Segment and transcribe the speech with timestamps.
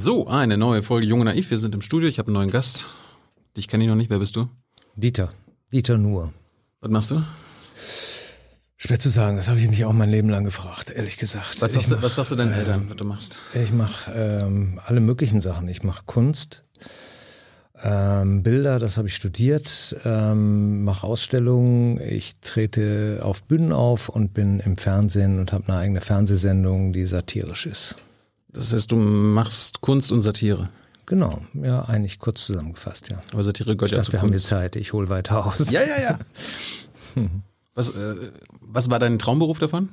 [0.00, 1.50] So, eine neue Folge Junge Naiv.
[1.50, 2.08] Wir sind im Studio.
[2.08, 2.86] Ich habe einen neuen Gast.
[3.56, 4.10] Dich kenne ich noch nicht.
[4.10, 4.48] Wer bist du?
[4.94, 5.30] Dieter.
[5.72, 6.32] Dieter Nuhr.
[6.80, 7.24] Was machst du?
[8.76, 11.60] Schwer zu sagen, das habe ich mich auch mein Leben lang gefragt, ehrlich gesagt.
[11.60, 13.40] Was sagst, ich du, was sagst du deinen Eltern, was du machst?
[13.60, 15.66] Ich mache ähm, alle möglichen Sachen.
[15.66, 16.62] Ich mache Kunst,
[17.82, 24.32] ähm, Bilder, das habe ich studiert, ähm, mache Ausstellungen, ich trete auf Bühnen auf und
[24.32, 27.96] bin im Fernsehen und habe eine eigene Fernsehsendung, die satirisch ist.
[28.52, 30.68] Das heißt, du machst Kunst und Satire.
[31.06, 33.20] Genau, ja, eigentlich kurz zusammengefasst, ja.
[33.32, 34.46] Aber Satire gehört ja Das zu wir haben die Kunst.
[34.46, 35.70] Zeit, ich hole weiter aus.
[35.70, 36.18] Ja, ja, ja.
[37.74, 38.14] was, äh,
[38.60, 39.88] was war dein Traumberuf davon?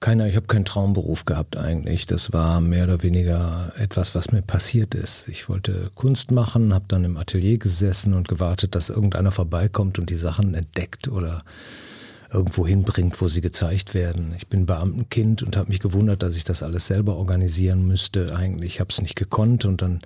[0.00, 2.06] Keiner, ich habe keinen Traumberuf gehabt eigentlich.
[2.06, 5.28] Das war mehr oder weniger etwas, was mir passiert ist.
[5.28, 10.10] Ich wollte Kunst machen, habe dann im Atelier gesessen und gewartet, dass irgendeiner vorbeikommt und
[10.10, 11.42] die Sachen entdeckt oder
[12.32, 14.32] irgendwo hinbringt, wo sie gezeigt werden.
[14.36, 18.34] Ich bin Beamtenkind und habe mich gewundert, dass ich das alles selber organisieren müsste.
[18.34, 20.00] Eigentlich habe es nicht gekonnt und dann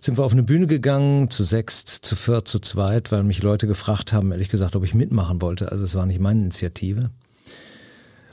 [0.00, 3.66] sind wir auf eine Bühne gegangen, zu sechst, zu viert, zu zweit, weil mich Leute
[3.66, 5.72] gefragt haben, ehrlich gesagt, ob ich mitmachen wollte.
[5.72, 7.10] Also es war nicht meine Initiative.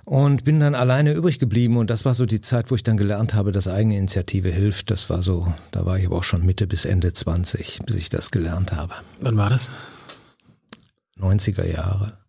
[0.04, 2.98] Und bin dann alleine übrig geblieben und das war so die Zeit, wo ich dann
[2.98, 4.90] gelernt habe, dass eigene Initiative hilft.
[4.90, 8.10] Das war so, da war ich aber auch schon Mitte bis Ende 20, bis ich
[8.10, 8.96] das gelernt habe.
[9.20, 9.70] Wann war das?
[11.20, 12.21] 90er Jahre.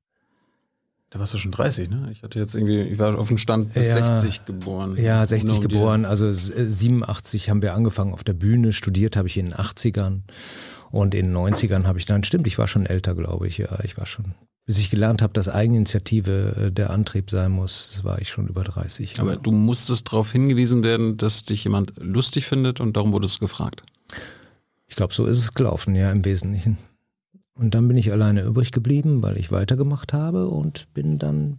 [1.13, 2.09] Da warst du schon 30, ne?
[2.11, 4.19] Ich hatte jetzt irgendwie, ich war auf dem Stand bis Ja.
[4.19, 4.97] 60 geboren.
[4.97, 6.35] Ja, 60 Nur um die- geboren, also äh,
[6.69, 10.23] 87 haben wir angefangen auf der Bühne, studiert habe ich in den 80ern
[10.91, 13.69] und in den 90ern habe ich dann, stimmt, ich war schon älter, glaube ich, ja,
[13.85, 18.19] ich war schon, bis ich gelernt habe, dass Eigeninitiative äh, der Antrieb sein muss, war
[18.21, 19.21] ich schon über 30.
[19.21, 23.41] Aber du musstest darauf hingewiesen werden, dass dich jemand lustig findet und darum wurdest du
[23.41, 23.83] gefragt.
[24.89, 26.79] Ich glaube, so ist es gelaufen, ja, im Wesentlichen.
[27.55, 31.59] Und dann bin ich alleine übrig geblieben, weil ich weitergemacht habe und bin dann,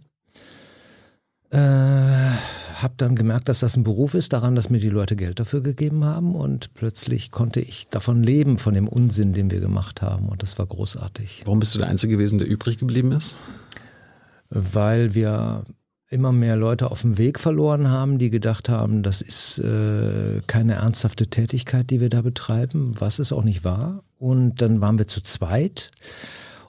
[1.50, 5.38] äh, habe dann gemerkt, dass das ein Beruf ist, daran, dass mir die Leute Geld
[5.38, 6.34] dafür gegeben haben.
[6.34, 10.28] Und plötzlich konnte ich davon leben, von dem Unsinn, den wir gemacht haben.
[10.28, 13.36] Und das war großartig, Warum bist du der Einzige gewesen, der übrig geblieben ist?
[14.54, 15.64] weil wir
[16.10, 20.74] immer mehr Leute auf dem Weg verloren haben, die gedacht haben, das ist äh, keine
[20.74, 24.04] ernsthafte Tätigkeit, die wir da betreiben, was es auch nicht war.
[24.18, 25.90] Und dann waren wir zu zweit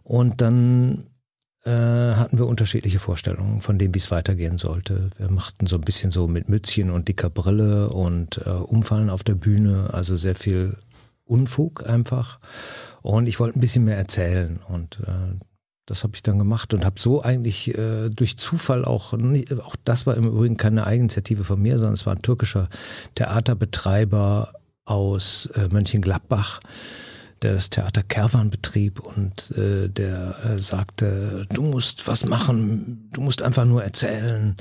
[0.03, 1.05] und dann
[1.65, 5.09] äh, hatten wir unterschiedliche Vorstellungen von dem, wie es weitergehen sollte.
[5.17, 9.23] Wir machten so ein bisschen so mit Mützchen und dicker Brille und äh, Umfallen auf
[9.23, 10.77] der Bühne, also sehr viel
[11.25, 12.39] Unfug einfach.
[13.01, 15.39] Und ich wollte ein bisschen mehr erzählen und äh,
[15.85, 20.05] das habe ich dann gemacht und habe so eigentlich äh, durch Zufall auch, auch das
[20.05, 22.69] war im Übrigen keine Eigeninitiative von mir, sondern es war ein türkischer
[23.15, 24.53] Theaterbetreiber
[24.85, 26.59] aus äh, Mönchengladbach,
[27.41, 33.21] der das Theater Kerwan betrieb und äh, der äh, sagte, du musst was machen, du
[33.21, 34.55] musst einfach nur erzählen,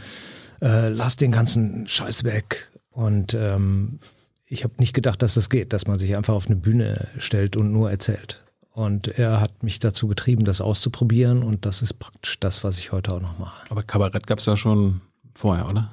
[0.61, 2.71] äh, lass den ganzen Scheiß weg.
[2.91, 3.99] Und ähm,
[4.47, 7.57] ich habe nicht gedacht, dass das geht, dass man sich einfach auf eine Bühne stellt
[7.57, 8.44] und nur erzählt.
[8.75, 12.91] Und er hat mich dazu getrieben, das auszuprobieren und das ist praktisch das, was ich
[12.91, 13.65] heute auch noch mache.
[13.71, 15.01] Aber Kabarett gab es ja schon
[15.33, 15.93] vorher, oder?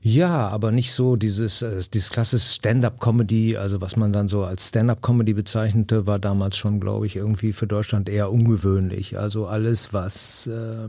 [0.00, 4.68] Ja, aber nicht so dieses, äh, dieses klassische Stand-up-Comedy, also was man dann so als
[4.68, 9.18] Stand-up-Comedy bezeichnete, war damals schon, glaube ich, irgendwie für Deutschland eher ungewöhnlich.
[9.18, 10.88] Also alles, was, äh,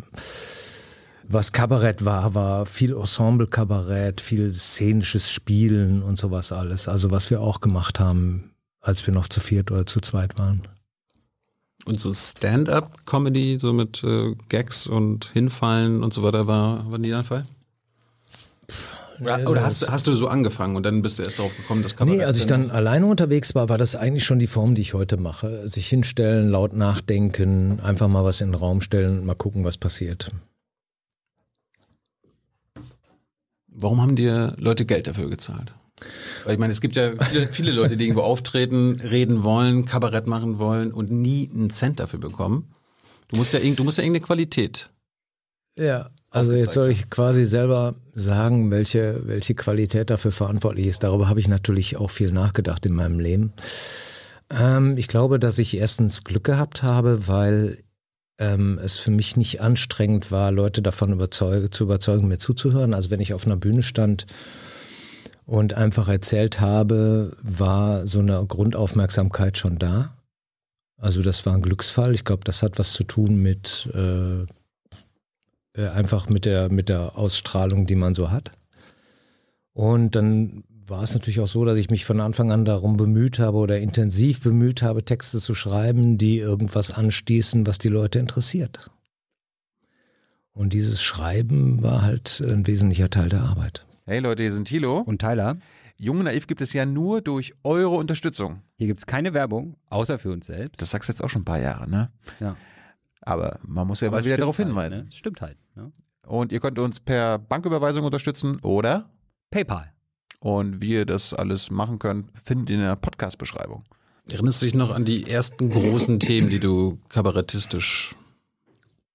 [1.27, 6.87] was Kabarett war, war viel Ensemble-Kabarett, viel szenisches Spielen und sowas alles.
[6.87, 10.61] Also was wir auch gemacht haben, als wir noch zu viert oder zu zweit waren.
[11.85, 17.11] Und so Stand-up-Comedy, so mit äh, Gags und Hinfallen und so weiter, war, war nie
[17.11, 17.45] dein Fall?
[19.21, 21.95] Oder, oder hast, hast du so angefangen und dann bist du erst darauf gekommen, dass
[21.95, 22.19] Kabarett...
[22.19, 24.93] Nee, als ich dann alleine unterwegs war, war das eigentlich schon die Form, die ich
[24.93, 25.67] heute mache.
[25.67, 29.77] Sich hinstellen, laut nachdenken, einfach mal was in den Raum stellen und mal gucken, was
[29.77, 30.31] passiert.
[33.67, 35.73] Warum haben dir Leute Geld dafür gezahlt?
[36.43, 40.27] Weil ich meine, es gibt ja viele, viele Leute, die irgendwo auftreten, reden wollen, Kabarett
[40.27, 42.67] machen wollen und nie einen Cent dafür bekommen.
[43.29, 44.91] Du musst ja, du musst ja irgendeine Qualität.
[45.77, 46.09] Ja.
[46.29, 51.01] Also jetzt soll ich quasi selber sagen, welche, welche Qualität dafür verantwortlich ist.
[51.03, 53.53] Darüber habe ich natürlich auch viel nachgedacht in meinem Leben.
[54.49, 57.77] Ähm, ich glaube, dass ich erstens Glück gehabt habe, weil
[58.37, 62.93] ähm, es für mich nicht anstrengend war, Leute davon überzeuge, zu überzeugen, mir zuzuhören.
[62.93, 64.25] Also wenn ich auf einer Bühne stand
[65.45, 70.17] und einfach erzählt habe, war so eine Grundaufmerksamkeit schon da.
[70.97, 72.13] Also das war ein Glücksfall.
[72.13, 74.43] Ich glaube, das hat was zu tun mit äh,
[75.73, 78.51] äh, einfach mit der mit der Ausstrahlung, die man so hat.
[79.73, 83.39] Und dann war es natürlich auch so, dass ich mich von Anfang an darum bemüht
[83.39, 88.91] habe oder intensiv bemüht habe, Texte zu schreiben, die irgendwas anstießen, was die Leute interessiert.
[90.53, 93.85] Und dieses Schreiben war halt ein wesentlicher Teil der Arbeit.
[94.07, 94.99] Hey Leute, hier sind Thilo.
[94.99, 95.57] Und Tyler?
[95.97, 98.61] Jung und Naiv gibt es ja nur durch eure Unterstützung.
[98.77, 100.79] Hier gibt es keine Werbung, außer für uns selbst.
[100.79, 102.11] Das sagst du jetzt auch schon ein paar Jahre, ne?
[102.39, 102.55] Ja.
[103.21, 105.05] Aber man muss ja Aber mal wieder darauf halt, hinweisen.
[105.05, 105.11] Ne?
[105.11, 105.57] Stimmt halt.
[105.75, 105.91] Ne?
[106.27, 109.09] Und ihr könnt uns per Banküberweisung unterstützen oder
[109.49, 109.91] PayPal.
[110.39, 113.85] und wie ihr das alles machen könnt, findet ihr in der Podcast-Beschreibung.
[114.29, 118.15] Erinnerst du dich noch an die ersten großen Themen, die du kabarettistisch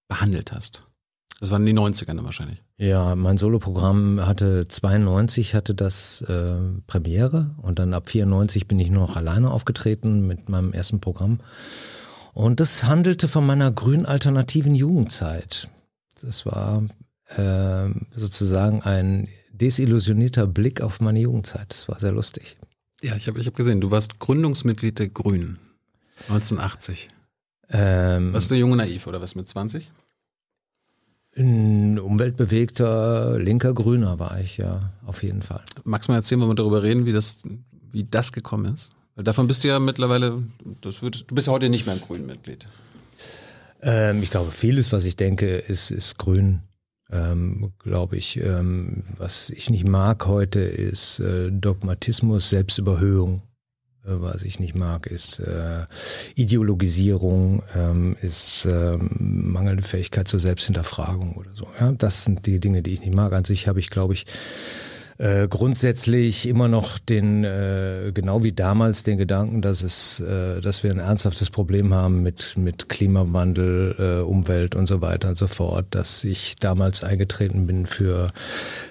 [0.09, 0.85] behandelt hast?
[1.41, 2.63] Das waren die 90er dann wahrscheinlich.
[2.77, 8.91] Ja, mein Soloprogramm hatte 92 hatte das äh, Premiere und dann ab 94 bin ich
[8.91, 11.41] nur noch alleine aufgetreten mit meinem ersten Programm.
[12.35, 15.69] Und das handelte von meiner grün alternativen Jugendzeit.
[16.21, 16.85] Das war
[17.37, 21.67] äh, sozusagen ein desillusionierter Blick auf meine Jugendzeit.
[21.71, 22.59] Das war sehr lustig.
[23.03, 25.59] Ja, ich habe ich hab gesehen, du warst Gründungsmitglied der Grünen.
[26.29, 27.09] 1980.
[27.71, 29.91] Ähm, Warst du jung und naiv oder was mit 20?
[31.37, 35.63] Ein umweltbewegter linker Grüner war ich ja auf jeden Fall.
[35.85, 37.39] Magst du mal erzählen, wenn wir darüber reden, wie das,
[37.93, 38.91] wie das gekommen ist?
[39.15, 40.43] Weil davon bist du ja mittlerweile,
[40.81, 42.67] das wird, du bist ja heute nicht mehr ein Grünen-Mitglied.
[43.83, 46.61] Ähm, ich glaube, vieles, was ich denke, ist, ist grün.
[47.13, 48.41] Ähm, glaube ich.
[48.43, 53.43] Ähm, was ich nicht mag heute ist äh, Dogmatismus, Selbstüberhöhung.
[54.05, 55.87] Äh, was ich nicht mag, ist äh,
[56.35, 61.67] Ideologisierung, ähm, ist ähm, mangelnde Fähigkeit zur Selbsthinterfragung oder so.
[61.79, 63.33] Ja, das sind die Dinge, die ich nicht mag.
[63.33, 64.27] An sich habe ich, glaube ich,
[65.19, 70.83] äh, grundsätzlich immer noch den, äh, genau wie damals, den Gedanken, dass es, äh, dass
[70.83, 75.47] wir ein ernsthaftes Problem haben mit, mit Klimawandel, äh, Umwelt und so weiter und so
[75.47, 78.33] fort, dass ich damals eingetreten bin für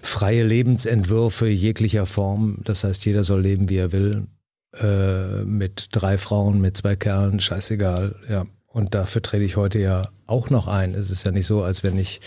[0.04, 2.60] freie Lebensentwürfe jeglicher Form.
[2.64, 4.28] Das heißt, jeder soll leben, wie er will,
[4.74, 8.46] äh, mit drei Frauen, mit zwei Kerlen, scheißegal, ja.
[8.68, 10.94] Und dafür trete ich heute ja auch noch ein.
[10.94, 12.22] Es ist ja nicht so, als wenn ich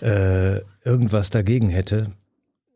[0.00, 2.12] äh, irgendwas dagegen hätte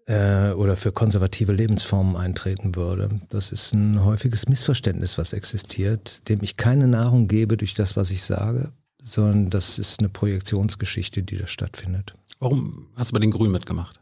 [0.06, 3.20] äh, oder für konservative Lebensformen eintreten würde.
[3.30, 8.10] Das ist ein häufiges Missverständnis, was existiert, dem ich keine Nahrung gebe durch das, was
[8.10, 8.72] ich sage,
[9.02, 12.14] sondern das ist eine Projektionsgeschichte, die da stattfindet.
[12.40, 14.00] Warum hast du bei den Grünen mitgemacht?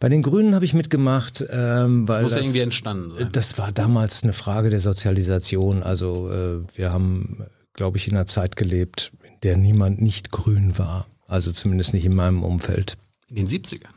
[0.00, 3.28] Bei den Grünen habe ich mitgemacht, ähm, weil Muss ja das, irgendwie entstanden sein.
[3.32, 5.82] das war damals eine Frage der Sozialisation.
[5.82, 7.44] Also äh, wir haben,
[7.74, 11.06] glaube ich, in einer Zeit gelebt, in der niemand nicht grün war.
[11.28, 12.96] Also zumindest nicht in meinem Umfeld.
[13.28, 13.90] In den 70ern.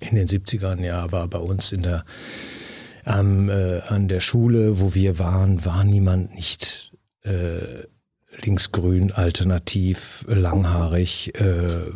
[0.00, 2.04] In den 70ern, ja, war bei uns in der
[3.04, 6.92] am, äh, an der Schule, wo wir waren, war niemand nicht
[7.22, 7.84] äh,
[8.42, 11.92] linksgrün, alternativ, langhaarig, äh,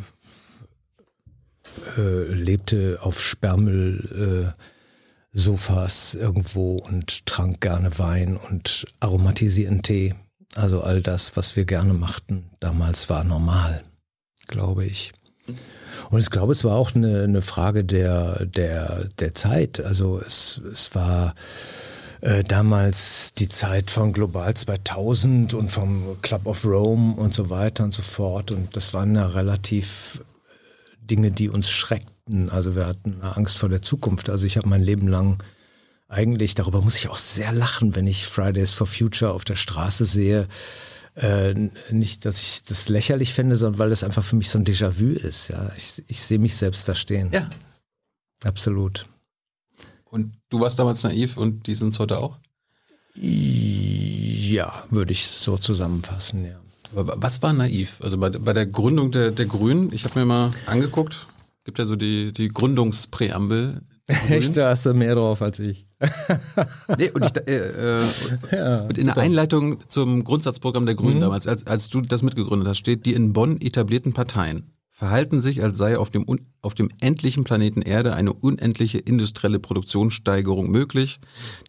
[1.96, 4.62] äh, lebte auf Sperrmüll äh,
[5.32, 10.14] Sofas irgendwo und trank gerne Wein und aromatisierten Tee.
[10.56, 13.82] Also all das, was wir gerne machten, damals war normal,
[14.46, 15.12] glaube ich.
[16.10, 19.80] Und ich glaube, es war auch eine, eine Frage der, der, der Zeit.
[19.80, 21.34] Also es, es war
[22.20, 27.84] äh, damals die Zeit von Global 2000 und vom Club of Rome und so weiter
[27.84, 28.50] und so fort.
[28.50, 30.22] Und das waren ja relativ
[31.10, 32.50] Dinge, die uns schreckten.
[32.50, 34.30] Also wir hatten eine Angst vor der Zukunft.
[34.30, 35.42] Also ich habe mein Leben lang
[36.08, 40.04] eigentlich, darüber muss ich auch sehr lachen, wenn ich Fridays for Future auf der Straße
[40.04, 40.48] sehe.
[41.14, 41.54] Äh,
[41.90, 45.08] nicht, dass ich das lächerlich fände, sondern weil das einfach für mich so ein Déjà-vu
[45.08, 45.48] ist.
[45.48, 47.30] Ja, ich, ich sehe mich selbst da stehen.
[47.32, 47.50] Ja.
[48.44, 49.06] Absolut.
[50.04, 52.38] Und du warst damals naiv und die sind es heute auch?
[53.14, 56.60] Ja, würde ich so zusammenfassen, ja.
[56.92, 58.00] Was war naiv?
[58.02, 61.26] Also bei, bei der Gründung der, der Grünen, ich habe mir mal angeguckt,
[61.64, 63.82] gibt ja so die, die Gründungspräambel.
[64.06, 65.86] Echt, da hast du mehr drauf als ich.
[66.96, 68.02] Nee, und, ich, äh, äh,
[68.52, 72.68] Ja, und in der Einleitung zum Grundsatzprogramm der Grünen damals, als, als du das mitgegründet
[72.68, 76.26] hast, steht, die in Bonn etablierten Parteien verhalten sich, als sei auf dem,
[76.60, 81.20] auf dem endlichen Planeten Erde eine unendliche industrielle Produktionssteigerung möglich.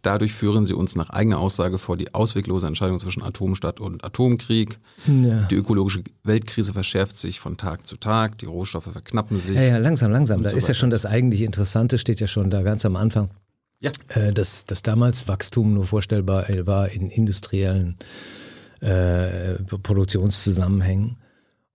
[0.02, 4.80] Dadurch führen sie uns nach eigener Aussage vor die ausweglose Entscheidung zwischen Atomstadt und Atomkrieg.
[5.06, 5.42] Ja.
[5.44, 9.56] Die ökologische Weltkrise verschärft sich von Tag zu Tag, die Rohstoffe verknappen sich.
[9.56, 10.42] Ja, ja, langsam, langsam.
[10.42, 13.30] Da so ist ja schon das eigentlich Interessante, steht ja schon da ganz am Anfang.
[13.80, 13.92] Ja.
[14.08, 17.98] Äh, dass, dass damals Wachstum nur vorstellbar äh, war in industriellen
[18.80, 21.18] äh, Produktionszusammenhängen.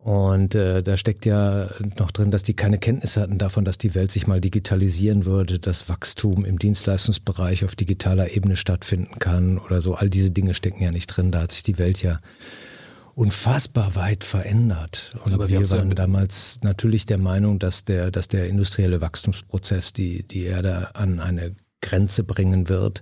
[0.04, 3.94] Und äh, da steckt ja noch drin, dass die keine Kenntnis hatten davon, dass die
[3.94, 9.80] Welt sich mal digitalisieren würde, dass Wachstum im Dienstleistungsbereich auf digitaler Ebene stattfinden kann oder
[9.80, 9.94] so.
[9.94, 11.32] All diese Dinge stecken ja nicht drin.
[11.32, 12.20] Da hat sich die Welt ja
[13.14, 15.14] unfassbar weit verändert.
[15.24, 19.00] Und Aber wir ja waren mit- damals natürlich der Meinung, dass der, dass der industrielle
[19.00, 23.00] Wachstumsprozess die, die Erde an eine Grenze bringen wird.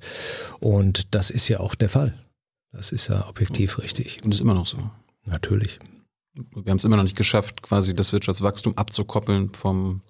[0.60, 2.14] Und das ist ja auch der Fall.
[2.70, 4.22] Das ist ja objektiv richtig.
[4.22, 4.78] Und ist immer noch so.
[5.24, 5.80] Natürlich.
[6.34, 10.00] Wir haben es immer noch nicht geschafft, quasi das Wirtschaftswachstum abzukoppeln vom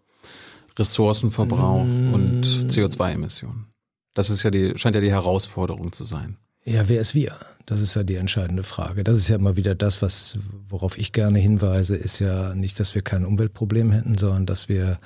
[0.78, 3.66] Ressourcenverbrauch und CO2-Emissionen.
[4.14, 6.36] Das ist ja die, scheint ja die Herausforderung zu sein.
[6.64, 7.36] Ja, wer ist wir?
[7.66, 9.02] Das ist ja die entscheidende Frage.
[9.02, 10.38] Das ist ja immer wieder das, was,
[10.68, 14.98] worauf ich gerne hinweise, ist ja nicht, dass wir kein Umweltproblem hätten, sondern dass wir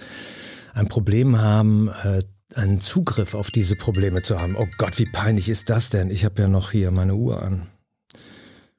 [0.74, 2.22] ein Problem haben, äh,
[2.54, 4.56] einen Zugriff auf diese Probleme zu haben.
[4.56, 6.10] Oh Gott, wie peinlich ist das denn?
[6.10, 7.68] Ich habe ja noch hier meine Uhr an.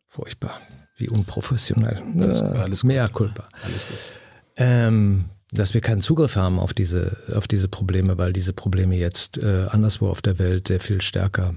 [0.07, 0.59] Furchtbar.
[0.97, 2.01] Wie unprofessionell.
[2.19, 3.47] Alles, alles Mehr Culpa.
[4.55, 9.37] Ähm, dass wir keinen Zugriff haben auf diese, auf diese Probleme, weil diese Probleme jetzt
[9.37, 11.55] äh, anderswo auf der Welt sehr viel stärker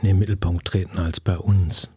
[0.00, 1.90] in den Mittelpunkt treten als bei uns.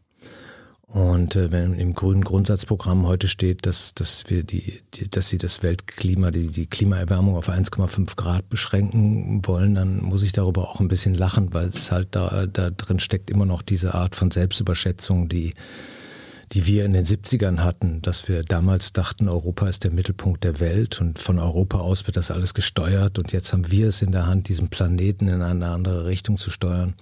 [0.88, 5.38] Und äh, wenn im grünen Grundsatzprogramm heute steht, dass, dass wir die, die dass sie
[5.38, 10.79] das Weltklima, die, die Klimaerwärmung auf 1,5 Grad beschränken wollen, dann muss ich darüber auch
[10.79, 14.32] ein bisschen lachen, weil es halt da, da drin steckt immer noch diese Art von
[14.32, 15.53] Selbstüberschätzung, die,
[16.51, 20.60] die wir in den 70ern hatten, dass wir damals dachten, Europa ist der Mittelpunkt der
[20.60, 24.12] Welt und von Europa aus wird das alles gesteuert und jetzt haben wir es in
[24.12, 26.96] der Hand, diesen Planeten in eine andere Richtung zu steuern.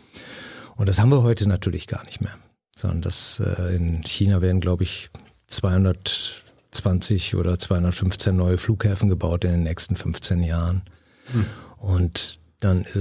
[0.76, 2.38] Und das haben wir heute natürlich gar nicht mehr.
[2.76, 5.10] Sondern das äh, in China werden, glaube ich,
[5.48, 10.84] 220 oder 215 neue Flughäfen gebaut in den nächsten 15 Jahren.
[11.32, 11.46] Hm.
[11.78, 12.96] Und dann ist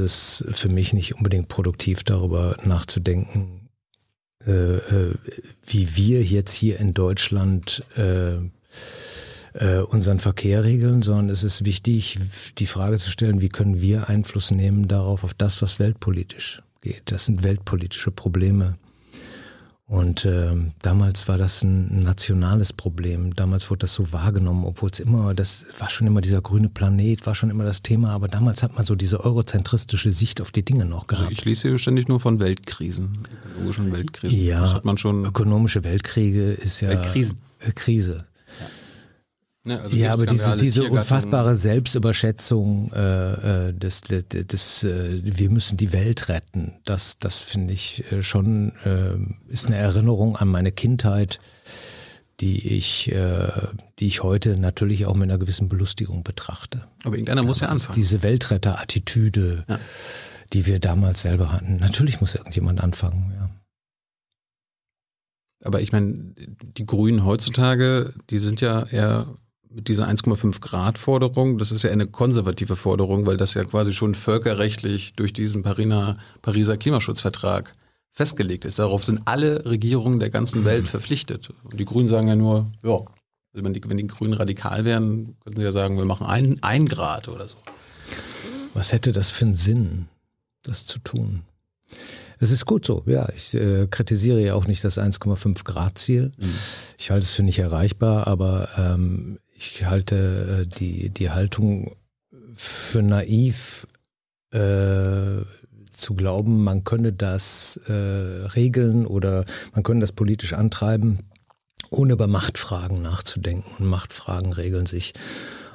[0.45, 3.66] es für mich nicht unbedingt produktiv, darüber nachzudenken,
[4.47, 8.37] wie wir jetzt hier in Deutschland äh,
[9.55, 12.19] äh, unseren Verkehr regeln, sondern es ist wichtig,
[12.59, 17.03] die Frage zu stellen, wie können wir Einfluss nehmen darauf, auf das, was weltpolitisch geht.
[17.07, 18.77] Das sind weltpolitische Probleme.
[19.89, 20.51] Und äh,
[20.83, 23.37] damals war das ein nationales Problem.
[23.37, 27.25] Damals wurde das so wahrgenommen, obwohl es immer, das war schon immer dieser grüne Planet,
[27.25, 28.11] war schon immer das Thema.
[28.11, 31.29] Aber damals hat man so diese eurozentristische Sicht auf die Dinge noch gehabt.
[31.29, 33.13] Also ich lese hier ständig nur von Weltkrisen,
[33.53, 34.45] ökologischen Weltkrisen.
[34.45, 35.25] Ja, das hat man schon.
[35.25, 37.39] Ökonomische Weltkriege ist ja Weltkrisen.
[37.61, 38.25] Äh, Krise.
[39.67, 45.51] Ne, also ja, aber diese, diese unfassbare Selbstüberschätzung äh, äh, des, des, des äh, wir
[45.51, 49.17] müssen die Welt retten, das, das finde ich äh, schon, äh,
[49.53, 51.41] ist eine Erinnerung an meine Kindheit,
[52.39, 53.49] die ich, äh,
[53.99, 56.83] die ich heute natürlich auch mit einer gewissen Belustigung betrachte.
[57.03, 57.97] Aber irgendeiner muss ja anfangen.
[57.97, 59.81] Diese Weltretter-Attitüde, Ja.
[60.53, 61.79] die wir damals selber hatten.
[61.79, 63.51] Natürlich muss irgendjemand anfangen, ja.
[65.65, 66.35] Aber ich meine,
[66.77, 69.27] die Grünen heutzutage, die sind ja eher
[69.77, 73.93] mit dieser 1,5 Grad Forderung, das ist ja eine konservative Forderung, weil das ja quasi
[73.93, 77.75] schon völkerrechtlich durch diesen Parina, Pariser Klimaschutzvertrag
[78.11, 78.79] festgelegt ist.
[78.79, 81.53] Darauf sind alle Regierungen der ganzen Welt verpflichtet.
[81.63, 83.01] Und die Grünen sagen ja nur, ja,
[83.53, 86.87] wenn die, wenn die Grünen radikal wären, könnten sie ja sagen, wir machen ein, ein
[86.89, 87.57] Grad oder so.
[88.73, 90.09] Was hätte das für einen Sinn,
[90.63, 91.43] das zu tun?
[92.39, 93.29] Es ist gut so, ja.
[93.37, 96.33] Ich äh, kritisiere ja auch nicht das 1,5 Grad Ziel.
[96.99, 101.97] Ich halte es für nicht erreichbar, aber ähm, ich halte äh, die, die Haltung
[102.53, 103.87] für naiv,
[104.53, 105.43] äh,
[105.93, 111.21] zu glauben, man könne das äh, regeln oder man könne das politisch antreiben,
[111.91, 113.71] ohne über Machtfragen nachzudenken.
[113.79, 115.15] Und Machtfragen regeln sich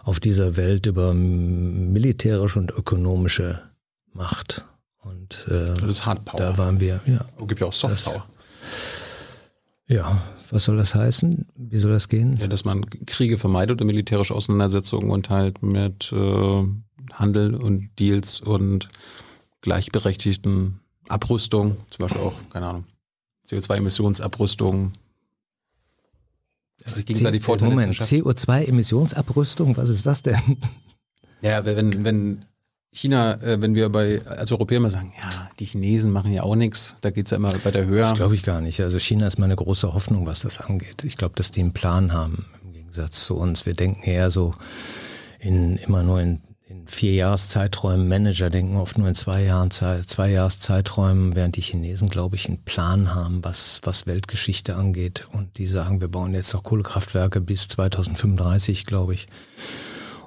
[0.03, 3.61] auf dieser Welt über militärische und ökonomische
[4.13, 4.63] Macht.
[5.03, 6.39] Und äh, Das ist Hard Power.
[6.39, 7.25] da waren wir, ja.
[7.39, 8.21] Es gibt ja auch Soft Das-.
[9.91, 11.45] Ja, was soll das heißen?
[11.55, 12.37] Wie soll das gehen?
[12.37, 16.63] Ja, dass man Kriege vermeidet und militärische Auseinandersetzungen und halt mit äh,
[17.13, 18.87] Handel und Deals und
[19.61, 20.79] gleichberechtigten
[21.09, 22.85] Abrüstung, zum Beispiel auch, keine Ahnung,
[23.47, 24.93] CO2-Emissionsabrüstung,
[26.93, 28.23] sich gegenseitig C- Vorteile Moment, verschaffen.
[28.23, 30.57] CO2-Emissionsabrüstung, was ist das denn?
[31.41, 32.45] Ja, wenn, wenn
[32.93, 36.55] China, äh, wenn wir bei als Europäer mal sagen, ja, die Chinesen machen ja auch
[36.55, 38.09] nichts, da geht's ja immer weiter höher.
[38.09, 38.81] Das glaube ich gar nicht.
[38.81, 41.05] Also China ist meine große Hoffnung, was das angeht.
[41.05, 43.65] Ich glaube, dass die einen Plan haben im Gegensatz zu uns.
[43.65, 44.53] Wir denken eher so
[45.39, 48.09] in immer nur in, in vier Jahreszeiträumen.
[48.09, 52.61] Manager denken oft nur in zwei Jahren zwei Jahreszeiträumen, während die Chinesen, glaube ich, einen
[52.63, 55.27] Plan haben, was was Weltgeschichte angeht.
[55.31, 59.27] Und die sagen, wir bauen jetzt noch Kohlekraftwerke bis 2035, glaube ich.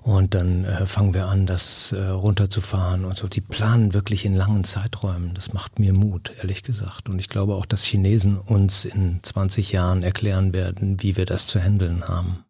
[0.05, 3.27] Und dann äh, fangen wir an, das äh, runterzufahren und so.
[3.27, 5.33] Die planen wirklich in langen Zeiträumen.
[5.33, 7.09] Das macht mir Mut, ehrlich gesagt.
[7.09, 11.47] Und ich glaube auch, dass Chinesen uns in 20 Jahren erklären werden, wie wir das
[11.47, 12.45] zu handeln haben.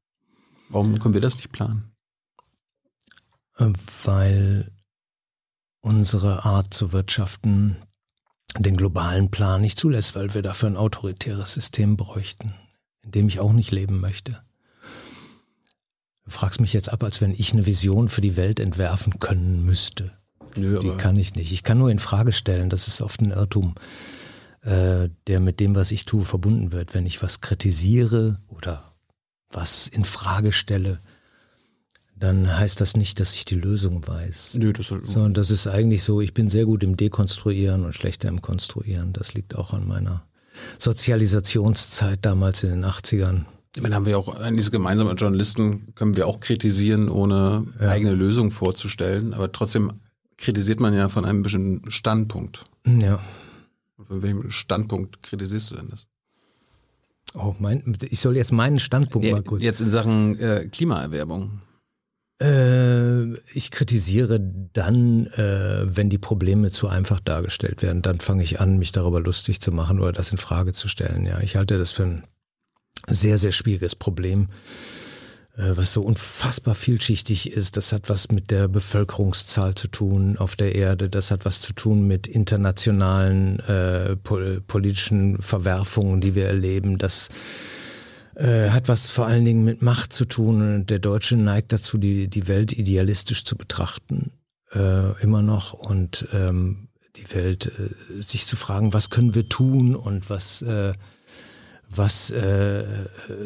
[0.68, 1.92] Warum können wir das nicht planen?
[3.58, 3.70] Äh,
[4.02, 4.72] Weil
[5.80, 7.76] unsere Art zu wirtschaften
[8.58, 12.52] den globalen Plan nicht zulässt, weil wir dafür ein autoritäres System bräuchten,
[13.04, 14.42] in dem ich auch nicht leben möchte.
[16.24, 19.64] Du fragst mich jetzt ab, als wenn ich eine Vision für die Welt entwerfen können
[19.64, 20.12] müsste.
[20.56, 21.52] Nö, Die kann ich nicht.
[21.52, 22.70] Ich kann nur in Frage stellen.
[22.70, 23.74] Das ist oft ein Irrtum,
[24.62, 26.94] äh, der mit dem, was ich tue, verbunden wird.
[26.94, 28.94] Wenn ich was kritisiere oder
[29.50, 30.98] was in Frage stelle,
[32.16, 34.56] dann heißt das nicht, dass ich die Lösung weiß.
[34.60, 37.92] Nö, das ist Sondern das ist eigentlich so, ich bin sehr gut im Dekonstruieren und
[37.92, 39.12] schlechter im Konstruieren.
[39.12, 40.24] Das liegt auch an meiner
[40.78, 43.44] Sozialisationszeit damals in den 80ern.
[43.76, 47.88] Dann haben wir auch diese gemeinsamen Journalisten können wir auch kritisieren, ohne Ja.
[47.90, 49.34] eigene Lösung vorzustellen.
[49.34, 49.92] Aber trotzdem
[50.38, 52.66] kritisiert man ja von einem bestimmten Standpunkt.
[52.86, 53.20] Ja.
[53.96, 56.06] Und Von welchem Standpunkt kritisierst du denn das?
[57.34, 59.62] Oh, mein, ich soll jetzt meinen Standpunkt mal kurz.
[59.62, 61.60] Jetzt in Sachen äh, Klimaerwerbung.
[62.40, 64.38] Äh, ich kritisiere
[64.72, 68.02] dann, äh, wenn die Probleme zu einfach dargestellt werden.
[68.02, 71.26] Dann fange ich an, mich darüber lustig zu machen oder das in Frage zu stellen.
[71.26, 72.24] Ja, ich halte das für ein
[73.08, 74.48] sehr, sehr schwieriges Problem,
[75.56, 77.76] äh, was so unfassbar vielschichtig ist.
[77.76, 81.08] Das hat was mit der Bevölkerungszahl zu tun auf der Erde.
[81.08, 86.98] Das hat was zu tun mit internationalen äh, pol politischen Verwerfungen, die wir erleben.
[86.98, 87.28] Das
[88.34, 90.86] äh, hat was vor allen Dingen mit Macht zu tun.
[90.86, 94.32] Der Deutsche neigt dazu, die, die Welt idealistisch zu betrachten,
[94.72, 95.72] äh, immer noch.
[95.72, 100.64] Und ähm, die Welt, äh, sich zu fragen, was können wir tun und was,
[101.96, 102.84] was äh,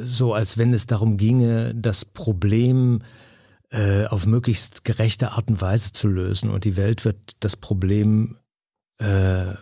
[0.02, 3.02] so, als wenn es darum ginge, das Problem
[3.70, 6.50] äh, auf möglichst gerechte Art und Weise zu lösen.
[6.50, 8.36] Und die Welt wird das Problem
[8.98, 9.54] äh,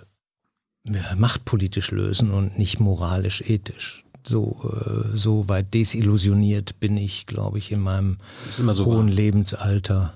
[1.17, 4.05] machtpolitisch lösen und nicht moralisch, ethisch.
[4.27, 9.15] So, äh, so weit desillusioniert bin ich, glaube ich, in meinem so hohen wahr.
[9.15, 10.15] Lebensalter.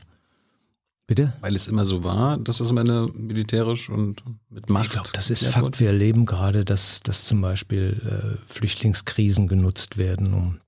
[1.10, 1.32] Bitte?
[1.40, 4.84] Weil es immer so war, dass das am Ende militärisch und mit Macht.
[4.84, 5.64] Ich glaube, das ist Fakt.
[5.64, 5.80] wurde.
[5.80, 10.60] Wir erleben gerade, dass, dass zum Beispiel äh, Flüchtlingskrisen genutzt werden, um,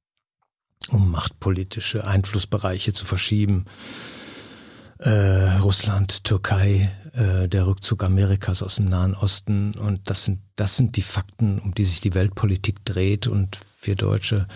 [0.88, 3.66] um machtpolitische Einflussbereiche zu verschieben.
[4.98, 9.76] Äh, Russland, Türkei, äh, der Rückzug Amerikas aus dem Nahen Osten.
[9.76, 13.28] Und das sind, das sind die Fakten, um die sich die Weltpolitik dreht.
[13.28, 14.48] Und wir Deutsche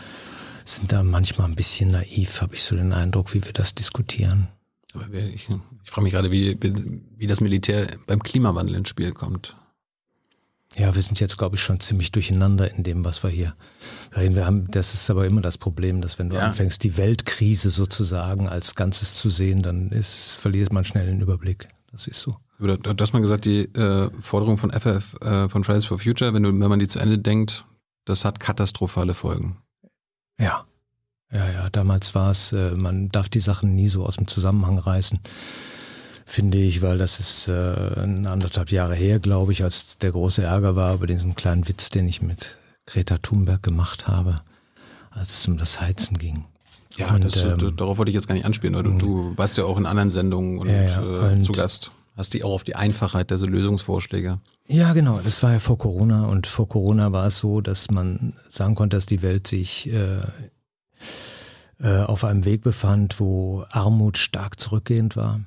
[0.64, 4.48] sind da manchmal ein bisschen naiv, habe ich so den Eindruck, wie wir das diskutieren.
[5.34, 5.48] Ich,
[5.84, 6.56] ich frage mich gerade, wie,
[7.16, 9.56] wie, das Militär beim Klimawandel ins Spiel kommt.
[10.76, 13.54] Ja, wir sind jetzt, glaube ich, schon ziemlich durcheinander in dem, was wir hier
[14.14, 14.34] reden.
[14.34, 16.42] Wir haben, das ist aber immer das Problem, dass wenn du Ja.
[16.42, 21.68] anfängst, die Weltkrise sozusagen als Ganzes zu sehen, dann ist, verliert man schnell den Überblick.
[21.92, 22.36] Das ist so.
[22.58, 26.34] Du, du hast mal gesagt, die äh, Forderung von FF, äh, von Fridays for Future,
[26.34, 27.64] wenn, du, wenn man die zu Ende denkt,
[28.04, 29.58] das hat katastrophale Folgen.
[30.38, 30.66] Ja.
[31.32, 34.78] Ja, ja, damals war es, äh, man darf die Sachen nie so aus dem Zusammenhang
[34.78, 35.18] reißen,
[36.24, 40.42] finde ich, weil das ist äh, ein anderthalb Jahre her, glaube ich, als der große
[40.42, 44.36] Ärger war über diesen kleinen Witz, den ich mit Greta Thunberg gemacht habe,
[45.10, 46.44] als es um das Heizen ging.
[46.96, 49.32] Ja, Und, das, ähm, d- darauf wollte ich jetzt gar nicht anspielen, weil du, du
[49.36, 51.90] warst ja auch in anderen Sendungen und, Ja, ja, äh, und- zu Gast.
[52.16, 54.38] Hast die auch auf die Einfachheit der so Lösungsvorschläge.
[54.68, 55.20] Ja, genau.
[55.22, 58.96] Das war ja vor Corona und vor Corona war es so, dass man sagen konnte,
[58.96, 60.20] dass die Welt sich äh,
[61.78, 65.40] äh, auf einem Weg befand, wo Armut stark zurückgehend war.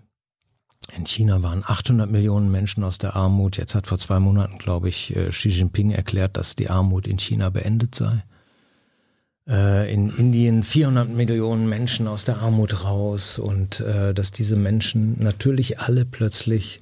[0.96, 3.58] In China waren 800 Millionen Menschen aus der Armut.
[3.58, 7.18] Jetzt hat vor zwei Monaten, glaube ich, äh, Xi Jinping erklärt, dass die Armut in
[7.18, 8.24] China beendet sei.
[9.48, 13.84] Äh, in Indien 400 Millionen Menschen aus der Armut raus und
[14.14, 16.82] dass diese Menschen natürlich alle plötzlich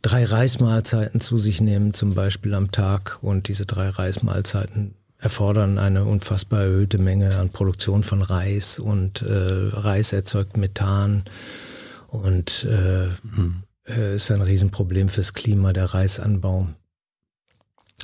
[0.00, 3.18] drei Reismahlzeiten zu sich nehmen, zum Beispiel am Tag.
[3.22, 4.94] Und diese drei Reismahlzeiten
[5.24, 11.24] erfordern eine unfassbar erhöhte Menge an Produktion von Reis und äh, Reis erzeugt Methan
[12.08, 13.08] und äh,
[13.88, 16.68] äh, ist ein Riesenproblem fürs Klima, der Reisanbau.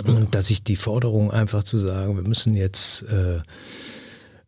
[0.04, 3.42] Und dass ich die Forderung einfach zu sagen, wir müssen jetzt äh,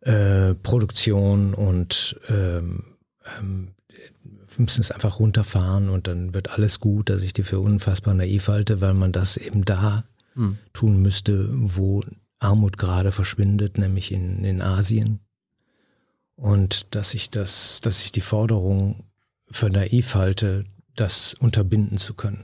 [0.01, 2.95] äh, Produktion und ähm,
[3.39, 3.75] ähm,
[4.23, 8.15] wir müssen es einfach runterfahren und dann wird alles gut, dass ich die für unfassbar
[8.15, 10.05] naiv halte, weil man das eben da
[10.35, 10.57] Hm.
[10.73, 12.01] tun müsste, wo
[12.43, 15.19] Armut gerade verschwindet, nämlich in, in Asien.
[16.35, 19.03] Und dass ich das, dass ich die Forderung
[19.49, 22.43] für naiv halte, das unterbinden zu können.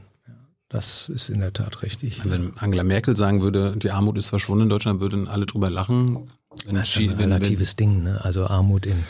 [0.69, 2.21] Das ist in der Tat richtig.
[2.25, 6.29] Wenn Angela Merkel sagen würde, die Armut ist verschwunden in Deutschland, würden alle drüber lachen.
[6.65, 8.03] Wenn Das ist ein relatives Ding.
[8.03, 8.23] Ne?
[8.23, 9.03] Also Armut in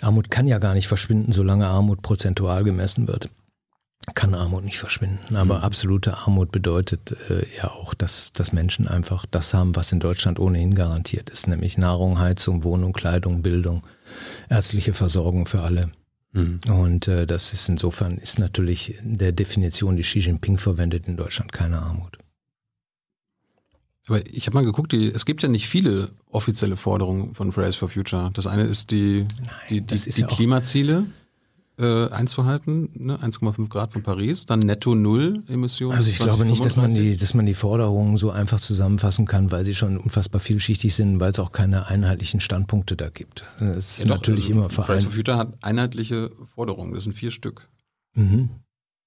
[0.00, 3.28] Armut kann ja gar nicht verschwinden, solange Armut prozentual gemessen wird.
[4.14, 5.36] Kann Armut nicht verschwinden.
[5.36, 5.64] Aber Mhm.
[5.64, 10.38] absolute Armut bedeutet äh, ja auch, dass, dass Menschen einfach das haben, was in Deutschland
[10.38, 13.82] ohnehin garantiert ist, nämlich Nahrung, Heizung, Wohnung, Kleidung, Bildung,
[14.48, 15.90] ärztliche Versorgung für alle.
[16.32, 16.58] Mhm.
[16.68, 21.16] Und äh, das ist insofern ist natürlich in der Definition, die Xi Jinping verwendet, in
[21.16, 22.18] Deutschland keine Armut.
[24.08, 27.76] Aber ich habe mal geguckt, die, es gibt ja nicht viele offizielle Forderungen von Fridays
[27.76, 28.30] for Future.
[28.34, 29.26] Das eine ist die,
[29.68, 31.06] die, die, ist die ja auch- Klimaziele.
[31.80, 33.16] Äh, einzuhalten, ne?
[33.18, 35.96] 1,5 Grad von Paris, dann netto Null Emissionen.
[35.96, 39.50] Also ich glaube nicht, dass man die, dass man die Forderungen so einfach zusammenfassen kann,
[39.50, 43.44] weil sie schon unfassbar vielschichtig sind, weil es auch keine einheitlichen Standpunkte da gibt.
[43.60, 45.02] Es ist Ja, doch, natürlich also immer Fridays vereint.
[45.04, 47.68] for Future hat einheitliche Forderungen, das sind vier Stück.
[48.14, 48.50] Mhm.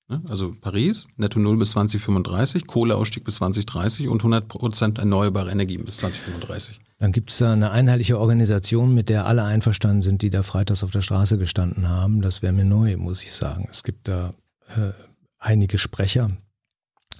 [0.09, 0.21] Ne?
[0.27, 5.97] Also Paris, netto Null bis 2035, Kohleausstieg bis 2030 und 100 Prozent erneuerbare Energien bis
[5.97, 6.79] 2035.
[6.99, 10.83] Dann gibt es da eine einheitliche Organisation, mit der alle einverstanden sind, die da freitags
[10.83, 12.21] auf der Straße gestanden haben.
[12.21, 13.67] Das wäre mir neu, muss ich sagen.
[13.69, 14.33] Es gibt da
[14.75, 14.91] äh,
[15.37, 16.29] einige Sprecher,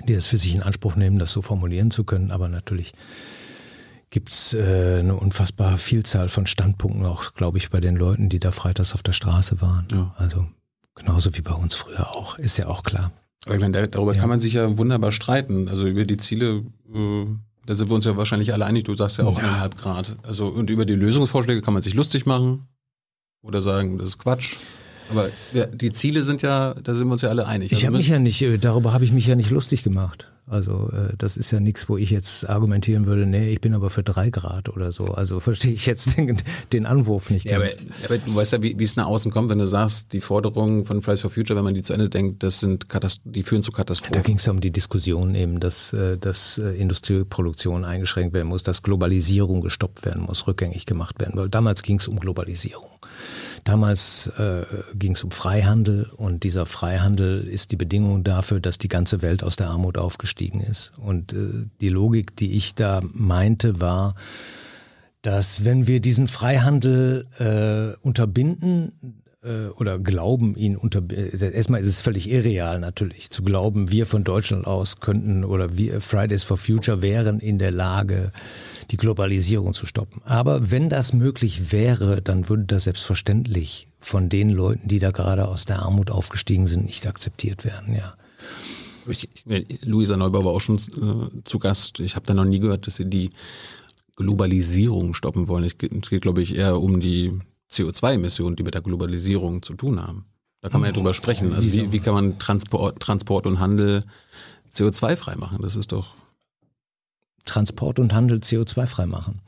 [0.08, 2.32] die es für sich in Anspruch nehmen, das so formulieren zu können.
[2.32, 2.94] Aber natürlich
[4.10, 8.40] gibt es äh, eine unfassbare Vielzahl von Standpunkten, auch, glaube ich, bei den Leuten, die
[8.40, 9.88] da freitags auf der Straße waren.
[9.92, 10.14] Ja.
[10.18, 10.48] Also
[10.96, 13.12] genauso wie bei uns früher auch, ist ja auch klar.
[13.46, 14.22] Aber ich meine, da- darüber Ja.
[14.22, 15.68] kann man sich ja wunderbar streiten.
[15.68, 17.26] Also über die Ziele, äh,
[17.66, 18.86] da sind wir uns ja wahrscheinlich alle einig.
[18.86, 19.44] Du sagst ja auch Ja.
[19.46, 20.16] eineinhalb Grad.
[20.24, 22.66] Also und über die Lösungsvorschläge kann man sich lustig machen
[23.42, 24.56] oder sagen, das ist Quatsch.
[25.12, 27.72] Aber ja, die Ziele sind ja, da sind wir uns ja alle einig.
[27.72, 30.32] Ich Also habe mich ja nicht, äh, darüber habe ich mich ja nicht lustig gemacht.
[30.46, 33.90] Also äh, das ist ja nichts, wo ich jetzt argumentieren würde, nee, ich bin aber
[33.90, 35.06] für drei Grad oder so.
[35.06, 36.38] Also verstehe ich jetzt den,
[36.74, 37.78] den Anwurf nicht ja, aber, ganz.
[38.06, 40.84] aber du weißt ja, wie wie es nach außen kommt, wenn du sagst, die Forderungen
[40.84, 43.64] von Fridays for Future, wenn man die zu Ende denkt, das sind Katast die führen
[43.64, 44.24] zu Da Katastrophen.
[44.24, 48.64] ging es ja um die Diskussion eben, dass, äh, dass äh, Industrieproduktion eingeschränkt werden muss,
[48.64, 51.50] dass Globalisierung gestoppt werden muss, rückgängig gemacht werden soll.
[51.50, 52.90] Damals ging es um Globalisierung.
[53.64, 58.90] Damals äh, ging es um Freihandel und dieser Freihandel ist die Bedingung dafür, dass die
[58.90, 60.92] ganze Welt aus der Armut aufgestiegen ist.
[60.98, 64.16] Und äh, die Logik, die ich da meinte, war,
[65.22, 69.23] dass wenn wir diesen Freihandel äh, unterbinden
[69.78, 74.24] oder glauben, ihn unter äh, erstmal ist es völlig irreal natürlich zu glauben, wir von
[74.24, 78.32] Deutschland aus könnten oder wir Fridays for Future wären in der Lage,
[78.92, 80.22] die Globalisierung zu stoppen.
[80.24, 85.48] Aber wenn das möglich wäre, dann würde das selbstverständlich von den Leuten, die da gerade
[85.48, 87.96] aus der Armut aufgestiegen sind, nicht akzeptiert werden.
[87.96, 88.16] Ja.
[89.08, 89.28] Ich,
[89.84, 92.00] Luisa Neubauer war auch schon äh, zu Gast.
[92.00, 93.32] Ich habe da noch nie gehört, dass sie die
[94.16, 95.66] Globalisierung stoppen wollen.
[95.66, 97.34] Es geht glaube ich, eher um die
[97.74, 100.26] CO2-Emissionen, die mit der Globalisierung zu tun haben.
[100.62, 101.54] Da kann man ja drüber sprechen.
[101.54, 104.06] Also wie, wie kann man Transport, Transport und Handel
[104.74, 105.60] CO2-frei machen?
[105.62, 106.14] Das ist doch.
[107.46, 109.42] Transport und Handel CO2-frei machen.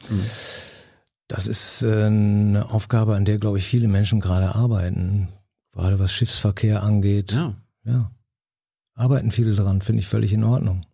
[1.27, 5.29] Das ist äh, eine Aufgabe, an der, glaube ich, viele Menschen gerade arbeiten.
[5.71, 7.31] Gerade was Schiffsverkehr angeht.
[7.31, 7.55] Ja.
[7.85, 8.11] Ja.
[8.93, 10.85] Arbeiten viele dran, finde ich völlig in Ordnung.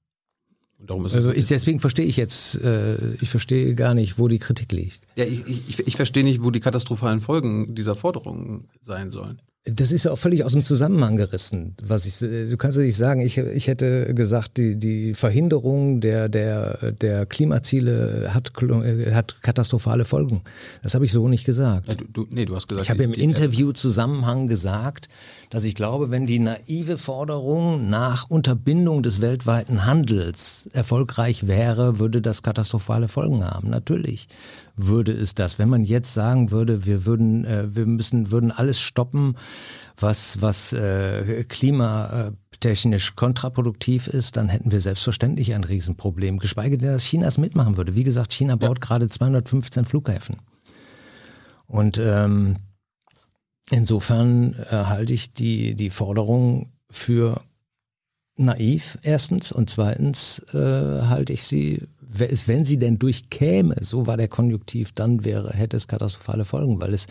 [0.87, 5.01] Also ich, deswegen verstehe ich jetzt, äh, ich verstehe gar nicht, wo die Kritik liegt.
[5.15, 9.39] ja, ich, ich, ich verstehe nicht, wo die katastrophalen Folgen dieser Forderungen sein sollen.
[9.65, 11.75] Das ist ja auch völlig aus dem Zusammenhang gerissen.
[11.83, 16.29] Was ich, du kannst ja nicht sagen, ich, ich hätte gesagt, die, die Verhinderung der,
[16.29, 20.41] der, der Klimaziele hat, kl- hat katastrophale Folgen.
[20.81, 21.87] Das habe ich so nicht gesagt.
[21.89, 25.09] Ja, du, du, nee, du hast gesagt, Ich habe im die- die- Interview Zusammenhang gesagt,
[25.51, 32.21] dass ich glaube, wenn die naive Forderung nach Unterbindung des weltweiten Handels erfolgreich wäre, würde
[32.21, 33.69] das katastrophale Folgen haben.
[33.69, 34.29] Natürlich
[34.77, 35.59] würde es das.
[35.59, 39.35] Wenn man jetzt sagen würde, wir würden, äh, wir müssen, würden alles stoppen,
[39.99, 46.39] was, was äh, klimatechnisch kontraproduktiv ist, dann hätten wir selbstverständlich ein Riesenproblem.
[46.39, 47.93] Geschweige denn, dass China es mitmachen würde.
[47.93, 50.37] Wie gesagt, China baut gerade 215 Flughäfen.
[51.67, 52.55] Und ähm,
[53.71, 57.41] insofern äh, halte ich die, die Forderung für
[58.37, 59.51] naiv, erstens.
[59.51, 65.23] Und zweitens äh, halte ich sie, wenn sie denn durchkäme, so war der Konjunktiv, dann
[65.23, 67.07] wäre, hätte es katastrophale Folgen, weil es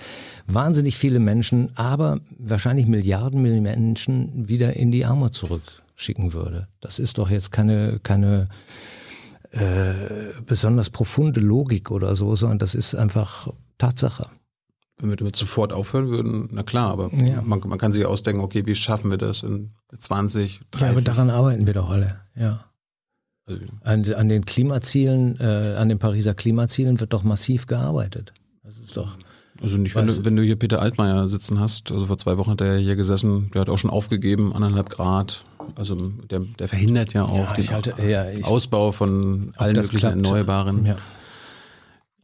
[0.47, 6.69] wahnsinnig viele Menschen, aber wahrscheinlich Milliarden Menschen wieder in die Armut zurückschicken würde.
[6.81, 8.49] Das ist doch jetzt keine, keine
[9.53, 14.27] äh, besonders profunde Logik oder so, sondern das ist einfach Tatsache.
[15.01, 17.41] Wenn wir damit sofort aufhören würden, na klar, aber Ja.
[17.43, 20.81] man, man kann sich ausdenken, okay, wie schaffen wir das in 20, 30?
[20.81, 22.65] Ja, aber daran arbeiten wir doch alle, ja.
[23.47, 28.33] also, An, an den Klimazielen, äh, an den Pariser Klimazielen wird doch massiv gearbeitet.
[28.63, 29.17] Das ist doch.
[29.63, 32.51] also nicht, wenn du, wenn du hier Peter Altmaier sitzen hast, also vor zwei Wochen
[32.51, 35.45] hat er ja hier gesessen, der hat auch schon aufgegeben, anderthalb Grad.
[35.77, 35.95] Also
[36.31, 40.17] der, der verhindert ja auch Ja, den halte- ja, ich- Ausbau von allen möglichen klappt.
[40.17, 40.85] Erneuerbaren.
[40.87, 40.97] Ja,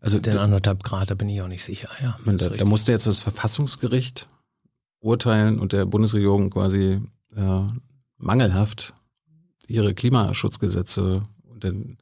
[0.06, 1.88] Also den anderthalb Grad, da bin ich auch nicht sicher.
[2.00, 4.28] Ja, da, da musste jetzt das Verfassungsgericht
[5.00, 7.00] urteilen und der Bundesregierung quasi
[7.34, 7.62] äh,
[8.16, 8.94] mangelhaft
[9.66, 11.98] ihre Klimaschutzgesetze und, den,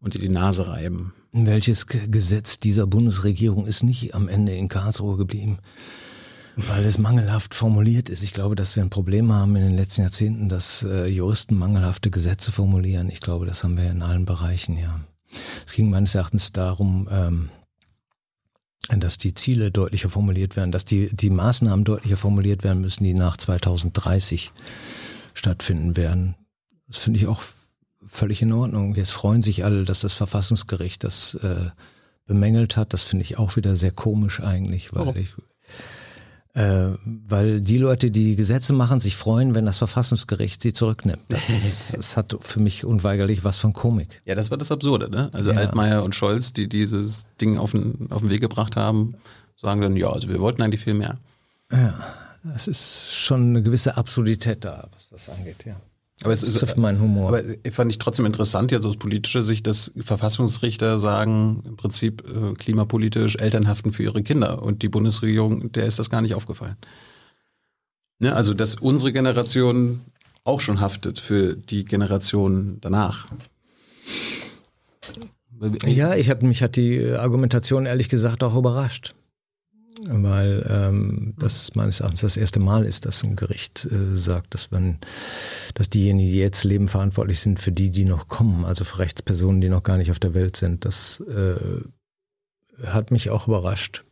[0.00, 1.12] und die Nase reiben.
[1.32, 5.58] Welches Gesetz dieser Bundesregierung ist nicht am Ende in Karlsruhe geblieben?
[6.56, 8.22] Weil es mangelhaft formuliert ist.
[8.22, 12.10] Ich glaube, dass wir ein Problem haben in den letzten Jahrzehnten, dass äh, Juristen mangelhafte
[12.10, 13.10] Gesetze formulieren.
[13.10, 15.04] Ich glaube, das haben wir in allen Bereichen, ja.
[15.66, 17.50] Es ging meines Erachtens darum, ähm,
[18.88, 23.14] dass die Ziele deutlicher formuliert werden, dass die, die Maßnahmen deutlicher formuliert werden müssen, die
[23.14, 24.52] nach 2030
[25.32, 26.34] stattfinden werden.
[26.86, 27.42] Das finde ich auch
[28.06, 28.94] völlig in Ordnung.
[28.94, 31.70] Jetzt freuen sich alle, dass das Verfassungsgericht das äh,
[32.26, 32.92] bemängelt hat.
[32.92, 35.16] Das finde ich auch wieder sehr komisch eigentlich, weil Warum?
[35.16, 35.34] ich
[36.54, 41.22] äh, weil die Leute, die Gesetze machen, sich freuen, wenn das Verfassungsgericht sie zurücknimmt.
[41.28, 44.22] Das, ist, das hat für mich unweigerlich was von Komik.
[44.24, 45.30] Ja, das war das Absurde, ne?
[45.34, 45.58] Also ja.
[45.58, 49.16] Altmaier und Scholz, die dieses Ding auf den, auf den Weg gebracht haben,
[49.56, 51.18] sagen dann, ja, also wir wollten eigentlich viel mehr.
[51.72, 51.94] Ja,
[52.44, 55.76] das ist schon eine gewisse Absurdität da, was das angeht, ja.
[56.24, 57.28] Aber es ist, trifft meinen Humor.
[57.28, 62.54] Aber fand ich trotzdem interessant, jetzt aus politischer Sicht, dass Verfassungsrichter sagen, im Prinzip äh,
[62.54, 64.62] klimapolitisch Eltern haften für ihre Kinder.
[64.62, 66.76] Und die Bundesregierung, der ist das gar nicht aufgefallen.
[68.20, 68.34] Ne?
[68.34, 70.00] Also, dass unsere Generation
[70.44, 73.28] auch schon haftet für die Generation danach.
[75.86, 79.14] Ja, ich hab, mich hat die Argumentation ehrlich gesagt auch überrascht
[80.08, 84.70] weil ähm, das meines Erachtens das erste Mal ist, dass ein Gericht äh, sagt, dass
[84.70, 84.98] man,
[85.74, 89.60] dass diejenigen, die jetzt leben, verantwortlich sind für die, die noch kommen, also für Rechtspersonen,
[89.60, 90.84] die noch gar nicht auf der Welt sind.
[90.84, 91.56] Das äh,
[92.86, 94.04] hat mich auch überrascht.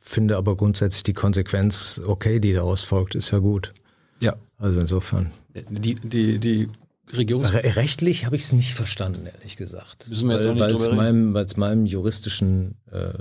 [0.00, 3.72] Finde aber grundsätzlich die Konsequenz, okay, die daraus folgt, ist ja gut.
[4.20, 4.36] Ja.
[4.58, 5.30] Also insofern.
[5.54, 6.68] Die, die, die
[7.16, 10.08] Regierungs Rechtlich habe ich es nicht verstanden, ehrlich gesagt.
[10.08, 13.14] Müssen wir jetzt weil, auch nicht meinem, Weil es meinem juristischen äh,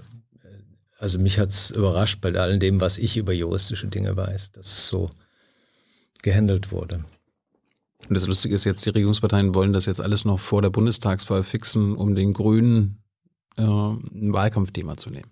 [0.99, 4.87] also mich hat's überrascht bei all dem, was ich über juristische Dinge weiß, dass es
[4.87, 5.09] so
[6.23, 7.05] gehandelt wurde.
[8.07, 11.43] Und das Lustige ist jetzt, die Regierungsparteien wollen das jetzt alles noch vor der Bundestagswahl
[11.43, 13.03] fixen, um den Grünen
[13.57, 15.29] äh, ein Wahlkampfthema zu nehmen.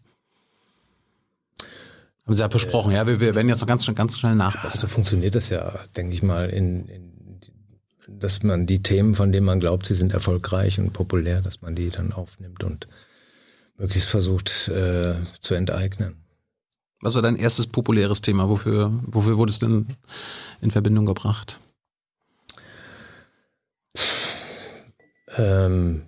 [2.25, 4.71] Haben sie ja versprochen, ja, wir, wir werden jetzt noch ganz, ganz schnell nachbessern.
[4.71, 7.39] Also funktioniert das ja, denke ich mal, in, in,
[8.07, 11.75] dass man die Themen, von denen man glaubt, sie sind erfolgreich und populär, dass man
[11.75, 12.87] die dann aufnimmt und
[13.77, 16.15] möglichst versucht äh, zu enteignen.
[17.01, 18.49] Was war dein erstes populäres Thema?
[18.49, 19.87] Wofür, wofür wurde es denn
[20.61, 21.59] in Verbindung gebracht?
[25.37, 26.03] Ähm,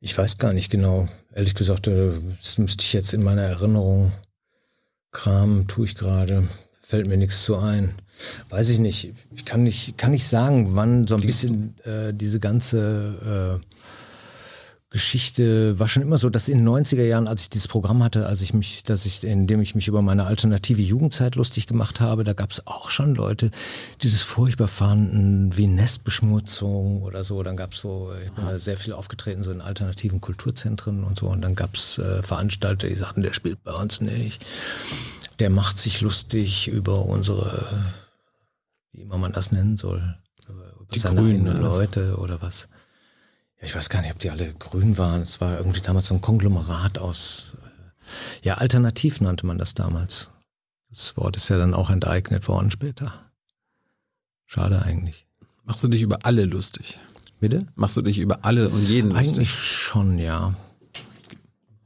[0.00, 1.08] ich weiß gar nicht genau.
[1.32, 4.12] Ehrlich gesagt, äh, das müsste ich jetzt in meiner Erinnerung
[5.10, 6.48] kramen, tue ich gerade.
[6.82, 7.94] Fällt mir nichts zu ein.
[8.50, 9.14] Weiß ich nicht.
[9.34, 13.66] Ich kann nicht, kann nicht sagen, wann so ein bisschen äh, diese ganze äh,
[14.94, 18.26] Geschichte war schon immer so, dass in den 90er Jahren, als ich dieses Programm hatte,
[18.26, 22.22] als ich mich, dass ich, indem ich mich über meine alternative Jugendzeit lustig gemacht habe,
[22.22, 23.50] da gab es auch schon Leute,
[24.02, 27.42] die das furchtbar fanden, wie Nestbeschmutzung oder so.
[27.42, 31.26] Dann gab es so, ich bin sehr viel aufgetreten, so in alternativen Kulturzentren und so.
[31.26, 34.46] Und dann gab es äh, Veranstalter, die sagten, der spielt bei uns nicht.
[35.40, 37.82] Der macht sich lustig über unsere,
[38.92, 40.14] wie immer man das nennen soll,
[40.48, 40.62] über
[40.94, 42.68] die seine Grünen, Leute oder was
[43.60, 45.22] ich weiß gar nicht, ob die alle grün waren.
[45.22, 50.30] Es war irgendwie damals so ein Konglomerat aus, äh, ja, alternativ nannte man das damals.
[50.90, 53.12] Das Wort ist ja dann auch enteignet worden später.
[54.46, 55.26] Schade eigentlich.
[55.64, 56.98] Machst du dich über alle lustig?
[57.40, 57.66] Bitte?
[57.74, 59.36] Machst du dich über alle und jeden lustig?
[59.36, 60.54] Eigentlich schon, ja.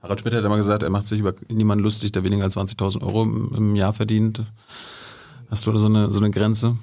[0.02, 3.02] Harald Schmidt hat immer gesagt, er macht sich über niemanden lustig, der weniger als 20.000
[3.02, 4.44] Euro im Jahr verdient.
[5.50, 6.76] Hast du da so eine, so eine Grenze?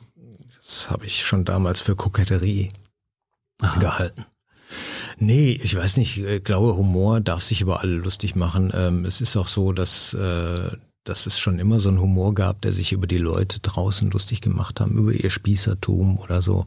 [0.58, 2.70] Das habe ich schon damals für Koketterie
[3.62, 3.80] Aha.
[3.80, 4.26] gehalten.
[5.18, 6.18] Nee, ich weiß nicht.
[6.18, 8.72] Ich glaube, Humor darf sich über alle lustig machen.
[8.76, 10.70] Ähm, es ist auch so, dass, äh,
[11.06, 14.42] dass es schon immer so einen Humor gab, der sich über die Leute draußen lustig
[14.42, 16.66] gemacht haben, über ihr Spießertum oder so.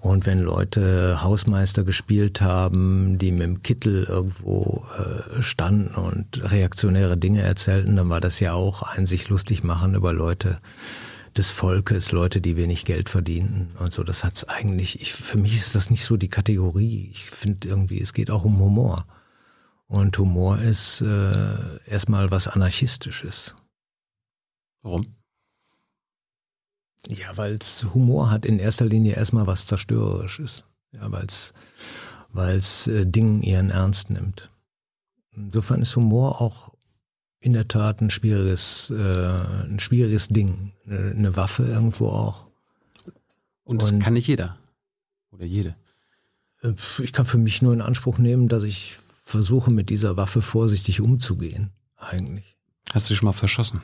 [0.00, 7.16] Und wenn Leute Hausmeister gespielt haben, die mit dem Kittel irgendwo äh, standen und reaktionäre
[7.16, 10.58] Dinge erzählten, dann war das ja auch ein sich lustig machen über Leute,
[11.36, 14.02] des Volkes, Leute, die wenig Geld verdienen und so.
[14.02, 17.08] Das hat's eigentlich, ich, für mich ist das nicht so die Kategorie.
[17.12, 19.06] Ich finde irgendwie, es geht auch um Humor.
[19.86, 23.54] Und Humor ist äh, erstmal was Anarchistisches.
[24.82, 25.16] Warum?
[27.08, 27.58] Ja, weil
[27.94, 30.64] Humor hat in erster Linie erstmal was Zerstörerisches.
[30.92, 31.54] Ja, weil es
[32.30, 34.50] weil's, äh, Dingen ihren Ernst nimmt.
[35.32, 36.72] Insofern ist Humor auch
[37.40, 38.94] in der Tat ein schwieriges, äh,
[39.64, 40.72] ein schwieriges Ding.
[40.86, 42.46] Eine Waffe irgendwo auch.
[43.64, 44.58] Und das Und, kann nicht jeder.
[45.30, 45.76] Oder jede.
[46.62, 46.72] Äh,
[47.02, 51.00] ich kann für mich nur in Anspruch nehmen, dass ich versuche, mit dieser Waffe vorsichtig
[51.00, 52.56] umzugehen, eigentlich.
[52.90, 53.82] Hast du dich schon mal verschossen?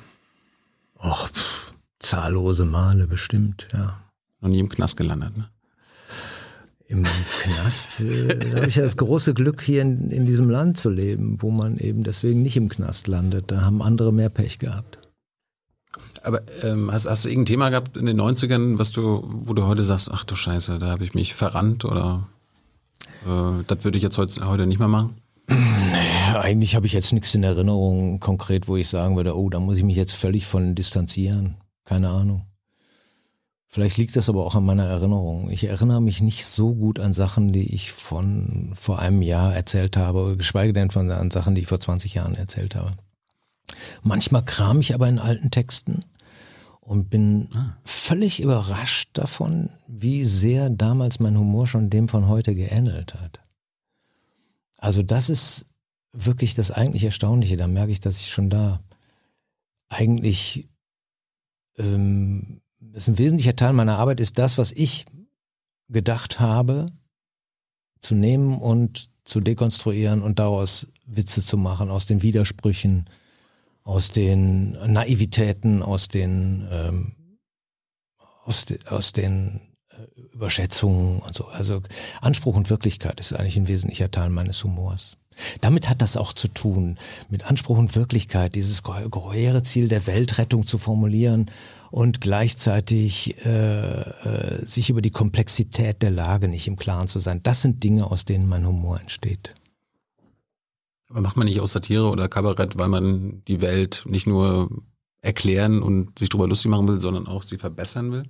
[0.99, 4.01] Och, pff, zahllose Male bestimmt, ja.
[4.41, 5.51] Noch nie im Knast gelandet, ne?
[6.95, 10.79] Im Knast, äh, da habe ich ja das große Glück, hier in, in diesem Land
[10.79, 13.51] zu leben, wo man eben deswegen nicht im Knast landet.
[13.51, 14.99] Da haben andere mehr Pech gehabt.
[16.23, 19.67] Aber ähm, hast, hast du irgendein Thema gehabt in den 90ern, was du, wo du
[19.67, 22.29] heute sagst, ach du Scheiße, da habe ich mich verrannt oder
[23.27, 25.17] äh, das würde ich jetzt heute, heute nicht mehr machen?
[25.49, 29.59] Nee, Eigentlich habe ich jetzt nichts in Erinnerung konkret, wo ich sagen würde, oh, da
[29.59, 31.57] muss ich mich jetzt völlig von distanzieren.
[31.85, 32.47] Keine Ahnung.
[33.75, 35.51] Vielleicht liegt das aber auch an meiner Erinnerung.
[35.51, 39.97] Ich erinnere mich nicht so gut an Sachen, die ich von vor einem Jahr erzählt
[39.97, 42.93] habe, geschweige denn von an Sachen, die ich vor 20 Jahren erzählt habe.
[44.05, 46.05] Manchmal kram ich aber in alten Texten
[46.83, 47.77] und bin ah.
[47.83, 53.41] völlig überrascht davon, wie sehr damals mein Humor schon dem von heute geähnelt hat.
[54.79, 55.67] Also das ist
[56.13, 57.57] wirklich das eigentlich Erstaunliche.
[57.57, 58.85] Da merke ich, dass ich schon da
[59.89, 60.69] eigentlich
[61.77, 62.61] ähm,
[62.93, 65.07] ist ein wesentlicher Teil meiner Arbeit ist das, was ich
[65.89, 66.93] gedacht habe,
[68.01, 73.09] zu nehmen und zu dekonstruieren und daraus Witze zu machen aus den Widersprüchen,
[73.83, 77.13] aus den Naivitäten, aus den ähm,
[78.45, 81.47] aus, de, aus den äh, Überschätzungen und so.
[81.47, 81.83] Also
[82.21, 85.17] Anspruch und Wirklichkeit ist eigentlich ein wesentlicher Teil meines Humors.
[85.61, 90.65] Damit hat das auch zu tun, mit Anspruch und Wirklichkeit, dieses geheure Ziel der Weltrettung
[90.65, 91.51] zu formulieren
[91.95, 97.41] und gleichzeitig äh, äh, sich über die Komplexität der Lage nicht im Klaren zu sein.
[97.45, 99.55] Das sind Dinge, aus denen mein Humor entsteht.
[101.09, 104.71] Aber macht man nicht auch Satire oder Kabarett, weil man die Welt nicht nur
[105.23, 108.25] erklären und sich darüber lustig machen will, sondern auch sie verbessern will?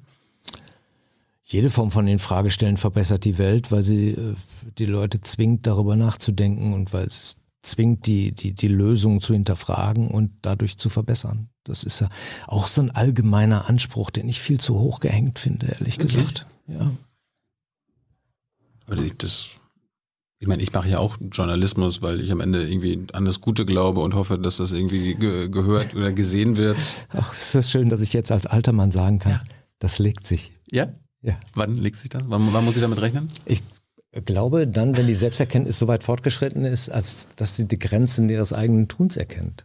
[1.46, 4.34] jede Form von Infragestellen verbessert die Welt, weil sie äh,
[4.78, 10.08] die Leute zwingt, darüber nachzudenken und weil es zwingt, die, die, die Lösung zu hinterfragen
[10.08, 11.48] und dadurch zu verbessern.
[11.64, 12.08] Das ist ja
[12.46, 16.16] auch so ein allgemeiner Anspruch, den ich viel zu hoch gehängt finde, ehrlich Wirklich?
[16.16, 16.46] gesagt.
[16.68, 16.90] Ja.
[18.86, 19.48] Aber das,
[20.38, 23.64] ich meine, ich mache ja auch Journalismus, weil ich am Ende irgendwie an das Gute
[23.64, 26.76] glaube und hoffe, dass das irgendwie ge gehört oder gesehen wird.
[27.08, 29.42] Ach, es ist schön, dass ich jetzt als alter Mann sagen kann, ja.
[29.78, 30.52] das legt sich.
[30.70, 30.92] Ja?
[31.22, 31.38] Ja.
[31.54, 32.24] Wann legt sich das?
[32.26, 33.30] Wann, wann muss ich damit rechnen?
[33.46, 33.62] Ich
[34.26, 38.52] glaube dann, wenn die Selbsterkenntnis so weit fortgeschritten ist, als dass sie die Grenzen ihres
[38.52, 39.64] eigenen Tuns erkennt.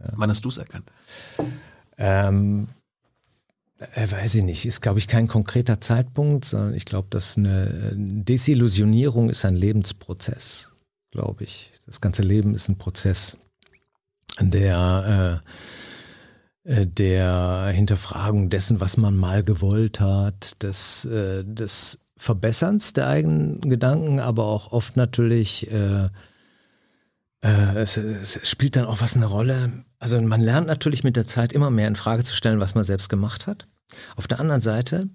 [0.00, 0.12] Ja.
[0.16, 0.90] Wann hast du es erkannt?
[1.98, 2.68] Ähm,
[3.78, 4.66] äh, weiß ich nicht.
[4.66, 10.72] Ist, glaube ich, kein konkreter Zeitpunkt, sondern ich glaube, dass eine Desillusionierung ist ein Lebensprozess,
[11.10, 11.72] glaube ich.
[11.86, 13.36] Das ganze Leben ist ein Prozess,
[14.40, 15.46] der äh,
[16.66, 23.60] äh, der Hinterfragung dessen, was man mal gewollt hat, des, äh, des Verbesserns der eigenen
[23.60, 26.08] Gedanken, aber auch oft natürlich, äh,
[27.46, 29.84] äh, es, es spielt dann auch was eine Rolle.
[29.98, 32.84] Also man lernt natürlich mit der Zeit immer mehr in Frage zu stellen, was man
[32.84, 33.66] selbst gemacht hat.
[34.16, 35.08] Auf der anderen Seite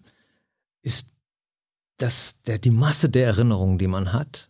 [0.82, 1.10] ist
[1.98, 4.50] das, der, die Masse der Erinnerungen, die man hat,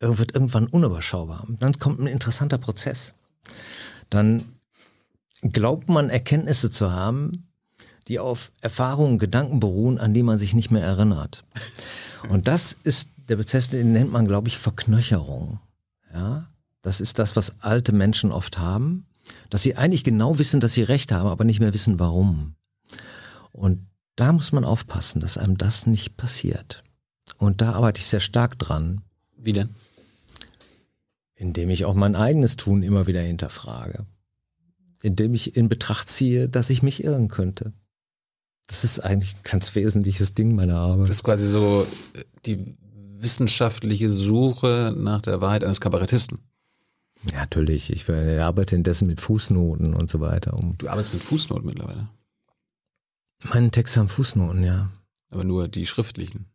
[0.00, 1.46] wird irgendwann unüberschaubar.
[1.48, 3.14] Dann kommt ein interessanter Prozess.
[4.10, 4.44] Dann
[5.42, 7.48] glaubt man Erkenntnisse zu haben,
[8.08, 11.44] die auf Erfahrungen, Gedanken beruhen, an die man sich nicht mehr erinnert.
[12.30, 15.60] Und das ist der Prozess, den nennt man, glaube ich, Verknöcherung.
[16.12, 16.48] Ja,
[16.82, 19.06] das ist das, was alte Menschen oft haben,
[19.50, 22.54] dass sie eigentlich genau wissen, dass sie recht haben, aber nicht mehr wissen, warum.
[23.52, 23.86] Und
[24.16, 26.82] da muss man aufpassen, dass einem das nicht passiert.
[27.36, 29.02] Und da arbeite ich sehr stark dran.
[29.36, 29.74] Wie denn?
[31.34, 34.06] Indem ich auch mein eigenes Tun immer wieder hinterfrage
[35.02, 37.72] indem ich in Betracht ziehe, dass ich mich irren könnte.
[38.66, 41.08] Das ist eigentlich ein ganz wesentliches Ding meiner Arbeit.
[41.08, 42.76] Das ist quasi so äh, die
[43.18, 46.38] wissenschaftliche Suche nach der Wahrheit eines Kabarettisten.
[47.24, 47.92] Ja, natürlich.
[47.92, 50.54] Ich arbeite indessen mit Fußnoten und so weiter.
[50.54, 52.08] Um du arbeitest mit Fußnoten mittlerweile?
[53.44, 54.90] Meine Texte haben Fußnoten, ja.
[55.30, 56.46] Aber nur die schriftlichen?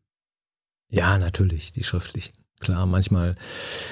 [0.90, 2.34] Ja, natürlich, die schriftlichen.
[2.60, 3.36] Klar, manchmal.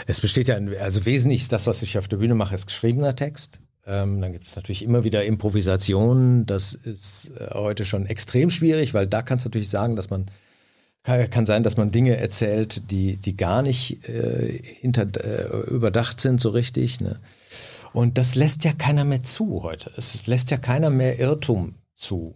[0.08, 3.62] Es besteht ja, also wesentlich das, was ich auf der Bühne mache, ist geschriebener Text.
[3.86, 6.46] Ähm, dann gibt es natürlich immer wieder Improvisationen.
[6.46, 10.30] Das ist äh, heute schon extrem schwierig, weil da kannst du natürlich sagen, dass man
[11.04, 16.40] kann, sein, dass man Dinge erzählt, die, die gar nicht äh, hinter, äh, überdacht sind
[16.40, 17.02] so richtig.
[17.02, 17.20] Ne?
[17.94, 19.92] Und das lässt ja keiner mehr zu heute.
[19.98, 22.36] Es lässt ja keiner mehr Irrtum zu.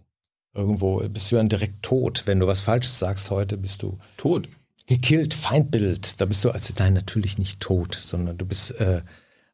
[0.54, 2.22] Irgendwo bist du dann direkt tot.
[2.26, 4.48] Wenn du was Falsches sagst heute, bist du tot.
[4.86, 6.20] Gekillt, Feindbild.
[6.20, 9.02] Da bist du also nein natürlich nicht tot, sondern du bist äh,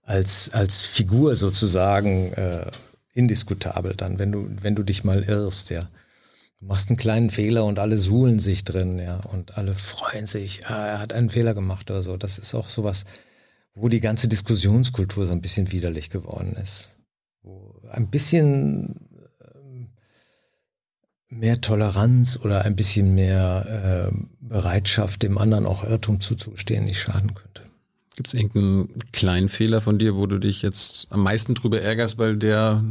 [0.02, 2.70] als, als Figur sozusagen äh,
[3.14, 5.88] indiskutabel dann, wenn du, wenn du dich mal irrst, ja.
[6.62, 10.64] Du machst einen kleinen Fehler und alle suhlen sich drin, ja, und alle freuen sich,
[10.68, 12.16] ah, er hat einen Fehler gemacht oder so.
[12.16, 13.04] Das ist auch sowas,
[13.74, 16.98] wo die ganze Diskussionskultur so ein bisschen widerlich geworden ist.
[17.42, 19.08] Wo ein bisschen
[19.56, 19.88] ähm,
[21.30, 27.34] mehr Toleranz oder ein bisschen mehr äh, Bereitschaft, dem anderen auch Irrtum zuzustehen, nicht schaden
[27.34, 27.62] könnte.
[28.14, 32.18] Gibt es irgendeinen kleinen Fehler von dir, wo du dich jetzt am meisten drüber ärgerst,
[32.18, 32.84] weil der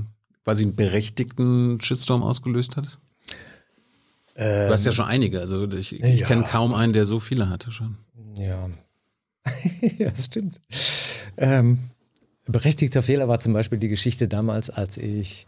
[0.43, 2.99] quasi einen berechtigten Shitstorm ausgelöst hat?
[4.35, 6.27] Ähm, du hast ja schon einige, also ich, ich ja.
[6.27, 7.97] kenne kaum einen, der so viele hatte schon.
[8.37, 8.69] Ja,
[9.97, 10.61] ja, das stimmt.
[11.37, 11.79] Ähm,
[12.45, 15.47] berechtigter Fehler war zum Beispiel die Geschichte damals, als ich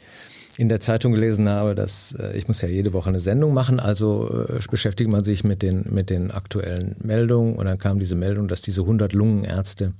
[0.58, 3.80] in der Zeitung gelesen habe, dass äh, ich muss ja jede Woche eine Sendung machen,
[3.80, 8.16] also äh, beschäftigt man sich mit den, mit den aktuellen Meldungen und dann kam diese
[8.16, 9.94] Meldung, dass diese 100 Lungenärzte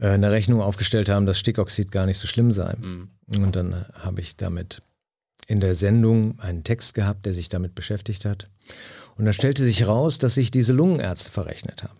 [0.00, 2.74] äh, eine Rechnung aufgestellt haben, dass Stickoxid gar nicht so schlimm sei.
[2.80, 3.08] Mhm.
[3.36, 4.82] Und dann äh, habe ich damit
[5.46, 8.48] in der Sendung einen Text gehabt, der sich damit beschäftigt hat.
[9.16, 11.98] Und dann stellte sich heraus, dass sich diese Lungenärzte verrechnet haben.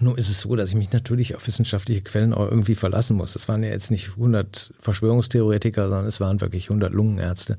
[0.00, 3.36] Nur ist es so, dass ich mich natürlich auf wissenschaftliche Quellen auch irgendwie verlassen muss.
[3.36, 7.58] Es waren ja jetzt nicht 100 Verschwörungstheoretiker, sondern es waren wirklich 100 Lungenärzte.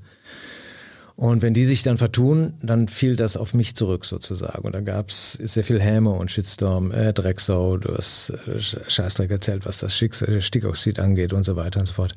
[1.16, 4.66] Und wenn die sich dann vertun, dann fiel das auf mich zurück sozusagen.
[4.66, 9.32] Und da gab es sehr viel Häme und Shitstorm, äh, Drecksau, du hast äh, Scheißdreck
[9.32, 12.12] erzählt, was das Stickoxid angeht und so weiter und so fort.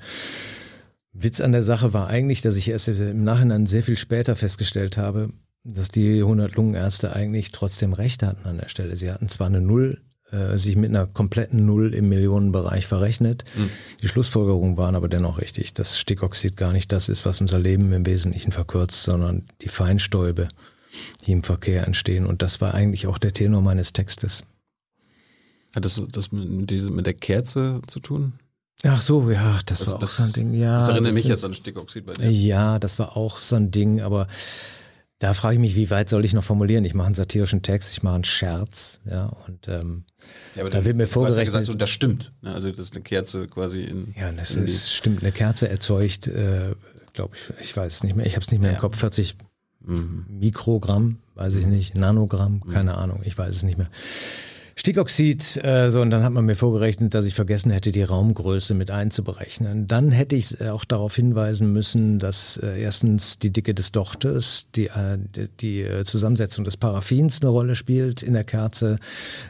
[1.22, 4.96] Witz an der Sache war eigentlich, dass ich erst im Nachhinein sehr viel später festgestellt
[4.96, 5.30] habe,
[5.64, 8.96] dass die 100 Lungenärzte eigentlich trotzdem recht hatten an der Stelle.
[8.96, 10.00] Sie hatten zwar eine Null
[10.30, 13.44] äh, sich mit einer kompletten Null im Millionenbereich verrechnet.
[13.56, 13.70] Mhm.
[14.02, 17.92] Die Schlussfolgerungen waren aber dennoch richtig, dass Stickoxid gar nicht das ist, was unser Leben
[17.92, 20.48] im Wesentlichen verkürzt, sondern die Feinstäube,
[21.24, 22.26] die im Verkehr entstehen.
[22.26, 24.44] Und das war eigentlich auch der Tenor meines Textes.
[25.74, 28.34] Hat das, das mit, mit der Kerze zu tun?
[28.84, 30.54] Ach so, ja, das, das war auch das, so ein Ding.
[30.54, 32.30] Ja, das erinnert mich jetzt an Stickoxid bei dir.
[32.30, 34.28] Ja, das war auch so ein Ding, aber
[35.18, 36.84] da frage ich mich, wie weit soll ich noch formulieren?
[36.84, 40.04] Ich mache einen satirischen Text, ich mache einen Scherz, ja, und ähm,
[40.54, 41.52] ja, aber da wird mir vorgerechnet.
[41.52, 42.32] Ja gesagt, das stimmt.
[42.40, 42.54] Ne?
[42.54, 44.14] Also das ist eine Kerze quasi in.
[44.16, 45.22] Ja, das in ist, stimmt.
[45.22, 46.74] Eine Kerze erzeugt, äh,
[47.14, 48.26] glaube ich, ich weiß es nicht mehr.
[48.26, 48.76] Ich habe es nicht mehr ja.
[48.76, 48.96] im Kopf.
[48.96, 49.36] 40
[49.80, 50.26] mhm.
[50.28, 51.72] Mikrogramm, weiß ich mhm.
[51.72, 52.98] nicht, Nanogramm, keine mhm.
[52.98, 53.90] Ahnung, ich weiß es nicht mehr.
[54.78, 58.74] Stickoxid, äh, so, und dann hat man mir vorgerechnet, dass ich vergessen hätte, die Raumgröße
[58.74, 59.88] mit einzuberechnen.
[59.88, 64.86] Dann hätte ich auch darauf hinweisen müssen, dass äh, erstens die Dicke des Dochtes, die,
[64.86, 65.18] äh,
[65.58, 69.00] die äh, Zusammensetzung des Paraffins eine Rolle spielt in der Kerze.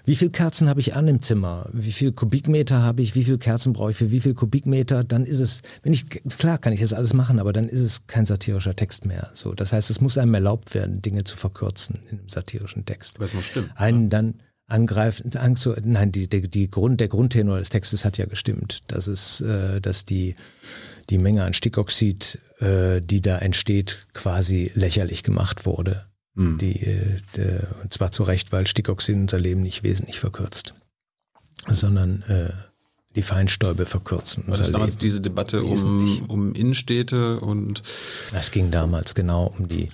[0.07, 1.68] Wie viel Kerzen habe ich an im Zimmer?
[1.74, 3.14] Wie viel Kubikmeter habe ich?
[3.14, 5.05] Wie viel Kerzen brauche ich für wie viel Kubikmeter?
[5.05, 8.07] Dann ist es, wenn ich, klar kann ich das alles machen, aber dann ist es
[8.07, 9.29] kein satirischer Text mehr.
[9.35, 13.20] So, das heißt, es muss einem erlaubt werden, Dinge zu verkürzen in einem satirischen Text.
[13.20, 13.70] Das muss stimmen.
[13.74, 14.33] Einen dann
[14.69, 18.81] angreifen, Angst zu, nein, die, die, die Grund, der Grundtenor des Textes hat ja gestimmt.
[18.87, 20.37] Das ist, äh, dass die,
[21.11, 26.07] die Menge an Stickoxid, äh, die da entsteht, quasi lächerlich gemacht wurde.
[26.35, 26.59] Mhm.
[26.59, 30.75] Die, äh, und zwar zu Recht, weil Stickoxid unser Leben nicht wesentlich verkürzt,
[31.66, 32.53] sondern äh,
[33.16, 34.47] die Feinstäube verkürzen.
[34.47, 37.83] War das damals Leben diese Debatte um, um Innenstädte und?
[38.35, 39.89] Es ging damals genau um die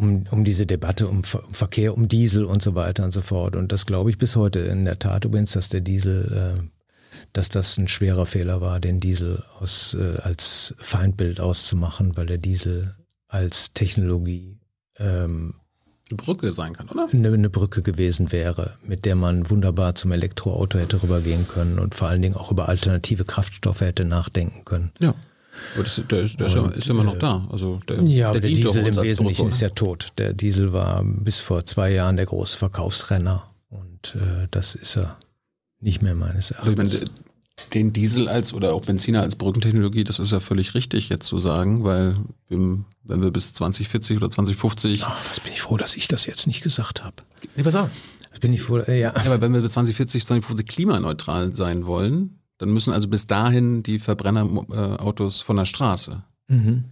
[0.00, 3.54] um, um diese Debatte um, um Verkehr, um Diesel und so weiter und so fort.
[3.54, 6.62] Und das glaube ich bis heute in der Tat übrigens, dass der Diesel, äh,
[7.32, 12.38] dass das ein schwerer Fehler war, den Diesel aus, äh, als Feindbild auszumachen, weil der
[12.38, 12.96] Diesel
[13.28, 14.58] als Technologie
[14.98, 15.54] ähm,
[16.10, 17.08] eine Brücke sein kann, oder?
[17.12, 21.94] Eine, eine, Brücke gewesen wäre, mit der man wunderbar zum Elektroauto hätte rübergehen können und
[21.94, 24.90] vor allen Dingen auch über alternative Kraftstoffe hätte nachdenken können.
[24.98, 25.14] Ja.
[25.74, 27.46] Aber das, der ist, der ist, ja, ist immer noch da.
[27.50, 30.08] Also der, ja, aber der, der Diesel im Wesentlichen ist ja tot.
[30.18, 35.18] Der Diesel war bis vor zwei Jahren der große Verkaufsrenner und äh, das ist er
[35.80, 36.78] nicht mehr meines Erachtens.
[36.78, 37.06] Also
[37.74, 41.38] den Diesel als oder auch Benziner als Brückentechnologie, das ist ja völlig richtig jetzt zu
[41.38, 42.16] sagen, weil
[42.48, 45.04] wenn wir bis 2040 oder 2050.
[45.04, 47.16] Ach, was bin ich froh, dass ich das jetzt nicht gesagt habe.
[47.56, 47.90] Nee, pass auf.
[48.40, 49.12] Bin ich froh, äh, ja.
[49.14, 49.26] ja.
[49.26, 53.98] Aber wenn wir bis 2040, 2050 klimaneutral sein wollen, dann müssen also bis dahin die
[53.98, 56.22] Verbrennerautos von der Straße.
[56.48, 56.84] Mhm.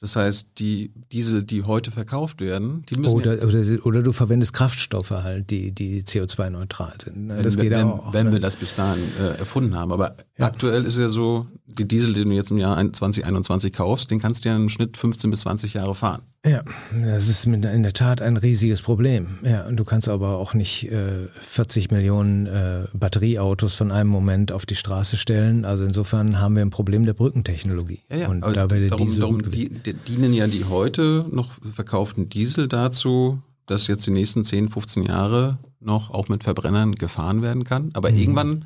[0.00, 3.14] Das heißt, die Diesel, die heute verkauft werden, die müssen.
[3.14, 7.26] Oder, oder, oder du verwendest Kraftstoffe halt, die, die CO2-neutral sind.
[7.26, 7.42] Ne?
[7.42, 8.12] Das wenn, geht wenn, auch.
[8.12, 8.34] Wenn ne?
[8.34, 9.90] wir das bis dahin äh, erfunden haben.
[9.90, 10.46] Aber ja.
[10.46, 14.44] aktuell ist ja so, die Diesel, den du jetzt im Jahr 2021 kaufst, den kannst
[14.44, 16.22] du ja im Schnitt 15 bis 20 Jahre fahren.
[16.46, 19.38] Ja, das ist in der Tat ein riesiges Problem.
[19.42, 24.52] Ja, und du kannst aber auch nicht äh, 40 Millionen äh, Batterieautos von einem Moment
[24.52, 25.64] auf die Straße stellen.
[25.64, 28.00] Also insofern haben wir ein Problem der Brückentechnologie.
[28.10, 28.28] Ja, ja.
[28.28, 33.40] Und aber da darum, darum die, die, dienen ja die heute noch verkauften Diesel dazu,
[33.66, 37.90] dass jetzt die nächsten 10, 15 Jahre noch auch mit Verbrennern gefahren werden kann.
[37.94, 38.18] Aber mhm.
[38.18, 38.64] irgendwann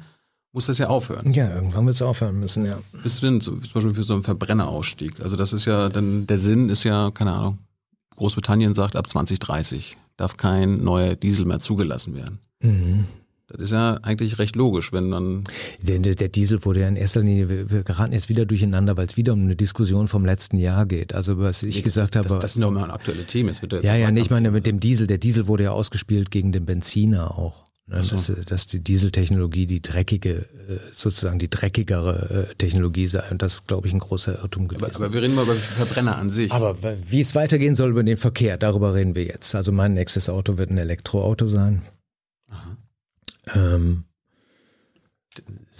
[0.53, 1.33] muss das ja aufhören.
[1.33, 2.79] Ja, irgendwann wird es aufhören müssen, ja.
[3.03, 5.21] Bist du denn zum Beispiel für so einen Verbrennerausstieg?
[5.23, 7.59] Also das ist ja dann, der Sinn ist ja, keine Ahnung,
[8.21, 12.39] Großbritannien sagt, ab 2030 darf kein neuer Diesel mehr zugelassen werden.
[12.63, 13.07] Mhm.
[13.49, 15.45] Das ist ja eigentlich recht logisch, wenn dann.
[15.81, 19.07] Der, der Diesel wurde ja in erster Linie, wir, wir geraten jetzt wieder durcheinander, weil
[19.07, 21.15] es wieder um eine Diskussion vom letzten Jahr geht.
[21.15, 22.35] Also was ich nee, gesagt das, habe.
[22.35, 23.49] Das, das sind doch mal aktuelle Themen.
[23.49, 25.07] Jetzt wird ja, ja, nee, ich meine mit dem Diesel.
[25.07, 27.70] Der Diesel wurde ja ausgespielt gegen den Benziner auch.
[27.91, 28.15] Ne, so.
[28.15, 30.31] dass, dass die Dieseltechnologie die dreckige,
[30.69, 33.29] äh, sozusagen die dreckigere äh, Technologie sei.
[33.33, 34.85] Und das ist, glaube ich, ein großer Irrtum gewesen.
[34.85, 36.53] Aber, aber wir reden mal über Verbrenner an sich.
[36.53, 39.57] Aber wie es weitergehen soll über den Verkehr, darüber reden wir jetzt.
[39.57, 41.83] Also mein nächstes Auto wird ein Elektroauto sein.
[43.53, 44.05] Ähm,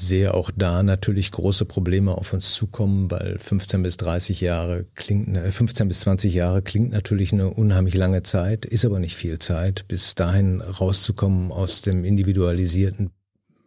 [0.01, 5.37] sehe auch da natürlich große Probleme auf uns zukommen, weil 15 bis 30 Jahre klingt,
[5.37, 9.87] 15 bis 20 Jahre klingt natürlich eine unheimlich lange Zeit, ist aber nicht viel Zeit,
[9.89, 13.11] bis dahin rauszukommen aus dem individualisierten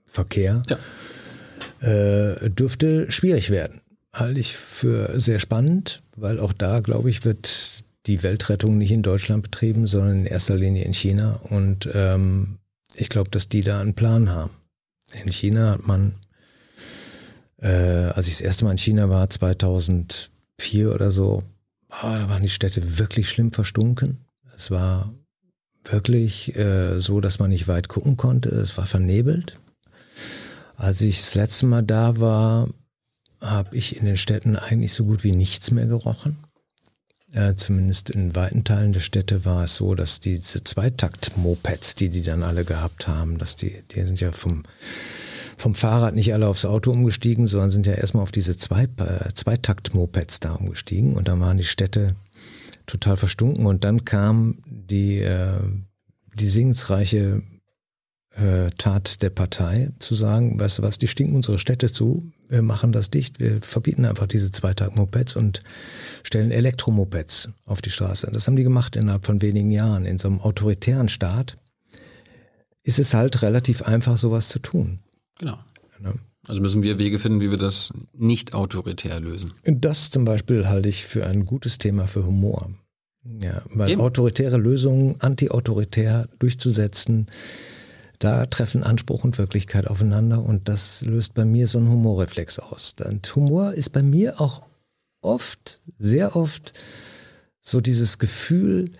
[0.05, 1.87] Verkehr, ja.
[1.87, 3.81] äh, dürfte schwierig werden.
[4.11, 9.01] Halte ich für sehr spannend, weil auch da, glaube ich, wird die Weltrettung nicht in
[9.01, 11.39] Deutschland betrieben, sondern in erster Linie in China.
[11.49, 12.59] Und ähm,
[12.95, 14.51] ich glaube, dass die da einen Plan haben.
[15.13, 16.13] In China hat man,
[17.63, 21.43] äh, als ich das erste Mal in China war, 2004 oder so,
[21.89, 24.25] oh, da waren die Städte wirklich schlimm verstunken.
[24.55, 25.13] Es war
[25.85, 28.49] wirklich äh, so, dass man nicht weit gucken konnte.
[28.49, 29.59] Es war vernebelt.
[30.75, 32.69] Als ich das letzte Mal da war,
[33.39, 36.37] habe ich in den Städten eigentlich so gut wie nichts mehr gerochen.
[37.31, 42.21] Äh, zumindest in weiten Teilen der Städte war es so, dass diese Zweitakt-Mopeds, die die
[42.21, 44.63] dann alle gehabt haben, dass die, die sind ja vom,
[45.63, 50.41] vom Fahrrad nicht alle aufs Auto umgestiegen, sondern sind ja erstmal auf diese äh, Zweitakt-Mopeds
[50.41, 52.17] da umgestiegen und dann waren die Städte
[52.85, 55.61] total verstunken und dann kam die, äh,
[56.33, 57.43] die segensreiche
[58.35, 62.61] äh, Tat der Partei, zu sagen, weißt du was, die stinken unsere Städte zu, wir
[62.61, 65.63] machen das dicht, wir verbieten einfach diese Zweitag-Mopeds und
[66.23, 68.29] stellen Elektromopeds auf die Straße.
[68.33, 70.03] Das haben die gemacht innerhalb von wenigen Jahren.
[70.03, 71.57] In so einem autoritären Staat
[72.83, 74.99] ist es halt relativ einfach, sowas zu tun.
[75.39, 75.59] Genau.
[76.03, 76.13] Ja.
[76.47, 79.53] Also müssen wir Wege finden, wie wir das nicht autoritär lösen.
[79.63, 82.69] Das zum Beispiel halte ich für ein gutes Thema für Humor.
[83.41, 84.01] Ja, weil Eben.
[84.01, 87.27] autoritäre Lösungen anti-autoritär durchzusetzen,
[88.19, 92.95] da treffen Anspruch und Wirklichkeit aufeinander und das löst bei mir so einen Humorreflex aus.
[93.03, 94.63] Und Humor ist bei mir auch
[95.21, 96.73] oft, sehr oft
[97.61, 98.91] so dieses Gefühl,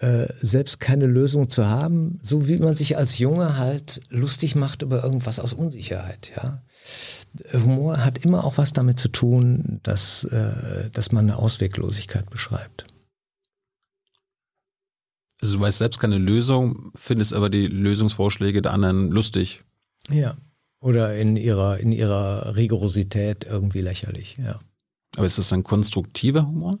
[0.00, 4.82] äh, selbst keine Lösung zu haben, so wie man sich als Junge halt lustig macht
[4.82, 6.62] über irgendwas aus Unsicherheit, ja.
[7.52, 12.86] Humor hat immer auch was damit zu tun, dass, äh, dass man eine Ausweglosigkeit beschreibt.
[15.40, 19.64] Also du weißt selbst keine Lösung, findest aber die Lösungsvorschläge der anderen lustig.
[20.10, 20.36] Ja.
[20.80, 24.60] Oder in ihrer, in ihrer Rigorosität irgendwie lächerlich, ja.
[25.16, 26.78] Aber ist das dann konstruktiver Humor?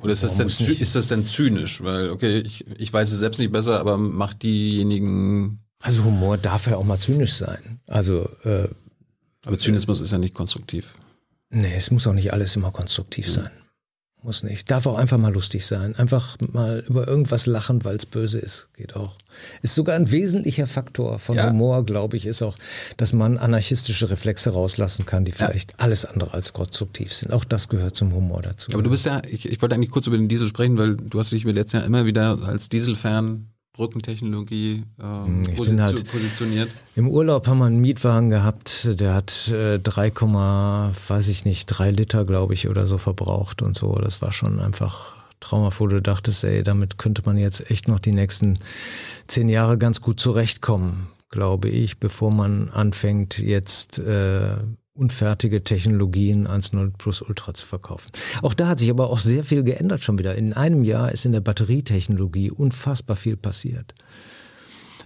[0.00, 1.82] Oder ist das, denn, ist das denn zynisch?
[1.82, 5.60] Weil, okay, ich, ich weiß es selbst nicht besser, aber macht diejenigen.
[5.80, 7.80] Also Humor darf ja auch mal zynisch sein.
[7.86, 8.28] Also.
[8.44, 8.68] Äh,
[9.44, 10.94] aber Zynismus äh, ist ja nicht konstruktiv.
[11.50, 13.32] Nee, es muss auch nicht alles immer konstruktiv mhm.
[13.32, 13.50] sein.
[14.26, 14.68] Muss nicht.
[14.72, 15.94] Darf auch einfach mal lustig sein.
[15.94, 18.68] Einfach mal über irgendwas lachen, weil es böse ist.
[18.76, 19.14] Geht auch.
[19.62, 21.48] Ist sogar ein wesentlicher Faktor von ja.
[21.48, 22.56] Humor, glaube ich, ist auch,
[22.96, 25.78] dass man anarchistische Reflexe rauslassen kann, die vielleicht ja.
[25.78, 27.32] alles andere als konstruktiv sind.
[27.32, 28.72] Auch das gehört zum Humor dazu.
[28.72, 31.20] Aber du bist ja, ich, ich wollte eigentlich kurz über den Diesel sprechen, weil du
[31.20, 33.46] hast dich mir letztes Jahr immer wieder als Dieselfan
[33.76, 36.70] Brückentechnologie ähm, posi halt positioniert.
[36.94, 41.90] Im Urlaub haben wir einen Mietwagen gehabt, der hat äh, 3, weiß ich nicht, 3
[41.90, 43.94] Liter, glaube ich, oder so verbraucht und so.
[43.96, 48.00] Das war schon einfach traumhaft, wo du dachtest, ey, damit könnte man jetzt echt noch
[48.00, 48.58] die nächsten
[49.26, 54.56] zehn Jahre ganz gut zurechtkommen, glaube ich, bevor man anfängt, jetzt äh,
[54.96, 58.10] unfertige Technologien als 0 Plus Ultra zu verkaufen.
[58.42, 60.34] Auch da hat sich aber auch sehr viel geändert schon wieder.
[60.34, 63.94] In einem Jahr ist in der Batterietechnologie unfassbar viel passiert.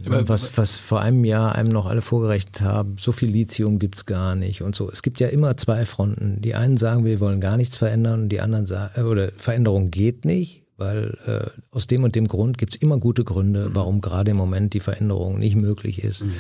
[0.03, 4.35] Was, was vor einem Jahr einem noch alle vorgerechnet haben, so viel Lithium gibt's gar
[4.35, 4.91] nicht und so.
[4.91, 6.41] Es gibt ja immer zwei Fronten.
[6.41, 9.91] Die einen sagen, wir wollen gar nichts verändern und die anderen sagen, äh, oder Veränderung
[9.91, 14.31] geht nicht, weil äh, aus dem und dem Grund gibt's immer gute Gründe, warum gerade
[14.31, 16.25] im Moment die Veränderung nicht möglich ist.
[16.25, 16.33] Mhm.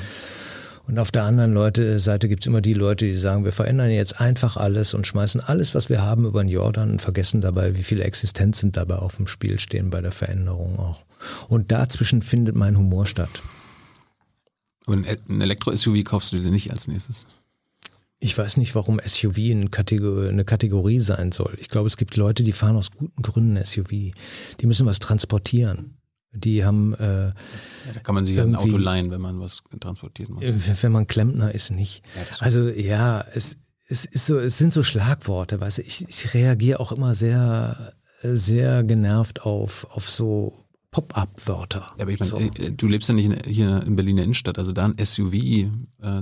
[0.90, 4.20] Und auf der anderen Leute, Seite gibt's immer die Leute, die sagen, wir verändern jetzt
[4.20, 7.84] einfach alles und schmeißen alles, was wir haben, über den Jordan und vergessen dabei, wie
[7.84, 11.04] viele Existenzen dabei auf dem Spiel stehen bei der Veränderung auch.
[11.48, 13.30] Und dazwischen findet mein Humor statt.
[14.86, 17.28] Und ein Elektro-SUV kaufst du dir nicht als nächstes?
[18.18, 21.56] Ich weiß nicht, warum SUV eine Kategorie, eine Kategorie sein soll.
[21.60, 23.90] Ich glaube, es gibt Leute, die fahren aus guten Gründen SUV.
[23.90, 25.99] Die müssen was transportieren.
[26.32, 26.94] Die haben.
[26.94, 27.34] Äh, ja,
[27.94, 30.44] da kann man sich ein Auto leihen, wenn man was transportieren muss.
[30.82, 32.02] Wenn man Klempner ist, nicht.
[32.14, 33.56] Ja, also ja, es,
[33.88, 35.82] es ist so, es sind so Schlagworte, weißt du.
[35.82, 41.92] Ich, ich reagiere auch immer sehr, sehr genervt auf, auf so Pop-up-Wörter.
[41.98, 42.38] Ja, aber ich meine, so.
[42.38, 45.68] Äh, du lebst ja nicht in, hier in Berliner Innenstadt, also da ein SUV äh,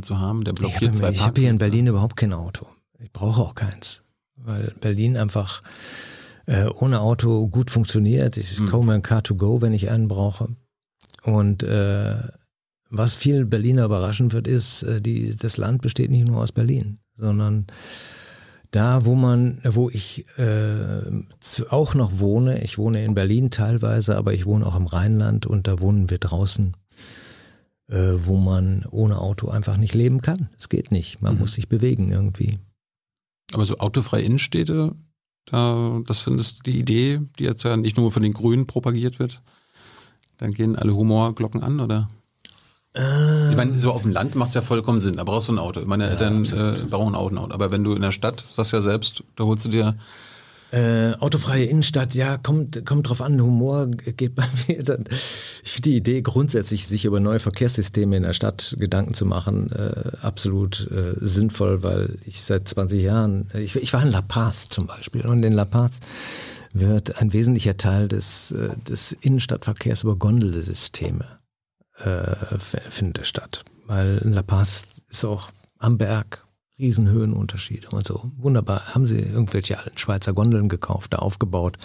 [0.03, 2.67] zu haben, der blockiert ich hab, zwei Ich habe hier in Berlin überhaupt kein Auto.
[2.99, 4.05] Ich brauche auch keins,
[4.37, 5.63] weil Berlin einfach
[6.49, 8.37] äh, ohne Auto gut funktioniert.
[8.37, 8.67] Ich mhm.
[8.67, 10.49] komme ein Car2Go, wenn ich einen brauche.
[11.23, 12.17] Und äh,
[12.91, 16.99] was viel Berliner überraschend wird, ist, äh, die, das Land besteht nicht nur aus Berlin,
[17.15, 17.67] sondern
[18.71, 21.03] da, wo man, wo ich äh,
[21.71, 25.67] auch noch wohne, ich wohne in Berlin teilweise, aber ich wohne auch im Rheinland und
[25.67, 26.75] da wohnen wir draußen
[27.89, 30.49] äh, wo man ohne Auto einfach nicht leben kann.
[30.59, 31.23] Es geht nicht.
[31.23, 31.41] Man Mhm.
[31.41, 32.59] muss sich bewegen irgendwie.
[33.53, 34.95] Aber so autofreie Innenstädte,
[35.51, 39.19] da, das findest du die Idee, die jetzt ja nicht nur von den Grünen propagiert
[39.19, 39.41] wird.
[40.39, 42.09] Dann gehen alle Humorglocken an, oder?
[42.95, 45.17] Äh, Ich meine, so auf dem Land macht es ja vollkommen Sinn.
[45.17, 45.81] Da brauchst du ein Auto.
[45.85, 47.53] Meine Eltern äh, brauchen auch ein Auto.
[47.53, 49.97] Aber wenn du in der Stadt, sagst ja selbst, da holst du dir
[50.71, 55.05] Äh, autofreie Innenstadt, ja, kommt, kommt drauf an, Humor geht bei mir dann.
[55.11, 59.73] Ich finde die Idee grundsätzlich, sich über neue Verkehrssysteme in der Stadt Gedanken zu machen,
[59.73, 64.69] äh, absolut äh, sinnvoll, weil ich seit 20 Jahren, ich, ich war in La Paz
[64.69, 66.01] zum Beispiel und in La Paz
[66.75, 71.39] wird ein wesentlicher Teil des, äh, des Innenstadtverkehrs über Gondelsysteme
[71.97, 72.59] äh,
[72.91, 73.65] findet statt.
[73.87, 75.49] Weil in La Paz ist auch
[75.79, 76.45] am Berg
[76.79, 78.31] Riesenhöhenunterschiede und so.
[78.37, 78.95] Wunderbar.
[78.95, 81.79] Haben sie irgendwelche alten Schweizer Gondeln gekauft, da aufgebaut.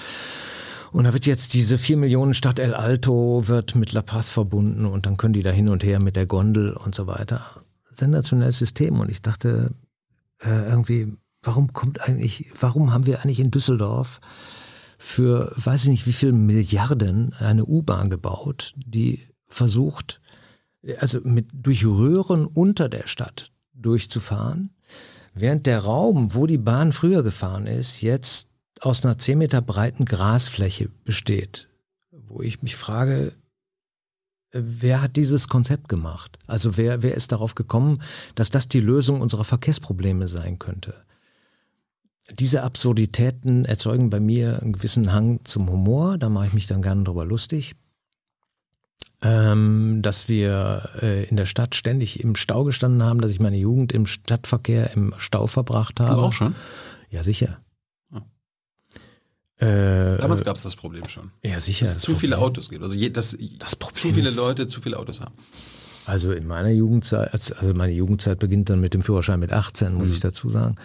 [0.91, 4.85] Und da wird jetzt diese 4 Millionen Stadt El Alto wird mit La Paz verbunden
[4.85, 7.63] und dann können die da hin und her mit der Gondel und so weiter.
[7.91, 8.99] Sensationelles System.
[8.99, 9.71] Und ich dachte
[10.39, 14.19] äh, irgendwie, warum kommt eigentlich, warum haben wir eigentlich in Düsseldorf
[15.03, 20.21] für weiß ich nicht wie viel Milliarden eine U-Bahn gebaut, die versucht,
[20.97, 24.72] also mit durch Röhren unter der Stadt durchzufahren,
[25.33, 28.47] während der Raum, wo die Bahn früher gefahren ist, jetzt
[28.79, 31.69] aus einer 10 Meter breiten Grasfläche besteht,
[32.11, 33.33] wo ich mich frage,
[34.51, 36.39] äh, wer hat dieses Konzept gemacht?
[36.47, 38.01] Also wer, wer ist darauf gekommen,
[38.35, 40.95] dass das die Lösung unserer Verkehrsprobleme sein könnte?
[42.31, 46.81] Diese Absurditäten erzeugen bei mir einen gewissen Hang zum Humor, da mache ich mich dann
[46.81, 47.75] gerne drüber lustig.
[49.25, 53.55] Ähm, dass wir äh, in der Stadt ständig im Stau gestanden haben, dass ich meine
[53.55, 56.15] Jugend im Stadtverkehr im Stau verbracht habe.
[56.15, 56.55] du auch schon.
[57.09, 57.59] Ja, sicher.
[58.11, 58.19] Ah.
[59.65, 61.31] Äh, Damals gab es das Problem schon.
[61.41, 61.85] ja, sicher.
[61.85, 62.49] Dass es zu viele Problem.
[62.49, 62.83] Autos gibt.
[62.83, 65.35] Also je, dass Das Problem zu viele Leute zu viele Autos haben.
[66.05, 69.93] Also in meiner Jugendzeit, als- also meine Jugendzeit beginnt dann mit dem Führerschein mit 18,
[69.93, 70.75] muss ich dazu sagen,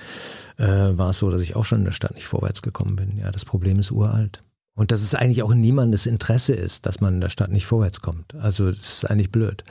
[0.59, 0.65] äh,
[0.97, 3.19] war es so, dass ich auch schon in der Stadt nicht vorwärts gekommen bin.
[3.19, 4.45] Ja, das Problem ist uralt.
[4.79, 8.01] Und dass es eigentlich auch niemandes Interesse ist, dass man in der Stadt nicht vorwärts
[8.01, 8.37] kommt.
[8.37, 9.65] Also das ist eigentlich blöd.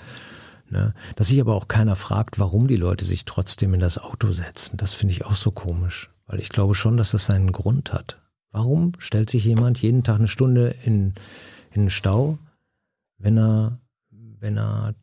[0.70, 0.94] Ne?
[1.16, 4.76] Dass sich aber auch keiner fragt, warum die Leute sich trotzdem in das Auto setzen.
[4.76, 6.12] Das finde ich auch so komisch.
[6.26, 8.22] Weil ich glaube schon, dass das seinen Grund hat.
[8.52, 11.14] Warum stellt sich jemand jeden Tag eine Stunde in,
[11.72, 12.38] in den Stau,
[13.18, 13.80] wenn er,
[14.12, 14.94] wenn er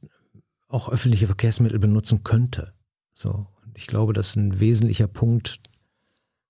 [0.68, 2.74] auch öffentliche Verkehrsmittel benutzen könnte.
[3.14, 3.46] So.
[3.64, 5.60] Und ich glaube, dass ein wesentlicher Punkt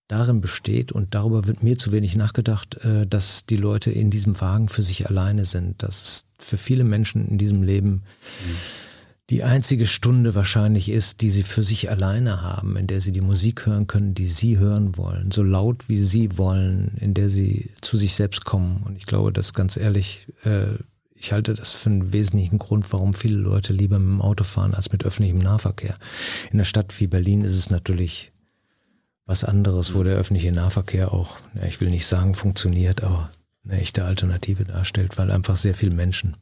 [0.09, 4.41] darin besteht, und darüber wird mir zu wenig nachgedacht, äh, dass die Leute in diesem
[4.41, 5.83] Wagen für sich alleine sind.
[5.83, 8.03] Dass es für viele Menschen in diesem Leben
[9.31, 13.23] die einzige Stunde wahrscheinlich ist, die sie für sich alleine haben, in der sie die
[13.23, 17.71] Musik hören können, die sie hören wollen, so laut wie sie wollen, in der sie
[17.81, 18.83] zu sich selbst kommen.
[18.85, 20.75] Und ich glaube, dass ganz ehrlich, äh,
[21.15, 24.75] ich halte das für einen wesentlichen Grund, warum viele Leute lieber mit dem Auto fahren
[24.75, 25.97] als mit öffentlichem Nahverkehr.
[26.51, 28.34] In einer Stadt wie Berlin ist es natürlich
[29.27, 33.31] was anderes, wo der öffentliche Nahverkehr auch, ja, ich will nicht sagen funktioniert, aber
[33.65, 36.37] eine echte Alternative darstellt, weil einfach sehr viele Menschen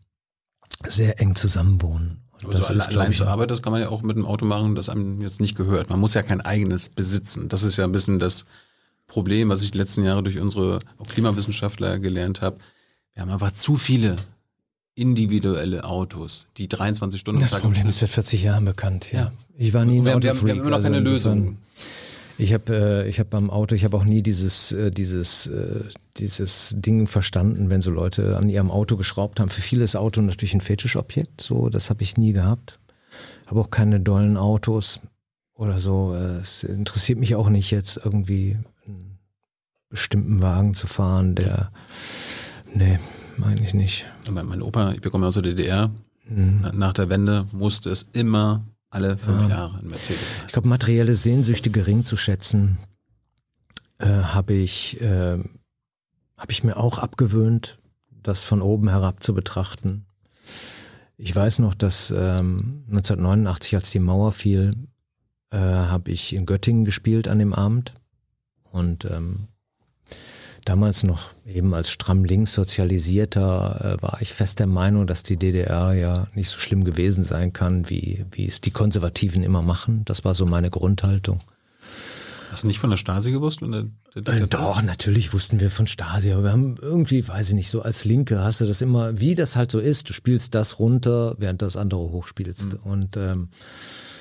[0.87, 2.23] sehr eng zusammenwohnen.
[2.43, 4.17] Und Aber so alle, glaub allein ich, zur Arbeit, das kann man ja auch mit
[4.17, 5.91] dem Auto machen, das einem jetzt nicht gehört.
[5.91, 7.49] Man muss ja kein eigenes besitzen.
[7.49, 8.47] Das ist ja ein bisschen das
[9.07, 12.57] Problem, was ich die letzten Jahre durch unsere Klimawissenschaftler gelernt habe.
[13.15, 14.17] Wir haben einfach zu viele
[14.95, 19.13] individuelle Autos, die 23 Stunden Das Problem ist seit 40 Jahren bekannt.
[19.13, 19.33] Ja.
[19.57, 20.45] Ich war nie ein Autofreak.
[20.45, 21.59] wir haben immer noch keine also Lösung.
[22.39, 22.75] Ich habe
[23.05, 25.85] äh, ich hab beim Auto, ich habe auch nie dieses, äh, dieses, äh,
[26.17, 29.49] dieses Ding verstanden, wenn so Leute an ihrem Auto geschraubt haben.
[29.51, 32.79] Für viele ist Auto natürlich ein Fetischobjekt, so, das habe ich nie gehabt.
[33.47, 35.01] Habe auch keine dollen Autos
[35.55, 36.15] oder so.
[36.15, 38.57] Äh, Es interessiert mich auch nicht jetzt irgendwie
[38.87, 39.19] einen
[39.91, 41.71] bestimmten Wagen zu fahren, der,
[42.75, 42.99] nee,
[43.43, 44.07] eigentlich nicht.
[44.27, 45.91] Aber Mein Opa, ich bekomme aus der DDR,
[46.29, 46.61] Mhm.
[46.63, 50.45] na- nach der Wende musste es immer alle fünf Jahre ein Mercedes sein.
[50.47, 52.79] Ich glaube, materielle Sehnsüchte gering zu schätzen,
[53.99, 55.39] äh, habe ich, äh,
[56.37, 57.79] hab ich mir auch abgewöhnt,
[58.11, 60.05] das von oben herab zu betrachten.
[61.17, 64.75] Ich weiß noch, dass ähm, 1989, als die Mauer fiel,
[65.51, 67.95] äh, habe ich in Göttingen gespielt an dem Abend
[68.65, 69.49] und ähm,
[70.65, 75.37] damals noch eben als stramm links sozialisierter äh, war ich fest der Meinung, dass die
[75.37, 80.05] DDR ja nicht so schlimm gewesen sein kann, wie, wie es die Konservativen immer machen.
[80.05, 81.41] Das war so meine Grundhaltung.
[82.51, 83.63] Hast du nicht von der Stasi gewusst?
[83.63, 87.55] Der, der Äh, doch, natürlich wussten wir von Stasi, aber wir haben irgendwie, weiß ich
[87.55, 90.55] nicht, so als Linke hast du das immer, wie das halt so ist, du spielst
[90.55, 92.75] das runter, während du das andere hochspielst.
[92.85, 94.12] Und ähm, äh,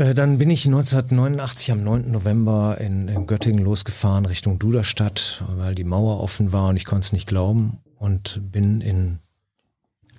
[0.00, 2.10] dann bin ich 1989 am 9.
[2.10, 7.04] November in, in Göttingen losgefahren Richtung Duderstadt, weil die Mauer offen war und ich konnte
[7.04, 9.18] es nicht glauben und bin in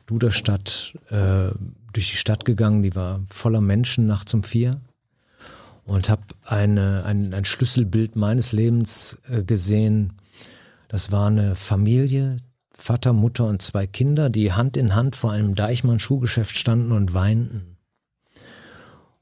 [0.06, 1.50] Duderstadt äh,
[1.94, 4.80] durch die Stadt gegangen, die war voller Menschen nachts um vier
[5.86, 10.14] und habe eine, ein, ein Schlüsselbild meines Lebens äh, gesehen.
[10.90, 12.38] Das war eine Familie,
[12.78, 17.71] Vater, Mutter und zwei Kinder, die Hand in Hand vor einem Deichmann-Schuhgeschäft standen und weinten.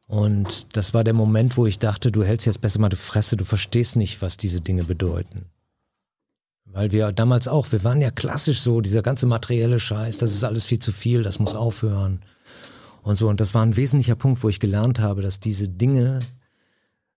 [0.09, 3.37] Und das war der Moment, wo ich dachte, du hältst jetzt besser mal die Fresse,
[3.37, 5.45] du verstehst nicht, was diese Dinge bedeuten.
[6.65, 10.43] Weil wir damals auch, wir waren ja klassisch so, dieser ganze materielle Scheiß, das ist
[10.43, 12.23] alles viel zu viel, das muss aufhören.
[13.03, 16.21] Und so, und das war ein wesentlicher Punkt, wo ich gelernt habe, dass diese Dinge,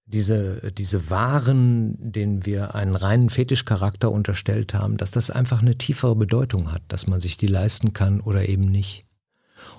[0.04, 6.14] diese, diese Waren, denen wir einen reinen Fetischcharakter unterstellt haben, dass das einfach eine tiefere
[6.14, 9.06] Bedeutung hat, dass man sich die leisten kann oder eben nicht.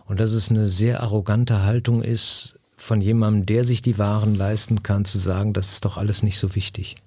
[0.05, 4.83] Und dass es eine sehr arrogante Haltung ist, von jemandem, der sich die Waren leisten
[4.83, 6.97] kann, zu sagen, das ist doch alles nicht so wichtig.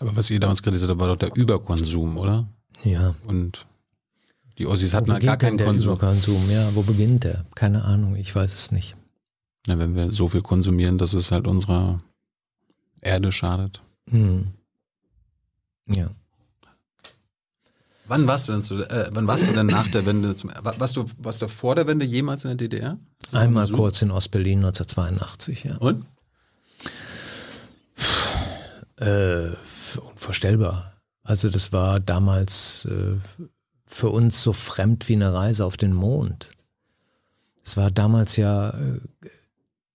[0.00, 2.48] Aber was ihr damals kritisiert habt, war doch der Überkonsum, oder?
[2.82, 3.14] Ja.
[3.26, 3.66] Und
[4.58, 5.92] die Ossis hatten halt gar keinen der Konsum.
[5.92, 6.50] Überkonsum?
[6.50, 7.44] Ja, wo beginnt der?
[7.54, 8.96] Keine Ahnung, ich weiß es nicht.
[9.66, 12.00] Ja, wenn wir so viel konsumieren, dass es halt unserer
[13.00, 13.82] Erde schadet.
[14.10, 14.48] Hm.
[15.86, 16.10] Ja.
[18.06, 20.74] Wann warst du denn zu, äh, wann warst du denn nach der Wende zum wa-
[20.78, 22.98] warst du warst du vor der Wende jemals in der DDR?
[23.32, 23.76] Einmal untersucht?
[23.78, 25.76] kurz in Ostberlin 1982, ja.
[25.76, 26.04] Und?
[28.96, 29.50] Äh,
[30.00, 30.92] unvorstellbar.
[31.22, 33.14] Also das war damals äh,
[33.86, 36.50] für uns so fremd wie eine Reise auf den Mond.
[37.64, 39.00] Es war damals ja äh,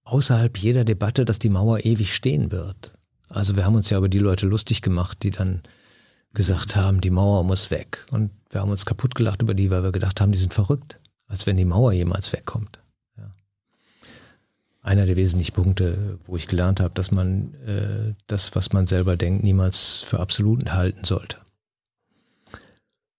[0.03, 2.93] außerhalb jeder Debatte, dass die Mauer ewig stehen wird.
[3.29, 5.63] Also wir haben uns ja über die Leute lustig gemacht, die dann
[6.33, 8.05] gesagt haben, die Mauer muss weg.
[8.11, 10.99] Und wir haben uns kaputt gelacht über die, weil wir gedacht haben, die sind verrückt.
[11.27, 12.81] Als wenn die Mauer jemals wegkommt.
[13.17, 13.31] Ja.
[14.81, 19.17] Einer der wesentlichen Punkte, wo ich gelernt habe, dass man äh, das, was man selber
[19.17, 21.37] denkt, niemals für absolut halten sollte.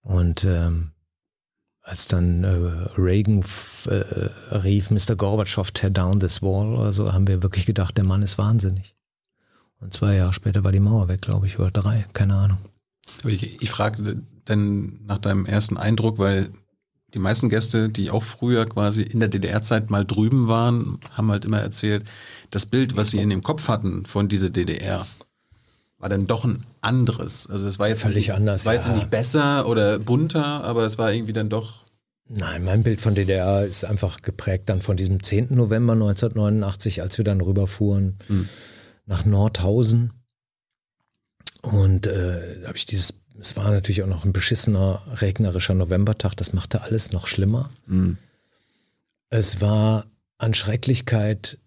[0.00, 0.92] Und ähm,
[1.82, 2.48] als dann äh,
[2.98, 3.42] Reagan
[3.86, 5.16] äh, rief, Mr.
[5.16, 8.94] Gorbatschow, tear down this wall oder haben wir wirklich gedacht, der Mann ist wahnsinnig.
[9.80, 12.59] Und zwei Jahre später war die Mauer weg, glaube ich, oder drei, keine Ahnung.
[13.24, 16.50] Ich, ich frage denn nach deinem ersten Eindruck, weil
[17.14, 21.44] die meisten Gäste, die auch früher quasi in der DDR-Zeit mal drüben waren, haben halt
[21.44, 22.04] immer erzählt,
[22.50, 25.06] das Bild, was sie in dem Kopf hatten von dieser DDR,
[25.98, 27.46] war dann doch ein anderes.
[27.48, 28.94] Also es war jetzt Völlig nicht, anders, war jetzt ja.
[28.94, 31.88] nicht besser oder bunter, aber es war irgendwie dann doch
[32.30, 35.54] Nein, mein Bild von DDR ist einfach geprägt dann von diesem 10.
[35.54, 38.18] November 1989, als wir dann rüberfuhren
[39.06, 40.12] nach Nordhausen.
[41.62, 46.36] Und äh, da habe ich dieses, es war natürlich auch noch ein beschissener, regnerischer Novembertag,
[46.36, 47.70] das machte alles noch schlimmer.
[49.30, 50.06] Es war
[50.38, 51.59] an Schrecklichkeit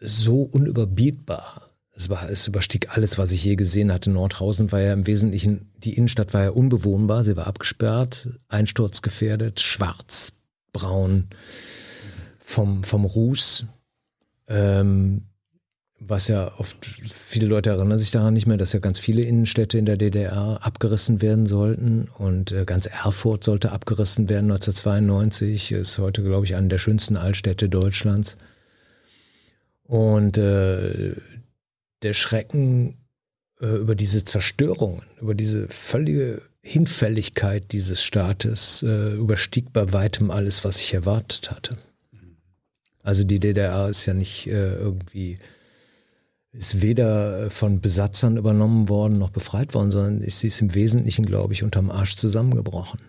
[0.00, 1.62] so unüberbietbar.
[1.96, 4.10] Es, war, es überstieg alles, was ich je gesehen hatte.
[4.10, 10.32] Nordhausen war ja im Wesentlichen, die Innenstadt war ja unbewohnbar, sie war abgesperrt, einsturzgefährdet, schwarz,
[10.72, 11.28] braun,
[12.38, 13.66] vom, vom Ruß.
[14.48, 15.22] Ähm,
[16.06, 19.78] was ja oft, viele Leute erinnern sich daran nicht mehr, dass ja ganz viele Innenstädte
[19.78, 25.98] in der DDR abgerissen werden sollten und äh, ganz Erfurt sollte abgerissen werden 1992, ist
[25.98, 28.36] heute, glaube ich, eine der schönsten Altstädte Deutschlands.
[29.84, 31.14] Und äh,
[32.02, 32.96] der Schrecken
[33.60, 40.64] äh, über diese Zerstörungen, über diese völlige Hinfälligkeit dieses Staates äh, überstieg bei weitem alles,
[40.64, 41.76] was ich erwartet hatte.
[43.02, 45.38] Also die DDR ist ja nicht äh, irgendwie,
[46.56, 51.26] ist weder von Besatzern übernommen worden noch befreit worden, sondern ist, sie ist im Wesentlichen,
[51.26, 53.00] glaube ich, unterm Arsch zusammengebrochen.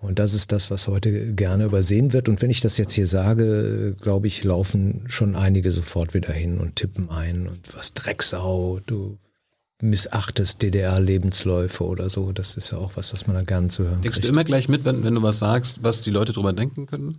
[0.00, 2.28] Und das ist das, was heute gerne übersehen wird.
[2.28, 6.58] Und wenn ich das jetzt hier sage, glaube ich, laufen schon einige sofort wieder hin
[6.58, 9.18] und tippen ein und was Drecksau, du
[9.82, 12.32] missachtest DDR-Lebensläufe oder so.
[12.32, 14.24] Das ist ja auch was, was man da gerne zu hören Denkst kriegt.
[14.24, 17.18] du immer gleich mit, wenn, wenn du was sagst, was die Leute drüber denken können?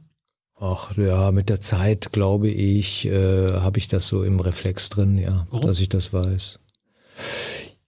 [0.60, 5.18] Ach ja, mit der Zeit, glaube ich, äh, habe ich das so im Reflex drin,
[5.18, 5.66] ja, Warum?
[5.66, 6.60] dass ich das weiß.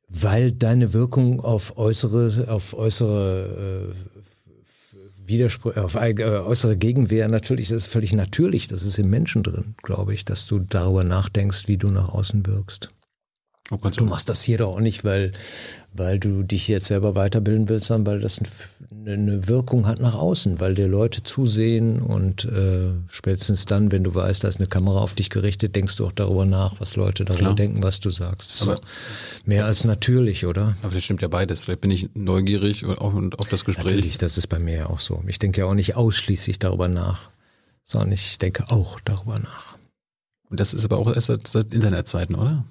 [0.07, 7.83] Weil deine Wirkung auf äußere, auf äußere äh, Widersprüche, auf äh, äußere Gegenwehr natürlich, das
[7.83, 11.77] ist völlig natürlich, das ist im Menschen drin, glaube ich, dass du darüber nachdenkst, wie
[11.77, 12.89] du nach außen wirkst.
[13.73, 15.31] Oh Gott, Du machst das hier doch auch nicht, weil,
[15.93, 18.41] weil du dich jetzt selber weiterbilden willst, sondern weil das
[19.05, 24.13] eine, Wirkung hat nach außen, weil dir Leute zusehen und äh, spätestens dann, wenn du
[24.13, 27.23] weißt, da ist eine Kamera auf dich gerichtet, denkst du auch darüber nach, was Leute
[27.23, 27.55] darüber Klar.
[27.55, 28.51] denken, was du sagst.
[28.51, 28.81] Das Aber- doch
[29.45, 30.75] mehr als natürlich, oder?
[30.81, 31.61] Aber vielleicht stimmt ja beides.
[31.61, 33.85] Vielleicht bin ich neugierig auf, auf das Gespräch.
[33.85, 35.23] Natürlich, das ist bei mir ja auch so.
[35.27, 37.31] Ich denke ja auch nicht ausschließlich darüber nach,
[37.85, 39.77] sondern ich denke auch darüber nach.
[40.49, 42.65] Und das ist aber auch erst seit, seit Internetzeiten, oder?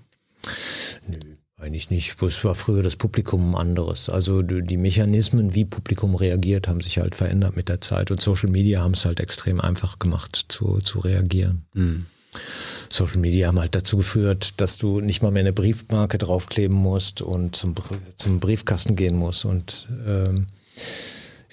[1.06, 1.36] Nö.
[1.60, 2.22] Eigentlich nicht.
[2.22, 4.08] Es war früher das Publikum anderes.
[4.08, 8.10] Also die Mechanismen, wie Publikum reagiert, haben sich halt verändert mit der Zeit.
[8.10, 11.66] Und Social Media haben es halt extrem einfach gemacht zu, zu reagieren.
[11.74, 12.06] Mhm.
[12.88, 17.20] Social Media haben halt dazu geführt, dass du nicht mal mehr eine Briefmarke draufkleben musst
[17.20, 17.74] und zum,
[18.16, 19.44] zum Briefkasten gehen musst.
[19.44, 20.46] Und ähm,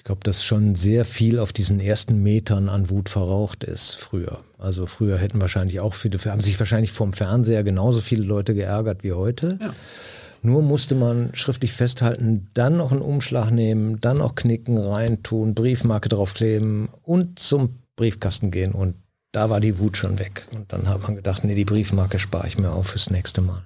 [0.08, 4.38] glaube, dass schon sehr viel auf diesen ersten Metern an Wut verraucht ist früher.
[4.56, 9.04] Also früher hätten wahrscheinlich auch viele, haben sich wahrscheinlich vom Fernseher genauso viele Leute geärgert
[9.04, 9.58] wie heute.
[9.60, 9.74] Ja.
[10.42, 16.08] Nur musste man schriftlich festhalten, dann noch einen Umschlag nehmen, dann noch knicken, reintun, Briefmarke
[16.08, 18.72] draufkleben und zum Briefkasten gehen.
[18.72, 18.94] Und
[19.32, 20.46] da war die Wut schon weg.
[20.52, 23.60] Und dann hat man gedacht, nee, die Briefmarke spare ich mir auf fürs nächste Mal.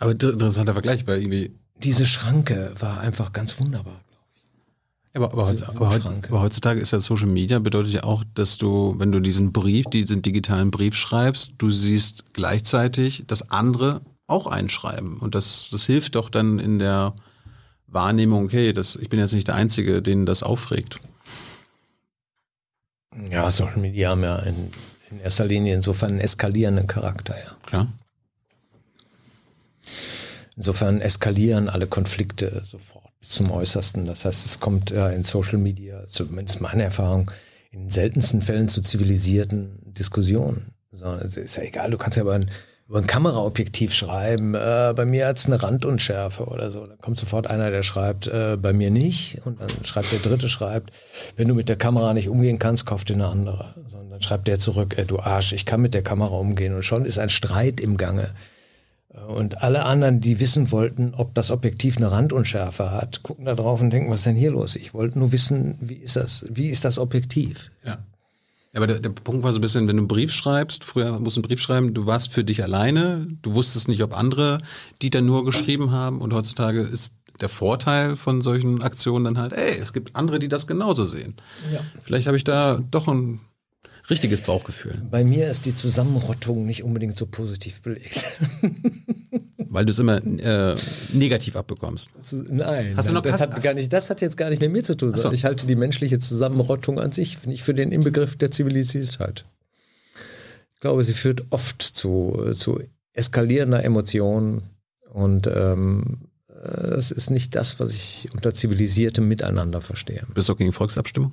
[0.00, 1.52] Aber interessanter Vergleich, weil irgendwie.
[1.76, 4.03] Diese Schranke war einfach ganz wunderbar.
[5.16, 5.90] Aber, aber, aber,
[6.28, 9.86] aber, heutzutage ist ja Social Media bedeutet ja auch, dass du, wenn du diesen Brief,
[9.86, 15.18] diesen digitalen Brief schreibst, du siehst gleichzeitig, dass andere auch einschreiben.
[15.18, 17.14] Und das, das hilft doch dann in der
[17.86, 20.98] Wahrnehmung, okay, das, ich bin jetzt nicht der Einzige, den das aufregt.
[23.30, 24.72] Ja, Social Media haben ja in,
[25.12, 27.56] in erster Linie insofern einen eskalierenden Charakter, ja.
[27.66, 27.86] Klar.
[30.56, 34.04] Insofern eskalieren alle Konflikte sofort bis zum Äußersten.
[34.04, 37.30] Das heißt, es kommt ja in Social Media, zumindest meine Erfahrung,
[37.70, 40.74] in seltensten Fällen zu zivilisierten Diskussionen.
[40.92, 42.50] es ist ja egal, du kannst ja aber ein,
[42.86, 46.86] über ein Kameraobjektiv schreiben, äh, bei mir hat es eine Randunschärfe oder so.
[46.86, 49.40] Dann kommt sofort einer, der schreibt, äh, bei mir nicht.
[49.46, 50.92] Und dann schreibt der Dritte, schreibt,
[51.36, 53.74] wenn du mit der Kamera nicht umgehen kannst, kauf dir eine andere.
[53.76, 56.74] Und dann schreibt der zurück, äh, du Arsch, ich kann mit der Kamera umgehen.
[56.74, 58.34] Und schon ist ein Streit im Gange.
[59.28, 63.80] Und alle anderen, die wissen wollten, ob das Objektiv eine Randunschärfe hat, gucken da drauf
[63.80, 64.74] und denken, was ist denn hier los?
[64.76, 66.44] Ich wollte nur wissen, wie ist das?
[66.50, 67.70] Wie ist das Objektiv?
[67.84, 67.98] Ja.
[68.74, 71.36] Aber der, der Punkt war so ein bisschen, wenn du einen Brief schreibst, früher musst
[71.36, 74.58] du einen Brief schreiben, du warst für dich alleine, du wusstest nicht, ob andere
[75.00, 79.52] die dann nur geschrieben haben und heutzutage ist der Vorteil von solchen Aktionen dann halt,
[79.52, 81.34] ey, es gibt andere, die das genauso sehen.
[81.72, 81.80] Ja.
[82.02, 83.40] Vielleicht habe ich da doch ein
[84.10, 85.00] richtiges Bauchgefühl.
[85.10, 88.26] Bei mir ist die Zusammenrottung nicht unbedingt so positiv belegt.
[89.58, 90.76] Weil du es immer äh,
[91.12, 92.10] negativ abbekommst.
[92.48, 94.84] Nein, Hast du noch das, hat gar nicht, das hat jetzt gar nicht mit mir
[94.84, 95.16] zu tun.
[95.16, 95.32] So.
[95.32, 99.46] Ich halte die menschliche Zusammenrottung an sich nicht für den Inbegriff der Zivilisiertheit.
[100.74, 102.80] Ich glaube, sie führt oft zu, zu
[103.14, 104.62] eskalierender Emotion
[105.12, 106.28] und ähm,
[106.64, 110.24] das ist nicht das, was ich unter zivilisiertem Miteinander verstehe.
[110.34, 111.32] Bist du auch gegen Volksabstimmung?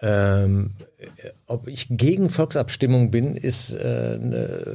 [0.00, 0.72] Ähm,
[1.46, 4.72] ob ich gegen Volksabstimmung bin, ist äh, eine,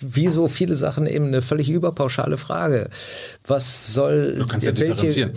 [0.00, 2.90] wie so viele Sachen eben eine völlig überpauschale Frage.
[3.46, 5.32] Was soll du kannst ja welche,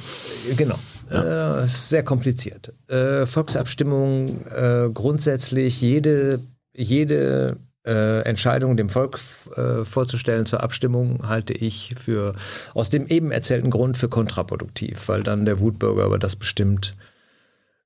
[0.58, 0.80] Genau.
[1.12, 1.64] Ja.
[1.64, 2.74] Äh, sehr kompliziert.
[2.88, 6.39] Äh, Volksabstimmung äh, grundsätzlich jede
[6.74, 9.20] jede äh, Entscheidung dem Volk
[9.56, 12.36] äh, vorzustellen zur Abstimmung halte ich für
[12.74, 16.95] aus dem eben erzählten Grund für kontraproduktiv, weil dann der Wutbürger über das bestimmt,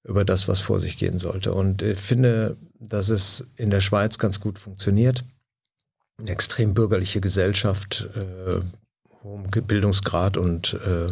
[0.05, 1.53] über das, was vor sich gehen sollte.
[1.53, 5.23] Und ich finde, dass es in der Schweiz ganz gut funktioniert.
[6.17, 8.61] Eine extrem bürgerliche Gesellschaft, äh,
[9.23, 11.07] hohem Bildungsgrad und äh,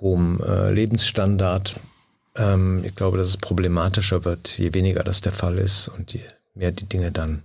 [0.00, 1.80] hohem äh, Lebensstandard.
[2.34, 6.20] Ähm, ich glaube, dass es problematischer wird, je weniger das der Fall ist und je
[6.54, 7.44] mehr die Dinge dann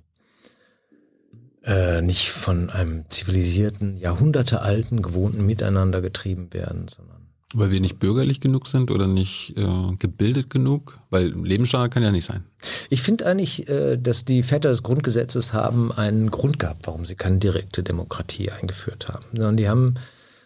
[1.64, 7.15] äh, nicht von einem zivilisierten, jahrhundertealten, gewohnten Miteinander getrieben werden, sondern
[7.56, 11.00] weil wir nicht bürgerlich genug sind oder nicht äh, gebildet genug?
[11.10, 12.44] Weil Lebensstandard kann ja nicht sein.
[12.90, 17.16] Ich finde eigentlich, äh, dass die Väter des Grundgesetzes haben einen Grund gehabt, warum sie
[17.16, 19.26] keine direkte Demokratie eingeführt haben.
[19.32, 19.96] Sondern die haben,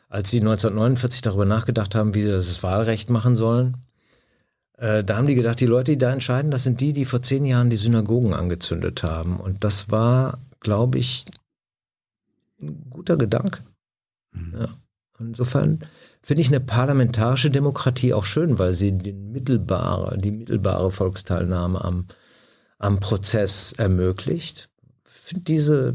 [0.07, 3.77] als sie 1949 darüber nachgedacht haben, wie sie das Wahlrecht machen sollen,
[4.77, 7.21] äh, da haben die gedacht, die Leute, die da entscheiden, das sind die, die vor
[7.21, 9.37] zehn Jahren die Synagogen angezündet haben.
[9.37, 11.25] Und das war, glaube ich,
[12.61, 13.59] ein guter Gedanke.
[14.31, 14.53] Mhm.
[14.53, 14.69] Ja.
[15.19, 15.79] Insofern
[16.21, 22.07] finde ich eine parlamentarische Demokratie auch schön, weil sie den mittelbare, die mittelbare Volksteilnahme am,
[22.77, 24.69] am Prozess ermöglicht.
[25.05, 25.93] Ich finde diese,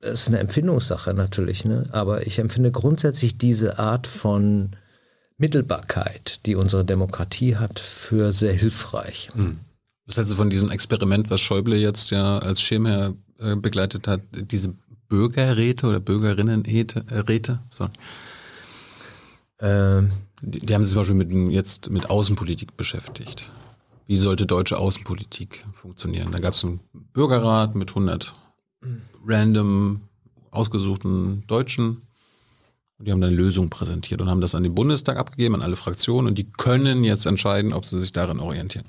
[0.00, 1.88] das ist eine Empfindungssache natürlich, ne?
[1.92, 4.76] aber ich empfinde grundsätzlich diese Art von
[5.38, 9.30] Mittelbarkeit, die unsere Demokratie hat, für sehr hilfreich.
[9.34, 9.58] Hm.
[10.06, 14.20] Was hältst du von diesem Experiment, was Schäuble jetzt ja als Schirmherr äh, begleitet hat,
[14.32, 14.74] diese
[15.08, 17.60] Bürgerräte oder Bürgerinnenräte?
[17.70, 17.88] So.
[19.60, 20.10] Ähm,
[20.42, 23.50] die, die, haben sich zum Beispiel mit, jetzt mit Außenpolitik beschäftigt.
[24.06, 26.32] Wie sollte deutsche Außenpolitik funktionieren?
[26.32, 26.80] Da gab es einen
[27.12, 28.34] Bürgerrat mit 100
[29.26, 30.00] random
[30.50, 32.02] ausgesuchten Deutschen.
[32.98, 36.28] Die haben dann Lösungen präsentiert und haben das an den Bundestag abgegeben, an alle Fraktionen.
[36.28, 38.86] Und die können jetzt entscheiden, ob sie sich darin orientieren.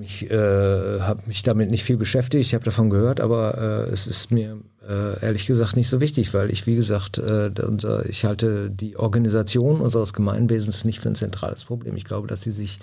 [0.00, 4.06] Ich äh, habe mich damit nicht viel beschäftigt, ich habe davon gehört, aber äh, es
[4.06, 8.24] ist mir äh, ehrlich gesagt nicht so wichtig, weil ich, wie gesagt, äh, unser, ich
[8.24, 11.96] halte die Organisation unseres Gemeinwesens nicht für ein zentrales Problem.
[11.96, 12.78] Ich glaube, dass sie sich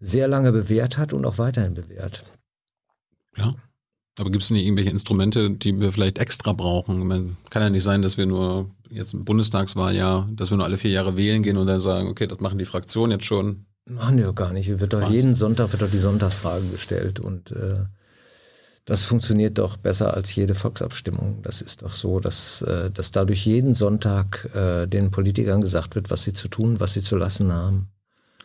[0.00, 2.22] sehr lange bewährt hat und auch weiterhin bewährt.
[3.36, 3.54] Ja.
[4.18, 7.06] Aber gibt es nicht irgendwelche Instrumente, die wir vielleicht extra brauchen?
[7.06, 10.78] Man, kann ja nicht sein, dass wir nur jetzt im Bundestagswahljahr, dass wir nur alle
[10.78, 13.66] vier Jahre wählen gehen und dann sagen, okay, das machen die Fraktionen jetzt schon.
[13.84, 14.80] Machen wir gar nicht.
[14.80, 17.84] Wird doch jeden Sonntag wird doch die Sonntagsfrage gestellt und äh,
[18.86, 21.40] das funktioniert doch besser als jede Volksabstimmung.
[21.42, 26.08] Das ist doch so, dass, äh, dass dadurch jeden Sonntag äh, den Politikern gesagt wird,
[26.08, 27.88] was sie zu tun, was sie zu lassen haben.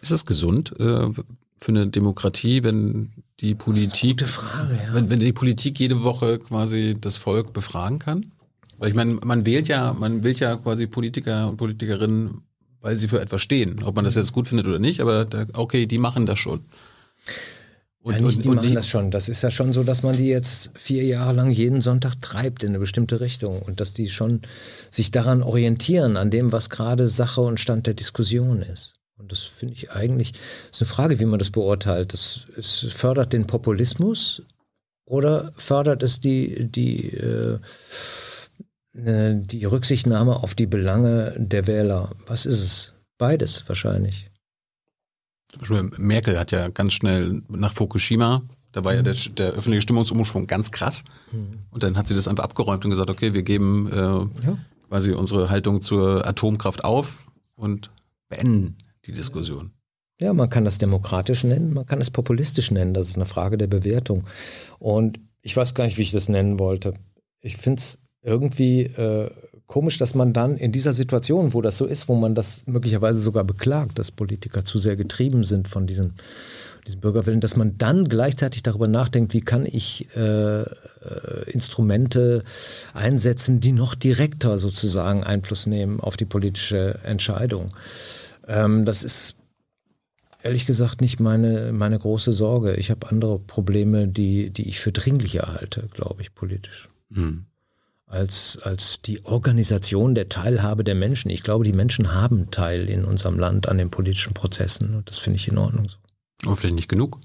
[0.01, 4.93] Ist das gesund äh, für eine Demokratie, wenn die Politik, Frage, ja.
[4.95, 8.31] wenn, wenn die Politik jede Woche quasi das Volk befragen kann?
[8.79, 12.41] Weil ich meine, man wählt ja, man wählt ja quasi Politiker und Politikerinnen,
[12.81, 13.83] weil sie für etwas stehen.
[13.83, 16.61] Ob man das jetzt gut findet oder nicht, aber da, okay, die machen das schon.
[18.03, 19.11] Und, ja, nicht, die machen das schon.
[19.11, 22.63] Das ist ja schon so, dass man die jetzt vier Jahre lang jeden Sonntag treibt
[22.63, 24.41] in eine bestimmte Richtung und dass die schon
[24.89, 28.95] sich daran orientieren, an dem, was gerade Sache und Stand der Diskussion ist.
[29.19, 30.33] Und das finde ich eigentlich,
[30.71, 32.13] ist eine Frage, wie man das beurteilt.
[32.13, 34.41] Das, es fördert den Populismus
[35.05, 37.59] oder fördert es die, die, äh,
[38.93, 42.15] die Rücksichtnahme auf die Belange der Wähler?
[42.25, 42.93] Was ist es?
[43.19, 44.30] Beides wahrscheinlich.
[45.51, 48.41] Zum Beispiel Merkel hat ja ganz schnell nach Fukushima,
[48.71, 48.97] da war mhm.
[48.97, 51.03] ja der, der, öffentliche Stimmungsumschwung ganz krass.
[51.31, 51.59] Mhm.
[51.71, 54.57] Und dann hat sie das einfach abgeräumt und gesagt, okay, wir geben äh, ja.
[54.87, 57.91] quasi unsere Haltung zur Atomkraft auf und
[58.29, 59.71] beenden die Diskussion.
[60.19, 62.93] Ja, man kann das demokratisch nennen, man kann es populistisch nennen.
[62.93, 64.25] Das ist eine Frage der Bewertung.
[64.77, 66.93] Und ich weiß gar nicht, wie ich das nennen wollte.
[67.39, 69.31] Ich finde es irgendwie äh,
[69.71, 73.21] komisch, dass man dann in dieser Situation, wo das so ist, wo man das möglicherweise
[73.21, 76.11] sogar beklagt, dass Politiker zu sehr getrieben sind von diesem,
[76.85, 80.65] diesem Bürgerwillen, dass man dann gleichzeitig darüber nachdenkt, wie kann ich äh, äh,
[81.47, 82.43] Instrumente
[82.93, 87.69] einsetzen, die noch direkter sozusagen Einfluss nehmen auf die politische Entscheidung.
[88.49, 89.37] Ähm, das ist
[90.43, 92.73] ehrlich gesagt nicht meine, meine große Sorge.
[92.73, 96.89] Ich habe andere Probleme, die, die ich für dringlicher halte, glaube ich, politisch.
[97.07, 97.45] Mhm
[98.11, 101.31] als, als die Organisation der Teilhabe der Menschen.
[101.31, 105.17] Ich glaube, die Menschen haben Teil in unserem Land an den politischen Prozessen und das
[105.17, 105.97] finde ich in Ordnung so.
[106.45, 107.19] Aber vielleicht nicht genug?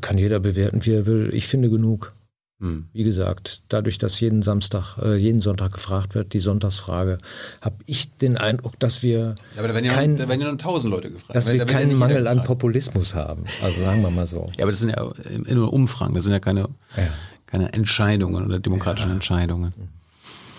[0.00, 1.30] Kann jeder bewerten, wie er will.
[1.34, 2.14] Ich finde genug.
[2.58, 2.86] Hm.
[2.94, 7.18] Wie gesagt, dadurch, dass jeden Samstag, äh, jeden Sonntag gefragt wird, die Sonntagsfrage,
[7.60, 10.48] habe ich den Eindruck, dass wir ja, aber da werden ja, kein, da werden ja
[10.48, 11.36] nur tausend Leute gefragt.
[11.36, 13.44] Dass wir keinen ja Mangel an Populismus haben.
[13.62, 14.50] Also sagen wir mal so.
[14.56, 16.60] Ja, aber das sind ja nur Umfragen, das sind ja keine
[16.96, 17.08] ja
[17.46, 19.14] keine Entscheidungen oder demokratischen ja.
[19.14, 19.72] Entscheidungen.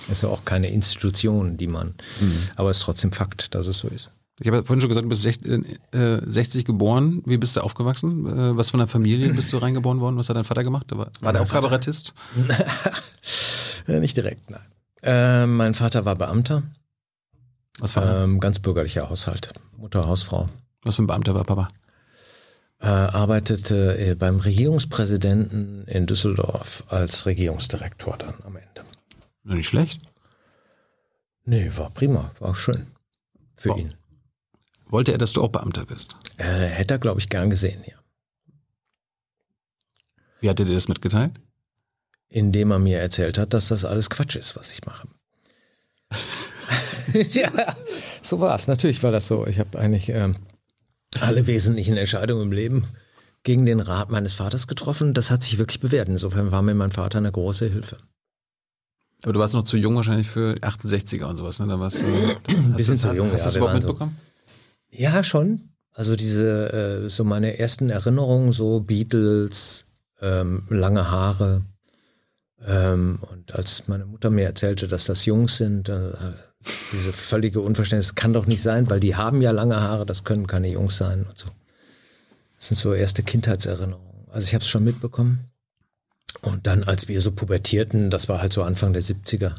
[0.09, 2.43] Ist ja auch keine Institution, die man, mhm.
[2.55, 4.09] aber es ist trotzdem Fakt, dass es so ist.
[4.39, 7.23] Ich habe vorhin schon gesagt, du bist 60, äh, 60 geboren.
[7.25, 8.25] Wie bist du aufgewachsen?
[8.27, 10.15] Äh, was von der Familie bist du reingeboren worden?
[10.17, 10.85] Was hat dein Vater gemacht?
[10.91, 12.13] War, war der auch Kabarettist?
[13.87, 14.61] Nicht direkt, nein.
[15.01, 16.63] Äh, mein Vater war Beamter.
[17.79, 19.53] Was war ähm, Ganz bürgerlicher Haushalt.
[19.75, 20.49] Mutter, Hausfrau.
[20.83, 21.67] Was für ein Beamter war Papa?
[22.79, 28.83] Äh, arbeitete äh, beim Regierungspräsidenten in Düsseldorf als Regierungsdirektor dann am Ende.
[29.43, 30.01] Nicht schlecht.
[31.45, 32.87] Nee, war prima, war schön
[33.55, 33.79] für wow.
[33.79, 33.93] ihn.
[34.85, 36.15] Wollte er, dass du auch Beamter bist?
[36.37, 37.95] Äh, hätte er, glaube ich, gern gesehen, ja.
[40.39, 41.31] Wie hat er dir das mitgeteilt?
[42.29, 45.07] Indem er mir erzählt hat, dass das alles Quatsch ist, was ich mache.
[47.13, 47.75] ja,
[48.21, 48.67] so war es.
[48.67, 49.45] Natürlich war das so.
[49.47, 50.35] Ich habe eigentlich ähm,
[51.19, 52.85] alle wesentlichen Entscheidungen im Leben
[53.43, 55.13] gegen den Rat meines Vaters getroffen.
[55.13, 56.09] Das hat sich wirklich bewährt.
[56.09, 57.97] Insofern war mir mein Vater eine große Hilfe.
[59.23, 61.67] Aber du warst noch zu jung wahrscheinlich für 68er und sowas, ne?
[61.67, 62.05] Da warst du,
[62.47, 63.31] ein bisschen zu jung.
[63.31, 64.17] Hast du das überhaupt mitbekommen?
[64.91, 65.01] So.
[65.01, 65.69] Ja, schon.
[65.93, 69.85] Also diese, äh, so meine ersten Erinnerungen, so Beatles,
[70.21, 71.63] ähm, lange Haare.
[72.65, 76.11] Ähm, und als meine Mutter mir erzählte, dass das Jungs sind, äh,
[76.91, 80.47] diese völlige Unverständnis kann doch nicht sein, weil die haben ja lange Haare, das können
[80.47, 81.47] keine Jungs sein und so.
[82.57, 84.27] Das sind so erste Kindheitserinnerungen.
[84.31, 85.51] Also ich habe es schon mitbekommen.
[86.41, 89.55] Und dann, als wir so pubertierten, das war halt so Anfang der 70er,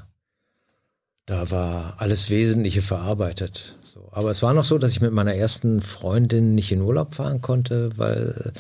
[1.27, 3.77] da war alles Wesentliche verarbeitet.
[3.85, 4.09] So.
[4.13, 7.43] Aber es war noch so, dass ich mit meiner ersten Freundin nicht in Urlaub fahren
[7.43, 8.53] konnte, weil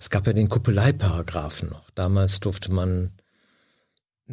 [0.00, 1.90] es gab ja den Kuppeleiparagraphen noch.
[1.90, 3.12] Damals durfte man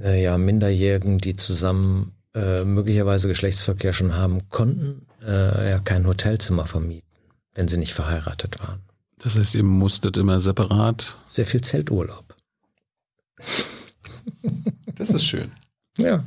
[0.02, 6.66] äh, ja Minderjährigen, die zusammen äh, möglicherweise Geschlechtsverkehr schon haben konnten, äh, ja kein Hotelzimmer
[6.66, 7.08] vermieten,
[7.54, 8.80] wenn sie nicht verheiratet waren.
[9.20, 11.18] Das heißt, ihr musstet immer separat.
[11.28, 12.36] Sehr viel Zelturlaub.
[14.96, 15.52] Das ist schön.
[15.98, 16.24] Ja.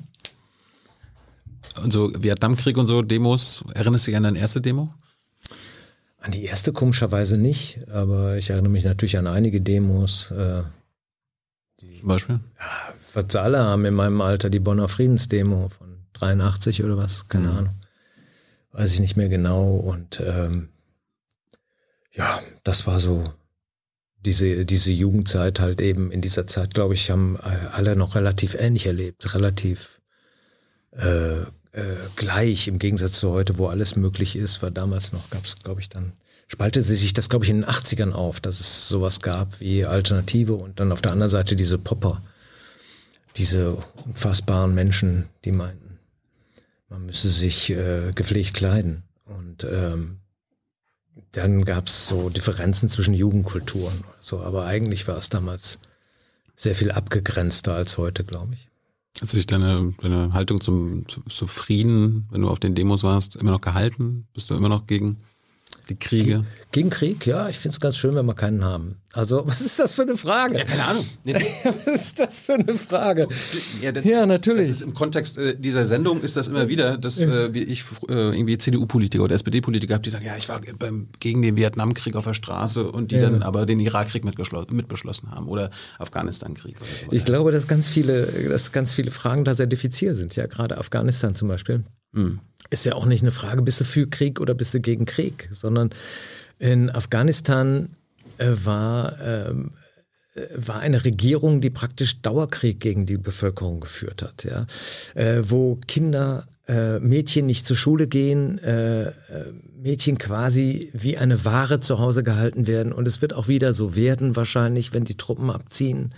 [1.82, 4.92] Und so Vietnamkrieg und so Demos, erinnerst du dich an deine erste Demo?
[6.18, 10.30] An die erste komischerweise nicht, aber ich erinnere mich natürlich an einige Demos.
[10.32, 10.62] Äh,
[11.80, 12.40] die, Zum Beispiel?
[12.60, 17.48] Ja, was alle haben in meinem Alter, die Bonner Friedensdemo von 83 oder was, keine
[17.48, 17.56] mhm.
[17.58, 17.74] Ahnung.
[18.72, 19.74] Weiß ich nicht mehr genau.
[19.74, 20.68] Und ähm,
[22.12, 23.24] ja, das war so
[24.24, 26.10] diese, diese Jugendzeit halt eben.
[26.10, 30.00] In dieser Zeit, glaube ich, haben äh, alle noch relativ ähnlich erlebt, relativ
[30.92, 31.42] äh,
[31.74, 35.58] äh, gleich im Gegensatz zu heute, wo alles möglich ist, war damals noch, gab es,
[35.58, 36.12] glaube ich, dann
[36.46, 40.54] spaltete sich das, glaube ich, in den 80ern auf, dass es sowas gab wie Alternative
[40.54, 42.22] und dann auf der anderen Seite diese Popper,
[43.36, 45.83] diese unfassbaren Menschen, die meinten,
[46.88, 49.04] man müsse sich äh, gepflegt kleiden.
[49.26, 50.18] Und ähm,
[51.32, 54.04] dann gab es so Differenzen zwischen Jugendkulturen.
[54.20, 55.80] So, aber eigentlich war es damals
[56.56, 58.68] sehr viel abgegrenzter als heute, glaube ich.
[59.20, 63.36] Hat sich deine, deine Haltung zum, zu, zu Frieden, wenn du auf den Demos warst,
[63.36, 64.26] immer noch gehalten?
[64.34, 65.18] Bist du immer noch gegen
[65.88, 66.44] die Kriege?
[66.72, 67.48] Gegen Krieg, ja.
[67.48, 68.96] Ich finde es ganz schön, wenn wir keinen haben.
[69.12, 70.58] Also, was ist das für eine Frage?
[70.58, 71.06] Ja, keine Ahnung.
[71.24, 73.28] was ist das für eine Frage?
[73.80, 74.66] Ja, das, ja natürlich.
[74.68, 78.36] Das ist Im Kontext äh, dieser Sendung ist das immer wieder, dass äh, ich äh,
[78.36, 82.24] irgendwie CDU-Politiker oder SPD-Politiker habe, die sagen, ja, ich war beim, gegen den Vietnamkrieg auf
[82.24, 83.22] der Straße und die ja.
[83.22, 86.76] dann aber den Irakkrieg mitbeschlossen haben oder Afghanistan-Krieg.
[86.78, 90.34] So ich glaube, dass ganz viele, dass ganz viele Fragen da sehr diffizil sind.
[90.36, 91.84] Ja, gerade Afghanistan zum Beispiel.
[92.14, 92.40] Hm
[92.70, 95.48] ist ja auch nicht eine Frage, bist du für Krieg oder bist du gegen Krieg,
[95.52, 95.90] sondern
[96.58, 97.96] in Afghanistan
[98.38, 99.72] äh, war, ähm,
[100.34, 104.66] äh, war eine Regierung, die praktisch Dauerkrieg gegen die Bevölkerung geführt hat, ja,
[105.14, 109.12] äh, wo Kinder äh, Mädchen nicht zur Schule gehen, äh, äh,
[109.76, 112.94] Mädchen quasi wie eine Ware zu Hause gehalten werden.
[112.94, 116.14] Und es wird auch wieder so werden, wahrscheinlich, wenn die Truppen abziehen.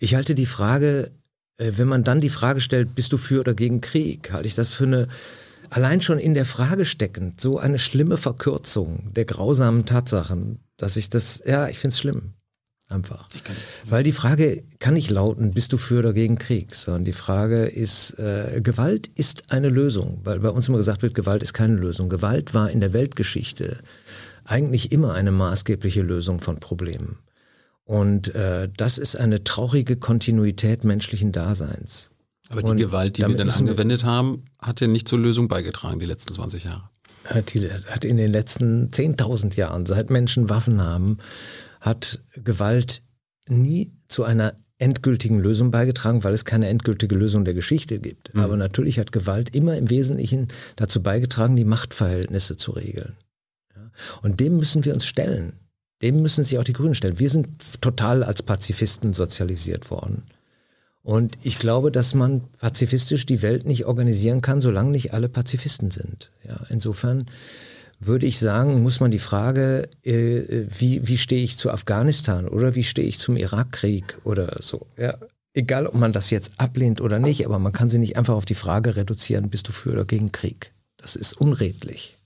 [0.00, 1.10] Ich halte die Frage,
[1.58, 4.70] wenn man dann die Frage stellt, bist du für oder gegen Krieg, halte ich das
[4.70, 5.08] für eine
[5.72, 11.08] allein schon in der Frage steckend so eine schlimme Verkürzung der grausamen Tatsachen, dass ich
[11.08, 12.34] das, ja, ich finde es schlimm.
[12.88, 13.26] Einfach.
[13.88, 17.64] Weil die Frage kann nicht lauten, bist du für oder gegen Krieg, sondern die Frage
[17.64, 21.76] ist, äh, Gewalt ist eine Lösung, weil bei uns immer gesagt wird, Gewalt ist keine
[21.76, 22.10] Lösung.
[22.10, 23.78] Gewalt war in der Weltgeschichte
[24.44, 27.16] eigentlich immer eine maßgebliche Lösung von Problemen.
[27.84, 32.10] Und äh, das ist eine traurige Kontinuität menschlichen Daseins.
[32.48, 35.98] Aber die und Gewalt, die wir dann angewendet haben, hat ja nicht zur Lösung beigetragen,
[35.98, 36.90] die letzten 20 Jahre.
[37.24, 41.18] Hat, hat in den letzten 10.000 Jahren, seit Menschen Waffen haben,
[41.80, 43.02] hat Gewalt
[43.48, 48.34] nie zu einer endgültigen Lösung beigetragen, weil es keine endgültige Lösung der Geschichte gibt.
[48.34, 48.40] Mhm.
[48.40, 53.16] Aber natürlich hat Gewalt immer im Wesentlichen dazu beigetragen, die Machtverhältnisse zu regeln.
[54.22, 55.52] Und dem müssen wir uns stellen.
[56.02, 57.18] Dem müssen sich auch die Grünen stellen.
[57.18, 57.48] Wir sind
[57.80, 60.24] total als Pazifisten sozialisiert worden.
[61.02, 65.90] Und ich glaube, dass man pazifistisch die Welt nicht organisieren kann, solange nicht alle Pazifisten
[65.90, 66.30] sind.
[66.46, 67.26] Ja, insofern
[67.98, 72.74] würde ich sagen, muss man die Frage, äh, wie, wie stehe ich zu Afghanistan oder
[72.74, 74.86] wie stehe ich zum Irakkrieg oder so.
[74.96, 75.18] Ja,
[75.54, 78.44] egal, ob man das jetzt ablehnt oder nicht, aber man kann sie nicht einfach auf
[78.44, 80.72] die Frage reduzieren, bist du für oder gegen Krieg?
[80.96, 82.16] Das ist unredlich.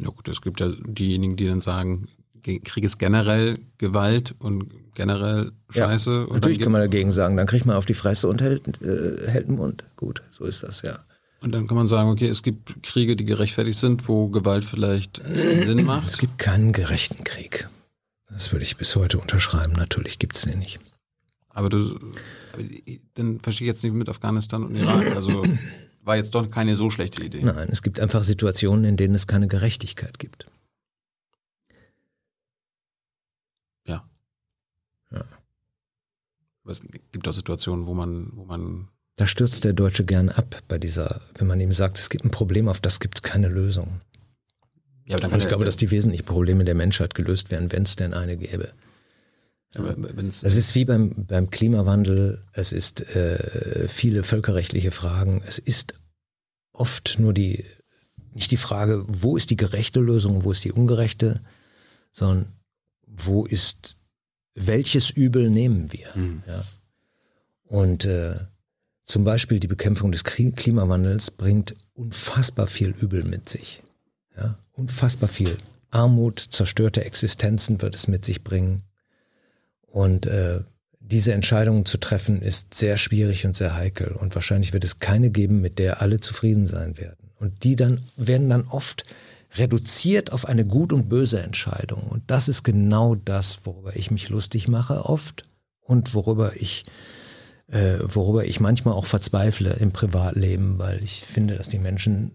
[0.00, 2.08] Ja gut, es gibt ja diejenigen, die dann sagen,
[2.44, 6.10] Krieg ist generell Gewalt und generell Scheiße.
[6.10, 8.80] Ja, und natürlich kann man dagegen sagen, dann kriegt man auf die Fresse und hält,
[8.82, 9.84] äh, hält den Mund.
[9.96, 10.98] Gut, so ist das, ja.
[11.40, 15.20] Und dann kann man sagen, okay, es gibt Kriege, die gerechtfertigt sind, wo Gewalt vielleicht
[15.26, 16.08] Sinn macht.
[16.08, 17.68] Es gibt keinen gerechten Krieg.
[18.30, 19.74] Das würde ich bis heute unterschreiben.
[19.74, 20.80] Natürlich gibt es den nicht.
[21.50, 21.98] Aber du,
[23.14, 25.14] dann verstehe ich jetzt nicht mit Afghanistan und Irak.
[25.14, 25.44] Also
[26.02, 27.42] war jetzt doch keine so schlechte Idee.
[27.42, 30.46] Nein, es gibt einfach Situationen, in denen es keine Gerechtigkeit gibt.
[36.66, 36.80] Es
[37.12, 38.88] gibt auch Situationen, wo man, wo man.
[39.16, 42.30] Da stürzt der Deutsche gern ab bei dieser, wenn man ihm sagt, es gibt ein
[42.30, 44.00] Problem, auf das gibt es keine Lösung.
[45.06, 47.82] Ja, aber dann Und ich glaube, dass die wesentlichen Probleme der Menschheit gelöst werden, wenn
[47.82, 48.72] es denn eine gäbe.
[49.74, 55.94] Es ist wie beim, beim Klimawandel, es ist äh, viele völkerrechtliche Fragen, es ist
[56.72, 57.64] oft nur die,
[58.32, 61.40] nicht die Frage, wo ist die gerechte Lösung, wo ist die ungerechte,
[62.12, 62.52] sondern
[63.06, 63.98] wo ist
[64.54, 66.08] welches Übel nehmen wir?
[66.14, 66.42] Mhm.
[66.46, 66.64] Ja?
[67.64, 68.36] Und äh,
[69.04, 73.82] zum Beispiel die Bekämpfung des Klimawandels bringt unfassbar viel Übel mit sich.
[74.36, 74.58] Ja?
[74.72, 75.56] Unfassbar viel.
[75.90, 78.82] Armut, zerstörte Existenzen wird es mit sich bringen.
[79.86, 80.60] Und äh,
[80.98, 84.08] diese Entscheidungen zu treffen ist sehr schwierig und sehr heikel.
[84.08, 87.30] Und wahrscheinlich wird es keine geben, mit der alle zufrieden sein werden.
[87.38, 89.04] Und die dann werden dann oft
[89.56, 92.04] reduziert auf eine gut und böse Entscheidung.
[92.04, 95.44] Und das ist genau das, worüber ich mich lustig mache oft
[95.80, 96.84] und worüber ich,
[97.68, 102.32] äh, worüber ich manchmal auch verzweifle im Privatleben, weil ich finde, dass die Menschen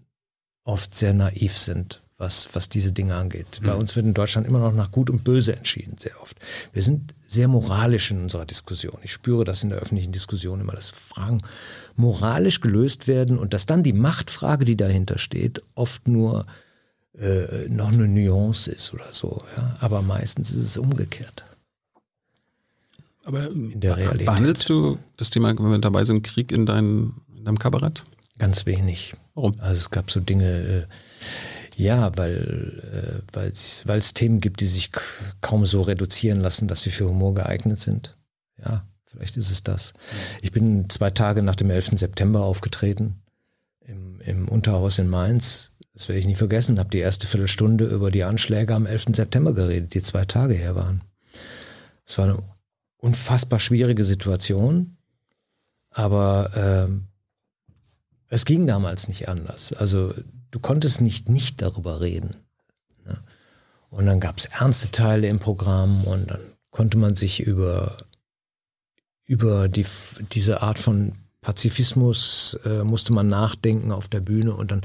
[0.64, 3.60] oft sehr naiv sind, was, was diese Dinge angeht.
[3.62, 6.36] Bei uns wird in Deutschland immer noch nach Gut und Böse entschieden, sehr oft.
[6.72, 8.98] Wir sind sehr moralisch in unserer Diskussion.
[9.02, 11.40] Ich spüre das in der öffentlichen Diskussion immer, dass Fragen
[11.96, 16.46] moralisch gelöst werden und dass dann die Machtfrage, die dahinter steht, oft nur
[17.20, 19.42] äh, noch eine Nuance ist oder so.
[19.56, 19.76] Ja?
[19.80, 21.44] Aber meistens ist es umgekehrt.
[23.24, 24.26] Aber In der Realität.
[24.26, 28.04] behandelst du das Thema, wenn wir dabei sind, Krieg in, dein, in deinem Kabarett?
[28.38, 29.14] Ganz wenig.
[29.34, 29.60] Warum?
[29.60, 30.86] Also es gab so Dinge, äh,
[31.76, 33.36] ja, weil äh,
[33.86, 34.90] weil es Themen gibt, die sich
[35.40, 38.16] kaum so reduzieren lassen, dass sie für Humor geeignet sind.
[38.58, 39.92] Ja, vielleicht ist es das.
[40.42, 41.98] Ich bin zwei Tage nach dem 11.
[41.98, 43.22] September aufgetreten
[43.80, 45.69] im, im Unterhaus in Mainz.
[46.00, 46.78] Das werde ich nie vergessen.
[46.78, 49.08] Habe die erste Viertelstunde über die Anschläge am 11.
[49.12, 51.04] September geredet, die zwei Tage her waren.
[52.06, 52.42] Es war eine
[52.96, 54.96] unfassbar schwierige Situation,
[55.90, 57.08] aber ähm,
[58.28, 59.74] es ging damals nicht anders.
[59.74, 60.14] Also
[60.50, 62.34] du konntest nicht nicht darüber reden.
[63.04, 63.18] Ne?
[63.90, 66.40] Und dann gab es ernste Teile im Programm und dann
[66.70, 67.98] konnte man sich über,
[69.26, 69.84] über die,
[70.32, 74.82] diese Art von Pazifismus äh, musste man nachdenken auf der Bühne und dann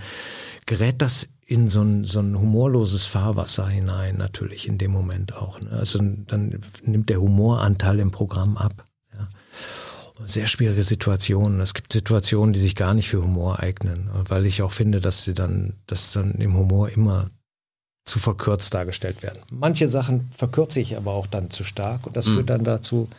[0.65, 5.61] gerät das in so ein, so ein humorloses Fahrwasser hinein, natürlich in dem Moment auch.
[5.61, 5.69] Ne?
[5.72, 8.86] Also dann nimmt der Humoranteil im Programm ab.
[9.14, 9.27] Ja?
[10.26, 11.60] sehr schwierige Situationen.
[11.60, 15.23] Es gibt Situationen, die sich gar nicht für Humor eignen, weil ich auch finde, dass
[15.23, 17.30] sie dann, dass dann im Humor immer
[18.06, 19.40] zu verkürzt dargestellt werden.
[19.52, 23.10] Manche Sachen verkürze ich aber auch dann zu stark und das führt dann dazu,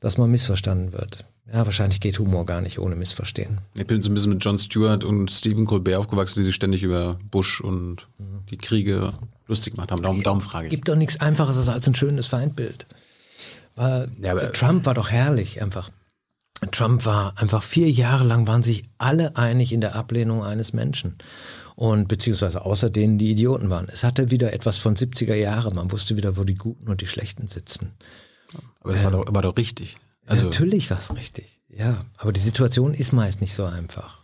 [0.00, 1.24] dass man missverstanden wird.
[1.52, 3.58] Ja, wahrscheinlich geht Humor gar nicht ohne Missverstehen.
[3.76, 6.82] Ich bin so ein bisschen mit Jon Stewart und Stephen Colbert aufgewachsen, die sich ständig
[6.82, 8.06] über Bush und
[8.50, 9.12] die Kriege
[9.48, 10.02] lustig gemacht haben.
[10.02, 10.70] Darum, darum frage ich.
[10.70, 12.86] Gibt doch nichts Einfaches als ein schönes Feindbild.
[13.74, 15.90] War, Ja, Trump war doch herrlich einfach.
[16.70, 21.16] Trump war einfach vier Jahre lang waren sich alle einig in der Ablehnung eines Menschen.
[21.74, 23.88] Und beziehungsweise außer denen, die Idioten waren.
[23.90, 25.74] Es hatte wieder etwas von 70er Jahre.
[25.74, 27.92] Man wusste wieder, wo die Guten und die Schlechten sitzen.
[28.80, 29.96] Aber das war doch, war doch richtig.
[30.30, 31.60] Also, Natürlich war es richtig.
[31.68, 34.22] Ja, aber die Situation ist meist nicht so einfach.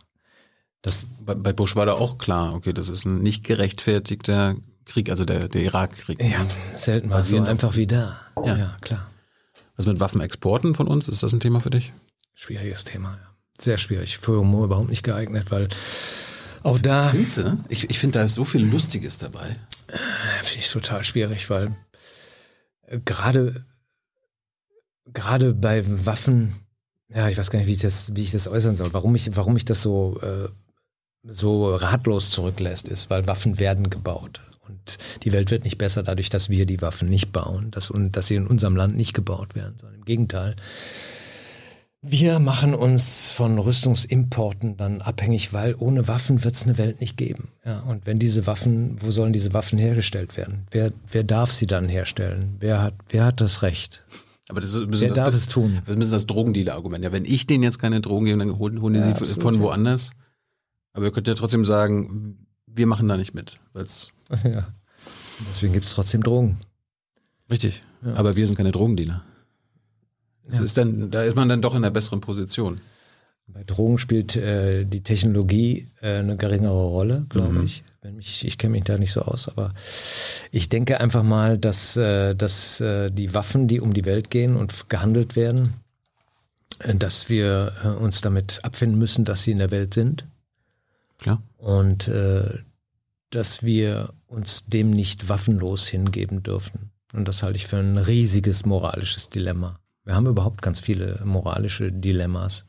[0.82, 4.54] Das, bei, bei Bush war da auch klar, okay, das ist ein nicht gerechtfertigter
[4.84, 6.22] Krieg, also der, der Irakkrieg.
[6.22, 6.46] ja,
[6.76, 8.20] selten war es so einfach wie da.
[8.36, 8.56] Ja.
[8.56, 9.10] ja klar.
[9.76, 11.92] Was mit Waffenexporten von uns, ist das ein Thema für dich?
[12.34, 13.34] Schwieriges Thema, ja.
[13.58, 14.18] Sehr schwierig.
[14.18, 15.68] Für Humor überhaupt nicht geeignet, weil
[16.62, 17.64] auch da Findest du?
[17.68, 19.56] Ich, ich finde, da ist so viel Lustiges dabei.
[20.42, 21.74] finde ich total schwierig, weil
[22.86, 23.64] äh, gerade
[25.12, 26.54] gerade bei Waffen,
[27.08, 29.36] ja, ich weiß gar nicht, wie ich das, wie ich das äußern soll, warum ich,
[29.36, 30.48] warum ich das so, äh,
[31.22, 34.40] so ratlos zurücklässt, ist, weil Waffen werden gebaut.
[34.68, 38.16] Und die Welt wird nicht besser dadurch, dass wir die Waffen nicht bauen, dass, und
[38.16, 40.56] dass sie in unserem Land nicht gebaut werden, sondern im Gegenteil.
[42.02, 47.16] Wir machen uns von Rüstungsimporten dann abhängig, weil ohne Waffen wird es eine Welt nicht
[47.16, 47.48] geben.
[47.64, 50.66] Ja, und wenn diese Waffen, wo sollen diese Waffen hergestellt werden?
[50.70, 52.56] Wer, wer darf sie dann herstellen?
[52.60, 54.04] Wer hat, wer hat das Recht?
[54.48, 55.82] Aber das ist ein bisschen darf das, es tun?
[55.86, 57.04] Das bisschen das Drogendealer-Argument.
[57.04, 59.42] Ja, wenn ich denen jetzt keine Drogen gebe, dann holen, holen die Ja, sie absolut,
[59.42, 59.60] von ja.
[59.60, 60.10] woanders.
[60.92, 63.60] Aber ihr könnt ja trotzdem sagen, wir machen da nicht mit.
[63.72, 64.12] Weil's
[64.44, 64.68] Ja.
[65.50, 66.58] Deswegen gibt es trotzdem Drogen.
[67.50, 67.82] richtig.
[68.14, 69.22] Aber wir sind keine Drogendealer.
[70.48, 70.64] Das Ja.
[70.64, 72.80] ist dann, da ist man dann doch in einer besseren Position.
[73.48, 77.84] Bei Drogen spielt äh, die Technologie äh, eine geringere Rolle, glaube ich.
[78.02, 79.72] Wenn mich, ich kenne mich da nicht so aus, aber
[80.52, 84.56] ich denke einfach mal, dass, äh, dass äh, die Waffen, die um die Welt gehen
[84.56, 85.74] und gehandelt werden,
[86.80, 90.26] äh, dass wir äh, uns damit abfinden müssen, dass sie in der Welt sind
[91.18, 91.42] Klar.
[91.56, 92.10] und
[93.30, 96.90] dass wir uns dem nicht waffenlos hingeben dürfen.
[97.12, 99.80] Und das halte ich für ein riesiges moralisches Dilemma.
[100.04, 102.66] Wir haben überhaupt ganz viele moralische Dilemmas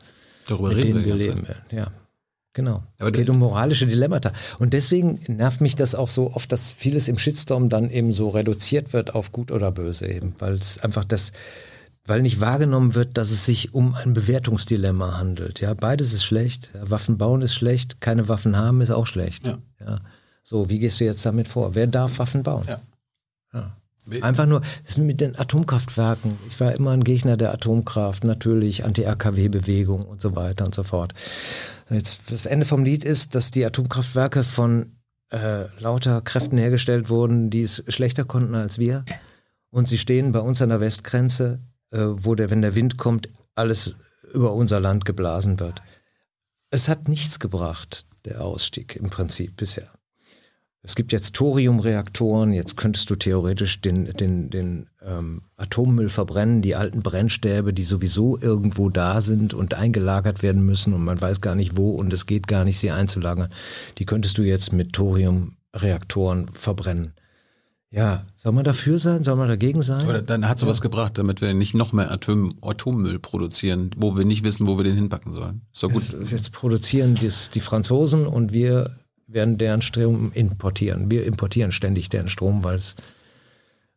[0.48, 1.45] Darüber mit reden denen wir leben.
[1.45, 1.57] Zeit.
[1.72, 1.91] Ja,
[2.53, 2.84] genau.
[2.98, 4.32] Aber es geht um moralische Dilemmata.
[4.60, 8.30] Und deswegen nervt mich das auch so oft, dass vieles im Shitstorm dann eben so
[8.30, 11.32] reduziert wird auf gut oder böse eben, weil es einfach das,
[12.06, 15.60] weil nicht wahrgenommen wird, dass es sich um ein Bewertungsdilemma handelt.
[15.60, 16.72] Ja, beides ist schlecht.
[16.80, 19.45] Waffen bauen ist schlecht, keine Waffen haben ist auch schlecht.
[19.45, 19.57] Ja.
[19.80, 19.99] Ja.
[20.44, 21.76] So, wie gehst du jetzt damit vor?
[21.76, 22.64] Wer darf Waffen bauen?
[22.68, 22.80] Ja.
[23.53, 23.78] Ja.
[24.21, 26.38] Einfach nur, das mit den Atomkraftwerken.
[26.47, 31.13] Ich war immer ein Gegner der Atomkraft, natürlich Anti-AKW-Bewegung und so weiter und so fort.
[31.89, 34.97] Jetzt, das Ende vom Lied ist, dass die Atomkraftwerke von
[35.29, 39.03] äh, lauter Kräften hergestellt wurden, die es schlechter konnten als wir.
[39.69, 41.59] Und sie stehen bei uns an der Westgrenze,
[41.91, 43.95] äh, wo der, wenn der Wind kommt, alles
[44.34, 45.81] über unser Land geblasen wird.
[46.69, 49.91] Es hat nichts gebracht, der Ausstieg im Prinzip bisher.
[50.88, 56.76] Es gibt jetzt Thoriumreaktoren, jetzt könntest du theoretisch den, den, den ähm, Atommüll verbrennen, die
[56.76, 61.55] alten Brennstäbe, die sowieso irgendwo da sind und eingelagert werden müssen und man weiß gar
[61.55, 63.49] nicht wo und es geht gar nicht, sie einzulagern.
[63.97, 67.11] Die könntest du jetzt mit Thorium Reaktoren verbrennen.
[67.91, 69.23] Ja, soll man dafür sein?
[69.23, 70.07] Soll man dagegen sein?
[70.07, 74.23] Oder dann hat sowas gebracht, damit wir nicht noch mehr Atom, Atommüll produzieren, wo wir
[74.23, 75.64] nicht wissen, wo wir den hinpacken sollen.
[75.81, 76.14] Doch gut.
[76.14, 78.95] Jetzt, jetzt produzieren dies, die Franzosen und wir
[79.28, 81.12] werden deren Strom importieren.
[81.12, 82.95] Wir importieren ständig deren Strom, weil es,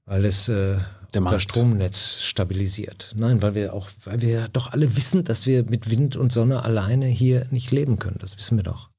[0.04, 0.78] weil es äh,
[1.16, 1.40] unser.
[1.40, 3.14] Stromnetz stabilisiert.
[3.16, 6.64] Nein, weil wir auch, weil wir doch alle wissen, dass wir mit Wind und Sonne
[6.64, 8.16] alleine hier nicht leben können.
[8.20, 8.90] Das wissen wir doch.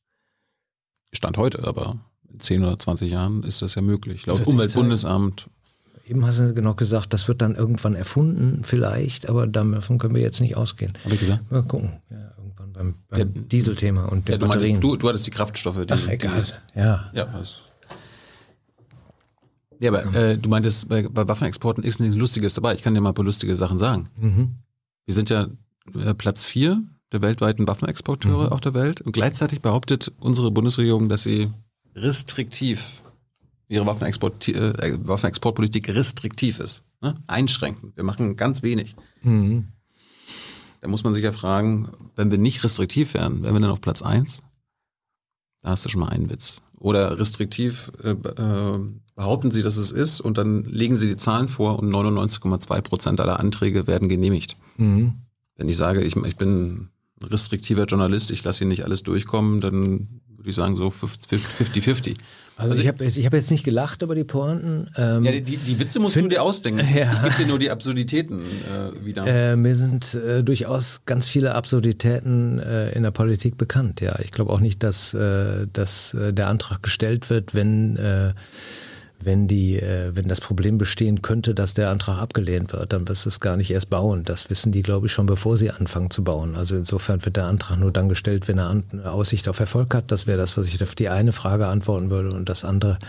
[1.14, 1.98] Stand heute, aber
[2.32, 4.26] in 10 oder 20 Jahren ist das ja möglich.
[4.26, 5.49] Laut Umweltbundesamt.
[6.08, 10.22] Eben hast du genau gesagt, das wird dann irgendwann erfunden, vielleicht, aber davon können wir
[10.22, 10.94] jetzt nicht ausgehen.
[11.06, 11.52] Habe ich gesagt?
[11.52, 12.02] Mal gucken.
[12.10, 12.34] Ja,
[12.76, 14.73] irgendwann beim, Der- beim Dieselthema und der Ja, du, Batterien.
[14.73, 15.85] meintest, du, du hattest die Kraftstoffe.
[15.85, 16.45] Die, Ach, egal.
[16.76, 17.10] Ja.
[17.14, 17.61] Die, ja, was.
[19.80, 22.73] Ja, aber äh, du meintest, bei, bei Waffenexporten ist nichts Lustiges dabei.
[22.76, 24.10] Ich kann dir mal ein paar lustige Sachen sagen.
[24.19, 24.56] Mhm.
[25.06, 25.48] Wir sind ja
[25.95, 26.81] äh, Platz vier
[27.11, 28.52] der weltweiten Waffenexporteure Mhm.
[28.53, 29.02] auf der Welt.
[29.02, 31.49] Und gleichzeitig behauptet unsere Bundesregierung, dass sie
[31.95, 33.02] restriktiv,
[33.68, 36.84] ihre Waffenexport, äh, Waffenexportpolitik restriktiv ist.
[37.02, 37.15] Ne?
[37.27, 37.91] Einschränken.
[37.95, 38.95] Wir machen ganz wenig.
[39.23, 39.68] Mhm.
[40.82, 43.82] Da muss man sich ja fragen, wenn wir nicht restriktiv wären, wären wir dann auf
[43.82, 44.44] Platz eins?
[45.62, 46.60] Da hast du schon mal einen Witz.
[46.80, 48.80] Oder restriktiv äh, äh,
[49.16, 53.20] behaupten sie, dass es ist und dann legen sie die Zahlen vor und 99,2 Prozent
[53.20, 54.58] aller Anträge werden genehmigt.
[54.78, 55.14] Mhm.
[55.56, 56.90] Wenn ich sage, ich, ich bin
[57.22, 62.15] ein restriktiver Journalist, ich lasse hier nicht alles durchkommen, dann würde ich sagen so 50-50.
[62.57, 64.88] Also, ich habe hab jetzt nicht gelacht über die Pointen.
[64.95, 66.85] Ähm, Ja, die, die Witze musst Find- du dir ausdenken.
[66.95, 67.11] Ja.
[67.13, 69.26] Ich gebe dir nur die Absurditäten äh, wieder.
[69.26, 74.01] Äh, mir sind äh, durchaus ganz viele Absurditäten äh, in der Politik bekannt.
[74.01, 78.34] Ja, ich glaube auch nicht, dass, äh, dass äh, der Antrag gestellt wird, wenn äh,
[79.23, 83.26] wenn die, äh, wenn das Problem bestehen könnte, dass der Antrag abgelehnt wird, dann wirst
[83.26, 84.23] du es gar nicht erst bauen.
[84.23, 86.56] Das wissen die, glaube ich, schon bevor sie anfangen zu bauen.
[86.56, 90.11] Also insofern wird der Antrag nur dann gestellt, wenn er An Aussicht auf Erfolg hat.
[90.11, 92.31] Das wäre das, was ich auf die eine Frage antworten würde.
[92.31, 92.99] Und das andere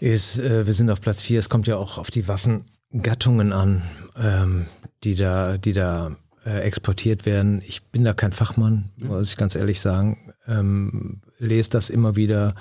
[0.00, 1.38] ist, äh, wir sind auf Platz vier.
[1.38, 3.82] Es kommt ja auch auf die Waffengattungen an,
[4.18, 4.66] ähm,
[5.04, 7.62] die da, die da äh, exportiert werden.
[7.66, 10.32] Ich bin da kein Fachmann, muss ich ganz ehrlich sagen.
[10.46, 12.54] Ähm, lese das immer wieder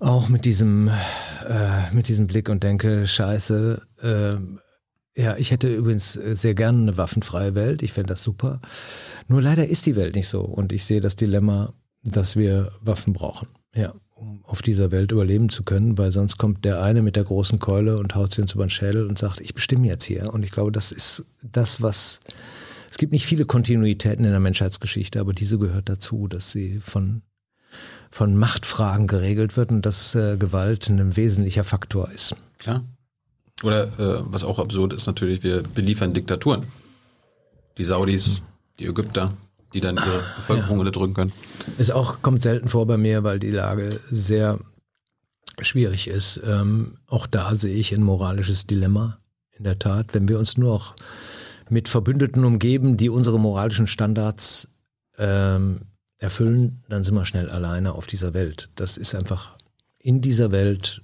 [0.00, 6.16] auch mit diesem, äh, mit diesem Blick und denke, scheiße, äh, ja, ich hätte übrigens
[6.16, 7.82] äh, sehr gerne eine waffenfreie Welt.
[7.82, 8.60] Ich fände das super.
[9.28, 10.42] Nur leider ist die Welt nicht so.
[10.42, 13.48] Und ich sehe das Dilemma, dass wir Waffen brauchen.
[13.74, 17.24] Ja, um auf dieser Welt überleben zu können, weil sonst kommt der eine mit der
[17.24, 20.32] großen Keule und haut sie uns über den Schädel und sagt, ich bestimme jetzt hier.
[20.32, 22.20] Und ich glaube, das ist das, was.
[22.90, 27.22] Es gibt nicht viele Kontinuitäten in der Menschheitsgeschichte, aber diese gehört dazu, dass sie von
[28.16, 32.34] von Machtfragen geregelt wird und dass äh, Gewalt ein wesentlicher Faktor ist.
[32.56, 32.82] Klar.
[33.62, 36.62] Oder äh, was auch absurd ist natürlich, wir beliefern Diktaturen.
[37.76, 38.40] Die Saudis,
[38.78, 39.34] die Ägypter,
[39.74, 41.32] die dann ihre Bevölkerung unterdrücken können.
[41.76, 44.60] Ist auch, kommt selten vor bei mir, weil die Lage sehr
[45.60, 46.40] schwierig ist.
[46.42, 49.18] Ähm, auch da sehe ich ein moralisches Dilemma.
[49.58, 50.94] In der Tat, wenn wir uns nur noch
[51.68, 54.70] mit Verbündeten umgeben, die unsere moralischen Standards
[55.18, 55.82] ähm,
[56.18, 58.70] erfüllen, dann sind wir schnell alleine auf dieser Welt.
[58.74, 59.56] Das ist einfach
[59.98, 61.02] in dieser Welt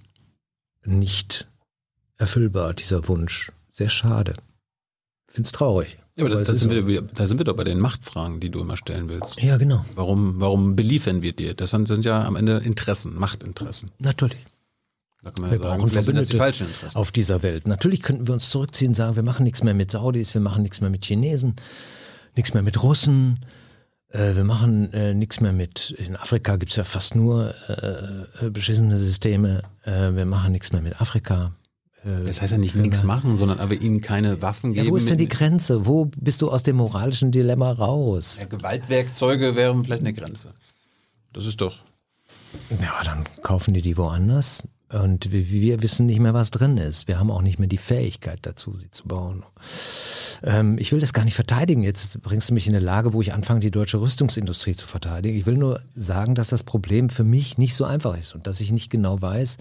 [0.85, 1.49] nicht
[2.17, 3.53] erfüllbar, dieser Wunsch.
[3.71, 4.35] Sehr schade.
[5.29, 5.99] Ich finde es traurig.
[6.17, 6.87] Ja, aber Aber da, sind so.
[6.87, 9.41] wir, da sind wir doch bei den Machtfragen, die du immer stellen willst.
[9.41, 9.85] Ja, genau.
[9.95, 11.55] Warum, warum beliefern wir dir?
[11.55, 13.91] Das sind, sind ja am Ende Interessen, Machtinteressen.
[13.99, 14.37] Natürlich.
[15.23, 16.99] Da kann man Wir ja sagen, brauchen die Verbündete falschen Interessen.
[16.99, 17.67] auf dieser Welt.
[17.67, 20.63] Natürlich könnten wir uns zurückziehen und sagen, wir machen nichts mehr mit Saudis, wir machen
[20.63, 21.57] nichts mehr mit Chinesen,
[22.37, 23.41] nichts mehr mit Russen,
[24.13, 28.51] äh, wir machen äh, nichts mehr mit, in Afrika gibt's ja fast nur äh, äh,
[28.51, 31.53] beschissene Systeme, äh, wir machen nichts mehr mit Afrika.
[32.05, 34.87] Das heißt ja nicht nichts machen, sondern aber ihnen keine Waffen geben.
[34.87, 35.87] Ja, wo ist denn die Grenze?
[35.87, 38.39] Wo bist du aus dem moralischen Dilemma raus?
[38.41, 40.51] ja, Gewaltwerkzeuge wären vielleicht eine Grenze.
[41.33, 41.79] Das ist doch.
[42.81, 44.65] Ja, dann kaufen die die woanders.
[44.93, 47.09] Und wir, wissen nicht mehr, was drin ist.
[47.09, 49.43] Wir haben auch nicht mehr die Fähigkeit dazu, sie zu bauen.
[50.43, 51.83] Ähm, ich will das gar nicht verteidigen.
[51.83, 55.39] Jetzt bringst du mich in eine Lage, wo ich anfange, die deutsche Rüstungsindustrie zu verteidigen.
[55.39, 58.61] Ich will nur sagen, dass das Problem für mich nicht so einfach ist und dass
[58.61, 59.57] ich nicht genau weiß,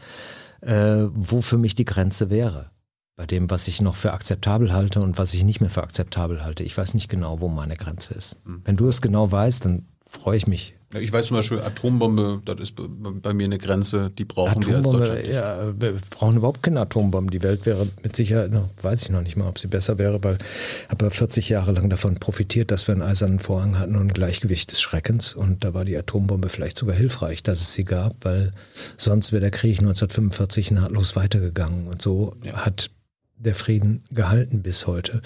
[0.61, 2.69] äh, wo für mich die Grenze wäre.
[3.15, 6.43] Bei dem, was ich noch für akzeptabel halte und was ich nicht mehr für akzeptabel
[6.43, 6.63] halte.
[6.63, 8.37] Ich weiß nicht genau, wo meine Grenze ist.
[8.65, 12.41] Wenn du es genau weißt, dann freue ich mich Ja, Ich weiß zum Beispiel, Atombombe,
[12.43, 15.21] das ist bei- mir eine Grenze, die brauchen wir als Atombombe, Deutschland.
[15.21, 15.33] nicht.
[15.33, 17.29] ja, wir brauchen überhaupt keine Atombomben.
[17.31, 20.21] Die Welt wäre mit Sicherheit, noch, weiß ich noch nicht mal, ob sie besser wäre,
[20.21, 20.37] weil
[20.83, 24.07] ich habe ja 40 Jahre lang davon profitiert, dass wir einen eisernen Vorhang hatten und
[24.09, 25.33] ein Gleichgewicht des Schreckens.
[25.33, 28.51] Und da war die Atombombe vielleicht sogar hilfreich, dass es sie gab, weil
[28.97, 31.87] sonst wäre der Krieg 1945 nahtlos weitergegangen.
[31.87, 32.91] Und so hat
[33.37, 35.21] der Frieden gehalten bis heute.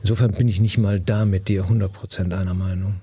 [0.00, 3.02] Insofern bin ich nicht mal da mit dir 100% einer Meinung, ja,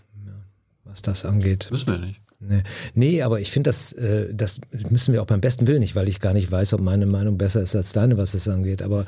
[0.92, 1.70] was das angeht.
[1.72, 2.22] Müssen wir nicht.
[2.40, 2.64] Nee,
[2.96, 4.60] nee aber ich finde, das, äh, das
[4.90, 7.38] müssen wir auch beim besten Willen nicht, weil ich gar nicht weiß, ob meine Meinung
[7.38, 8.82] besser ist als deine, was es angeht.
[8.82, 9.06] Aber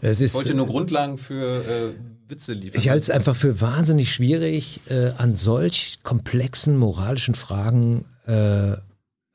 [0.00, 0.30] es ist.
[0.30, 2.80] Ich wollte nur Grundlagen für äh, Witze liefern.
[2.80, 8.76] Ich halte es einfach für wahnsinnig schwierig, äh, an solch komplexen moralischen Fragen äh,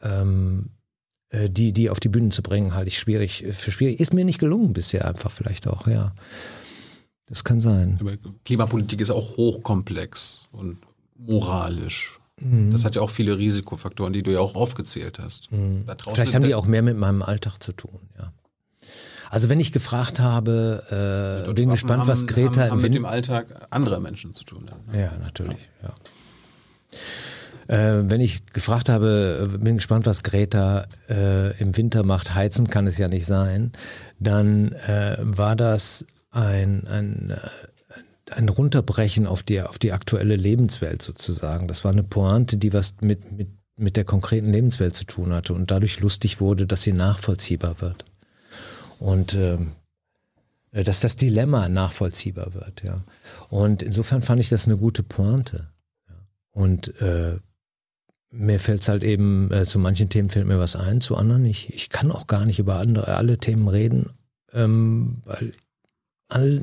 [0.02, 0.70] ähm,
[1.30, 4.00] äh, die, die auf die Bühnen zu bringen, halte ich schwierig für schwierig.
[4.00, 6.14] Ist mir nicht gelungen bisher einfach vielleicht auch, ja.
[7.28, 7.98] Das kann sein.
[8.00, 10.78] Aber Klimapolitik ist auch hochkomplex und
[11.26, 12.20] moralisch.
[12.40, 12.72] Mhm.
[12.72, 15.52] Das hat ja auch viele Risikofaktoren, die du ja auch aufgezählt hast.
[15.52, 15.86] Mhm.
[16.14, 18.32] Vielleicht haben die auch mehr mit meinem Alltag zu tun, ja.
[19.30, 23.06] Also wenn ich gefragt habe, äh, bin gespannt, haben, was Greta haben, haben mit dem
[23.06, 24.66] Alltag anderer Menschen zu tun.
[24.70, 25.04] Haben, ne?
[25.04, 25.94] Ja, natürlich, ja.
[27.74, 32.88] Äh, wenn ich gefragt habe, bin gespannt, was Greta äh, im Winter macht, heizen kann
[32.88, 33.72] es ja nicht sein,
[34.20, 37.38] dann äh, war das ein, ein, äh,
[38.32, 41.68] ein Runterbrechen auf die, auf die aktuelle Lebenswelt sozusagen.
[41.68, 45.54] Das war eine Pointe, die was mit, mit, mit der konkreten Lebenswelt zu tun hatte
[45.54, 48.06] und dadurch lustig wurde, dass sie nachvollziehbar wird.
[49.00, 49.74] Und ähm,
[50.72, 53.04] äh, dass das Dilemma nachvollziehbar wird, ja.
[53.50, 55.70] Und insofern fand ich das eine gute Pointe.
[56.52, 57.38] Und äh,
[58.32, 61.44] mir fällt es halt eben, äh, zu manchen Themen fällt mir was ein, zu anderen
[61.44, 61.74] nicht.
[61.74, 64.12] Ich kann auch gar nicht über andere, alle Themen reden,
[64.54, 65.52] ähm, weil
[66.32, 66.62] all,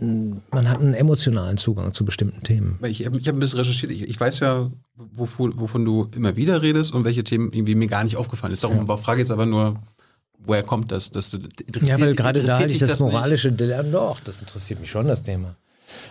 [0.51, 2.79] man hat einen emotionalen Zugang zu bestimmten Themen.
[2.85, 3.93] Ich habe hab ein bisschen recherchiert.
[3.93, 7.89] Ich, ich weiß ja, wovon, wovon, du immer wieder redest und welche Themen irgendwie mir
[7.89, 8.65] gar nicht aufgefallen ist.
[8.65, 8.97] Darum ja.
[8.97, 9.81] frage ich jetzt aber nur,
[10.39, 11.11] woher kommt das?
[11.11, 11.39] Dass du,
[11.83, 13.91] ja, weil gerade da halte ich das, das moralische Dilemma.
[13.91, 15.57] Doch, das interessiert mich schon, das Thema.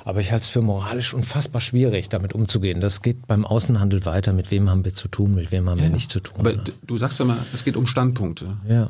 [0.05, 2.81] Aber ich halte es für moralisch unfassbar schwierig, damit umzugehen.
[2.81, 4.33] Das geht beim Außenhandel weiter.
[4.33, 5.85] Mit wem haben wir zu tun, mit wem haben ja.
[5.85, 6.39] wir nicht zu tun.
[6.39, 6.63] Aber ne?
[6.85, 8.57] du sagst ja mal, es geht um Standpunkte.
[8.67, 8.89] Ja.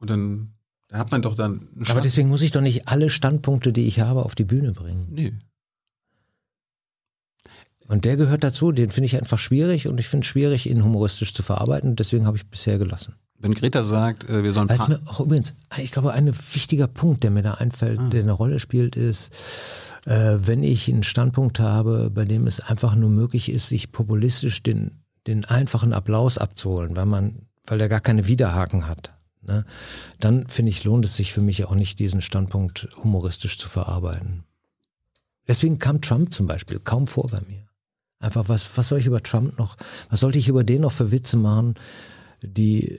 [0.00, 0.52] Und dann,
[0.90, 1.68] dann hat man doch dann.
[1.88, 5.06] Aber deswegen muss ich doch nicht alle Standpunkte, die ich habe, auf die Bühne bringen.
[5.10, 5.32] Nee.
[7.86, 10.84] Und der gehört dazu, den finde ich einfach schwierig und ich finde es schwierig, ihn
[10.84, 11.96] humoristisch zu verarbeiten.
[11.96, 13.14] Deswegen habe ich bisher gelassen.
[13.38, 14.68] Wenn Greta sagt, äh, wir sollen.
[14.68, 18.08] Weißt mir auch übrigens, ich glaube, ein wichtiger Punkt, der mir da einfällt, ah.
[18.08, 19.32] der eine Rolle spielt, ist,
[20.06, 24.62] äh, wenn ich einen Standpunkt habe, bei dem es einfach nur möglich ist, sich populistisch
[24.62, 29.14] den, den einfachen Applaus abzuholen, weil man, weil der gar keine Widerhaken hat.
[29.42, 29.64] Ne?
[30.18, 34.44] Dann finde ich, lohnt es sich für mich auch nicht, diesen Standpunkt humoristisch zu verarbeiten.
[35.48, 37.66] Deswegen kam Trump zum Beispiel kaum vor bei mir.
[38.18, 39.76] Einfach, was, was soll ich über Trump noch,
[40.10, 41.74] was sollte ich über den noch für Witze machen,
[42.42, 42.98] die,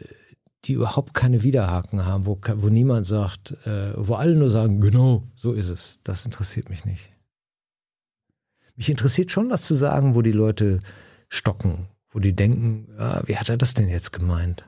[0.66, 5.24] die überhaupt keine Widerhaken haben, wo, wo niemand sagt, äh, wo alle nur sagen, genau,
[5.36, 6.00] so ist es.
[6.04, 7.14] Das interessiert mich nicht.
[8.76, 10.80] Mich interessiert schon, was zu sagen, wo die Leute
[11.30, 14.66] stocken, wo die denken, ah, wie hat er das denn jetzt gemeint?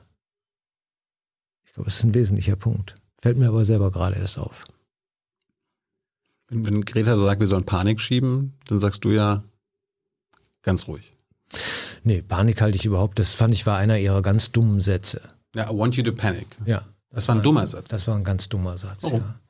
[1.74, 2.94] Ich glaube, das ist ein wesentlicher Punkt.
[3.20, 4.64] Fällt mir aber selber gerade erst auf.
[6.46, 9.42] Wenn, wenn Greta sagt, wir sollen Panik schieben, dann sagst du ja
[10.62, 11.16] ganz ruhig.
[12.04, 15.20] Nee, Panik halte ich überhaupt, das fand ich war einer ihrer ganz dummen Sätze.
[15.56, 16.46] Ja, I want you to panic.
[16.64, 16.84] Ja.
[17.10, 17.88] Das, das war ein dummer Satz.
[17.88, 19.22] Das war ein ganz dummer Satz, Warum?
[19.22, 19.40] ja.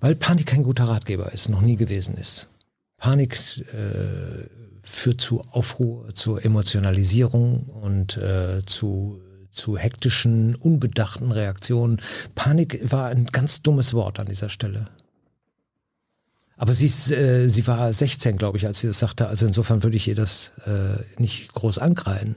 [0.00, 2.50] Weil Panik kein guter Ratgeber ist, noch nie gewesen ist.
[2.98, 3.38] Panik
[3.72, 4.46] äh,
[4.82, 9.21] führt zu Aufruhr, zur Emotionalisierung und äh, zu,
[9.52, 12.00] zu hektischen, unbedachten Reaktionen.
[12.34, 14.88] Panik war ein ganz dummes Wort an dieser Stelle.
[16.56, 19.28] Aber sie, ist, äh, sie war 16, glaube ich, als sie das sagte.
[19.28, 22.36] Also insofern würde ich ihr das äh, nicht groß ankreiden.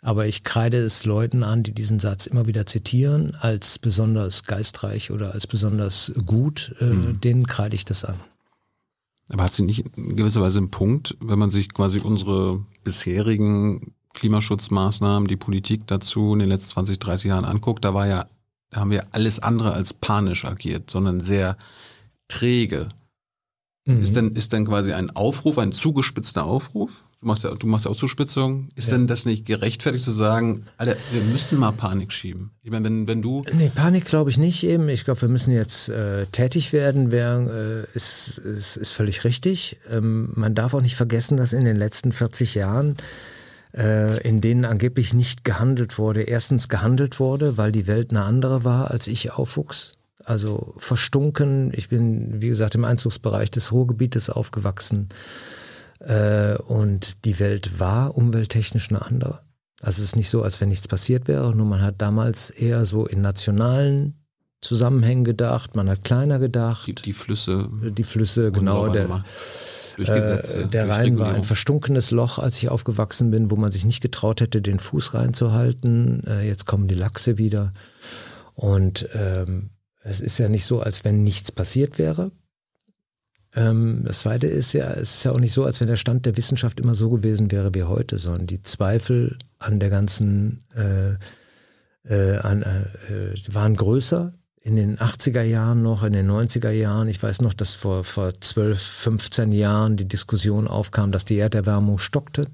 [0.00, 5.12] Aber ich kreide es Leuten an, die diesen Satz immer wieder zitieren, als besonders geistreich
[5.12, 6.74] oder als besonders gut.
[6.80, 7.20] Äh, mhm.
[7.20, 8.16] Denen kreide ich das an.
[9.28, 13.94] Aber hat sie nicht in gewisser Weise einen Punkt, wenn man sich quasi unsere bisherigen
[14.14, 18.26] Klimaschutzmaßnahmen, die Politik dazu in den letzten 20, 30 Jahren anguckt, da war ja,
[18.70, 21.56] da haben wir alles andere als panisch agiert, sondern sehr
[22.28, 22.88] träge.
[23.84, 24.02] Mhm.
[24.02, 27.04] Ist denn, ist denn quasi ein Aufruf, ein zugespitzter Aufruf?
[27.20, 28.68] Du machst ja, du machst ja auch Zuspitzung.
[28.74, 28.96] Ist ja.
[28.96, 32.50] denn das nicht gerechtfertigt zu sagen, Alter, wir müssen mal Panik schieben?
[32.62, 33.44] Ich meine, wenn, wenn du.
[33.52, 34.88] Nee, Panik glaube ich nicht eben.
[34.88, 39.78] Ich glaube, wir müssen jetzt äh, tätig werden, wär, äh, ist, ist, ist völlig richtig.
[39.88, 42.96] Ähm, man darf auch nicht vergessen, dass in den letzten 40 Jahren
[43.72, 48.90] in denen angeblich nicht gehandelt wurde, erstens gehandelt wurde, weil die Welt eine andere war,
[48.90, 49.94] als ich aufwuchs.
[50.24, 51.72] Also verstunken.
[51.74, 55.08] Ich bin, wie gesagt, im Einzugsbereich des Ruhrgebietes aufgewachsen.
[56.00, 59.40] Äh, und die Welt war umwelttechnisch eine andere.
[59.80, 62.84] Also es ist nicht so, als wenn nichts passiert wäre, nur man hat damals eher
[62.84, 64.14] so in nationalen
[64.60, 66.86] Zusammenhängen gedacht, man hat kleiner gedacht.
[66.86, 67.68] Die, die Flüsse.
[67.82, 68.88] Die Flüsse, genau.
[68.90, 69.24] Der,
[69.96, 70.62] durch Gesetze.
[70.62, 73.84] Äh, der durch Rhein war ein verstunkenes Loch, als ich aufgewachsen bin, wo man sich
[73.84, 76.22] nicht getraut hätte, den Fuß reinzuhalten.
[76.26, 77.72] Äh, jetzt kommen die Lachse wieder.
[78.54, 79.70] Und ähm,
[80.02, 82.32] es ist ja nicht so, als wenn nichts passiert wäre.
[83.54, 86.26] Ähm, das Zweite ist ja, es ist ja auch nicht so, als wenn der Stand
[86.26, 91.14] der Wissenschaft immer so gewesen wäre wie heute, sondern die Zweifel an der ganzen, äh,
[92.04, 97.08] äh, an, äh, waren größer in den 80er Jahren noch, in den 90er Jahren.
[97.08, 101.98] Ich weiß noch, dass vor, vor 12, 15 Jahren die Diskussion aufkam, dass die Erderwärmung
[101.98, 102.46] stockte.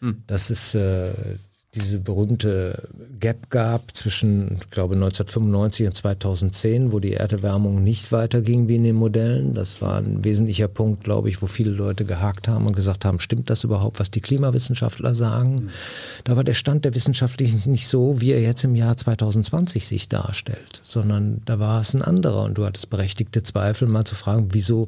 [0.00, 0.22] Hm.
[0.26, 1.12] Das ist äh,
[1.78, 2.88] diese berühmte
[3.20, 8.84] Gap gab zwischen, ich glaube, 1995 und 2010, wo die Erderwärmung nicht weiterging wie in
[8.84, 9.54] den Modellen.
[9.54, 13.20] Das war ein wesentlicher Punkt, glaube ich, wo viele Leute gehakt haben und gesagt haben,
[13.20, 15.54] stimmt das überhaupt, was die Klimawissenschaftler sagen?
[15.54, 15.68] Mhm.
[16.24, 20.08] Da war der Stand der Wissenschaftlichen nicht so, wie er jetzt im Jahr 2020 sich
[20.08, 24.48] darstellt, sondern da war es ein anderer und du hattest berechtigte Zweifel, mal zu fragen,
[24.52, 24.86] wieso,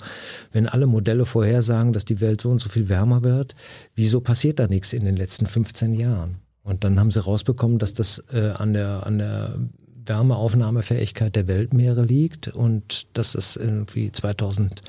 [0.52, 3.54] wenn alle Modelle vorhersagen, dass die Welt so und so viel wärmer wird,
[3.94, 6.36] wieso passiert da nichts in den letzten 15 Jahren?
[6.62, 9.54] Und dann haben sie rausbekommen, dass das äh, an der, an der
[10.10, 14.82] Wärmeaufnahmefähigkeit der Weltmeere liegt und dass es irgendwie 2012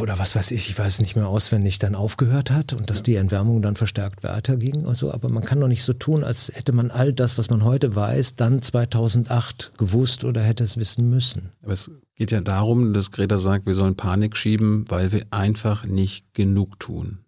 [0.00, 3.02] oder was weiß ich, ich weiß es nicht mehr auswendig, dann aufgehört hat und dass
[3.02, 5.12] die Entwärmung dann verstärkt weiterging und so.
[5.12, 7.94] Aber man kann doch nicht so tun, als hätte man all das, was man heute
[7.94, 11.50] weiß, dann 2008 gewusst oder hätte es wissen müssen.
[11.62, 15.84] Aber es geht ja darum, dass Greta sagt, wir sollen Panik schieben, weil wir einfach
[15.84, 17.18] nicht genug tun.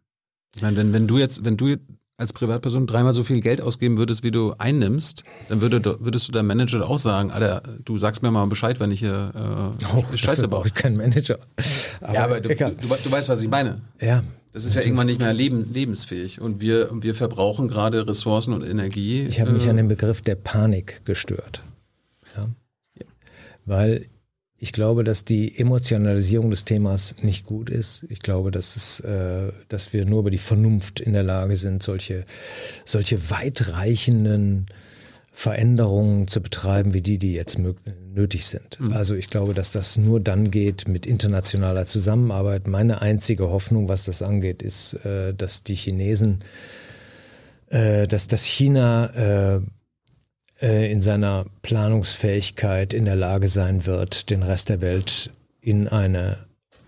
[0.55, 1.77] Ich meine, wenn, wenn du jetzt, wenn du
[2.19, 6.33] als Privatperson dreimal so viel Geld ausgeben würdest, wie du einnimmst, dann würde, würdest du
[6.33, 10.05] deinem Manager auch sagen, Alter, du sagst mir mal Bescheid, wenn ich hier äh, oh,
[10.15, 10.67] Scheiße baue.
[10.67, 11.39] Ich kein Manager.
[12.01, 13.83] Aber ja, aber du, du, du, du, weißt, was ich meine.
[14.01, 14.23] Ja.
[14.53, 14.77] Das ist natürlich.
[14.77, 19.27] ja irgendwann nicht mehr leben, lebensfähig und wir, wir verbrauchen gerade Ressourcen und Energie.
[19.29, 21.63] Ich habe mich äh, an den Begriff der Panik gestört.
[22.35, 22.49] Ja.
[22.99, 23.07] ja.
[23.67, 24.07] Weil
[24.67, 28.05] ich glaube, dass die Emotionalisierung des Themas nicht gut ist.
[28.09, 31.85] Ich glaube, dass, es, äh, dass wir nur über die Vernunft in der Lage sind,
[31.85, 32.25] solche,
[32.85, 34.67] solche weitreichenden
[35.31, 37.61] Veränderungen zu betreiben, wie die, die jetzt
[38.13, 38.81] nötig sind.
[38.81, 38.93] Mhm.
[38.93, 42.67] Also ich glaube, dass das nur dann geht mit internationaler Zusammenarbeit.
[42.67, 46.41] Meine einzige Hoffnung, was das angeht, ist, äh, dass die Chinesen,
[47.69, 49.63] äh, dass das China
[50.61, 55.31] äh, in seiner Planungsfähigkeit in der Lage sein wird, den Rest der Welt
[55.61, 56.47] in eine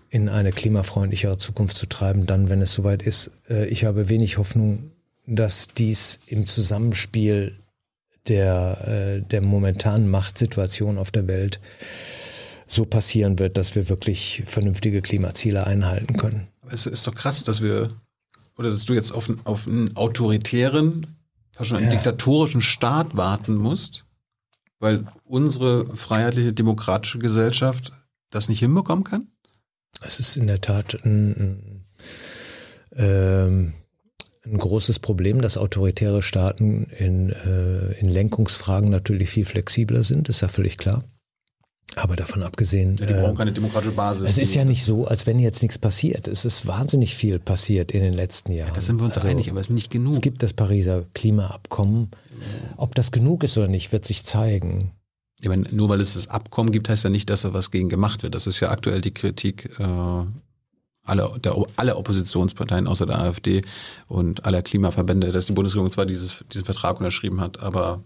[0.09, 3.31] in eine klimafreundlichere Zukunft zu treiben, dann, wenn es soweit ist.
[3.49, 4.91] Äh, ich habe wenig Hoffnung,
[5.27, 7.55] dass dies im Zusammenspiel
[8.27, 11.59] der, äh, der momentanen Machtsituation auf der Welt
[12.65, 16.47] so passieren wird, dass wir wirklich vernünftige Klimaziele einhalten können.
[16.69, 17.89] Es ist doch krass, dass wir,
[18.57, 21.07] oder dass du jetzt auf, auf einen autoritären
[21.59, 21.97] fast schon einen ja.
[21.97, 24.05] diktatorischen Staat warten musst,
[24.79, 27.91] weil unsere freiheitliche demokratische Gesellschaft
[28.29, 29.27] das nicht hinbekommen kann?
[30.01, 31.85] Es ist in der Tat ein, ein,
[32.95, 33.73] ähm,
[34.45, 40.39] ein großes Problem, dass autoritäre Staaten in, äh, in Lenkungsfragen natürlich viel flexibler sind, ist
[40.39, 41.03] ja völlig klar.
[42.01, 42.95] Aber davon abgesehen.
[42.97, 44.29] Ja, die brauchen äh, keine demokratische Basis.
[44.29, 46.27] Es ist ja nicht so, als wenn jetzt nichts passiert.
[46.27, 48.69] Es ist wahnsinnig viel passiert in den letzten Jahren.
[48.69, 50.13] Ja, da sind wir uns also, einig, aber es ist nicht genug.
[50.13, 52.09] Es gibt das Pariser Klimaabkommen.
[52.77, 54.91] Ob das genug ist oder nicht, wird sich zeigen.
[55.41, 57.89] Ich meine, nur weil es das Abkommen gibt, heißt ja nicht, dass da was gegen
[57.89, 58.35] gemacht wird.
[58.35, 59.83] Das ist ja aktuell die Kritik äh,
[61.03, 63.61] aller, der, aller Oppositionsparteien außer der AfD
[64.07, 68.03] und aller Klimaverbände, dass die Bundesregierung zwar dieses, diesen Vertrag unterschrieben hat, aber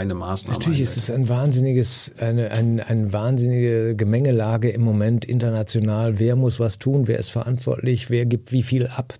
[0.00, 0.58] keine Maßnahmen.
[0.58, 6.18] Natürlich ist es ein wahnsinniges, eine, eine, eine wahnsinnige Gemengelage im Moment international.
[6.18, 7.06] Wer muss was tun?
[7.06, 8.08] Wer ist verantwortlich?
[8.08, 9.14] Wer gibt wie viel ab?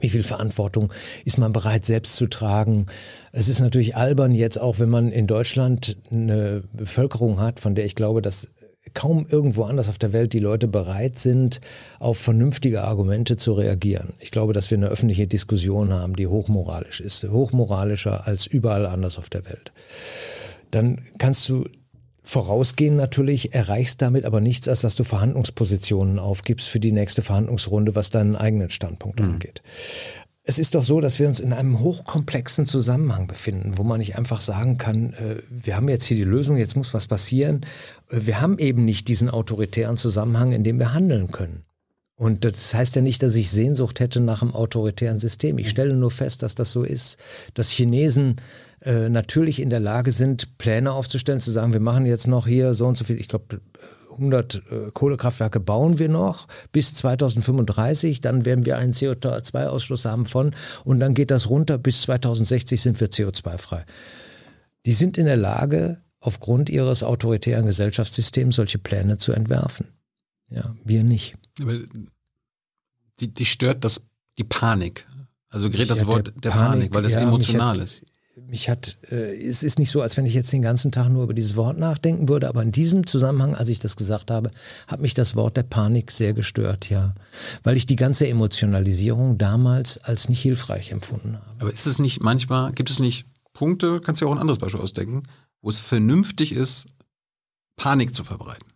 [0.00, 0.92] Wie viel Verantwortung
[1.24, 2.86] ist man bereit selbst zu tragen?
[3.32, 7.86] Es ist natürlich albern jetzt auch, wenn man in Deutschland eine Bevölkerung hat, von der
[7.86, 8.48] ich glaube, dass
[8.94, 11.60] kaum irgendwo anders auf der Welt die Leute bereit sind,
[11.98, 14.14] auf vernünftige Argumente zu reagieren.
[14.18, 19.18] Ich glaube, dass wir eine öffentliche Diskussion haben, die hochmoralisch ist, hochmoralischer als überall anders
[19.18, 19.72] auf der Welt.
[20.70, 21.66] Dann kannst du
[22.22, 27.96] vorausgehen natürlich, erreichst damit aber nichts, als dass du Verhandlungspositionen aufgibst für die nächste Verhandlungsrunde,
[27.96, 29.30] was deinen eigenen Standpunkt mhm.
[29.32, 29.62] angeht.
[30.44, 34.16] Es ist doch so, dass wir uns in einem hochkomplexen Zusammenhang befinden, wo man nicht
[34.16, 37.64] einfach sagen kann, äh, wir haben jetzt hier die Lösung, jetzt muss was passieren.
[38.10, 41.64] Äh, wir haben eben nicht diesen autoritären Zusammenhang, in dem wir handeln können.
[42.16, 45.58] Und das heißt ja nicht, dass ich Sehnsucht hätte nach einem autoritären System.
[45.58, 47.18] Ich stelle nur fest, dass das so ist,
[47.54, 48.36] dass Chinesen
[48.80, 52.74] äh, natürlich in der Lage sind, Pläne aufzustellen, zu sagen, wir machen jetzt noch hier
[52.74, 53.60] so und so viel, ich glaube
[54.12, 58.20] 100 äh, Kohlekraftwerke bauen wir noch bis 2035.
[58.20, 61.78] Dann werden wir einen CO2-Ausschluss haben von und dann geht das runter.
[61.78, 63.84] Bis 2060 sind wir CO2-frei.
[64.86, 69.88] Die sind in der Lage, aufgrund ihres autoritären Gesellschaftssystems solche Pläne zu entwerfen.
[70.48, 71.34] Ja, wir nicht.
[71.60, 71.78] Aber
[73.20, 74.02] die, die stört das,
[74.38, 75.06] die Panik.
[75.48, 78.04] Also gerät das Wort der, der Panik, Panik, weil das ja, emotional hat, ist.
[78.36, 81.24] Mich hat, äh, es ist nicht so, als wenn ich jetzt den ganzen Tag nur
[81.24, 84.50] über dieses Wort nachdenken würde, aber in diesem Zusammenhang, als ich das gesagt habe,
[84.86, 87.14] hat mich das Wort der Panik sehr gestört, ja.
[87.62, 91.46] Weil ich die ganze Emotionalisierung damals als nicht hilfreich empfunden habe.
[91.60, 94.58] Aber ist es nicht manchmal, gibt es nicht Punkte, kannst du ja auch ein anderes
[94.58, 95.22] Beispiel ausdenken,
[95.60, 96.86] wo es vernünftig ist,
[97.76, 98.66] Panik zu verbreiten?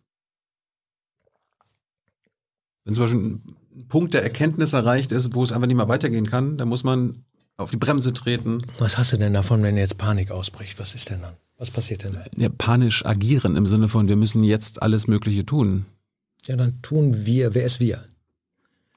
[2.85, 6.27] Wenn zum Beispiel ein Punkt der Erkenntnis erreicht ist, wo es einfach nicht mehr weitergehen
[6.27, 7.26] kann, dann muss man
[7.57, 8.59] auf die Bremse treten.
[8.79, 10.79] Was hast du denn davon, wenn jetzt Panik ausbricht?
[10.79, 11.35] Was ist denn dann?
[11.59, 12.19] Was passiert denn?
[12.37, 15.87] Ja, panisch agieren im Sinne von, wir müssen jetzt alles Mögliche tun.
[16.47, 18.05] Ja, dann tun wir, wer ist wir?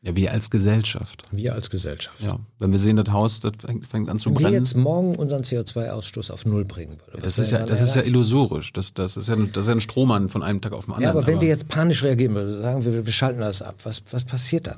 [0.01, 1.23] Ja, wir als Gesellschaft.
[1.31, 2.21] Wir als Gesellschaft.
[2.23, 4.55] Ja, wenn wir sehen, das Haus das fängt, fängt an zu Wenn wir brennen.
[4.55, 7.21] jetzt morgen unseren CO2-Ausstoß auf Null bringen würden.
[7.21, 8.71] das was ist ja, das ist ja illusorisch.
[8.71, 11.13] Das, das, ist ja, das ist ja ein Strohmann von einem Tag auf den anderen.
[11.15, 14.01] Ja, aber wenn wir jetzt panisch reagieren würden, sagen wir, wir schalten das ab, was,
[14.11, 14.77] was passiert dann?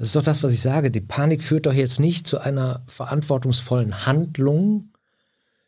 [0.00, 0.90] Das ist doch das, was ich sage.
[0.90, 4.88] Die Panik führt doch jetzt nicht zu einer verantwortungsvollen Handlung.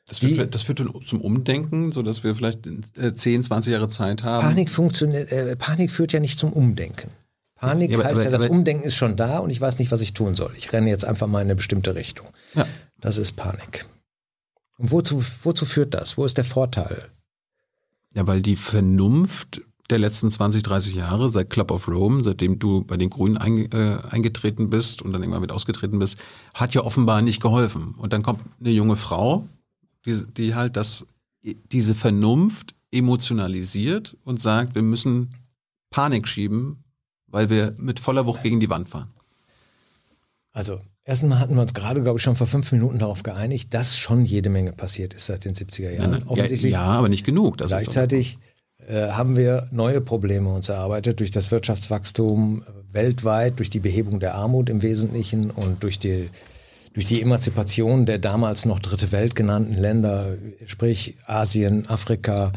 [0.08, 4.42] das, führt, das führt zum Umdenken, sodass wir vielleicht äh, 10, 20 Jahre Zeit haben.
[4.48, 7.10] Panik, funktioniert, äh, Panik führt ja nicht zum Umdenken.
[7.56, 9.78] Panik Ja, aber- heißt aber- ja, das aber- Umdenken ist schon da und ich weiß
[9.78, 10.54] nicht, was ich tun soll.
[10.56, 12.26] Ich renne jetzt einfach mal in eine bestimmte Richtung.
[12.54, 12.66] Ja.
[13.02, 13.84] Das ist Panik.
[14.78, 16.16] Und wozu, wozu führt das?
[16.16, 17.04] Wo ist der Vorteil?
[18.14, 19.60] Ja, weil die Vernunft
[19.92, 23.64] der letzten 20, 30 Jahre, seit Club of Rome, seitdem du bei den Grünen einge,
[23.66, 26.18] äh, eingetreten bist und dann irgendwann mit ausgetreten bist,
[26.54, 27.94] hat ja offenbar nicht geholfen.
[27.96, 29.46] Und dann kommt eine junge Frau,
[30.04, 31.06] die, die halt das,
[31.42, 35.34] diese Vernunft emotionalisiert und sagt, wir müssen
[35.90, 36.82] Panik schieben,
[37.26, 39.10] weil wir mit voller Wucht gegen die Wand fahren.
[40.52, 43.96] Also, erstmal hatten wir uns gerade, glaube ich, schon vor fünf Minuten darauf geeinigt, dass
[43.96, 46.12] schon jede Menge passiert ist seit den 70er Jahren.
[46.12, 47.58] Ja, Offensichtlich ja, aber nicht genug.
[47.58, 48.38] Gleichzeitig
[48.90, 54.34] haben wir neue Probleme uns erarbeitet durch das Wirtschaftswachstum äh, weltweit, durch die Behebung der
[54.34, 56.30] Armut im Wesentlichen und durch die,
[56.92, 60.36] durch die Emanzipation der damals noch Dritte Welt genannten Länder,
[60.66, 62.52] sprich Asien, Afrika,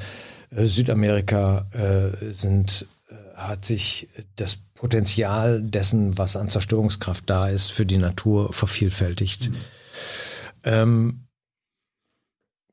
[0.55, 7.71] äh, Südamerika, äh, sind, äh, hat sich das Potenzial dessen, was an Zerstörungskraft da ist,
[7.71, 9.51] für die Natur vervielfältigt.
[10.63, 11.24] Ähm,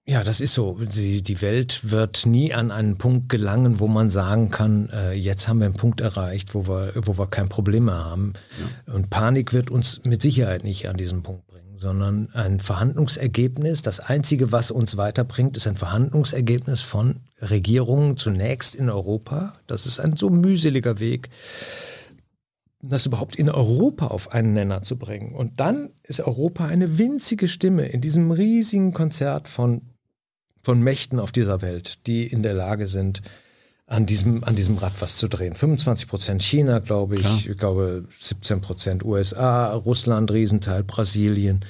[0.05, 0.79] ja, das ist so.
[0.81, 5.47] Die, die Welt wird nie an einen Punkt gelangen, wo man sagen kann, äh, jetzt
[5.47, 8.33] haben wir einen Punkt erreicht, wo wir, wo wir kein Problem mehr haben.
[8.87, 13.83] Und Panik wird uns mit Sicherheit nicht an diesen Punkt bringen, sondern ein Verhandlungsergebnis.
[13.83, 19.55] Das Einzige, was uns weiterbringt, ist ein Verhandlungsergebnis von Regierungen zunächst in Europa.
[19.69, 21.31] Das ist ein so mühseliger Weg
[22.83, 25.35] das überhaupt in Europa auf einen Nenner zu bringen.
[25.35, 29.92] Und dann ist Europa eine winzige Stimme in diesem riesigen Konzert von,
[30.63, 33.23] von Mächten auf dieser Welt, die in der Lage sind,
[33.87, 35.55] an diesem, an diesem Rad was zu drehen.
[35.55, 41.61] 25 Prozent China, glaube ich, ich glaube 17 Prozent USA, Russland, Riesenteil, Brasilien.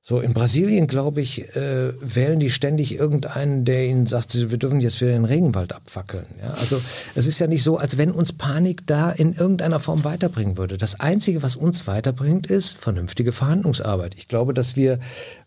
[0.00, 4.80] So, in Brasilien, glaube ich, äh, wählen die ständig irgendeinen, der ihnen sagt, wir dürfen
[4.80, 6.24] jetzt wieder den Regenwald abfackeln.
[6.40, 6.50] Ja?
[6.52, 6.80] Also
[7.14, 10.78] es ist ja nicht so, als wenn uns Panik da in irgendeiner Form weiterbringen würde.
[10.78, 14.14] Das Einzige, was uns weiterbringt, ist vernünftige Verhandlungsarbeit.
[14.16, 15.00] Ich glaube, dass wir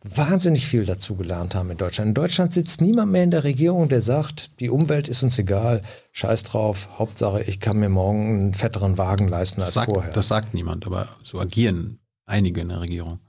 [0.03, 2.10] wahnsinnig viel dazu gelernt haben in Deutschland.
[2.10, 5.82] In Deutschland sitzt niemand mehr in der Regierung, der sagt, die Umwelt ist uns egal,
[6.11, 10.11] scheiß drauf, Hauptsache, ich kann mir morgen einen fetteren Wagen leisten als das, sagt, vorher.
[10.11, 13.19] das sagt niemand, aber so agieren einige in der Regierung.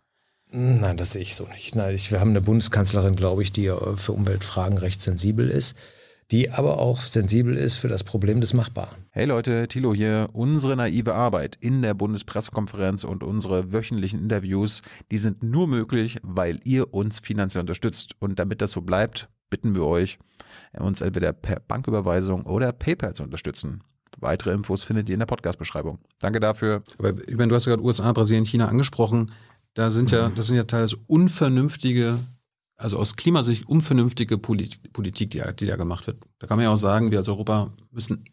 [0.54, 1.74] Nein, das sehe ich so nicht.
[1.76, 5.78] Nein, ich, wir haben eine Bundeskanzlerin, glaube ich, die äh, für Umweltfragen recht sensibel ist,
[6.30, 9.06] die aber auch sensibel ist für das Problem des Machbaren.
[9.12, 10.28] Hey Leute, Thilo hier.
[10.34, 16.60] Unsere naive Arbeit in der Bundespressekonferenz und unsere wöchentlichen Interviews, die sind nur möglich, weil
[16.64, 18.14] ihr uns finanziell unterstützt.
[18.18, 20.18] Und damit das so bleibt, bitten wir euch,
[20.78, 23.82] uns entweder per Banküberweisung oder PayPal zu unterstützen.
[24.18, 25.98] Weitere Infos findet ihr in der Podcast-Beschreibung.
[26.20, 26.82] Danke dafür.
[26.98, 29.32] Aber ich meine, du hast ja gerade USA, Brasilien, China angesprochen.
[29.74, 32.19] Da sind ja, das sind ja teilweise unvernünftige,
[32.77, 36.19] also aus Klimasicht unvernünftige Polit Politik, die, die da gemacht wird.
[36.39, 38.24] Da kann man ja auch sagen, wir als Europa müssen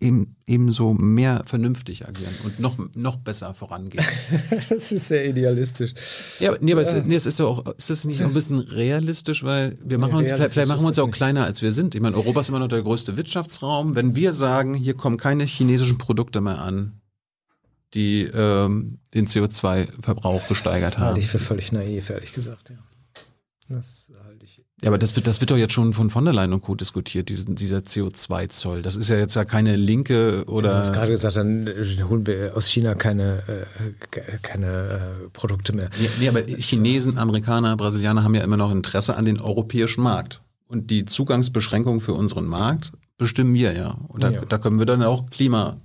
[0.00, 4.04] eben, ebenso mehr vernünftig agieren und noch, noch besser vorangehen.
[4.68, 5.94] Das ist sehr idealistisch.
[6.38, 8.34] ja, aber, nee, aber es, nee, es ist ja auch, ist das nicht auch ein
[8.34, 11.16] bisschen realistisch, weil wir machen uns, vielleicht, vielleicht machen wir uns ja auch nicht.
[11.16, 11.94] kleiner, als wir sind.
[11.94, 13.94] Ich meine, Europa ist immer noch der größte Wirtschaftsraum.
[13.94, 17.00] Wenn wir sagen, hier kommen keine chinesischen Produkte mehr an,
[17.94, 21.06] die ähm, den CO2-Verbrauch gesteigert haben.
[21.06, 22.70] Halte ich für völlig naiv, ehrlich gesagt.
[22.70, 22.76] Ja.
[23.70, 24.62] Das halte ich.
[24.82, 26.74] Ja, aber das wird, das wird doch jetzt schon von von der Leyen und Co.
[26.74, 28.80] diskutiert, diesen, dieser CO2-Zoll.
[28.80, 30.76] Das ist ja jetzt ja keine linke Du oder.
[30.78, 34.66] hast gerade gesagt, dann äh, holen wir aus China keine, äh, ke- keine
[35.26, 35.90] äh, Produkte mehr.
[36.00, 40.40] Nee, nee, aber Chinesen, Amerikaner, Brasilianer haben ja immer noch Interesse an den europäischen Markt.
[40.66, 43.98] Und die Zugangsbeschränkungen für unseren Markt bestimmen wir ja.
[44.08, 44.44] Und da, Ja.
[44.46, 45.78] da können wir dann auch Klima.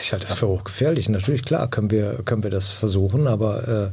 [0.00, 1.08] Ich halte das für hochgefährlich.
[1.08, 3.92] Natürlich, klar, können wir, können wir das versuchen, aber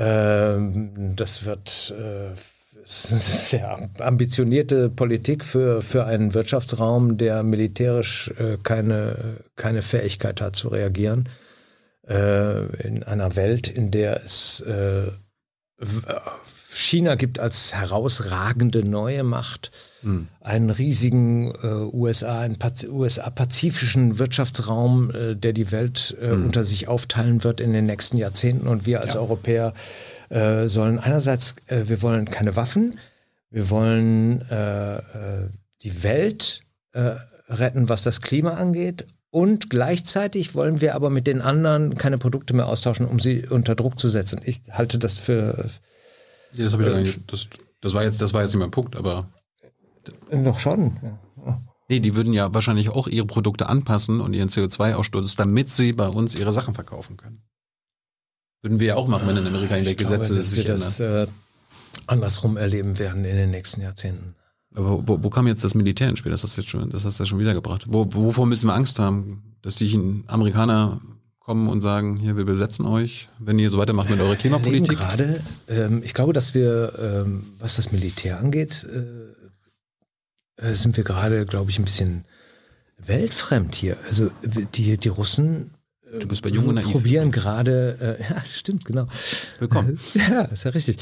[0.00, 2.34] Ähm, das wird äh,
[2.84, 10.68] sehr ambitionierte Politik für, für einen Wirtschaftsraum, der militärisch äh, keine, keine Fähigkeit hat zu
[10.68, 11.28] reagieren.
[12.08, 15.08] Äh, in einer Welt, in der es äh,
[16.72, 19.72] China gibt als herausragende neue Macht,
[20.02, 20.28] hm.
[20.40, 22.56] einen riesigen äh, USA, einen
[22.88, 26.44] USA-pazifischen Wirtschaftsraum, äh, der die Welt äh, hm.
[26.44, 28.68] unter sich aufteilen wird in den nächsten Jahrzehnten.
[28.68, 29.20] Und wir als ja.
[29.20, 29.72] Europäer
[30.28, 33.00] äh, sollen einerseits, äh, wir wollen keine Waffen,
[33.50, 35.02] wir wollen äh,
[35.82, 39.06] die Welt retten, was das Klima angeht.
[39.30, 43.76] Und gleichzeitig wollen wir aber mit den anderen keine Produkte mehr austauschen, um sie unter
[43.76, 44.40] Druck zu setzen.
[44.44, 45.70] Ich halte das für.
[46.52, 47.48] Ja, das, ich, das,
[47.80, 49.28] das, war jetzt, das war jetzt nicht mein Punkt, aber.
[50.30, 50.96] Noch schon.
[51.02, 51.60] Ja.
[51.88, 56.08] Nee, die würden ja wahrscheinlich auch ihre Produkte anpassen und ihren CO2-Ausstoß, damit sie bei
[56.08, 57.42] uns ihre Sachen verkaufen können.
[58.62, 61.26] Würden wir ja auch machen, wenn in Amerika irgendwelche Gesetze dass sich wir das äh,
[62.06, 64.36] andersrum erleben werden in den nächsten Jahrzehnten.
[64.74, 66.30] Aber wo, wo kam jetzt das Militär ins Spiel?
[66.30, 67.86] Das hast du jetzt schon, das hast du ja schon wiedergebracht.
[67.88, 69.56] Wo, wovor müssen wir Angst haben?
[69.62, 71.00] Dass die Amerikaner
[71.50, 74.96] kommen und sagen, hier, wir besetzen euch, wenn ihr so weitermacht mit eurer Klimapolitik?
[74.96, 76.92] Gerade, ähm, ich glaube, dass wir,
[77.26, 82.24] ähm, was das Militär angeht, äh, äh sind wir gerade, glaube ich, ein bisschen
[82.98, 83.96] weltfremd hier.
[84.06, 85.72] Also die, die Russen
[86.20, 86.92] Du bist bei Jung und Naiv.
[86.92, 89.08] probieren gerade, äh, ja, stimmt, genau.
[89.58, 89.98] Willkommen.
[90.14, 90.98] Ja, ist ja richtig.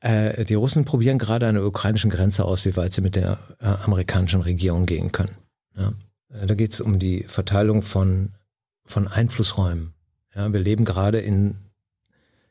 [0.00, 3.38] Äh, die Russen probieren gerade an der ukrainischen Grenze aus, wie weit sie mit der
[3.60, 5.36] äh, amerikanischen Regierung gehen können.
[5.76, 5.92] Ja.
[6.30, 8.30] Äh, da geht es um die Verteilung von,
[8.90, 9.94] von Einflussräumen.
[10.34, 11.56] Ja, wir leben gerade in,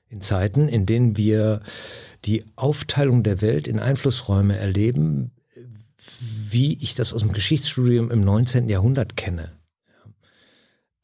[0.10, 1.62] in Zeiten, in denen wir
[2.26, 5.32] die Aufteilung der Welt in Einflussräume erleben,
[6.50, 8.70] wie ich das aus dem Geschichtsstudium im 19.
[8.70, 9.57] Jahrhundert kenne.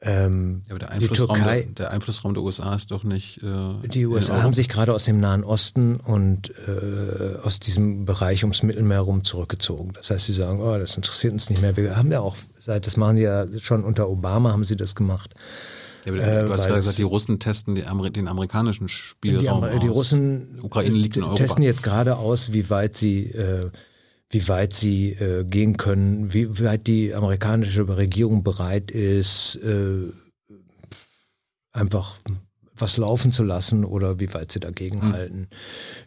[0.06, 3.42] Ähm, ja, aber der Einflussraum, Türkei, der, der, Einflussraum der USA ist doch nicht.
[3.42, 8.44] Äh, die USA haben sich gerade aus dem Nahen Osten und äh, aus diesem Bereich
[8.44, 9.92] ums Mittelmeer rum zurückgezogen.
[9.94, 11.76] Das heißt, sie sagen, oh, das interessiert uns nicht mehr.
[11.76, 14.94] Wir haben ja auch, seit das machen die ja schon unter Obama haben sie das
[14.94, 15.34] gemacht.
[16.04, 19.66] Ja, aber äh, du hast ja gesagt, die Russen testen die Amer den amerikanischen Spielraum
[19.72, 21.38] die, die Russen Ukraine liegt in Europa.
[21.38, 23.70] testen jetzt gerade aus, wie weit sie äh,
[24.34, 30.10] wie weit sie äh, gehen können, wie weit die amerikanische Regierung bereit ist, äh,
[31.72, 32.16] einfach
[32.76, 35.12] was laufen zu lassen oder wie weit sie dagegen mhm.
[35.12, 35.48] halten,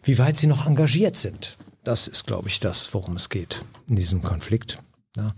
[0.02, 1.56] wie weit sie noch engagiert sind.
[1.84, 4.76] Das ist, glaube ich, das, worum es geht in diesem Konflikt.
[5.16, 5.34] Ja.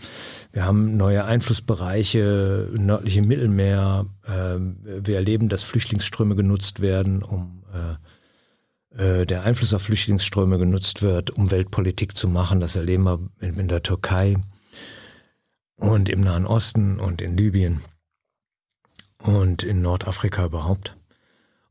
[0.52, 4.06] Wir haben neue Einflussbereiche, nördliche Mittelmeer.
[4.26, 4.58] Äh,
[5.06, 7.94] wir erleben, dass Flüchtlingsströme genutzt werden, um äh,
[8.92, 12.60] der Einfluss auf Flüchtlingsströme genutzt wird, um Weltpolitik zu machen.
[12.60, 14.34] Das erleben wir in der Türkei
[15.76, 17.82] und im Nahen Osten und in Libyen
[19.22, 20.96] und in Nordafrika überhaupt.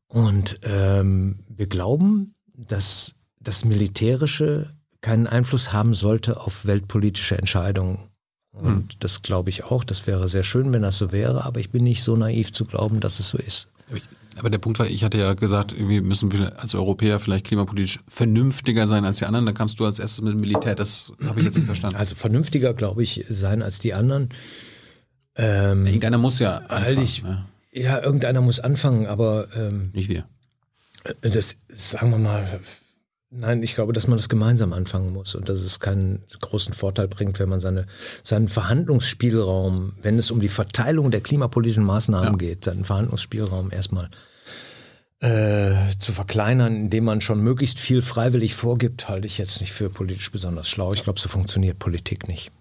[0.08, 8.00] Und ähm, wir glauben, dass das Militärische keinen Einfluss haben sollte auf weltpolitische Entscheidungen.
[8.52, 9.00] Und hm.
[9.00, 9.84] das glaube ich auch.
[9.84, 12.66] Das wäre sehr schön, wenn das so wäre, aber ich bin nicht so naiv zu
[12.66, 13.70] glauben, dass es so ist.
[13.94, 14.04] Ich,
[14.38, 18.00] aber der Punkt war, ich hatte ja gesagt, irgendwie müssen wir als Europäer vielleicht klimapolitisch
[18.08, 19.46] vernünftiger sein als die anderen.
[19.46, 20.76] Da kamst du als erstes mit dem Militär.
[20.76, 21.98] Das habe ich jetzt nicht verstanden.
[21.98, 24.30] Also vernünftiger, glaube ich, sein als die anderen.
[25.36, 27.02] Ähm, Irgendeiner muss ja anfangen.
[27.02, 27.46] Ich, ja.
[27.72, 28.04] ja.
[28.04, 30.26] irgendeiner muss anfangen, aber ähm, nicht wir.
[31.22, 32.60] Äh, das, sagen wir mal,
[33.32, 37.08] Nein, ich glaube, dass man das gemeinsam anfangen muss und dass es keinen großen Vorteil
[37.08, 37.86] bringt, wenn man seine,
[38.24, 42.38] seinen Verhandlungsspielraum, wenn es um die Verteilung der klimapolitischen Maßnahmen ja.
[42.38, 44.10] geht, seinen Verhandlungsspielraum erstmal
[45.20, 49.90] äh, zu verkleinern, indem man schon möglichst viel freiwillig vorgibt, halte ich jetzt nicht für
[49.90, 50.92] politisch besonders schlau.
[50.94, 52.52] Ich glaube, so funktioniert Politik nicht.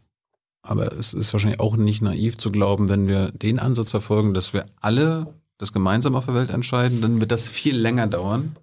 [0.61, 4.53] Aber es ist wahrscheinlich auch nicht naiv zu glauben, wenn wir den Ansatz verfolgen, dass
[4.53, 8.55] wir alle das gemeinsam auf der Welt entscheiden, dann wird das viel länger dauern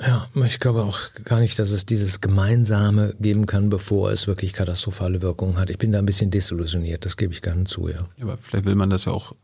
[0.00, 4.52] ja, ich glaube auch gar nicht, dass es dieses Gemeinsame geben kann, bevor es wirklich
[4.52, 5.70] katastrophale Wirkungen hat.
[5.70, 8.08] Ich bin da ein bisschen desillusioniert, das gebe ich gerne zu, ja.
[8.16, 9.34] ja aber vielleicht will man das ja auch.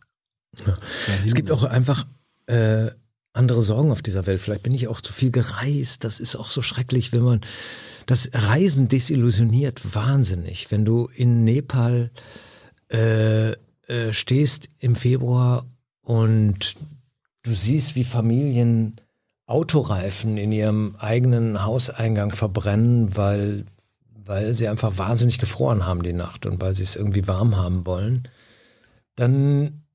[0.66, 0.78] Ja.
[1.26, 2.06] Es gibt auch einfach
[2.46, 2.90] äh,
[3.34, 4.40] andere Sorgen auf dieser Welt.
[4.40, 6.04] Vielleicht bin ich auch zu viel gereist.
[6.04, 7.40] Das ist auch so schrecklich, wenn man
[8.06, 10.70] das Reisen desillusioniert wahnsinnig.
[10.70, 12.10] Wenn du in Nepal
[12.90, 15.66] äh, äh, stehst im Februar
[16.00, 16.74] und
[17.42, 19.00] du siehst, wie Familien
[19.46, 23.64] Autoreifen in ihrem eigenen Hauseingang verbrennen, weil,
[24.24, 27.86] weil sie einfach wahnsinnig gefroren haben die Nacht und weil sie es irgendwie warm haben
[27.86, 28.28] wollen,
[29.14, 29.86] dann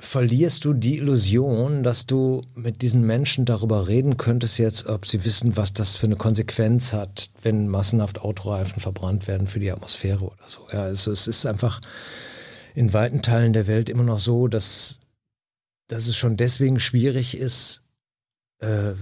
[0.00, 5.24] verlierst du die Illusion, dass du mit diesen Menschen darüber reden könntest jetzt, ob sie
[5.24, 10.24] wissen, was das für eine Konsequenz hat, wenn massenhaft Autoreifen verbrannt werden für die Atmosphäre
[10.24, 10.66] oder so.
[10.72, 11.80] Ja, also es ist einfach
[12.74, 15.00] in weiten Teilen der Welt immer noch so, dass,
[15.86, 17.83] dass es schon deswegen schwierig ist,
[18.64, 18.94] äh,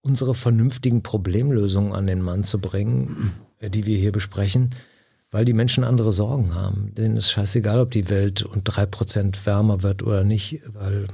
[0.00, 4.70] unsere vernünftigen Problemlösungen an den Mann zu bringen, äh, die wir hier besprechen,
[5.30, 6.94] weil die Menschen andere Sorgen haben.
[6.94, 11.06] Denen ist scheißegal, ob die Welt um drei Prozent wärmer wird oder nicht, weil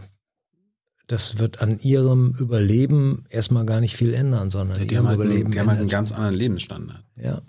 [1.06, 5.08] das wird an ihrem Überleben erstmal gar nicht viel ändern, sondern Ja, die ihrem haben,
[5.08, 7.04] halt, einen- Überleben die haben halt einen ganz anderen Lebensstandard.
[7.16, 7.42] Ja.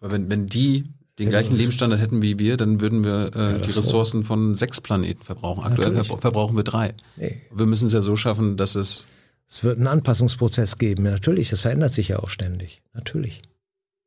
[0.00, 0.84] Aber wenn, wenn die
[1.18, 3.80] den Ja, gleichen Lebensstandard hätten wie wir, dann würden wir äh, das die so.
[3.80, 5.62] Ressourcen von sechs Planeten verbrauchen.
[5.64, 6.10] Aktuell Natürlich.
[6.10, 6.94] verbra- verbrauchen wir drei.
[7.16, 7.40] Nee.
[7.54, 9.06] Wir müssen es ja so schaffen, dass es
[9.50, 11.04] Es wird einen Anpassungsprozess geben.
[11.04, 12.82] Ja, natürlich, das verändert sich ja auch ständig.
[12.92, 13.42] Natürlich.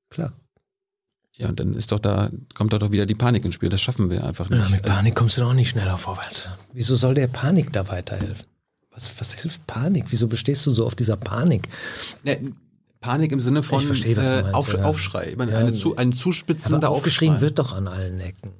[0.09, 0.31] Klar.
[1.35, 3.69] ja, und dann ist doch da, kommt da doch wieder die Panik ins Spiel.
[3.69, 4.63] Das schaffen wir einfach nicht.
[4.63, 6.47] Ja, mit Panik kommst du doch nicht schneller vorwärts.
[6.71, 8.45] Wieso soll der Panik da weiterhelfen?
[8.91, 10.05] Was, was hilft Panik?
[10.09, 11.67] Wieso bestehst du so auf dieser Panik?
[12.23, 12.53] Ne,
[13.01, 14.83] Panik im Sinne von verstehe, äh, meinst, Auf, ja.
[14.83, 15.31] Aufschrei.
[15.31, 15.57] Ich meine, Ja.
[15.57, 17.41] eine zu, ein zuspitzender Aber aufgeschrien Aufschrei.
[17.47, 18.51] wird doch an allen Ecken.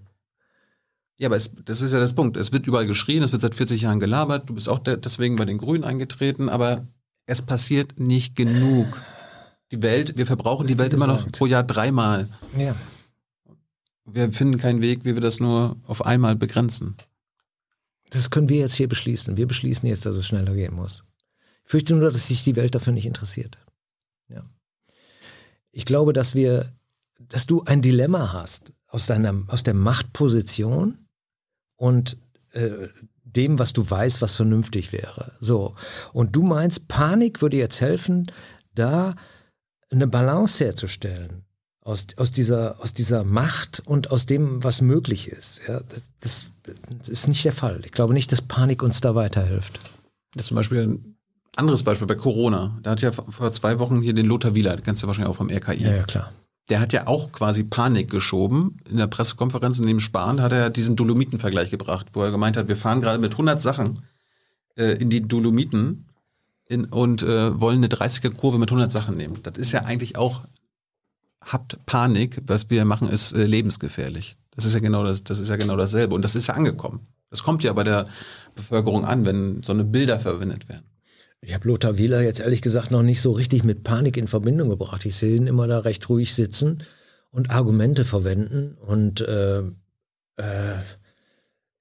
[1.24, 2.36] Ja, aber es, das ist ja das Punkt.
[2.36, 4.50] Es wird überall geschrien, es wird seit 40 Jahren gelabert.
[4.50, 6.86] Du bist auch de deswegen bei den Grünen eingetreten, aber
[7.26, 9.02] es passiert nicht genug.
[9.72, 11.38] Die Welt, wir verbrauchen die Welt immer noch gesagt.
[11.38, 12.28] pro Jahr dreimal.
[12.58, 12.76] Ja.
[14.04, 16.96] Wir finden keinen Weg, wie wir das nur auf einmal begrenzen.
[18.10, 19.38] Das können wir jetzt hier beschließen.
[19.38, 21.06] Wir beschließen jetzt, dass es schneller gehen muss.
[21.64, 23.58] Ich fürchte nur, dass sich die Welt dafür nicht interessiert.
[24.28, 24.44] Ja.
[25.72, 26.74] Ich glaube, dass wir,
[27.30, 30.98] dass du ein Dilemma hast aus deiner, aus der Machtposition
[31.78, 32.18] und
[32.52, 32.88] äh,
[33.24, 35.34] dem, was du weißt, was vernünftig wäre.
[35.40, 35.76] So.
[36.12, 38.32] Und du meinst, Panik würde jetzt helfen,
[38.76, 39.16] da
[39.92, 41.44] eine Balance herzustellen.
[41.86, 45.62] Aus, aus, dieser, aus dieser Macht und aus dem, was möglich ist.
[45.68, 46.46] Ja, das, das,
[47.00, 47.82] das ist nicht der Fall.
[47.84, 49.82] Ich glaube nicht, dass Panik uns da weiterhilft.
[50.34, 51.18] Das ist zum Beispiel ein
[51.58, 52.80] anderes Beispiel bei Corona.
[52.84, 55.36] Da hat ja vor zwei Wochen hier den Lothar Wieler, den kennst du wahrscheinlich auch
[55.36, 55.84] vom RKI.
[55.84, 56.32] Ja, ja, klar.
[56.70, 58.78] Der hat ja auch quasi Panik geschoben.
[58.90, 62.68] In der Pressekonferenz in dem Spahn hat er diesen Dolomiten-Vergleich gebracht, wo er gemeint hat,
[62.70, 64.00] wir fahren gerade mit 100 Sachen
[64.76, 66.08] äh, in die Dolomiten
[66.68, 69.40] in, und äh, wollen eine 30er-Kurve mit 100 Sachen nehmen.
[69.44, 70.42] Das ist ja eigentlich auch,
[71.42, 74.38] habt Panik, was wir machen, ist äh, lebensgefährlich.
[74.56, 76.16] Das ist ja genau das, das ist ja genau dasselbe.
[76.16, 77.08] Und das ist ja angekommen.
[77.30, 78.08] Das kommt ja bei der
[78.56, 80.86] Bevölkerung an, wenn so eine Bilder verwendet werden.
[81.46, 84.70] Ich habe Lothar Wieler jetzt ehrlich gesagt noch nicht so richtig mit Panik in Verbindung
[84.70, 85.06] gebracht.
[85.06, 86.84] Ich sehe ihn immer da recht ruhig sitzen
[87.32, 88.78] und Argumente verwenden.
[88.80, 89.60] Und äh,
[90.38, 90.78] äh,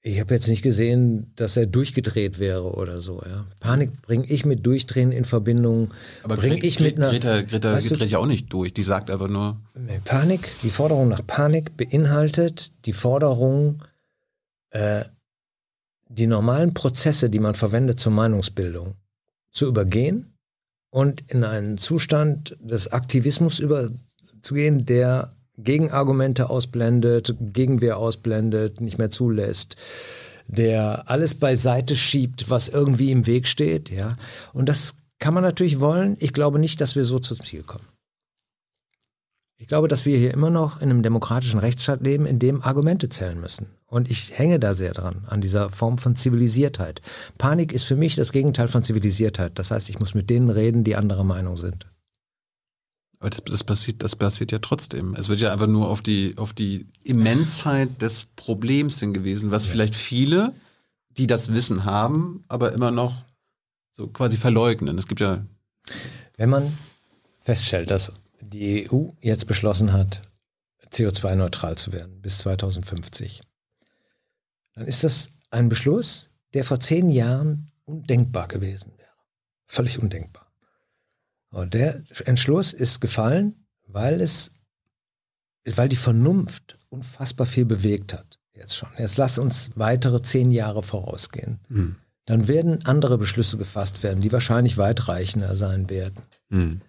[0.01, 3.23] ich habe jetzt nicht gesehen, dass er durchgedreht wäre oder so.
[3.25, 3.47] Ja.
[3.61, 5.93] Panik bringe ich mit Durchdrehen in Verbindung.
[6.25, 8.75] bringe Gre- ich mit einer Greta, Greta du- dreht ja auch nicht durch.
[8.75, 9.61] Die sagt einfach nur,
[10.05, 13.85] Panik, die Forderung nach Panik beinhaltet die Forderung,
[14.71, 15.05] äh,
[16.09, 18.97] die normalen Prozesse, die man verwendet zur Meinungsbildung,
[19.53, 20.35] zu übergehen
[20.91, 29.77] und in einen Zustand des Aktivismus überzugehen, der Gegenargumente ausblendet, Gegenwehr ausblendet, nicht mehr zulässt,
[30.47, 34.17] der alles beiseite schiebt, was irgendwie im Weg steht, ja.
[34.53, 36.17] Und das kann man natürlich wollen.
[36.19, 37.87] Ich glaube nicht, dass wir so zum Ziel kommen.
[39.63, 43.09] Ich glaube, dass wir hier immer noch in einem demokratischen Rechtsstaat leben, in dem Argumente
[43.09, 43.69] zählen müssen.
[43.87, 47.01] Und ich hänge da sehr dran, an dieser Form von Zivilisiertheit.
[47.39, 49.57] Panik ist für mich das Gegenteil von Zivilisiertheit.
[49.61, 51.87] Das heißt, ich muss mit denen reden, die anderer Meinung sind.
[53.21, 55.15] Aber das, das, passiert, das passiert ja trotzdem.
[55.15, 59.95] Es wird ja einfach nur auf die, auf die Immensheit des Problems hingewiesen, was vielleicht
[59.95, 60.53] viele,
[61.11, 63.15] die das Wissen haben, aber immer noch
[63.93, 64.99] so quasi verleugnen.
[64.99, 65.47] Es gibt ja,
[66.37, 66.77] Wenn man
[67.39, 68.11] feststellt, dass
[68.43, 70.23] die EU jetzt beschlossen hat,
[70.91, 73.43] CO2-neutral zu werden bis 2050,
[74.75, 79.11] dann ist das ein Beschluss, der vor zehn Jahren undenkbar gewesen wäre.
[79.67, 80.51] Völlig undenkbar.
[81.51, 84.53] Und der Entschluss ist gefallen, weil es,
[85.65, 88.39] weil die Vernunft unfassbar viel bewegt hat.
[88.55, 88.89] Jetzt schon.
[88.99, 91.61] Jetzt lass uns weitere zehn Jahre vorausgehen.
[92.27, 96.23] Dann werden andere Beschlüsse gefasst werden, die wahrscheinlich weitreichender sein werden.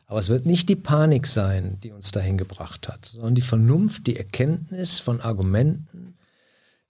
[0.05, 4.05] Aber es wird nicht die Panik sein, die uns dahin gebracht hat, sondern die Vernunft,
[4.05, 6.17] die Erkenntnis von Argumenten,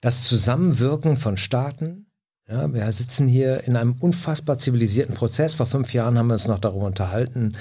[0.00, 2.06] das Zusammenwirken von Staaten.
[2.46, 5.54] Ja, wir sitzen hier in einem unfassbar zivilisierten Prozess.
[5.54, 7.56] Vor fünf Jahren haben wir uns noch darüber unterhalten,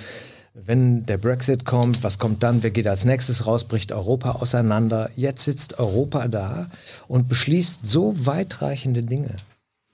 [0.53, 5.09] wenn der Brexit kommt, was kommt dann, wer geht als nächstes raus, bricht Europa auseinander.
[5.15, 6.67] Jetzt sitzt Europa da
[7.07, 9.37] und beschließt so weitreichende Dinge.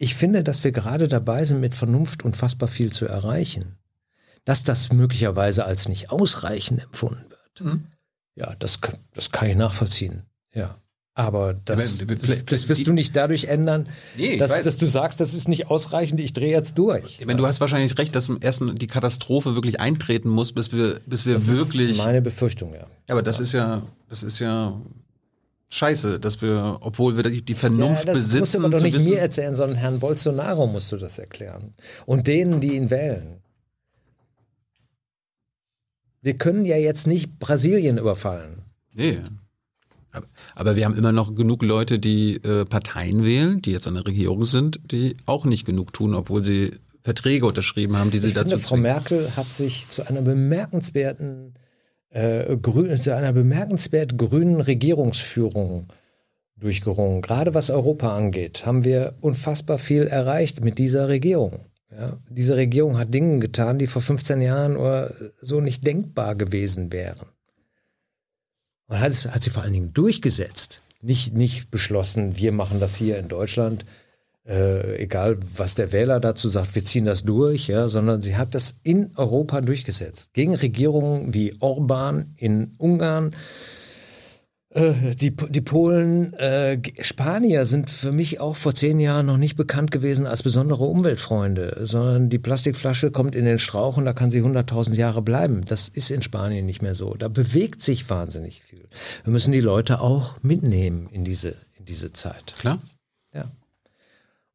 [0.02, 3.78] Ich finde, dass wir gerade dabei sind, mit Vernunft unfassbar viel zu erreichen.
[4.46, 7.80] Dass das möglicherweise als nicht ausreichend empfunden wird.
[8.36, 10.24] Ja, das, kann- das kann ich nachvollziehen.
[10.54, 10.78] Ja.
[11.16, 15.34] Aber das, Aber das wirst du nicht dadurch ändern, Nee, dass, dass du sagst, das
[15.34, 17.18] ist nicht ausreichend, ich drehe jetzt durch.
[17.20, 20.72] ich meine, du hast wahrscheinlich recht, dass im ersten die Katastrophe wirklich eintreten muss, bis
[20.72, 21.90] wir, bis wir Das wirklich.
[21.92, 22.80] ist meine Befürchtung, ja.
[22.80, 24.80] Ja, aber das ist ja, das ist ja
[25.70, 28.84] scheiße, dass wir, obwohl wir die, die Vernunft ja, das musst du besitzen, aber doch
[28.84, 31.74] nicht wissen, mir erzählen, sondern Herrn Bolsonaro musst du das erklären.
[32.06, 33.42] Und denen, die ihn wählen.
[36.22, 38.64] Wir können ja jetzt nicht Brasilien überfallen.
[38.94, 39.20] Nee.
[40.12, 43.94] Aber, aber wir haben immer noch genug Leute, die äh, Parteien wählen, die jetzt an
[43.94, 48.30] der Regierung sind, die auch nicht genug tun, obwohl sie Verträge unterschrieben haben, die sie
[48.30, 48.78] Ich dazu finde, Frau.
[48.78, 51.54] Merkel hat sich zu einer bemerkenswerten,
[52.10, 55.88] äh, grün, zu einer bemerkenswert grünen Regierungsführung
[56.58, 57.22] durchgerungen.
[57.22, 61.66] Gerade was Europa angeht, haben wir unfassbar viel erreicht mit dieser Regierung.
[61.92, 66.92] Ja, diese Regierung hat Dinge getan, die vor 15 Jahren oder so nicht denkbar gewesen
[66.92, 67.28] wären.
[68.88, 70.82] Und hat, es, hat sie vor allen Dingen durchgesetzt.
[71.02, 73.86] Nicht, nicht beschlossen, wir machen das hier in Deutschland,
[74.50, 78.56] äh, egal was der Wähler dazu sagt, wir ziehen das durch, ja, sondern sie hat
[78.56, 80.34] das in Europa durchgesetzt.
[80.34, 83.36] Gegen Regierungen wie Orban in Ungarn,
[84.72, 89.56] äh, die, die Polen, äh, Spanier sind für mich auch vor zehn Jahren noch nicht
[89.56, 94.32] bekannt gewesen als besondere Umweltfreunde, sondern die Plastikflasche kommt in den Strauch und da kann
[94.32, 95.64] sie 100.000 Jahre bleiben.
[95.66, 97.14] Das ist in Spanien nicht mehr so.
[97.14, 98.88] Da bewegt sich wahnsinnig viel.
[99.24, 102.56] Wir müssen die Leute auch mitnehmen in diese, in diese Zeit.
[102.58, 102.80] Klar.
[103.34, 103.52] Ja.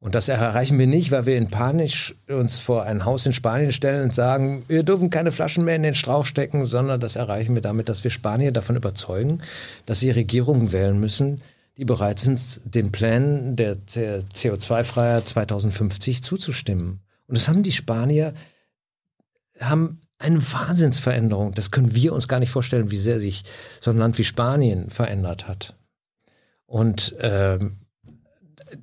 [0.05, 3.73] Und das erreichen wir nicht, weil wir in Panisch uns vor ein Haus in Spanien
[3.73, 7.55] stellen und sagen, wir dürfen keine Flaschen mehr in den Strauch stecken, sondern das erreichen
[7.55, 9.41] wir damit, dass wir Spanier davon überzeugen,
[9.87, 11.41] dass sie Regierungen wählen müssen,
[11.79, 17.01] die bereit sind, den Plänen der CO2-Freiheit 2050 zuzustimmen.
[17.27, 18.35] Und das haben die Spanier,
[19.59, 21.53] haben eine Wahnsinnsveränderung.
[21.53, 23.45] Das können wir uns gar nicht vorstellen, wie sehr sich
[23.81, 25.75] so ein Land wie Spanien verändert hat.
[26.67, 27.79] Und ähm,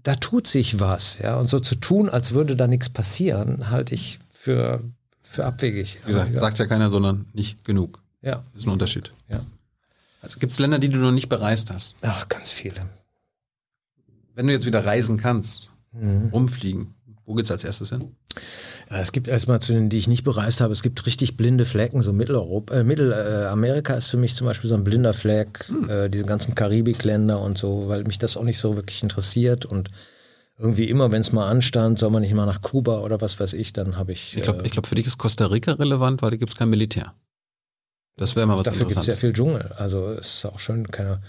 [0.04, 1.36] da tut sich was, ja.
[1.38, 4.82] Und so zu tun, als würde da nichts passieren, halte ich für,
[5.24, 6.00] für abwegig.
[6.04, 8.02] Wie gesagt, sagt ja keiner, sondern nicht genug.
[8.22, 9.14] ja, Ist ein Unterschied.
[9.30, 9.42] ja.
[10.24, 11.96] Also gibt es Länder, die du noch nicht bereist hast?
[12.04, 12.88] Ach, ganz viele.
[14.36, 16.30] Wenn du jetzt wieder reisen kannst, Mhm.
[16.32, 16.94] rumfliegen,
[17.26, 18.16] wo geht's als erstes hin?
[18.94, 22.02] Es gibt erstmal zu denen, die ich nicht bereist habe, es gibt richtig blinde Flecken.
[22.02, 26.26] So Mitteleuropa, äh, Mittelamerika ist für mich zum Beispiel so ein blinder Fleck, äh, diese
[26.26, 29.66] ganzen Karibikländer und so, weil mich das auch nicht so wirklich interessiert.
[29.66, 29.92] Und
[30.58, 33.54] irgendwie immer, wenn es mal anstand, soll man nicht mal nach Kuba oder was weiß
[33.54, 34.36] ich, dann habe ich.
[34.36, 37.14] Ich glaube, äh, glaub, für dich ist Costa Rica relevant, weil da gibt's kein Militär.
[38.18, 39.72] Das wäre mal was Dafür gibt es sehr viel Dschungel.
[39.78, 41.22] Also es ist auch schön, keine.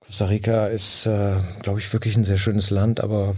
[0.00, 3.34] Costa Rica ist, äh, glaube ich, wirklich ein sehr schönes Land, aber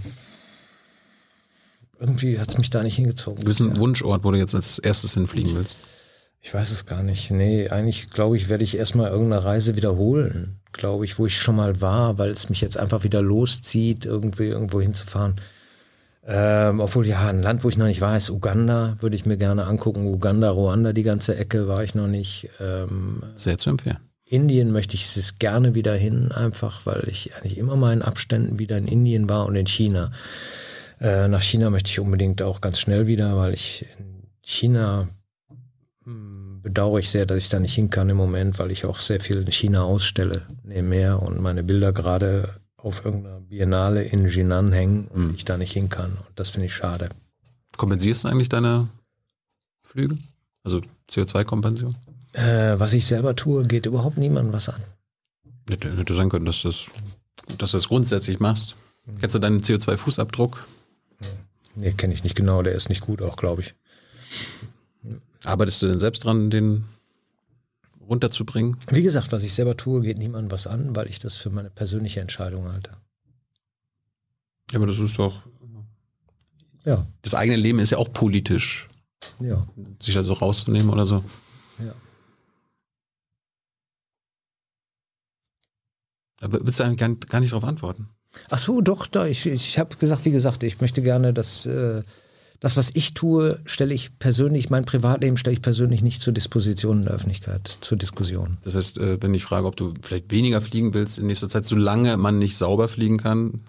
[2.03, 3.39] irgendwie hat es mich da nicht hingezogen.
[3.39, 3.77] Du bist ein.
[3.77, 5.79] Wunschort, wo du jetzt als erstes hinfliegen willst.
[6.41, 7.31] Ich weiß es gar nicht.
[7.31, 11.55] Nee, eigentlich glaube ich, werde ich erstmal irgendeine Reise wiederholen, glaube ich, wo ich schon
[11.55, 15.37] mal war, weil es mich jetzt einfach wieder loszieht, irgendwie irgendwo hinzufahren.
[16.27, 19.37] Ähm, obwohl, ja, ein Land, wo ich noch nicht war, ist Uganda, würde ich mir
[19.37, 20.07] gerne angucken.
[20.07, 22.49] Uganda, Ruanda, die ganze Ecke war ich noch nicht.
[22.61, 23.99] Ähm, Sehr zu empfehlen.
[24.25, 28.59] Indien möchte ich es gerne wieder hin, einfach weil ich eigentlich immer mal in Abständen
[28.59, 30.11] wieder in Indien war und in China.
[31.03, 35.09] Äh, nach China möchte ich unbedingt auch ganz schnell wieder, weil ich in China
[36.05, 39.01] mh, bedauere ich sehr, dass ich da nicht hin kann im Moment, weil ich auch
[39.01, 44.73] sehr viel in China ausstelle nebenher und meine Bilder gerade auf irgendeiner Biennale in Jinan
[44.73, 46.13] hängen und ich da nicht hin kann.
[46.13, 47.09] Und das finde ich schade.
[47.77, 48.89] Kompensierst du eigentlich deine
[49.85, 50.19] Flüge?
[50.63, 51.97] Also CO2-Kompensation?
[52.33, 54.81] Äh, was ich selber tue, geht überhaupt niemandem was an.
[55.69, 56.87] Hätte, hätte sein können, dass, das,
[57.59, 58.77] dass du das grundsätzlich machst.
[59.19, 60.59] Kennst du deinen CO2-Fußabdruck?
[61.75, 63.75] Nee, kenne ich nicht genau, der ist nicht gut auch, glaube ich.
[65.45, 66.85] Arbeitest du denn selbst dran, den
[68.01, 68.77] runterzubringen?
[68.91, 71.71] Wie gesagt, was ich selber tue, geht niemandem was an, weil ich das für meine
[71.71, 72.91] persönliche Entscheidung halte.
[74.71, 75.43] Ja, aber das ist doch.
[76.85, 78.89] Ja, Das eigene Leben ist ja auch politisch,
[79.41, 79.67] ja,
[80.01, 81.25] sich da so rauszunehmen oder so.
[81.79, 81.95] ja.
[86.41, 88.09] Da willst du eigentlich gar nicht, gar nicht drauf antworten.
[88.51, 92.03] Ach so, doch, da, ich, ich habe gesagt, wie gesagt, ich möchte gerne, dass äh,
[92.61, 97.01] das, was ich tue, stelle ich persönlich, mein Privatleben stelle ich persönlich nicht zur Disposition
[97.01, 98.59] in der Öffentlichkeit, zur Diskussion.
[98.63, 101.67] Das heißt, äh, wenn ich frage, ob du vielleicht weniger fliegen willst in nächster Zeit,
[101.67, 103.65] solange man nicht sauber fliegen kann,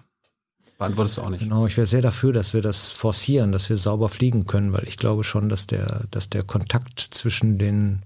[0.78, 1.40] beantwortest du auch nicht.
[1.42, 4.86] Genau, ich wäre sehr dafür, dass wir das forcieren, dass wir sauber fliegen können, weil
[4.86, 8.04] ich glaube schon, dass der, dass der Kontakt zwischen den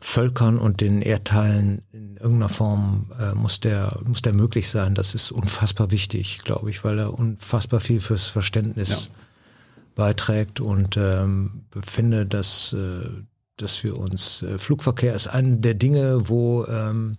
[0.00, 4.94] Völkern und den Erdteilen in irgendeiner Form äh, muss, der, muss der möglich sein.
[4.94, 9.10] Das ist unfassbar wichtig, glaube ich, weil er unfassbar viel fürs Verständnis
[9.94, 13.08] beiträgt und ähm, finde, dass, äh,
[13.56, 17.18] dass wir uns, äh, Flugverkehr ist eine der Dinge, wo, ähm,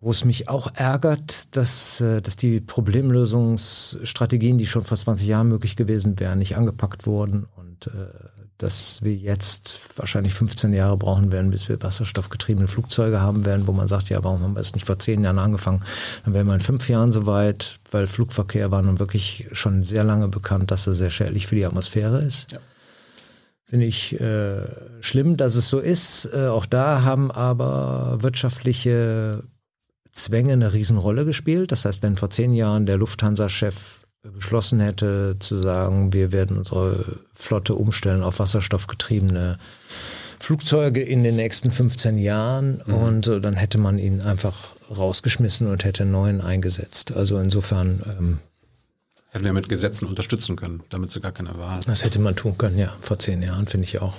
[0.00, 5.48] wo es mich auch ärgert, dass, äh, dass die Problemlösungsstrategien, die schon vor 20 Jahren
[5.48, 11.30] möglich gewesen wären, nicht angepackt wurden und äh, dass wir jetzt wahrscheinlich 15 Jahre brauchen
[11.30, 14.74] werden, bis wir wasserstoffgetriebene Flugzeuge haben werden, wo man sagt, ja, warum haben wir es
[14.74, 15.82] nicht vor zehn Jahren angefangen?
[16.24, 20.28] Dann wären wir in fünf Jahren soweit, weil Flugverkehr war nun wirklich schon sehr lange
[20.28, 22.48] bekannt, dass er sehr schädlich für die Atmosphäre ist.
[23.64, 24.62] Finde ich äh,
[25.00, 26.30] schlimm, dass es so ist.
[26.32, 29.42] Äh, auch da haben aber wirtschaftliche
[30.12, 31.72] Zwänge eine Riesenrolle gespielt.
[31.72, 37.18] Das heißt, wenn vor zehn Jahren der Lufthansa-Chef beschlossen hätte zu sagen, wir werden unsere
[37.34, 39.58] Flotte umstellen auf wasserstoffgetriebene
[40.38, 42.94] Flugzeuge in den nächsten 15 Jahren mhm.
[42.94, 47.16] und äh, dann hätte man ihn einfach rausgeschmissen und hätte neuen eingesetzt.
[47.16, 48.38] Also insofern ähm,
[49.30, 51.80] Hätten wir mit Gesetzen unterstützen können, damit sie gar keine Wahl.
[51.86, 54.18] Das hätte man tun können, ja, vor zehn Jahren, finde ich auch.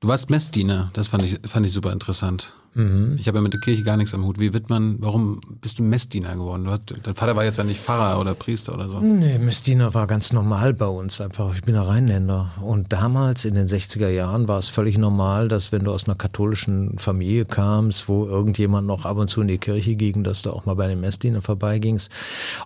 [0.00, 2.54] Du warst Messdiener, das fand ich, fand ich super interessant.
[2.74, 3.16] Mhm.
[3.18, 4.38] Ich habe ja mit der Kirche gar nichts am Hut.
[4.38, 6.68] Wie wird man, warum bist du Messdiener geworden?
[6.68, 9.00] Hast, dein Vater war jetzt ja nicht Pfarrer oder Priester oder so.
[9.00, 11.54] Nee, Messdiener war ganz normal bei uns einfach.
[11.54, 12.50] Ich bin ein Rheinländer.
[12.60, 16.16] Und damals in den 60er Jahren war es völlig normal, dass wenn du aus einer
[16.16, 20.50] katholischen Familie kamst, wo irgendjemand noch ab und zu in die Kirche ging, dass du
[20.50, 22.10] auch mal bei den Messdienern vorbeigingst.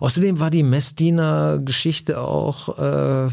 [0.01, 3.29] Außerdem war die Messdiener-Geschichte auch äh,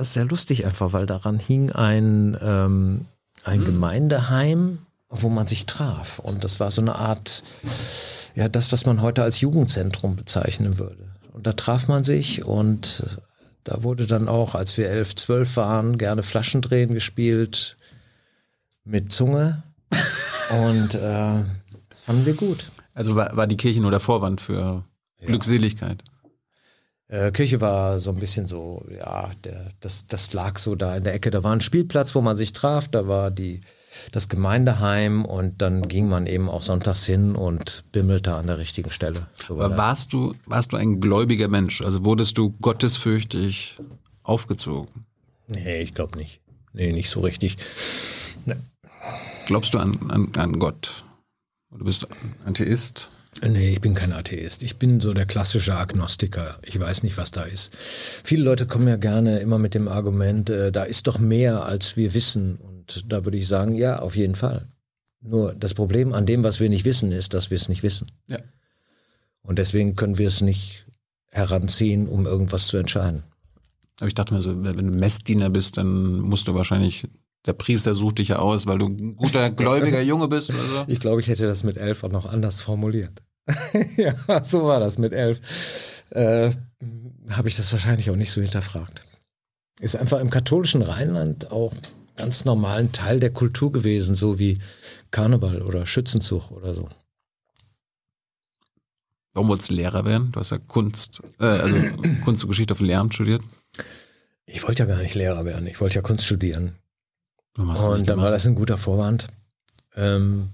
[0.00, 3.06] sehr lustig einfach, weil daran hing ein, ähm,
[3.44, 4.78] ein Gemeindeheim
[5.22, 6.18] wo man sich traf.
[6.18, 7.42] Und das war so eine Art,
[8.34, 11.08] ja, das, was man heute als Jugendzentrum bezeichnen würde.
[11.32, 13.18] Und da traf man sich und
[13.64, 17.76] da wurde dann auch, als wir elf, zwölf waren, gerne Flaschendrehen gespielt
[18.84, 19.62] mit Zunge.
[20.50, 21.42] Und äh,
[21.88, 22.66] das fanden wir gut.
[22.92, 24.84] Also war, war die Kirche nur der Vorwand für
[25.20, 25.26] ja.
[25.26, 26.04] Glückseligkeit?
[27.08, 31.04] Äh, Kirche war so ein bisschen so, ja, der, das, das lag so da in
[31.04, 31.30] der Ecke.
[31.30, 33.60] Da war ein Spielplatz, wo man sich traf, da war die
[34.10, 38.90] das Gemeindeheim und dann ging man eben auch sonntags hin und bimmelte an der richtigen
[38.90, 39.28] Stelle.
[39.46, 41.80] So war warst du, warst du ein gläubiger Mensch?
[41.80, 43.78] Also wurdest du gottesfürchtig
[44.22, 45.06] aufgezogen?
[45.46, 46.40] Nee, ich glaube nicht.
[46.72, 47.56] Nee, nicht so richtig.
[48.46, 48.56] Nee.
[49.46, 51.04] Glaubst du an, an, an Gott?
[51.70, 52.06] Oder bist du
[52.46, 53.10] Atheist?
[53.42, 54.62] Nee, ich bin kein Atheist.
[54.62, 56.58] Ich bin so der klassische Agnostiker.
[56.62, 57.74] Ich weiß nicht, was da ist.
[57.76, 61.96] Viele Leute kommen ja gerne immer mit dem Argument, äh, da ist doch mehr, als
[61.96, 62.56] wir wissen.
[62.56, 64.68] Und da würde ich sagen, ja, auf jeden Fall.
[65.20, 68.06] Nur das Problem an dem, was wir nicht wissen, ist, dass wir es nicht wissen.
[68.28, 68.38] Ja.
[69.42, 70.86] Und deswegen können wir es nicht
[71.30, 73.24] heranziehen, um irgendwas zu entscheiden.
[73.98, 77.06] Aber ich dachte mir so, wenn du Messdiener bist, dann musst du wahrscheinlich,
[77.46, 80.84] der Priester sucht dich ja aus, weil du ein guter, gläubiger Junge bist oder so.
[80.86, 83.22] Ich glaube, ich hätte das mit elf auch noch anders formuliert.
[83.96, 85.40] ja, so war das mit elf.
[86.10, 86.52] Äh,
[87.28, 89.02] Habe ich das wahrscheinlich auch nicht so hinterfragt.
[89.80, 91.74] Ist einfach im katholischen Rheinland auch
[92.16, 94.58] ganz normalen Teil der Kultur gewesen, so wie
[95.10, 96.88] Karneval oder Schützenzug oder so.
[99.34, 100.30] Warum wolltest du Lehrer werden?
[100.30, 101.76] Du hast ja Kunst, äh, also
[102.24, 103.42] Kunst und Geschichte auf Lehramt studiert.
[104.46, 106.76] Ich wollte ja gar nicht Lehrer werden, ich wollte ja Kunst studieren.
[107.56, 109.28] Und dann war das ein guter Vorwand,
[109.96, 110.50] ähm,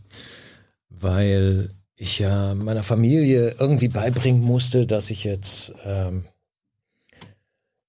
[0.89, 6.24] weil ich ja meiner Familie irgendwie beibringen musste, dass ich jetzt, ähm,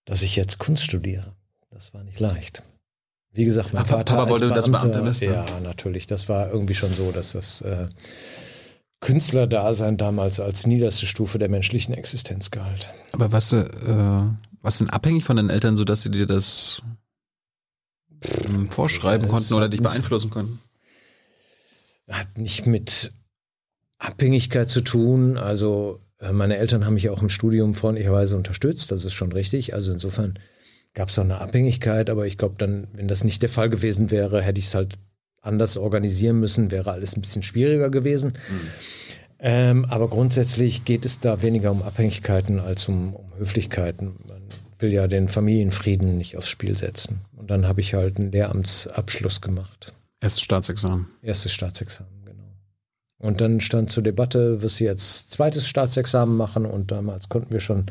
[0.06, 1.34] dass ich jetzt Kunst studiere.
[1.72, 2.64] Das war nicht leicht.
[3.34, 5.32] Wie gesagt, mein Papa, Vater Papa wollte das Beamte wissen.
[5.32, 6.08] Ja, natürlich.
[6.08, 7.88] Das war irgendwie schon so, dass das äh,
[9.00, 12.92] Künstlerdasein damals als niederste Stufe der menschlichen Existenz galt.
[13.14, 13.66] Aber was, äh,
[14.62, 16.82] was denn abhängig von den Eltern, so dass sie dir das
[18.22, 20.60] äh, vorschreiben ja, konnten oder dich beeinflussen konnten?
[22.08, 23.12] Hat nicht mit
[23.98, 25.38] Abhängigkeit zu tun.
[25.38, 28.92] Also äh, meine Eltern haben mich auch im Studium freundlicherweise unterstützt.
[28.92, 29.74] Das ist schon richtig.
[29.74, 30.40] Also insofern
[30.94, 34.12] gab es auch eine Abhängigkeit, aber ich glaube dann, wenn das nicht der Fall gewesen
[34.12, 34.98] wäre, hätte ich es halt
[35.42, 38.34] anders organisieren müssen, wäre alles ein bisschen schwieriger gewesen.
[38.50, 38.68] Mhm.
[39.44, 44.16] Ähm, aber grundsätzlich geht es da weniger um Abhängigkeiten als um, um Höflichkeiten.
[44.82, 47.22] Will ja den Familienfrieden nicht aufs Spiel setzen.
[47.36, 49.94] Und dann habe ich halt einen Lehramtsabschluss gemacht.
[50.20, 51.08] Erstes Staatsexamen.
[51.22, 52.44] Erstes Staatsexamen, genau.
[53.18, 56.66] Und dann stand zur Debatte, wirst du jetzt zweites Staatsexamen machen?
[56.66, 57.86] Und damals konnten wir schon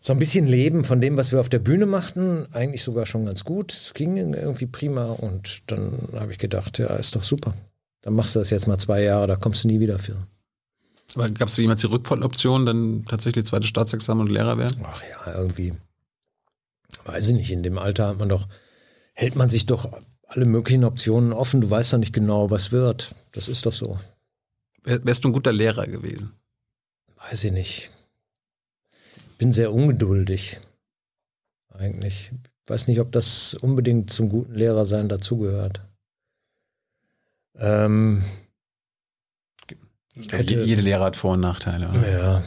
[0.00, 2.46] so ein bisschen leben von dem, was wir auf der Bühne machten.
[2.52, 3.72] Eigentlich sogar schon ganz gut.
[3.72, 5.06] Es ging irgendwie prima.
[5.06, 7.54] Und dann habe ich gedacht, ja, ist doch super.
[8.02, 10.16] Dann machst du das jetzt mal zwei Jahre, da kommst du nie wieder für.
[11.14, 14.84] Aber gab es jemals die Rückfalloption, dann tatsächlich zweites Staatsexamen und Lehrer werden?
[14.84, 15.74] Ach ja, irgendwie.
[17.04, 17.52] Weiß ich nicht.
[17.52, 18.48] In dem Alter hat man doch,
[19.14, 19.90] hält man sich doch
[20.26, 21.60] alle möglichen Optionen offen.
[21.60, 23.14] Du weißt doch nicht genau, was wird.
[23.32, 23.98] Das ist doch so.
[24.82, 26.32] Wärst du ein guter Lehrer gewesen?
[27.16, 27.90] Weiß ich nicht
[29.40, 30.60] bin sehr ungeduldig.
[31.72, 32.30] Eigentlich.
[32.62, 35.80] Ich weiß nicht, ob das unbedingt zum guten Lehrersein dazugehört.
[37.54, 38.22] Ähm,
[40.14, 41.88] ich hätte, jede Lehrer hat Vor- und Nachteile.
[41.88, 42.10] Oder?
[42.10, 42.42] Ja,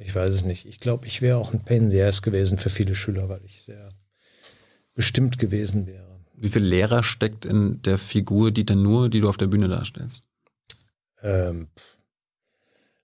[0.00, 0.66] ich weiß es nicht.
[0.66, 3.44] Ich glaube, ich wäre auch ein Pain in the ass gewesen für viele Schüler, weil
[3.44, 3.90] ich sehr
[4.94, 6.20] bestimmt gewesen wäre.
[6.34, 10.24] Wie viel Lehrer steckt in der Figur Dieter Nur, die du auf der Bühne darstellst?
[11.22, 11.68] Ähm,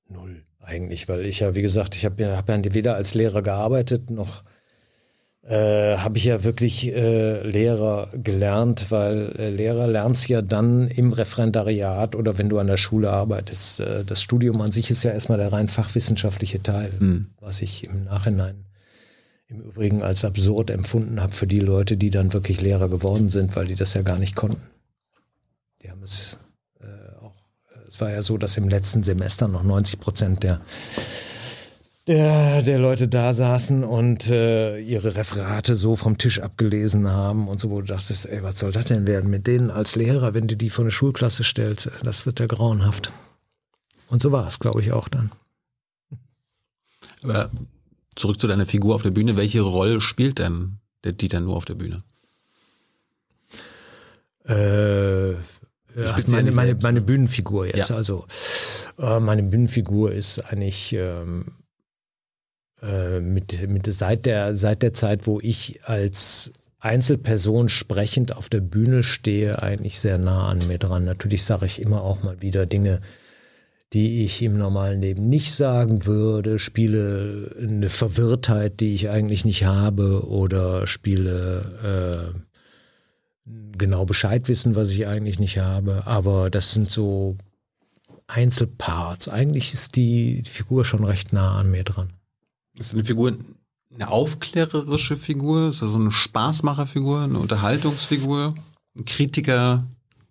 [0.08, 3.42] null eigentlich, weil ich ja, wie gesagt, ich habe ja, hab ja weder als Lehrer
[3.42, 4.42] gearbeitet noch
[5.48, 11.12] äh, habe ich ja wirklich äh, Lehrer gelernt, weil äh, Lehrer lernst ja dann im
[11.12, 13.80] Referendariat oder wenn du an der Schule arbeitest.
[13.80, 17.26] Äh, das Studium an sich ist ja erstmal der rein fachwissenschaftliche Teil, Mhm.
[17.40, 18.64] was ich im Nachhinein
[19.48, 23.54] im Übrigen als absurd empfunden habe für die Leute, die dann wirklich Lehrer geworden sind,
[23.54, 24.60] weil die das ja gar nicht konnten.
[25.84, 26.38] Die haben es
[26.80, 27.36] äh, auch,
[27.86, 30.60] es war ja so, dass im letzten Semester noch 90 Prozent der
[32.06, 37.60] der, der Leute da saßen und äh, ihre Referate so vom Tisch abgelesen haben und
[37.60, 40.46] so, wo du dachtest, ey, was soll das denn werden mit denen als Lehrer, wenn
[40.46, 41.90] du die vor eine Schulklasse stellst?
[42.04, 43.12] Das wird ja grauenhaft.
[44.08, 45.32] Und so war es, glaube ich, auch dann.
[47.24, 47.50] Aber
[48.14, 49.36] zurück zu deiner Figur auf der Bühne.
[49.36, 52.02] Welche Rolle spielt denn der Dieter nur auf der Bühne?
[54.44, 55.34] Äh,
[56.04, 57.06] ach, meine, meine, meine ne?
[57.06, 57.90] Bühnenfigur jetzt.
[57.90, 57.96] Ja.
[57.96, 58.26] Also
[58.96, 61.46] äh, meine Bühnenfigur ist eigentlich ähm,
[62.82, 68.60] äh, mit, mit seit der seit der Zeit, wo ich als Einzelperson sprechend auf der
[68.60, 71.04] Bühne stehe, eigentlich sehr nah an mir dran.
[71.04, 73.00] Natürlich sage ich immer auch mal wieder Dinge,
[73.92, 79.64] die ich im normalen Leben nicht sagen würde, spiele eine Verwirrtheit, die ich eigentlich nicht
[79.64, 82.38] habe, oder spiele äh,
[83.78, 86.06] genau Bescheid wissen, was ich eigentlich nicht habe.
[86.06, 87.36] Aber das sind so
[88.26, 89.28] Einzelparts.
[89.28, 92.12] Eigentlich ist die Figur schon recht nah an mir dran.
[92.78, 93.36] Ist eine Figur
[93.94, 95.70] eine aufklärerische Figur?
[95.70, 98.54] Ist das so eine Spaßmacherfigur, eine Unterhaltungsfigur?
[98.96, 99.84] Ein Kritiker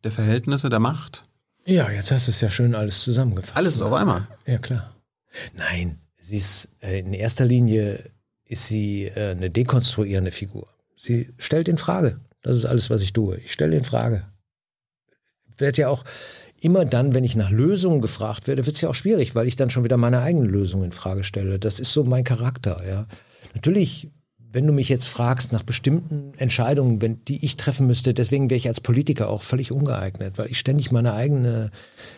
[0.03, 1.23] der Verhältnisse, der Macht?
[1.65, 3.57] Ja, jetzt hast du es ja schön alles zusammengefasst.
[3.57, 4.27] Alles auf einmal.
[4.45, 4.93] Ja, klar.
[5.53, 8.11] Nein, sie ist äh, in erster Linie
[8.45, 10.67] ist sie äh, eine dekonstruierende Figur.
[10.95, 12.19] Sie stellt in Frage.
[12.43, 13.37] Das ist alles, was ich tue.
[13.37, 14.25] Ich stelle in Frage.
[15.57, 16.03] Werd ja auch
[16.65, 19.55] immer dann, wenn ich nach Lösungen gefragt werde, wird es ja auch schwierig, weil ich
[19.55, 21.59] dann schon wieder meine eigenen Lösungen in Frage stelle.
[21.59, 23.05] Das ist so mein Charakter, ja.
[23.53, 24.09] Natürlich,
[24.39, 28.57] wenn du mich jetzt fragst nach bestimmten Entscheidungen, wenn, die ich treffen müsste, deswegen wäre
[28.57, 31.69] ich als Politiker auch völlig ungeeignet, weil ich ständig meine eigene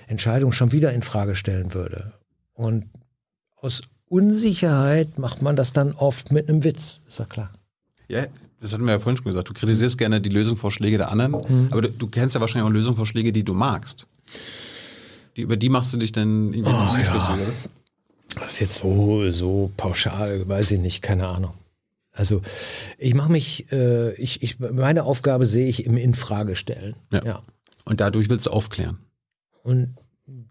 [0.08, 2.14] Entscheidung schon wieder in Frage stellen würde.
[2.54, 2.86] Und
[3.58, 7.52] aus Unsicherheit macht man das dann oft mit einem Witz, ist ja klar.
[8.08, 8.28] Ja,
[8.62, 9.50] das hatten wir ja vorhin schon gesagt.
[9.50, 11.36] Du kritisierst gerne die Lösungsvorschläge der anderen,
[11.70, 14.08] aber du, du kennst ja wahrscheinlich auch Lösungsvorschläge, die du magst.
[15.36, 17.14] Die, über die machst du dich dann irgendwie Oh, ja.
[17.14, 17.54] lustig, oder?
[18.40, 21.54] Das ist jetzt so, so pauschal, weiß ich nicht, keine Ahnung.
[22.12, 22.42] Also
[22.98, 26.96] ich mache mich, äh, ich, ich, meine Aufgabe sehe ich im Infragestellen.
[27.12, 27.24] Ja.
[27.24, 27.44] ja.
[27.86, 28.98] Und dadurch willst du aufklären.
[29.64, 29.96] Und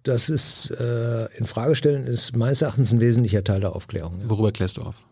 [0.04, 4.20] das ist, äh, Infragestellen ist meines Erachtens ein wesentlicher Teil der Aufklärung.
[4.20, 4.30] Ja.
[4.30, 5.04] Worüber klärst du auf?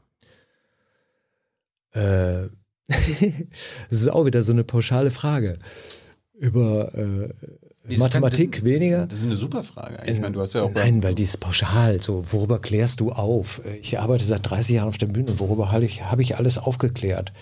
[1.93, 2.49] Äh,
[2.89, 5.59] das ist auch wieder so eine pauschale Frage.
[6.35, 7.28] Über äh,
[7.98, 9.06] Mathematik das, weniger?
[9.06, 9.98] Das ist eine super Frage.
[10.01, 10.15] eigentlich.
[10.16, 12.01] Ich meine, du hast ja auch Nein, weil die ist pauschal.
[12.02, 13.61] So, worüber klärst du auf?
[13.81, 15.39] Ich arbeite seit 30 Jahren auf der Bühne.
[15.39, 17.32] Worüber habe ich, habe ich alles aufgeklärt?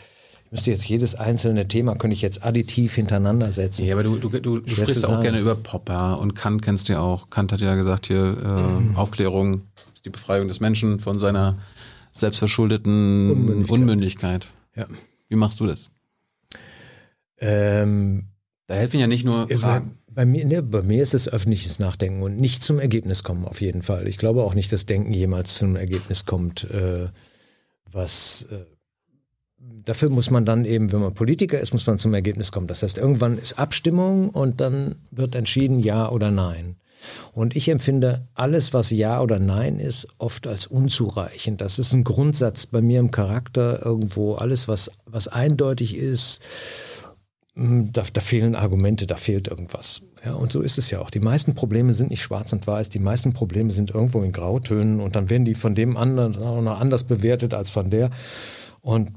[0.46, 3.86] Ich müsste jetzt jedes einzelne Thema, könnte ich jetzt additiv hintereinander setzen.
[3.86, 6.94] Ja, aber du, du, du, du sprichst auch gerne über Popper und Kant kennst du
[6.94, 7.30] ja auch.
[7.30, 8.48] Kant hat ja gesagt hier, äh,
[8.82, 8.96] Mhm.
[8.96, 9.62] Aufklärung
[9.94, 11.56] ist die Befreiung des Menschen von seiner
[12.12, 13.70] selbstverschuldeten Unmündigkeit.
[13.70, 14.48] Unmündigkeit.
[14.76, 14.84] Ja.
[15.28, 15.88] Wie machst du das?
[17.38, 18.24] Ähm,
[18.66, 19.98] Da helfen ja nicht nur bei, Fragen.
[20.14, 23.60] Bei, mir, ne, bei mir ist es öffentliches Nachdenken und nicht zum Ergebnis kommen, auf
[23.60, 24.06] jeden Fall.
[24.08, 27.08] Ich glaube auch nicht, dass Denken jemals zum Ergebnis kommt, äh,
[27.90, 28.46] was.
[28.50, 28.66] Äh,
[29.84, 32.68] Dafür muss man dann eben, wenn man Politiker ist, muss man zum Ergebnis kommen.
[32.68, 36.76] Das heißt, irgendwann ist Abstimmung und dann wird entschieden Ja oder Nein.
[37.32, 41.60] Und ich empfinde alles, was Ja oder Nein ist, oft als unzureichend.
[41.60, 44.34] Das ist ein Grundsatz bei mir im Charakter irgendwo.
[44.34, 46.42] Alles, was, was eindeutig ist,
[47.54, 50.02] da, da fehlen Argumente, da fehlt irgendwas.
[50.24, 51.10] Ja, und so ist es ja auch.
[51.10, 55.00] Die meisten Probleme sind nicht schwarz und weiß, die meisten Probleme sind irgendwo in Grautönen
[55.00, 58.10] und dann werden die von dem anderen auch noch anders bewertet als von der.
[58.80, 59.12] Und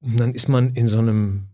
[0.00, 1.46] dann ist man in so einem,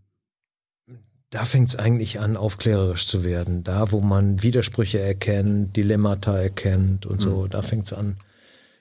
[1.29, 3.63] da fängt es eigentlich an, aufklärerisch zu werden.
[3.63, 8.17] Da, wo man Widersprüche erkennt, Dilemmata erkennt und so, da fängt es an,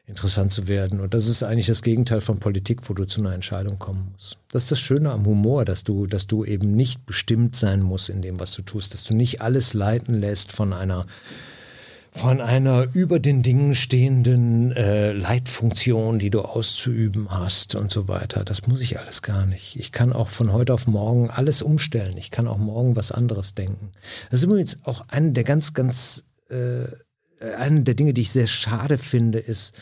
[0.07, 1.01] interessant zu werden.
[1.01, 4.39] Und das ist eigentlich das Gegenteil von Politik, wo du zu einer Entscheidung kommen musst.
[4.51, 8.11] Das ist das Schöne am Humor, dass du, dass du eben nicht bestimmt sein musst
[8.11, 11.07] in dem, was du tust, dass du nicht alles leiten lässt von einer
[12.15, 18.45] von einer über den Dingen stehenden äh, Leitfunktion, die du auszuüben hast und so weiter.
[18.45, 19.77] Das muss ich alles gar nicht.
[19.77, 22.19] Ich kann auch von heute auf morgen alles umstellen.
[22.19, 23.93] Ich kann auch morgen was anderes denken.
[24.31, 26.85] Das ist übrigens auch eine der ganz, ganz, äh,
[27.57, 29.75] eine der Dinge, die ich sehr schade finde, ist,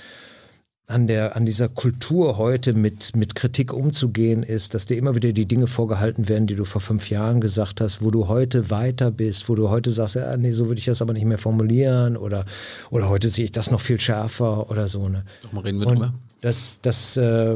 [0.91, 5.33] an, der, an dieser Kultur heute mit, mit Kritik umzugehen, ist, dass dir immer wieder
[5.33, 9.13] die Dinge vorgehalten werden, die du vor fünf Jahren gesagt hast, wo du heute weiter
[9.13, 12.17] bist, wo du heute sagst, ja, nee, so würde ich das aber nicht mehr formulieren
[12.17, 12.45] oder,
[12.91, 15.09] oder heute sehe ich das noch viel schärfer oder so.
[15.09, 15.25] Ne?
[15.43, 16.15] Doch mal reden wir Und drüber.
[16.41, 17.55] das, das, äh,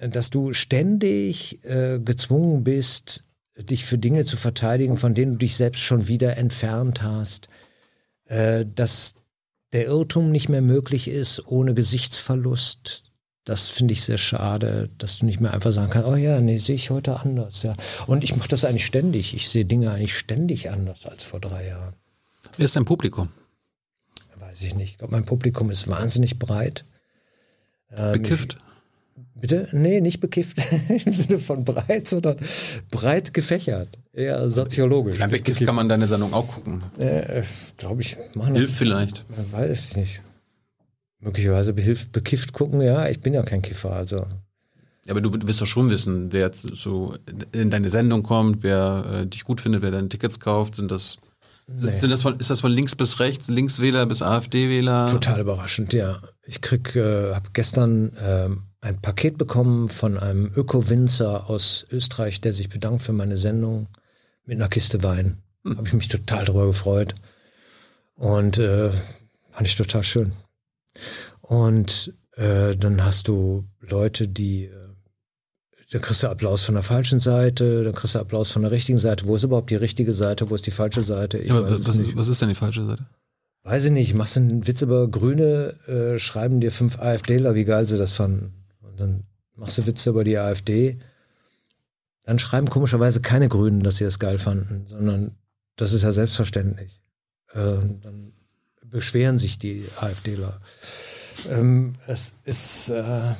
[0.00, 3.24] dass du ständig äh, gezwungen bist,
[3.56, 7.48] dich für Dinge zu verteidigen, von denen du dich selbst schon wieder entfernt hast,
[8.28, 9.14] äh, dass
[9.72, 13.04] der Irrtum nicht mehr möglich ist ohne Gesichtsverlust.
[13.44, 16.58] Das finde ich sehr schade, dass du nicht mehr einfach sagen kannst, oh ja, nee,
[16.58, 17.62] sehe ich heute anders.
[17.62, 17.74] Ja.
[18.06, 19.34] Und ich mache das eigentlich ständig.
[19.34, 21.94] Ich sehe Dinge eigentlich ständig anders als vor drei Jahren.
[22.56, 23.30] Wer ist dein Publikum?
[24.38, 24.92] Weiß ich nicht.
[24.92, 26.84] Ich glaube, mein Publikum ist wahnsinnig breit.
[27.90, 28.58] Ähm, Bekifft?
[28.58, 28.67] Ich,
[29.34, 29.68] bitte?
[29.72, 30.58] Nee, nicht bekifft
[30.88, 32.38] im Sinne von breit, sondern
[32.90, 33.88] breit gefächert.
[34.12, 35.18] Eher soziologisch.
[35.18, 36.82] Ja, bekifft kann man deine Sendung auch gucken.
[36.98, 37.42] Äh,
[37.76, 38.16] Glaube ich.
[38.34, 39.24] Hilft vielleicht.
[39.52, 40.22] Weiß ich nicht.
[41.20, 44.26] Möglicherweise behilft, bekifft gucken, ja, ich bin ja kein Kiffer, also.
[45.04, 47.14] Ja, aber du wirst doch schon wissen, wer jetzt so
[47.52, 50.76] in deine Sendung kommt, wer äh, dich gut findet, wer deine Tickets kauft.
[50.76, 51.18] Sind das
[51.70, 51.96] Nee.
[51.96, 55.08] Sind das von, ist das von links bis rechts, Linkswähler bis AfD-Wähler?
[55.08, 56.18] Total überraschend, ja.
[56.46, 58.48] Ich krieg, äh, habe gestern äh,
[58.80, 63.88] ein Paket bekommen von einem Öko-Winzer aus Österreich, der sich bedankt für meine Sendung
[64.44, 65.38] mit einer Kiste Wein.
[65.64, 65.76] Hm.
[65.76, 67.14] Habe ich mich total darüber gefreut.
[68.14, 68.90] Und äh,
[69.50, 70.32] fand ich total schön.
[71.40, 74.88] Und äh, dann hast du Leute, die äh,
[75.90, 78.98] dann kriegst du Applaus von der falschen Seite, dann kriegst du Applaus von der richtigen
[78.98, 79.26] Seite.
[79.26, 80.50] Wo ist überhaupt die richtige Seite?
[80.50, 81.42] Wo ist die falsche Seite?
[81.42, 83.06] Ja, was, ist, was, ist, denn die falsche Seite?
[83.62, 84.14] Weiß ich nicht.
[84.14, 88.12] Machst du einen Witz über Grüne, äh, schreiben dir fünf AfDler, wie geil sie das
[88.12, 88.52] fanden.
[88.98, 89.24] Dann
[89.56, 90.98] machst du Witze über die AfD.
[92.24, 95.36] Dann schreiben komischerweise keine Grünen, dass sie das geil fanden, sondern
[95.76, 97.00] das ist ja selbstverständlich.
[97.52, 98.32] Äh, dann
[98.84, 100.60] beschweren sich die AfDler.
[101.50, 102.90] Ähm, es ist.
[102.90, 103.34] Äh,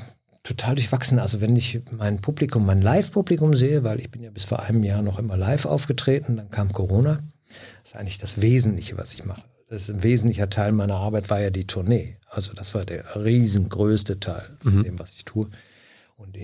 [0.49, 1.19] total durchwachsen.
[1.19, 4.83] Also wenn ich mein Publikum, mein Live-Publikum sehe, weil ich bin ja bis vor einem
[4.83, 7.21] Jahr noch immer live aufgetreten, dann kam Corona.
[7.83, 9.43] Das ist eigentlich das Wesentliche, was ich mache.
[9.69, 12.17] Das ist ein wesentlicher Teil meiner Arbeit war ja die Tournee.
[12.29, 14.83] Also das war der riesengrößte Teil von mhm.
[14.85, 15.51] dem, was ich tue.
[16.17, 16.37] Und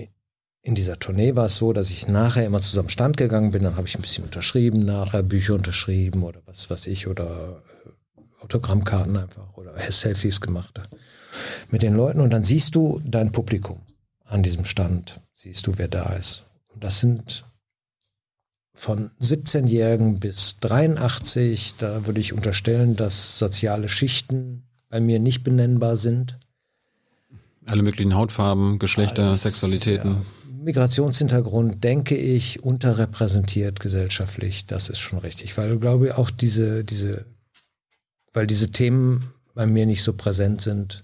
[0.61, 3.75] in dieser Tournee war es so, dass ich nachher immer zusammen Stand gegangen bin, dann
[3.75, 9.17] habe ich ein bisschen unterschrieben, nachher Bücher unterschrieben oder was weiß ich oder äh, Autogrammkarten
[9.17, 10.79] einfach oder Selfies gemacht
[11.69, 13.81] mit den Leuten und dann siehst du dein Publikum
[14.23, 16.43] an diesem Stand siehst du, wer da ist.
[16.73, 17.43] Und das sind
[18.75, 25.95] von 17-Jährigen bis 83, da würde ich unterstellen, dass soziale Schichten bei mir nicht benennbar
[25.95, 26.37] sind.
[27.65, 30.11] Alle möglichen Hautfarben, Geschlechter, Alles, Sexualitäten.
[30.11, 30.21] Ja.
[30.61, 34.65] Migrationshintergrund, denke ich, unterrepräsentiert gesellschaftlich.
[34.65, 37.25] Das ist schon richtig, weil ich glaube auch diese, diese,
[38.33, 41.03] weil diese Themen bei mir nicht so präsent sind.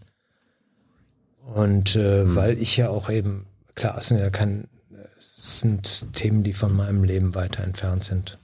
[1.54, 2.36] Und äh, mhm.
[2.36, 3.46] weil ich ja auch eben,
[3.76, 4.68] klar, es sind ja kein,
[5.42, 8.38] es sind Themen, die von meinem Leben weiter entfernt sind.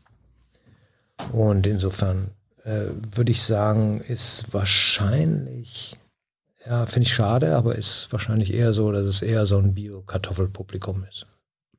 [1.31, 2.31] Und insofern
[2.63, 5.95] äh, würde ich sagen, ist wahrscheinlich,
[6.65, 11.03] ja, finde ich schade, aber ist wahrscheinlich eher so, dass es eher so ein Bio-Kartoffelpublikum
[11.07, 11.27] ist.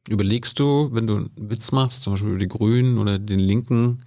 [0.08, 4.04] Überlegst du, wenn du einen Witz machst, zum Beispiel über die Grünen oder den Linken,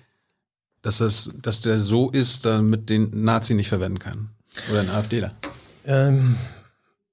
[0.82, 4.30] dass, das, dass der so ist, damit den Nazi nicht verwenden kann?
[4.72, 5.34] Oder ein AfDler?
[5.86, 6.38] Ähm,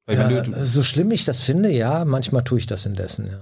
[0.08, 3.40] ja, so schlimm ich das finde, ja, manchmal tue ich das indessen, ja.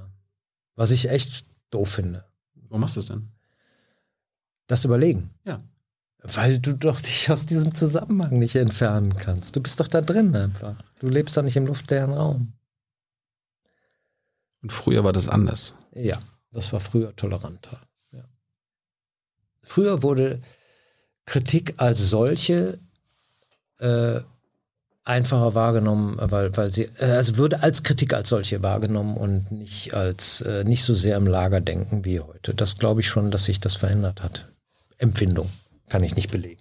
[0.77, 2.25] Was ich echt doof finde.
[2.55, 3.29] Warum machst du das denn?
[4.67, 5.31] Das überlegen.
[5.45, 5.63] Ja.
[6.23, 9.57] Weil du doch dich aus diesem Zusammenhang nicht entfernen kannst.
[9.57, 10.77] Du bist doch da drin einfach.
[10.99, 12.53] Du lebst doch nicht im luftleeren Raum.
[14.63, 15.75] Und früher war das anders.
[15.93, 16.19] Ja,
[16.51, 17.81] das war früher toleranter.
[18.13, 18.25] Ja.
[19.63, 20.43] Früher wurde
[21.25, 22.81] Kritik als solche
[23.79, 24.21] äh,
[25.07, 29.95] einfacher wahrgenommen, weil, weil sie, äh, also würde als Kritik als solche wahrgenommen und nicht
[29.95, 32.55] als, äh, nicht so sehr im Lager denken wie heute.
[32.55, 34.47] Das glaube ich schon, dass sich das verändert hat.
[34.99, 35.49] Empfindung
[35.89, 36.61] kann ich nicht belegen.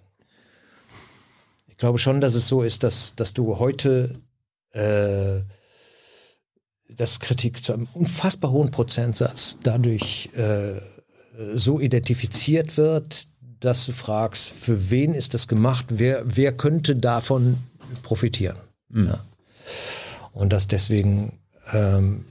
[1.66, 4.14] Ich glaube schon, dass es so ist, dass, dass du heute
[4.72, 5.40] äh,
[6.88, 10.80] dass Kritik zu einem unfassbar hohen Prozentsatz dadurch äh,
[11.54, 13.26] so identifiziert wird,
[13.60, 17.58] dass du fragst, für wen ist das gemacht, wer, wer könnte davon
[18.02, 18.56] profitieren.
[18.88, 19.06] Mhm.
[19.08, 19.18] Ja.
[20.32, 21.38] Und dass deswegen
[21.72, 22.24] ähm,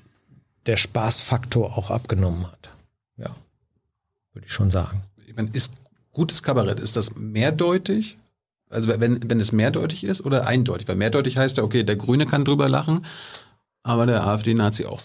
[0.65, 2.69] der Spaßfaktor auch abgenommen hat.
[3.17, 3.35] Ja,
[4.33, 5.01] würde ich schon sagen.
[5.27, 5.73] Ich meine, ist
[6.11, 8.17] gutes Kabarett, ist das mehrdeutig?
[8.69, 10.87] Also wenn, wenn es mehrdeutig ist oder eindeutig?
[10.87, 13.05] Weil mehrdeutig heißt ja, okay, der Grüne kann drüber lachen,
[13.83, 15.01] aber der AfD-Nazi auch.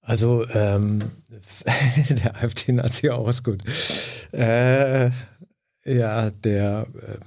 [0.00, 1.10] Also ähm,
[2.08, 3.60] der AfD-Nazi auch ist gut.
[4.32, 5.10] Äh,
[5.84, 7.18] ja, der äh,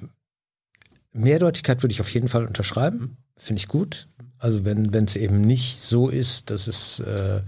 [1.13, 3.17] Mehrdeutigkeit würde ich auf jeden Fall unterschreiben.
[3.37, 4.07] Finde ich gut.
[4.37, 7.41] Also wenn es eben nicht so ist, dass es, äh,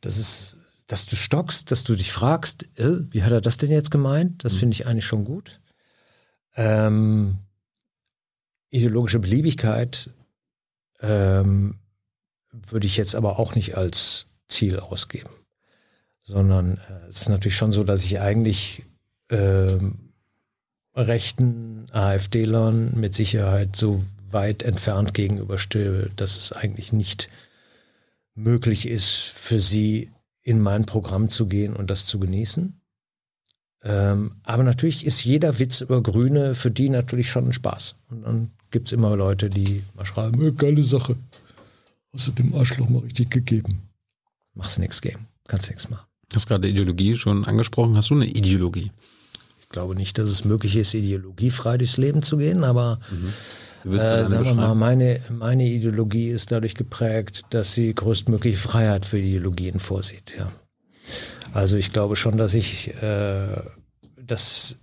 [0.00, 3.70] dass es, dass du stockst, dass du dich fragst, äh, wie hat er das denn
[3.70, 4.44] jetzt gemeint?
[4.44, 4.58] Das mhm.
[4.58, 5.60] finde ich eigentlich schon gut.
[6.56, 7.38] Ähm,
[8.70, 10.10] ideologische Beliebigkeit
[11.00, 11.78] ähm,
[12.50, 15.30] würde ich jetzt aber auch nicht als Ziel ausgeben.
[16.22, 18.82] Sondern äh, es ist natürlich schon so, dass ich eigentlich
[19.28, 19.78] äh,
[20.94, 27.28] rechten AfD-Lern mit Sicherheit so weit entfernt gegenüberstehe, dass es eigentlich nicht
[28.34, 30.10] möglich ist, für sie
[30.42, 32.80] in mein Programm zu gehen und das zu genießen.
[33.82, 37.96] Ähm, aber natürlich ist jeder Witz über Grüne für die natürlich schon ein Spaß.
[38.10, 41.16] Und dann gibt es immer Leute, die mal schreiben, äh, geile Sache.
[42.12, 43.82] Hast du dem Arschloch mal richtig gegeben.
[44.54, 45.28] Machst nichts gegen.
[45.46, 46.06] Kannst nichts machen.
[46.32, 47.96] Hast gerade Ideologie schon angesprochen.
[47.96, 48.90] Hast du eine Ideologie?
[49.70, 52.98] Ich glaube nicht, dass es möglich ist, ideologiefrei durchs Leben zu gehen, aber
[53.84, 53.98] Mhm.
[53.98, 59.18] Äh, sagen wir mal, meine, meine Ideologie ist dadurch geprägt, dass sie größtmögliche Freiheit für
[59.18, 60.34] Ideologien vorsieht.
[60.36, 60.52] Ja.
[61.54, 63.56] Also ich glaube schon, dass ich, äh,
[64.18, 64.76] dass,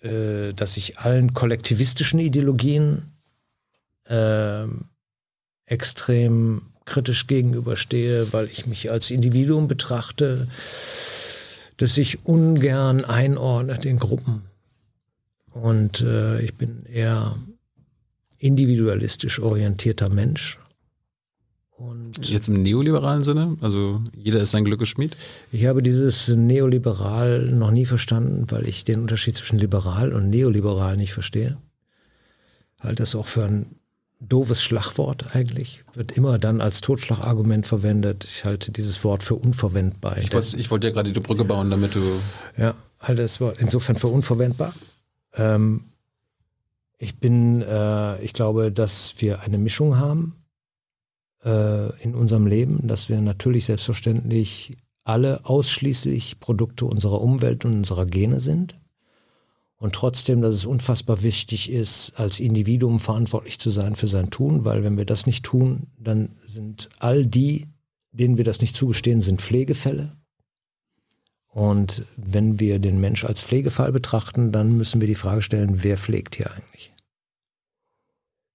[0.00, 3.12] äh, dass ich allen kollektivistischen Ideologien
[4.08, 4.64] äh,
[5.66, 10.48] extrem kritisch gegenüberstehe, weil ich mich als Individuum betrachte,
[11.76, 14.42] das sich ungern einordnet in Gruppen.
[15.50, 17.36] Und äh, ich bin eher
[18.38, 20.58] individualistisch orientierter Mensch.
[21.76, 23.56] Und Jetzt im neoliberalen Sinne?
[23.60, 25.16] Also jeder ist sein Glückes Schmied?
[25.50, 30.96] ich habe dieses Neoliberal noch nie verstanden, weil ich den Unterschied zwischen liberal und neoliberal
[30.96, 31.56] nicht verstehe.
[32.80, 33.66] Halte das auch für ein
[34.20, 35.84] doofes Schlagwort eigentlich.
[35.94, 38.24] Wird immer dann als Totschlagargument verwendet.
[38.24, 40.18] Ich halte dieses Wort für unverwendbar.
[40.18, 42.00] Ich wollte, ich wollte ja gerade die Brücke bauen, damit du.
[42.56, 44.74] Ja, halte das Wort insofern für unverwendbar.
[45.34, 45.84] Ähm,
[46.98, 50.36] ich bin, äh, ich glaube, dass wir eine Mischung haben
[51.44, 58.06] äh, in unserem Leben, dass wir natürlich selbstverständlich alle ausschließlich Produkte unserer Umwelt und unserer
[58.06, 58.78] Gene sind.
[59.76, 64.64] Und trotzdem, dass es unfassbar wichtig ist, als Individuum verantwortlich zu sein für sein Tun,
[64.64, 67.66] weil wenn wir das nicht tun, dann sind all die,
[68.12, 70.16] denen wir das nicht zugestehen, sind Pflegefälle.
[71.48, 75.96] Und wenn wir den Mensch als Pflegefall betrachten, dann müssen wir die Frage stellen, wer
[75.96, 76.92] pflegt hier eigentlich?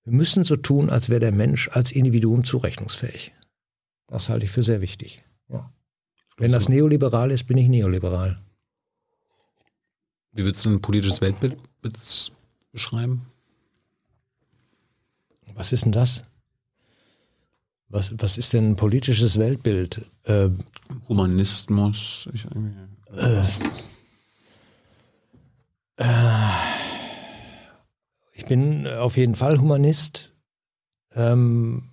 [0.04, 3.34] Wir müssen so tun, als wäre der Mensch als Individuum zurechnungsfähig.
[4.08, 5.24] Das halte ich für sehr wichtig.
[5.50, 5.72] Ja.
[6.38, 8.42] Wenn das neoliberal ist, bin ich neoliberal.
[10.32, 11.58] Wie würdest du ein politisches Weltbild
[12.72, 13.26] beschreiben?
[15.56, 16.24] Was ist denn das?
[17.90, 20.06] Was, was ist denn ein politisches Weltbild?
[20.24, 20.50] Äh,
[21.08, 22.30] Humanismus?
[22.34, 22.46] Ich,
[28.34, 30.32] ich bin auf jeden Fall Humanist,
[31.16, 31.90] ähm,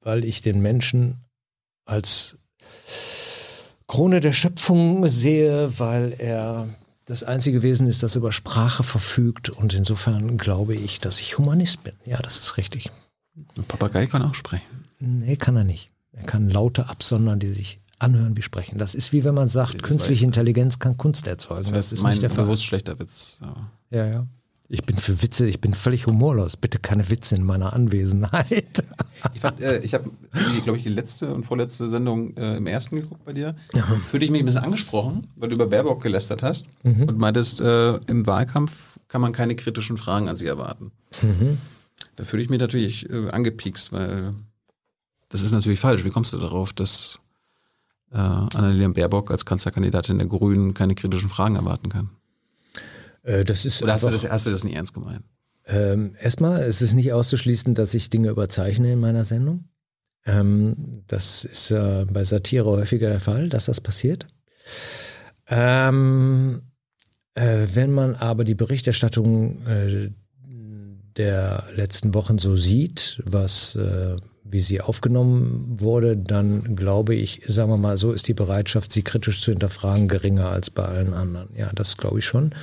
[0.00, 1.24] weil ich den Menschen
[1.84, 2.36] als
[3.86, 6.68] Krone der Schöpfung sehe, weil er
[7.06, 9.50] das einzige Wesen ist, das über Sprache verfügt.
[9.50, 11.94] Und insofern glaube ich, dass ich Humanist bin.
[12.04, 12.90] Ja, das ist richtig.
[13.56, 14.84] ein Papagei kann auch sprechen.
[15.00, 15.90] Nee, kann er nicht.
[16.12, 18.78] Er kann Laute absondern, die sich anhören wie sprechen.
[18.78, 21.72] Das ist wie wenn man sagt, Das künstliche Intelligenz kann Kunst erzeugen.
[21.72, 22.44] Das, ist mein nicht der Fall.
[22.44, 23.40] bewusst schlechter Witz.
[23.90, 24.26] Ja, ja.
[24.68, 26.56] Ich bin für Witze, ich bin völlig humorlos.
[26.56, 28.82] Bitte keine Witze in meiner Anwesenheit.
[29.34, 30.10] Ich, fand, äh, ich habe,
[30.64, 33.54] glaube ich, die letzte und vorletzte Sendung äh, im ersten geguckt bei dir.
[34.08, 36.66] Fühlte ich mich ein bisschen angesprochen, weil du über Baerbock gelästert hast
[37.06, 40.92] und meintest, äh, im Wahlkampf kann man keine kritischen Fragen an sie erwarten.
[42.16, 44.32] Da fühle ich mich natürlich äh, angepiekst, weil
[45.28, 46.04] das ist natürlich falsch.
[46.04, 47.18] Wie kommst du darauf, dass
[48.12, 52.10] äh, Annalena Baerbock als Kanzlerkandidatin der Grünen keine kritischen Fragen erwarten kann?
[53.24, 55.24] Äh, das ist Oder hast du, einfach- das, hast du das nicht ernst gemeint?
[55.66, 59.64] Ähm, erstmal, es ist nicht auszuschließen, dass ich Dinge überzeichne in meiner Sendung.
[60.26, 64.26] Ähm, das ist äh, bei Satire häufiger der Fall, dass das passiert.
[65.48, 66.62] Ähm,
[67.34, 70.10] äh, wenn man aber die Berichterstattung äh,
[71.16, 77.70] der letzten Wochen so sieht, was äh, wie sie aufgenommen wurde, dann glaube ich, sagen
[77.70, 81.48] wir mal so, ist die Bereitschaft, sie kritisch zu hinterfragen, geringer als bei allen anderen.
[81.56, 82.54] Ja, das glaube ich schon.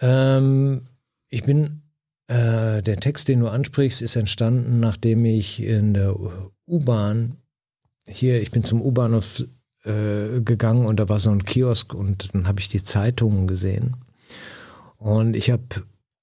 [0.00, 0.82] Ähm,
[1.28, 1.82] ich bin,
[2.28, 6.14] äh, der Text, den du ansprichst, ist entstanden, nachdem ich in der
[6.66, 7.36] U-Bahn
[8.06, 9.44] hier, ich bin zum U-Bahnhof
[9.84, 13.96] äh, gegangen und da war so ein Kiosk und dann habe ich die Zeitungen gesehen.
[14.96, 15.62] Und ich habe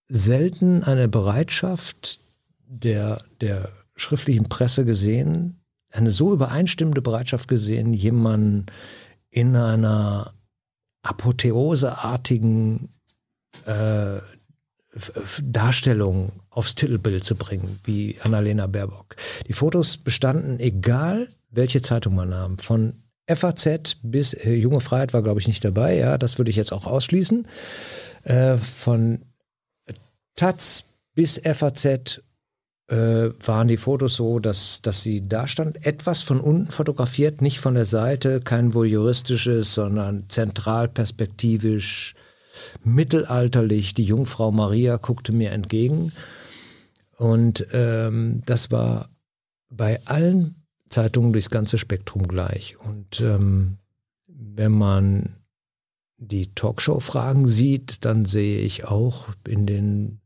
[0.09, 2.19] selten eine Bereitschaft
[2.67, 5.61] der, der schriftlichen Presse gesehen,
[5.91, 8.65] eine so übereinstimmende Bereitschaft gesehen, jemanden
[9.29, 10.33] in einer
[11.03, 12.89] apotheoseartigen
[13.65, 14.19] äh,
[15.43, 19.15] Darstellung aufs Titelbild zu bringen, wie Annalena Baerbock.
[19.47, 22.93] Die Fotos bestanden, egal welche Zeitung man nahm, von
[23.27, 26.71] FAZ bis äh, Junge Freiheit war, glaube ich, nicht dabei, ja, das würde ich jetzt
[26.71, 27.47] auch ausschließen.
[28.23, 29.21] Äh, von
[30.35, 30.83] Taz
[31.13, 32.21] bis FAZ
[32.87, 37.59] äh, waren die Fotos so, dass, dass sie da stand, etwas von unten fotografiert, nicht
[37.59, 42.15] von der Seite, kein voyeuristisches, sondern zentral perspektivisch,
[42.83, 43.93] mittelalterlich.
[43.93, 46.11] Die Jungfrau Maria guckte mir entgegen.
[47.17, 49.09] Und ähm, das war
[49.69, 52.77] bei allen Zeitungen durchs ganze Spektrum gleich.
[52.79, 53.77] Und ähm,
[54.27, 55.37] wenn man
[56.17, 60.21] die Talkshow-Fragen sieht, dann sehe ich auch in den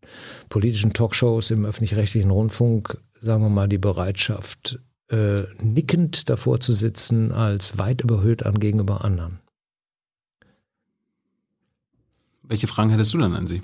[0.49, 4.79] politischen Talkshows im öffentlich-rechtlichen Rundfunk, sagen wir mal, die Bereitschaft,
[5.09, 9.39] äh, nickend davor zu sitzen, als weit überhöht an gegenüber anderen.
[12.49, 13.61] Welche Fragen hättest du dann an sie?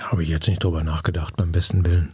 [0.00, 2.12] Habe ich jetzt nicht drüber nachgedacht, beim besten Willen.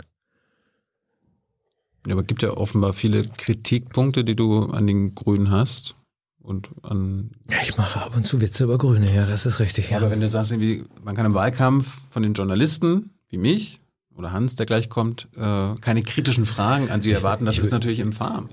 [2.06, 5.94] Ja, aber es gibt ja offenbar viele Kritikpunkte, die du an den Grünen hast
[6.40, 7.32] und an.
[7.50, 9.90] Ja, ich mache ab und zu Witze über Grüne, ja, das ist richtig.
[9.90, 13.80] Ja, aber wenn du sagst, man kann im Wahlkampf von den Journalisten wie mich
[14.16, 17.72] oder Hans, der gleich kommt, äh, keine kritischen Fragen an sie erwarten, das ich- ist
[17.72, 18.48] natürlich infam.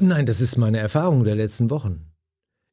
[0.00, 2.06] Nein, das ist meine Erfahrung der letzten Wochen.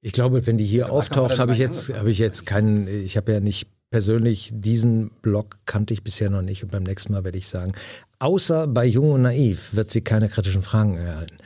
[0.05, 3.15] Ich glaube, wenn die hier Ja, auftaucht, habe ich jetzt, habe ich jetzt keinen, ich
[3.17, 7.23] habe ja nicht persönlich diesen Blog kannte ich bisher noch nicht und beim nächsten Mal
[7.23, 7.71] werde ich sagen,
[8.19, 11.37] außer bei Jung und Naiv wird sie keine kritischen Fragen erhalten.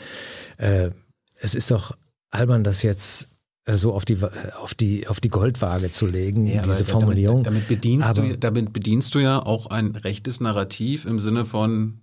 [0.58, 0.90] Äh,
[1.40, 1.96] es ist doch
[2.32, 3.30] albern, das jetzt
[3.66, 4.18] äh, so auf die,
[4.60, 7.44] auf die, auf die Goldwaage zu legen, Ja, diese Formulierung.
[7.44, 11.46] Damit, damit, bedienst Aber- du, damit bedienst du ja auch ein rechtes Narrativ im Sinne
[11.46, 12.00] von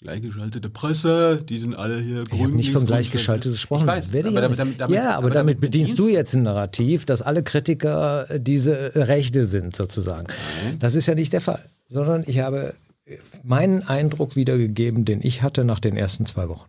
[0.00, 2.34] gleichgeschaltete Presse, die sind alle hier grün.
[2.38, 3.82] Ich habe nicht von gleichgeschaltet gesprochen.
[3.82, 7.04] Ich weiß, aber auch damit, damit, damit, ja, aber, damit bedienst du jetzt ein Narrativ,
[7.06, 10.26] dass alle Kritiker äh, diese Rechte sind, sozusagen.
[10.78, 12.74] Das ist ja nicht der Fall, sondern ich habe
[13.42, 16.68] meinen Eindruck wiedergegeben, den ich hatte nach den ersten zwei Wochen.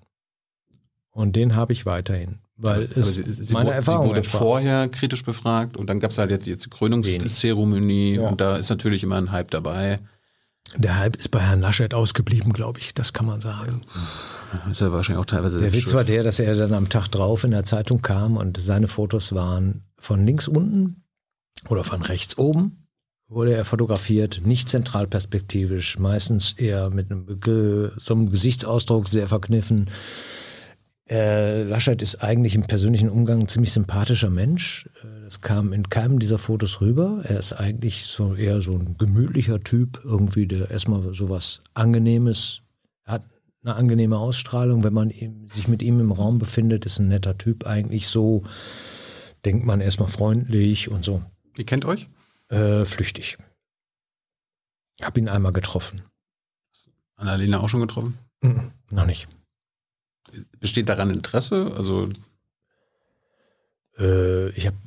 [1.11, 4.39] Und den habe ich weiterhin, weil es sie, sie, meine wurde- Erfahrung sie wurde entsprach.
[4.39, 8.29] vorher kritisch befragt und dann gab es halt jetzt, jetzt die Krönungszeremonie Ja.
[8.29, 9.99] und da ist natürlich immer ein Hype dabei.
[10.75, 12.93] Der Hype ist bei Herrn Laschet ausgeblieben, glaube ich.
[12.93, 13.81] Das kann man sagen.
[14.69, 17.43] Ist ja wahrscheinlich auch teilweise Der Witz war der, dass er dann am Tag drauf
[17.43, 21.03] in der Zeitung kam und seine Fotos waren von links unten
[21.69, 22.87] oder von rechts oben
[23.29, 27.25] wurde er fotografiert, nicht zentral perspektivisch, meistens eher mit einem
[27.97, 29.89] so einem Gesichtsausdruck sehr verkniffen.
[31.09, 34.89] Äh, Laschet ist eigentlich im persönlichen Umgang ein ziemlich sympathischer Mensch.
[35.03, 37.21] Äh, Das kam in keinem dieser Fotos rüber.
[37.23, 42.61] Er ist eigentlich so eher so ein gemütlicher Typ, irgendwie, der erstmal so was Angenehmes
[43.07, 43.23] er hat
[43.63, 45.09] eine angenehme Ausstrahlung, wenn man
[45.49, 48.43] sich mit ihm im Raum befindet, ist ein netter Typ eigentlich so,
[49.45, 51.23] denkt man erstmal freundlich und so.
[51.57, 52.07] Ihr kennt euch?
[52.49, 53.37] Äh, flüchtig.
[55.01, 56.01] Hab ihn einmal getroffen.
[57.15, 58.17] Annalena auch schon getroffen?
[58.41, 59.27] Mhm, noch nicht.
[60.59, 61.73] Besteht daran Interesse?
[61.75, 62.09] Also
[63.97, 64.77] Äh, ich habe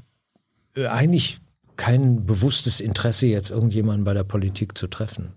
[0.76, 1.40] äh, eigentlich
[1.76, 5.32] kein bewusstes Interesse, jetzt irgendjemanden bei der Politik zu treffen.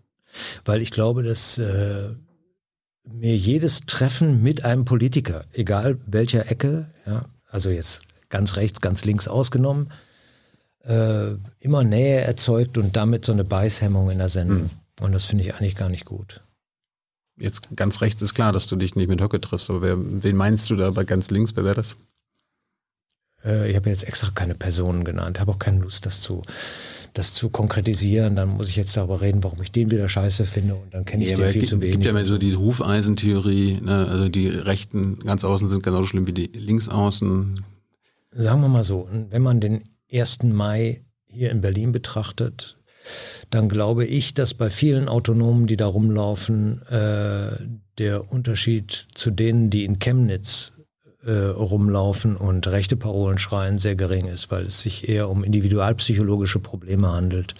[0.65, 2.09] Weil ich glaube, dass äh,
[3.05, 9.05] mir jedes Treffen mit einem Politiker, egal welcher Ecke, ja, also jetzt ganz rechts, ganz
[9.05, 9.89] links ausgenommen,
[10.85, 14.69] äh, immer Nähe erzeugt und damit so eine Beißhemmung in der Sendung.
[14.99, 16.41] Und das finde ich eigentlich gar nicht gut.
[17.43, 20.35] Jetzt ganz rechts ist klar, dass du dich nicht mit Höcke triffst, aber wer, wen
[20.35, 21.55] meinst du da bei ganz links?
[21.55, 21.95] Wer wäre das?
[23.45, 26.41] Äh, ich habe jetzt extra keine Personen genannt, habe auch keine Lust, das zu,
[27.13, 28.35] das zu konkretisieren.
[28.35, 31.23] Dann muss ich jetzt darüber reden, warum ich den wieder scheiße finde und dann kenne
[31.23, 31.93] ich Ja, den viel es zu wenig.
[31.93, 34.07] gibt ja immer so diese Hufeisentheorie, ne?
[34.07, 37.63] also die Rechten ganz außen sind genauso schlimm wie die Linksaußen.
[38.31, 40.43] Sagen wir mal so, wenn man den 1.
[40.43, 42.77] Mai hier in Berlin betrachtet,
[43.49, 47.57] dann glaube ich, dass bei vielen Autonomen, die da rumlaufen, äh,
[47.97, 50.73] der Unterschied zu denen, die in Chemnitz
[51.25, 56.59] äh, rumlaufen und rechte Parolen schreien, sehr gering ist, weil es sich eher um individualpsychologische
[56.59, 57.55] Probleme handelt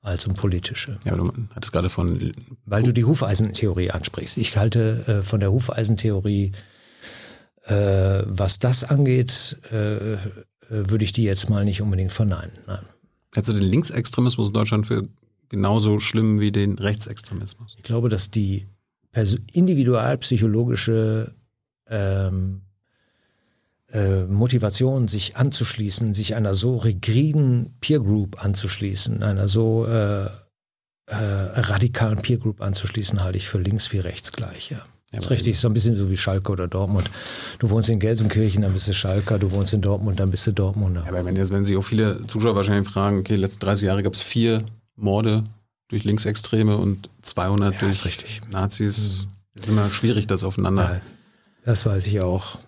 [0.00, 0.98] als um politische.
[1.04, 2.32] Ja, du hattest gerade von
[2.66, 4.36] Weil du die Hufeisentheorie ansprichst.
[4.36, 6.52] Ich halte äh, von der Hufeisentheorie,
[7.64, 7.74] äh,
[8.26, 10.18] was das angeht, äh, äh,
[10.68, 12.52] würde ich die jetzt mal nicht unbedingt verneinen.
[12.66, 12.84] Nein.
[13.34, 15.08] Hältst du den Linksextremismus in Deutschland für
[15.48, 17.74] genauso schlimm wie den Rechtsextremismus?
[17.76, 18.68] Ich glaube, dass die
[19.12, 21.34] pers- individualpsychologische
[21.88, 22.62] ähm,
[23.92, 30.30] äh, Motivation, sich anzuschließen, sich einer so rigiden Peer Group anzuschließen, einer so äh, äh,
[31.06, 34.70] radikalen Peer Group anzuschließen, halte ich für links wie rechts gleich.
[34.70, 34.84] Ja.
[35.16, 37.10] Das ist richtig, so ein bisschen so wie Schalke oder Dortmund.
[37.58, 40.52] Du wohnst in Gelsenkirchen, dann bist du Schalker, du wohnst in Dortmund, dann bist du
[40.52, 41.02] Dortmunder.
[41.02, 44.02] Ja, aber wenn, jetzt, wenn sich auch viele Zuschauer wahrscheinlich fragen, okay, letzten 30 Jahre
[44.02, 44.64] gab es vier
[44.96, 45.44] Morde
[45.88, 48.40] durch Linksextreme und 200 Ja, durch ist richtig.
[48.50, 50.94] Nazis, ist immer schwierig, das aufeinander.
[50.94, 51.00] Ja,
[51.64, 52.58] das weiß ich auch,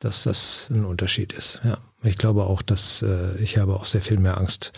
[0.00, 1.60] dass das ein Unterschied ist.
[1.64, 1.78] Ja.
[2.02, 4.72] Ich glaube auch, dass äh, ich habe auch sehr viel mehr Angst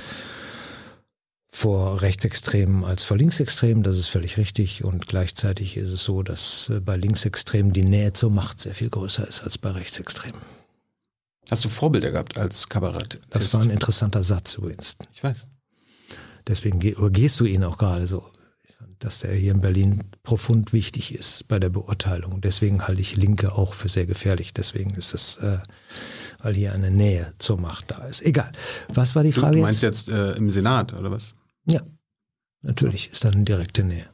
[1.56, 4.82] vor Rechtsextremen als vor Linksextremen, das ist völlig richtig.
[4.82, 8.90] Und gleichzeitig ist es so, dass äh, bei Linksextremen die Nähe zur Macht sehr viel
[8.90, 10.40] größer ist als bei Rechtsextremen.
[11.48, 13.20] Hast du Vorbilder gehabt als Kabarett?
[13.31, 14.97] Das war ein interessanter Satz übrigens.
[15.12, 15.47] Ich weiß.
[16.48, 18.24] Deswegen geh- übergehst du ihn auch gerade so.
[18.66, 22.40] Ich fand, Dass der hier in Berlin profund wichtig ist bei der Beurteilung.
[22.40, 24.52] Deswegen halte ich Linke auch für sehr gefährlich.
[24.55, 25.59] Deswegen ist es, äh,
[26.43, 28.22] weil hier eine Nähe zur Macht da ist.
[28.22, 28.51] Egal.
[28.93, 30.09] Was war die Du, Frage du meinst jetzt?
[30.09, 31.36] jetzt äh, im Senat oder was?
[31.66, 31.81] Ja,
[32.62, 34.09] natürlich ist da eine direkte Nähe.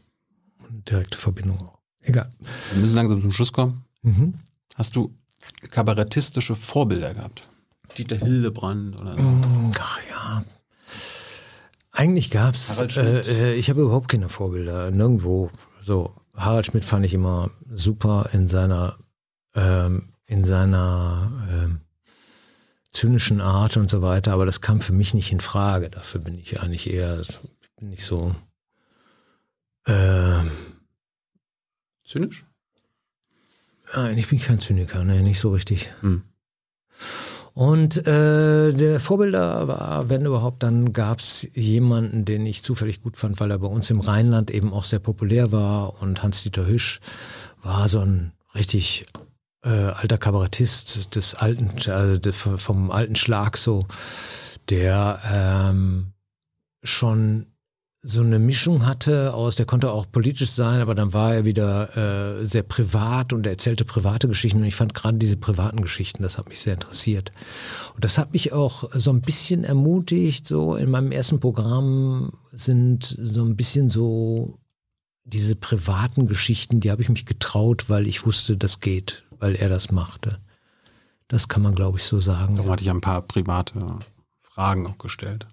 [0.68, 1.78] Eine direkte Verbindung auch.
[2.00, 2.30] Egal.
[2.72, 3.84] Wir müssen langsam zum Schluss kommen.
[4.02, 4.34] Mhm.
[4.74, 5.14] Hast du
[5.70, 7.46] kabarettistische Vorbilder gehabt?
[7.98, 9.16] Dieter Hildebrand oder
[9.78, 10.44] Ach ja.
[11.92, 12.70] Eigentlich gab's.
[12.70, 14.90] Harald Äh, äh, ich habe überhaupt keine Vorbilder.
[14.90, 15.50] Nirgendwo.
[15.84, 16.14] So.
[16.34, 18.96] Harald Schmidt fand ich immer super in seiner,
[19.54, 21.80] ähm, in seiner ähm,
[22.92, 25.90] zynischen Art und so weiter, aber das kam für mich nicht in Frage.
[25.90, 27.22] Dafür bin ich eigentlich eher,
[27.76, 28.34] bin ich so.
[29.86, 30.50] Ähm,
[32.04, 32.44] zynisch?
[33.94, 35.90] Bin ich kein Zyniker, ne, nicht so richtig.
[36.00, 36.22] Hm.
[37.52, 43.40] Und äh, der Vorbilder war, wenn überhaupt, dann gab's jemanden, den ich zufällig gut fand,
[43.40, 46.00] weil er bei uns im Rheinland eben auch sehr populär war.
[46.00, 47.00] Und Hans-Dieter Hüsch
[47.62, 49.06] war so ein richtig
[49.62, 53.86] äh, alter Kabarettist des alten, also des- vom alten Schlag so,
[54.68, 56.12] der ähm,
[56.82, 57.46] schon
[58.02, 62.38] so eine Mischung hatte aus, der konnte auch politisch sein, aber dann war er wieder
[62.40, 66.22] äh, sehr privat und er erzählte private Geschichten und ich fand gerade diese privaten Geschichten,
[66.22, 67.30] das hat mich sehr interessiert.
[67.94, 73.18] Und das hat mich auch so ein bisschen ermutigt, so in meinem ersten Programm sind
[73.20, 74.58] so ein bisschen so
[75.24, 79.68] diese privaten Geschichten, die habe ich mich getraut, weil ich wusste, das geht, weil er
[79.68, 80.38] das machte.
[81.28, 82.56] Das kann man, glaube ich, so sagen.
[82.56, 83.98] Darum hatte ich ein paar private
[84.42, 85.46] Fragen auch gestellt.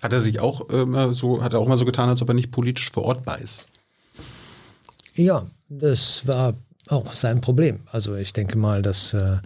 [0.00, 2.34] Hat er sich auch immer so, hat er auch mal so getan, als ob er
[2.34, 3.66] nicht politisch verortbar ist?
[5.14, 6.54] Ja, das war
[6.88, 7.80] auch sein Problem.
[7.90, 9.38] Also ich denke mal, dass äh,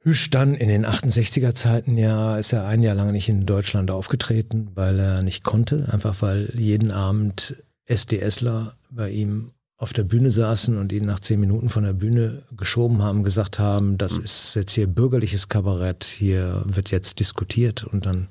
[0.00, 3.90] Hüsch dann in den 68er Zeiten ja, ist er ein Jahr lang nicht in Deutschland
[3.90, 7.56] aufgetreten, weil er nicht konnte, einfach weil jeden Abend
[7.86, 12.42] SDSler bei ihm auf der Bühne saßen und ihn nach zehn Minuten von der Bühne
[12.56, 18.06] geschoben haben, gesagt haben, das ist jetzt hier bürgerliches Kabarett, hier wird jetzt diskutiert und
[18.06, 18.28] dann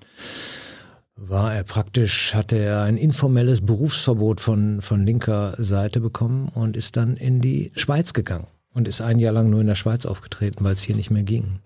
[1.16, 6.98] war er praktisch, hatte er ein informelles Berufsverbot von, von linker Seite bekommen und ist
[6.98, 10.64] dann in die Schweiz gegangen und ist ein Jahr lang nur in der Schweiz aufgetreten,
[10.64, 11.60] weil es hier nicht mehr ging.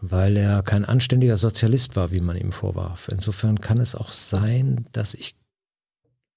[0.00, 3.08] Weil er kein anständiger Sozialist war, wie man ihm vorwarf.
[3.12, 5.34] Insofern kann es auch sein, dass ich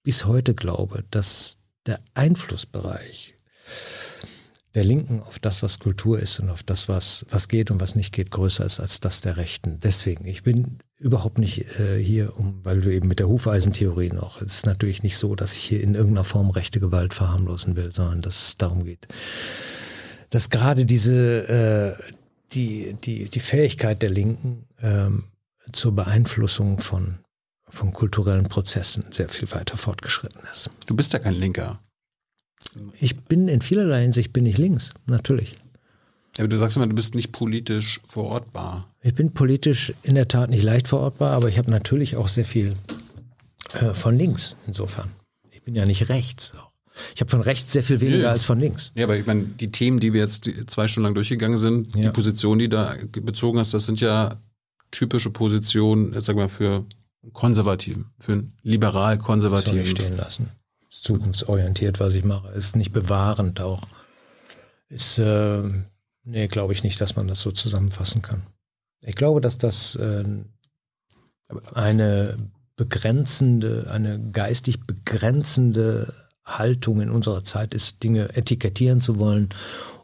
[0.03, 3.35] bis heute glaube, dass der Einflussbereich
[4.73, 7.95] der Linken auf das, was Kultur ist und auf das, was, was geht und was
[7.95, 9.77] nicht geht, größer ist als das der Rechten.
[9.79, 14.41] Deswegen, ich bin überhaupt nicht äh, hier, um, weil du eben mit der Hufeisentheorie noch,
[14.41, 17.91] es ist natürlich nicht so, dass ich hier in irgendeiner Form rechte Gewalt verharmlosen will,
[17.91, 19.07] sondern dass es darum geht,
[20.31, 22.13] dass gerade diese, äh,
[22.53, 25.25] die, die, die Fähigkeit der Linken ähm,
[25.71, 27.19] zur Beeinflussung von,
[27.73, 30.69] von kulturellen Prozessen sehr viel weiter fortgeschritten ist.
[30.85, 31.79] Du bist ja kein Linker.
[32.99, 35.55] Ich bin in vielerlei Hinsicht bin ich links, natürlich.
[36.37, 38.87] Aber du sagst immer, du bist nicht politisch verortbar.
[39.01, 42.45] Ich bin politisch in der Tat nicht leicht verortbar, aber ich habe natürlich auch sehr
[42.45, 42.75] viel
[43.73, 45.09] äh, von links insofern.
[45.51, 46.53] Ich bin ja nicht rechts.
[47.15, 48.29] Ich habe von rechts sehr viel weniger Nö.
[48.29, 48.91] als von links.
[48.95, 51.95] Ja, aber ich meine, die Themen, die wir jetzt die- zwei Stunden lang durchgegangen sind,
[51.95, 52.11] die Ja.
[52.11, 54.39] Positionen, die du da bezogen hast, das sind ja
[54.91, 56.85] typische Positionen, sag mal, für
[57.31, 59.85] Konservativen, für einen Das soll ich liberal-konservativen.
[59.85, 60.49] stehen lassen.
[60.91, 62.49] Ist zukunftsorientiert, was ich mache.
[62.49, 63.81] Ist nicht bewahrend auch.
[64.89, 65.63] Ist, äh,
[66.23, 68.43] nee, glaube ich nicht, dass man das so zusammenfassen kann.
[69.01, 70.23] Ich glaube, dass das äh,
[71.73, 72.37] eine
[72.75, 76.13] begrenzende, eine geistig begrenzende
[76.45, 79.49] Haltung in unserer Zeit ist, Dinge etikettieren zu wollen,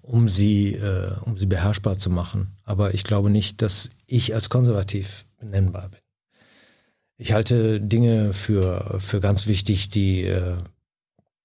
[0.01, 2.55] um sie, äh, um sie beherrschbar zu machen.
[2.63, 5.99] Aber ich glaube nicht, dass ich als konservativ benennbar bin.
[7.21, 10.55] Ich halte Dinge für, für ganz wichtig, die, äh,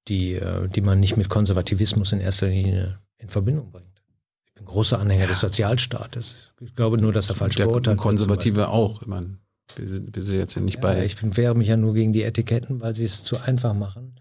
[0.07, 4.01] die, äh, die man nicht mit Konservativismus in erster Linie in Verbindung bringt.
[4.47, 6.53] Ich bin großer Anhänger des Sozialstaates.
[6.61, 9.03] Ich glaube nur, dass er falsch Der beurteilt wird, zum Konservative auch.
[9.03, 9.39] Ich meine,
[9.75, 10.77] wir sind, wir sind jetzt ja nicht.
[10.77, 11.05] Ja, bei.
[11.05, 14.15] ich bin- wehre mich ja nur gegen die Etiketten, weil sie es zu einfach machen.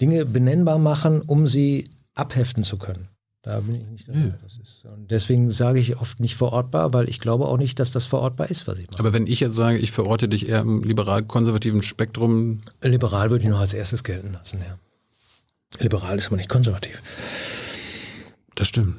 [0.00, 3.08] Dinge benennbar machen, um sie abheften zu können.
[3.42, 4.34] Da bin ich nicht dabei.
[4.84, 8.50] Und deswegen sage ich oft nicht verortbar, weil ich glaube auch nicht, dass das verortbar
[8.50, 8.98] ist, was ich mache.
[8.98, 13.50] Aber wenn ich jetzt sage, ich verorte dich eher im liberal-konservativen Spektrum, Liberal würde ich
[13.50, 14.78] noch als erstes gelten lassen, ja.
[15.78, 17.00] Liberal ist aber nicht konservativ.
[18.56, 18.96] das stimmt.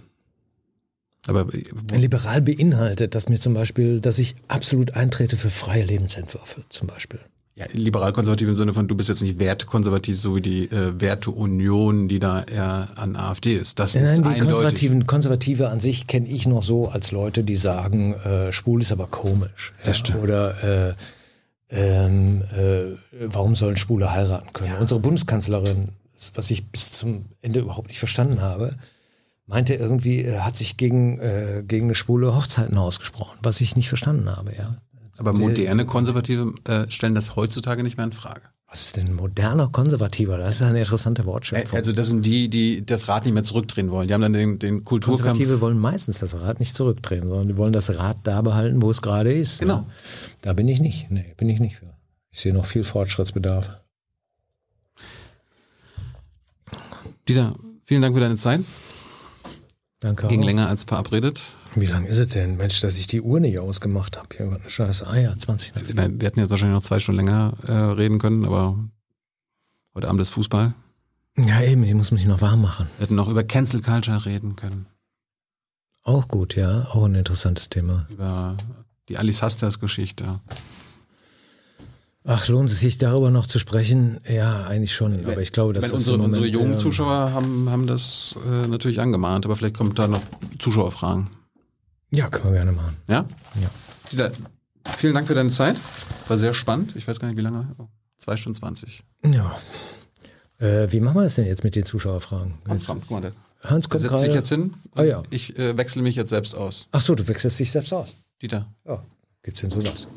[1.28, 1.46] Aber
[1.92, 7.20] Liberal beinhaltet, dass mir zum Beispiel, dass ich absolut eintrete für freie Lebensentwürfe, zum Beispiel.
[7.56, 12.08] Ja, liberal-konservativ im Sinne von, du bist jetzt nicht wertekonservativ, so wie die äh, Werteunion,
[12.08, 13.78] die da eher an AfD ist.
[13.78, 14.46] Das Nein, ist die eindeutig.
[14.46, 18.94] Konservativen, Konservative an sich kenne ich noch so als Leute, die sagen, äh, schwul ist
[18.94, 19.74] aber komisch.
[19.80, 20.24] Das ja, stimmt.
[20.24, 20.94] Oder äh,
[21.72, 24.76] ähm, äh, warum sollen Schwule heiraten können?
[24.80, 25.90] Unsere Bundeskanzlerin,
[26.34, 28.76] was ich bis zum Ende überhaupt nicht verstanden habe,
[29.46, 33.90] meinte irgendwie, äh, hat sich gegen, äh, gegen eine schwule Hochzeiten ausgesprochen, was ich nicht
[33.90, 34.54] verstanden habe.
[34.56, 34.76] Ja.
[35.22, 38.42] Aber moderne Konservative äh, stellen das heutzutage nicht mehr in Frage.
[38.68, 40.38] Was ist denn moderner Konservativer?
[40.38, 41.78] Das ist eine interessante Wortschöpfung.
[41.78, 44.08] Also das sind die, die das Rad nicht mehr zurückdrehen wollen.
[44.08, 45.24] Die haben dann den, den Kulturkampf.
[45.24, 48.90] Konservative wollen meistens das Rad nicht zurückdrehen, sondern die wollen das Rad da behalten, wo
[48.90, 49.60] es gerade ist.
[49.60, 49.82] Genau.
[49.82, 49.86] Ne?
[50.42, 51.12] Da bin ich nicht.
[51.12, 51.94] Nee, bin ich nicht für.
[52.32, 53.70] Ich sehe noch viel Fortschrittsbedarf.
[57.28, 58.62] Dieter, vielen Dank für deine Zeit.
[60.00, 60.28] Danke.
[60.28, 60.46] Ging auch.
[60.46, 61.42] länger als verabredet.
[61.76, 62.58] Wie lange ist es denn?
[62.58, 64.28] Mensch, dass ich die Uhr nicht ausgemacht habe.
[64.36, 67.26] Hier war eine scheiße Eier, 20 nach Wir wir hätten jetzt wahrscheinlich noch zwei Stunden
[67.26, 68.78] länger äh, reden können, aber
[69.96, 70.74] heute Abend ist Fußball.
[71.38, 72.88] Ja, eben, ich muss mich noch warm machen.
[72.98, 74.86] Wir hätten noch über Cancel Culture reden können.
[76.04, 76.88] Auch gut, ja.
[76.92, 78.06] Auch ein interessantes Thema.
[78.10, 78.58] Über
[79.08, 80.42] die Alice Hastas Geschichte.
[82.26, 84.20] Ach, lohnt es sich darüber noch zu sprechen?
[84.30, 85.26] Ja, eigentlich schon.
[85.26, 87.88] Aber ich glaube, dass Ich meine, unsere, im unsere Moment, jungen ähm, Zuschauer haben, haben
[87.88, 90.22] das äh, natürlich angemahnt, aber vielleicht kommt da noch
[90.60, 91.30] Zuschauerfragen.
[92.12, 92.98] Ja, können wir gerne machen.
[93.08, 93.26] Ja?
[93.62, 93.70] Ja.
[94.12, 94.32] Dieter,
[94.98, 95.80] vielen Dank für deine Zeit.
[96.28, 96.96] War sehr spannend.
[96.96, 97.74] Ich weiß gar nicht, wie lange.
[97.78, 99.04] Oh, zwei Stunden 20.
[99.34, 99.56] Ja.
[100.60, 102.56] Äh, wie machen wir das denn jetzt mit den Zuschauerfragen?
[102.68, 103.32] Hans, Jetzt, komm, guck mal, der,
[103.64, 104.38] Hans kommt setzt sich gerade.
[104.38, 104.74] jetzt hin.
[104.94, 105.24] Ah, ja.
[105.30, 106.88] Ich äh, wechsle mich jetzt selbst aus.
[106.92, 108.16] Ach so, du wechselst dich selbst aus.
[108.42, 108.68] Dieter.
[108.86, 109.04] Ja,
[109.44, 110.08] gibt's denn sowas?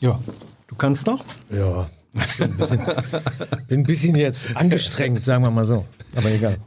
[0.00, 0.20] Ja.
[0.66, 1.24] Du kannst noch?
[1.50, 1.88] Ja.
[2.38, 2.80] Bin ein, bisschen,
[3.66, 5.84] bin ein bisschen jetzt angestrengt, sagen wir mal so.
[6.14, 6.58] Aber egal.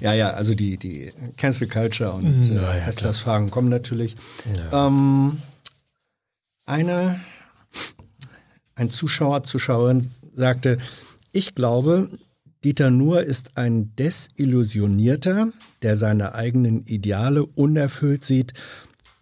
[0.00, 4.16] Ja, ja, also die, die Cancel Culture und ja, äh, Hesslers Fragen kommen natürlich.
[4.72, 5.38] Ähm,
[6.66, 7.20] eine,
[8.76, 10.78] ein Zuschauer, Zuschauerin sagte,
[11.32, 12.10] ich glaube,
[12.64, 15.48] Dieter Nuhr ist ein Desillusionierter,
[15.82, 18.54] der seine eigenen Ideale unerfüllt sieht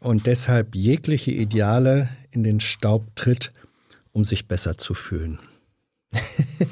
[0.00, 3.52] und deshalb jegliche Ideale in den Staub tritt,
[4.16, 5.38] um sich besser zu fühlen.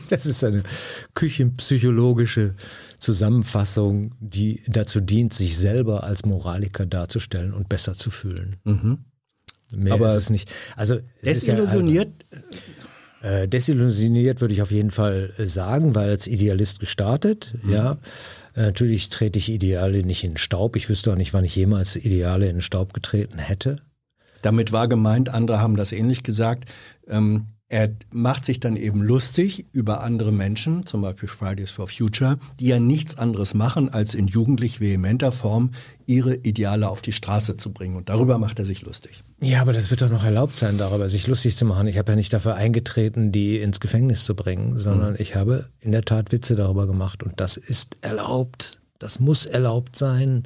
[0.09, 0.63] Das ist eine
[1.15, 2.55] küchenpsychologische
[2.99, 8.57] Zusammenfassung, die dazu dient, sich selber als Moraliker darzustellen und besser zu fühlen.
[9.77, 10.51] Mehr Aber ist es nicht.
[10.77, 12.25] Also es ist ja Desillusioniert,
[13.21, 17.99] Äh, desillusioniert würde ich auf jeden Fall äh, sagen, weil als Idealist gestartet, ja.
[18.55, 20.77] Äh, natürlich trete ich Ideale nicht in den Staub.
[20.77, 23.81] Ich wüsste auch nicht, wann ich jemals Ideale in den Staub getreten hätte.
[24.45, 26.71] Damit war gemeint, andere haben das ähnlich gesagt,
[27.09, 32.39] ähm, er macht sich dann eben lustig über andere Menschen, zum Beispiel Fridays for Future,
[32.61, 35.71] die ja nichts anderes machen, als in jugendlich vehementer Form
[36.05, 37.97] ihre Ideale auf die Straße zu bringen.
[37.97, 39.25] Und darüber macht er sich lustig.
[39.41, 41.89] Ja, aber das wird doch noch erlaubt sein, darüber sich lustig zu machen.
[41.89, 45.91] Ich habe ja nicht dafür eingetreten, die ins Gefängnis zu bringen, sondern ich habe in
[45.91, 48.79] der Tat Witze darüber gemacht und das ist erlaubt.
[49.05, 50.45] Das muss erlaubt sein,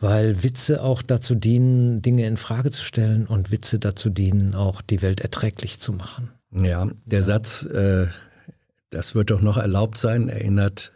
[0.00, 4.80] weil Witze auch dazu dienen, Dinge in Frage zu stellen und Witze dazu dienen, auch
[4.80, 6.30] die Welt erträglich zu machen.
[6.50, 8.06] Ja, der Satz, äh,
[8.88, 10.92] das wird doch noch erlaubt sein, erinnert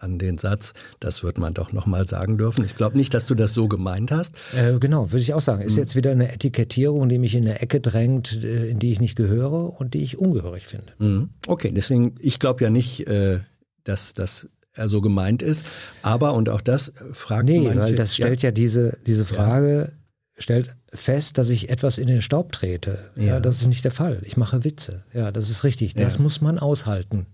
[0.00, 2.64] an den Satz, das wird man doch noch mal sagen dürfen.
[2.64, 4.34] Ich glaube nicht, dass du das so gemeint hast.
[4.52, 5.62] Äh, genau, würde ich auch sagen.
[5.62, 8.98] Ist jetzt wieder eine Etikettierung, die mich in eine Ecke drängt, äh, in die ich
[8.98, 10.92] nicht gehöre und die ich ungehörig finde.
[10.98, 11.30] Mhm.
[11.46, 13.38] Okay, deswegen, ich glaube ja nicht, äh,
[13.84, 15.64] dass das er so gemeint ist.
[16.02, 19.92] Aber, und auch das fragt Nee, manche, weil das stellt ja, diese, diese Frage,
[20.38, 23.10] stellt fest, dass ich etwas in den Staub trete.
[23.16, 23.24] Ja.
[23.24, 23.40] Ja.
[23.40, 24.20] das ist nicht der Fall.
[24.24, 25.02] Ich mache Witze.
[25.12, 25.94] Ja, das ist richtig.
[25.94, 26.22] Das Ja.
[26.22, 27.26] muss man aushalten.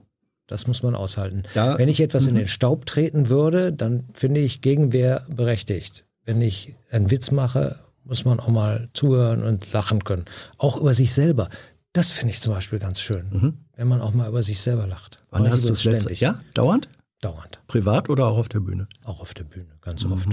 [0.48, 1.44] Das muss man aushalten.
[1.54, 6.04] Da- Wenn ich etwas in den Staub treten würde, dann finde ich Gegenwehr berechtigt.
[6.24, 10.24] Wenn ich einen Witz mache, muss man auch mal zuhören und lachen können.
[10.58, 11.48] Auch über sich selber.
[11.92, 13.54] Das finde ich zum Beispiel ganz schön.
[13.76, 15.22] Wenn man auch mal über sich selber lacht.
[15.30, 16.12] Wann hast du das letzte?
[16.14, 16.88] Ja, dauernd?
[17.22, 17.60] Dauernd.
[17.68, 18.88] Privat oder auch auf der Bühne?
[19.04, 20.28] Auch auf der Bühne, ganz oft.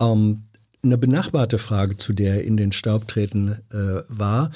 [0.00, 0.44] Ähm,
[0.84, 4.50] eine benachbarte Frage, zu der in den Staub treten äh, war,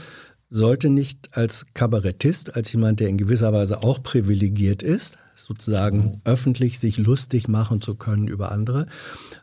[0.49, 6.79] sollte nicht als Kabarettist, als jemand, der in gewisser Weise auch privilegiert ist, sozusagen öffentlich
[6.79, 8.87] sich lustig machen zu können über andere,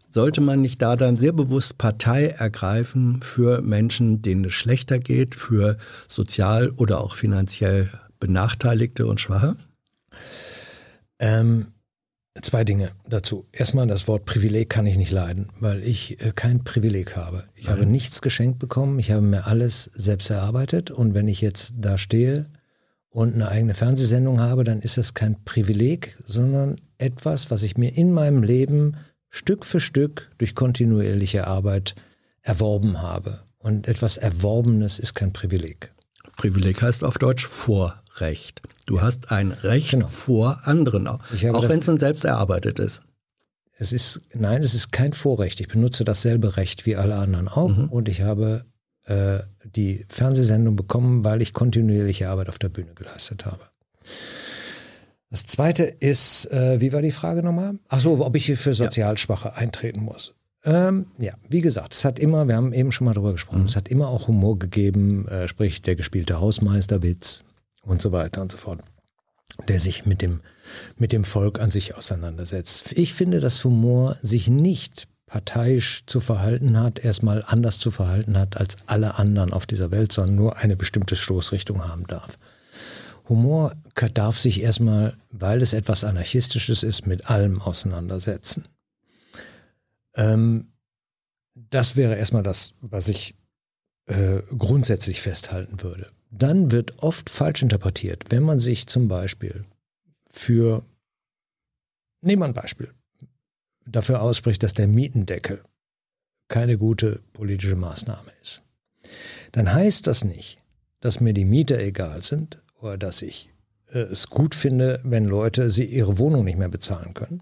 [0.09, 5.35] sollte man nicht da dann sehr bewusst Partei ergreifen für Menschen, denen es schlechter geht,
[5.35, 5.77] für
[6.07, 9.55] sozial oder auch finanziell Benachteiligte und Schwache?
[11.23, 11.67] Ähm,
[12.41, 13.47] zwei Dinge dazu.
[13.53, 17.45] Erstmal, das Wort Privileg kann ich nicht leiden, weil ich äh, kein Privileg habe.
[17.55, 21.75] Ich habe nichts geschenkt bekommen, ich habe mir alles selbst erarbeitet und wenn ich jetzt
[21.77, 22.43] da stehe
[23.09, 27.95] und eine eigene Fernsehsendung habe, dann ist das kein Privileg, sondern etwas, was ich mir
[27.95, 28.97] in meinem Leben
[29.29, 31.95] Stück für Stück durch kontinuierliche Arbeit
[32.41, 33.43] erworben habe.
[33.59, 35.93] Und etwas Erworbenes ist kein Privileg.
[36.35, 37.47] Privileg heißt auf Deutsch
[38.13, 38.61] Vorrecht.
[38.85, 40.07] Du hast ein Recht Genau.
[40.07, 43.03] vor anderen, auch wenn es ein selbst erarbeitet ist.
[43.77, 45.59] Es ist, nein, es ist kein Vorrecht.
[45.59, 48.65] Ich benutze dasselbe Recht wie alle anderen auch und ich habe
[49.05, 53.61] äh, die Fernsehsendung bekommen, weil ich kontinuierliche Arbeit auf der Bühne geleistet habe.
[55.31, 57.79] Das zweite ist, äh, wie war die Frage nochmal?
[57.89, 60.35] Ach so, ob ich hier für sozial Schwache eintreten muss.
[60.63, 63.75] Ähm, ja, wie gesagt, es hat immer, wir haben eben schon mal drüber gesprochen, es
[63.75, 67.43] hat immer auch Humor gegeben, äh, sprich der gespielte Hausmeisterwitz
[67.83, 68.81] und so weiter und so fort,
[69.67, 70.41] der sich mit dem,
[70.97, 72.93] mit dem Volk an sich auseinandersetzt.
[72.93, 78.57] Ich finde, dass Humor sich nicht parteiisch zu verhalten hat, erstmal anders zu verhalten hat
[78.57, 82.37] als alle anderen auf dieser Welt, sondern nur eine bestimmte Stoßrichtung haben darf.
[83.29, 83.75] Humor
[84.13, 88.63] darf sich erstmal, weil es etwas Anarchistisches ist, mit allem auseinandersetzen.
[90.15, 90.73] Ähm,
[91.55, 93.35] das wäre erstmal das, was ich
[94.05, 96.11] äh, grundsätzlich festhalten würde.
[96.35, 99.65] Dann wird oft falsch interpretiert, wenn man sich zum Beispiel
[100.29, 100.83] für,
[102.21, 102.91] nehmen wir ein Beispiel,
[103.85, 105.63] dafür ausspricht, dass der Mietendeckel
[106.47, 108.61] keine gute politische Maßnahme ist.
[109.51, 110.57] Dann heißt das nicht,
[111.01, 113.51] dass mir die Mieter egal sind oder dass ich
[113.91, 117.41] äh, es gut finde, wenn Leute sie ihre Wohnung nicht mehr bezahlen können.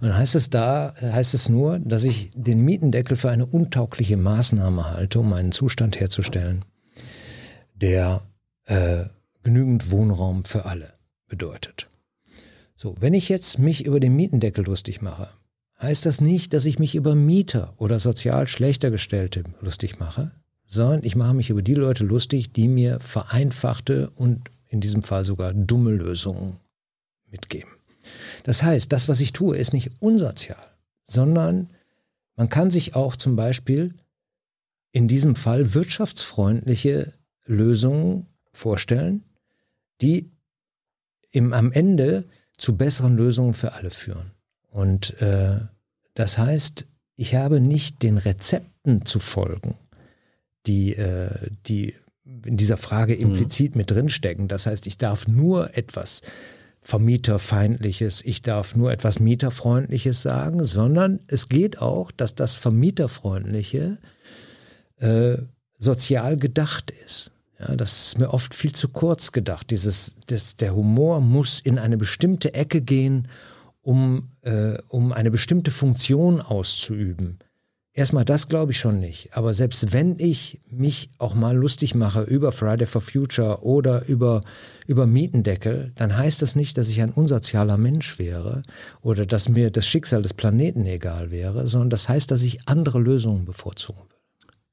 [0.00, 4.16] Und dann heißt es da, heißt es nur, dass ich den Mietendeckel für eine untaugliche
[4.16, 6.64] Maßnahme halte, um einen Zustand herzustellen,
[7.80, 8.22] der
[8.64, 9.04] äh,
[9.42, 10.94] genügend Wohnraum für alle
[11.26, 11.88] bedeutet.
[12.74, 15.28] So, wenn ich jetzt mich über den Mietendeckel lustig mache,
[15.80, 20.32] heißt das nicht, dass ich mich über Mieter oder sozial schlechter gestellte lustig mache,
[20.64, 25.24] sondern ich mache mich über die Leute lustig, die mir vereinfachte und in diesem Fall
[25.24, 26.58] sogar dumme Lösungen
[27.26, 27.70] mitgeben.
[28.44, 30.64] Das heißt, das, was ich tue, ist nicht unsozial,
[31.04, 31.70] sondern
[32.36, 33.94] man kann sich auch zum Beispiel
[34.92, 37.12] in diesem Fall wirtschaftsfreundliche
[37.48, 39.24] Lösungen vorstellen,
[40.00, 40.30] die
[41.30, 42.24] im, am Ende
[42.56, 44.32] zu besseren Lösungen für alle führen.
[44.70, 45.58] Und äh,
[46.14, 46.86] das heißt,
[47.16, 49.74] ich habe nicht den Rezepten zu folgen,
[50.66, 51.94] die, äh, die
[52.44, 54.48] in dieser Frage implizit mit drinstecken.
[54.48, 56.22] Das heißt, ich darf nur etwas
[56.80, 63.98] Vermieterfeindliches, ich darf nur etwas Mieterfreundliches sagen, sondern es geht auch, dass das Vermieterfreundliche
[64.98, 65.38] äh,
[65.78, 67.30] sozial gedacht ist.
[67.58, 69.70] Ja, das ist mir oft viel zu kurz gedacht.
[69.70, 73.28] Dieses, das, der Humor muss in eine bestimmte Ecke gehen,
[73.82, 77.38] um, äh, um eine bestimmte Funktion auszuüben.
[77.98, 79.30] Erstmal das glaube ich schon nicht.
[79.36, 84.42] Aber selbst wenn ich mich auch mal lustig mache über Friday for Future oder über,
[84.86, 88.62] über Mietendeckel, dann heißt das nicht, dass ich ein unsozialer Mensch wäre
[89.00, 93.00] oder dass mir das Schicksal des Planeten egal wäre, sondern das heißt, dass ich andere
[93.00, 94.17] Lösungen bevorzugen würde.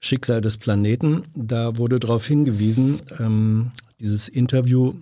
[0.06, 4.94] Schicksal des Planeten, da wurde darauf hingewiesen, ähm, dieses Interview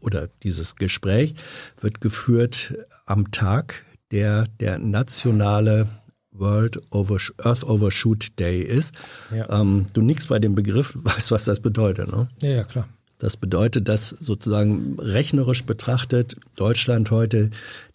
[0.00, 1.34] oder dieses Gespräch
[1.80, 2.74] wird geführt
[3.06, 5.88] am Tag, der der nationale
[6.30, 8.94] World Overs Earth Overshoot Day ist.
[9.34, 9.60] Ja.
[9.60, 12.28] Ähm, du nickst bei dem Begriff, weißt, was das bedeutet, ne?
[12.40, 12.88] Ja, ja, klar.
[13.18, 17.50] Das bedeutet, dass sozusagen rechnerisch betrachtet Deutschland heute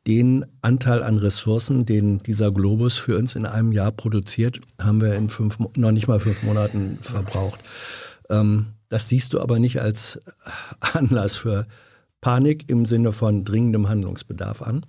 [0.08, 5.14] den Anteil an Ressourcen, den dieser Globus für uns in einem Jahr produziert, haben wir
[5.16, 7.60] in fünf, noch nicht mal fünf Monaten verbraucht.
[8.30, 10.22] Ähm, das siehst du aber nicht als
[10.80, 11.68] Anlass für
[12.22, 14.86] Panik im Sinne von dringendem Handlungsbedarf an.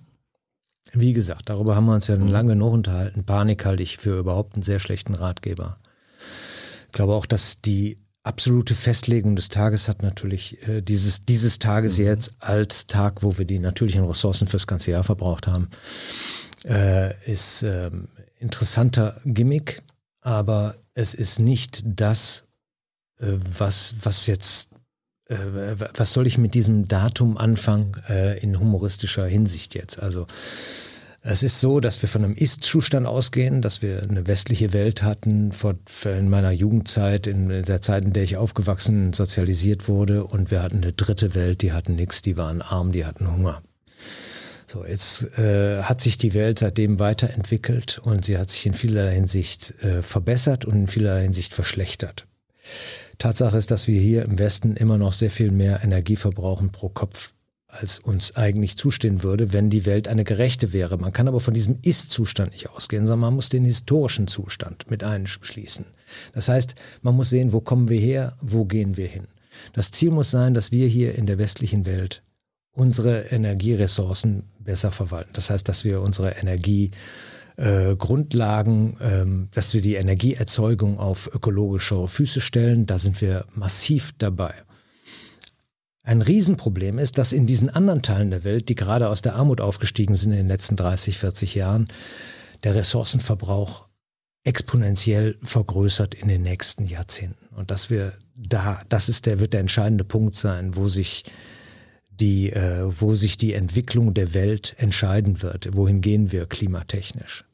[0.93, 3.25] Wie gesagt, darüber haben wir uns ja lange genug unterhalten.
[3.25, 5.77] Panik halte ich für überhaupt einen sehr schlechten Ratgeber.
[6.87, 11.97] Ich glaube auch, dass die absolute Festlegung des Tages hat natürlich äh, dieses, dieses Tages
[11.97, 15.69] jetzt als Tag, wo wir die natürlichen Ressourcen fürs ganze Jahr verbraucht haben,
[16.65, 19.81] äh, ist ähm, interessanter Gimmick,
[20.21, 22.45] aber es ist nicht das,
[23.19, 24.69] äh, was, was jetzt
[25.29, 30.01] äh, was soll ich mit diesem Datum anfangen äh, in humoristischer Hinsicht jetzt?
[30.01, 30.27] Also
[31.31, 35.51] es ist so, dass wir von einem Ist-Zustand ausgehen, dass wir eine westliche Welt hatten
[35.51, 35.75] vor,
[36.05, 40.77] in meiner Jugendzeit, in der Zeit, in der ich aufgewachsen, sozialisiert wurde und wir hatten
[40.77, 43.61] eine dritte Welt, die hatten nichts, die waren arm, die hatten Hunger.
[44.65, 49.13] So, jetzt äh, hat sich die Welt seitdem weiterentwickelt und sie hat sich in vielerlei
[49.13, 52.25] Hinsicht äh, verbessert und in vielerlei Hinsicht verschlechtert.
[53.19, 56.89] Tatsache ist, dass wir hier im Westen immer noch sehr viel mehr Energie verbrauchen pro
[56.89, 57.33] Kopf,
[57.69, 60.97] als uns eigentlich zustehen würde, wenn die Welt eine gerechte wäre.
[60.97, 65.03] Man kann aber von diesem Ist-Zustand nicht ausgehen, sondern man muss den historischen Zustand mit
[65.03, 65.85] einschließen.
[66.33, 69.27] Das heißt, man muss sehen, wo kommen wir her, wo gehen wir hin.
[69.73, 72.23] Das Ziel muss sein, dass wir hier in der westlichen Welt
[72.71, 75.31] unsere Energieressourcen besser verwalten.
[75.33, 76.91] Das heißt, dass wir unsere Energie
[77.57, 82.85] äh, Grundlagen, ähm, dass wir die Energieerzeugung auf ökologische Füße stellen.
[82.85, 84.53] Da sind wir massiv dabei.
[86.09, 89.61] Ein Riesenproblem ist, dass in diesen anderen Teilen der Welt, die gerade aus der Armut
[89.61, 91.85] aufgestiegen sind in den letzten 30, 40 Jahren,
[92.63, 93.85] der Ressourcenverbrauch
[94.43, 97.53] exponentiell vergrößert in den nächsten Jahrzehnten.
[97.55, 101.25] Und dass wir da, das ist der, wird der entscheidende Punkt sein, wo sich
[102.09, 105.75] die, äh, wo sich die Entwicklung der Welt entscheiden wird.
[105.75, 107.45] Wohin gehen wir klimatechnisch?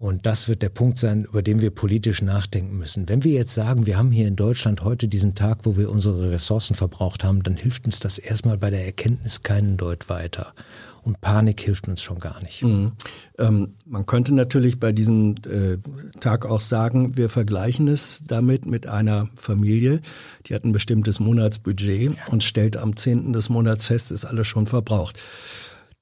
[0.00, 3.06] Und das wird der Punkt sein, über den wir politisch nachdenken müssen.
[3.06, 6.30] Wenn wir jetzt sagen, wir haben hier in Deutschland heute diesen Tag, wo wir unsere
[6.30, 10.54] Ressourcen verbraucht haben, dann hilft uns das erstmal bei der Erkenntnis keinen Deut weiter.
[11.02, 12.62] Und Panik hilft uns schon gar nicht.
[12.62, 12.92] Mhm.
[13.38, 15.76] Ähm, man könnte natürlich bei diesem äh,
[16.18, 20.00] Tag auch sagen, wir vergleichen es damit mit einer Familie,
[20.46, 22.26] die hat ein bestimmtes Monatsbudget ja.
[22.28, 23.34] und stellt am 10.
[23.34, 25.18] des Monats fest, ist alles schon verbraucht.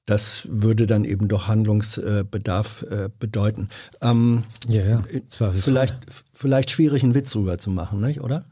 [0.09, 3.67] Das würde dann eben doch Handlungsbedarf äh, bedeuten.
[4.01, 5.03] Ähm, ja, ja.
[5.51, 5.95] Vielleicht,
[6.33, 8.43] vielleicht schwierig, einen Witz drüber zu machen, nicht, oder?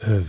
[0.00, 0.20] Äh,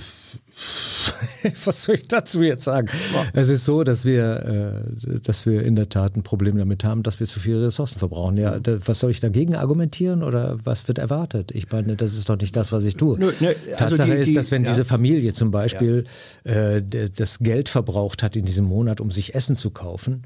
[1.65, 2.87] was soll ich dazu jetzt sagen?
[3.33, 7.03] Es ist so, dass wir, äh, dass wir in der Tat ein Problem damit haben,
[7.03, 8.37] dass wir zu viele Ressourcen verbrauchen.
[8.37, 11.51] Ja, was soll ich dagegen argumentieren oder was wird erwartet?
[11.51, 13.17] Ich meine, das ist doch nicht das, was ich tue.
[13.17, 14.69] Nö, nö, also Tatsache die, ist, dass wenn ja.
[14.69, 16.05] diese Familie zum Beispiel
[16.45, 16.51] ja.
[16.51, 20.23] äh, das Geld verbraucht hat in diesem Monat, um sich Essen zu kaufen,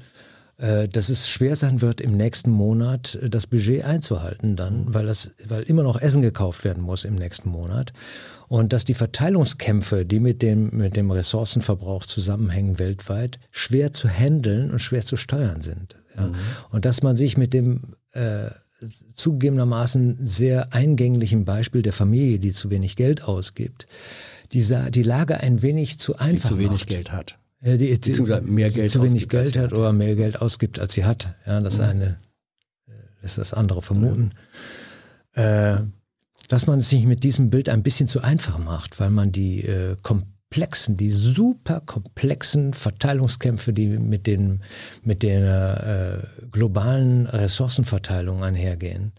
[0.58, 4.94] dass es schwer sein wird, im nächsten Monat das Budget einzuhalten dann, mhm.
[4.94, 7.92] weil das, weil immer noch Essen gekauft werden muss im nächsten Monat
[8.48, 14.70] und dass die Verteilungskämpfe, die mit dem, mit dem Ressourcenverbrauch zusammenhängen weltweit, schwer zu handeln
[14.70, 15.96] und schwer zu steuern sind.
[16.16, 16.28] Ja.
[16.28, 16.34] Mhm.
[16.70, 18.50] Und dass man sich mit dem äh,
[19.14, 23.86] zugegebenermaßen sehr eingänglichen Beispiel der Familie, die zu wenig Geld ausgibt,
[24.52, 26.86] die, die Lage ein wenig zu einfach die zu wenig macht.
[26.86, 27.38] Geld hat.
[27.62, 31.04] Ja, die, die, mehr Geld zu wenig Geld hat oder mehr Geld ausgibt, als sie
[31.04, 31.34] hat.
[31.46, 31.84] Ja, das mhm.
[31.84, 32.18] eine
[33.22, 34.32] ist das andere vermuten.
[35.36, 35.76] Ja.
[35.76, 35.82] Äh,
[36.48, 39.62] dass man es sich mit diesem Bild ein bisschen zu einfach macht, weil man die
[39.62, 44.62] äh, komplexen, die super komplexen Verteilungskämpfe, die mit, den,
[45.02, 49.12] mit der äh, globalen Ressourcenverteilung einhergehen,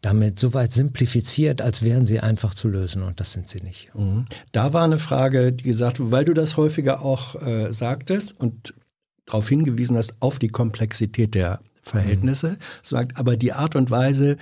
[0.00, 3.94] damit so weit simplifiziert, als wären sie einfach zu lösen und das sind sie nicht.
[3.94, 4.26] Mhm.
[4.52, 8.74] Da war eine Frage, die gesagt, weil du das häufiger auch äh, sagtest und
[9.26, 12.56] darauf hingewiesen hast, auf die Komplexität der Verhältnisse, mhm.
[12.82, 14.36] sagt aber die Art und Weise,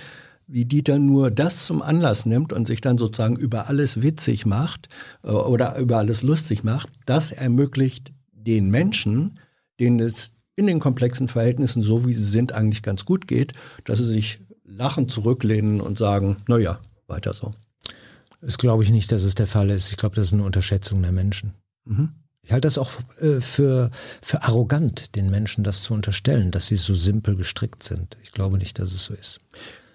[0.47, 4.89] wie Dieter nur das zum Anlass nimmt und sich dann sozusagen über alles witzig macht
[5.23, 9.39] äh, oder über alles lustig macht, das ermöglicht den Menschen,
[9.79, 13.53] denen es in den komplexen Verhältnissen, so wie sie sind, eigentlich ganz gut geht,
[13.85, 17.53] dass sie sich lachend zurücklehnen und sagen, naja, weiter so.
[18.41, 19.89] Das glaube ich nicht, dass es der Fall ist.
[19.89, 21.53] Ich glaube, das ist eine Unterschätzung der Menschen.
[21.85, 22.09] Mhm.
[22.43, 22.91] Ich halte das auch
[23.21, 23.89] äh, für,
[24.21, 28.17] für arrogant, den Menschen das zu unterstellen, dass sie so simpel gestrickt sind.
[28.21, 29.39] Ich glaube nicht, dass es so ist.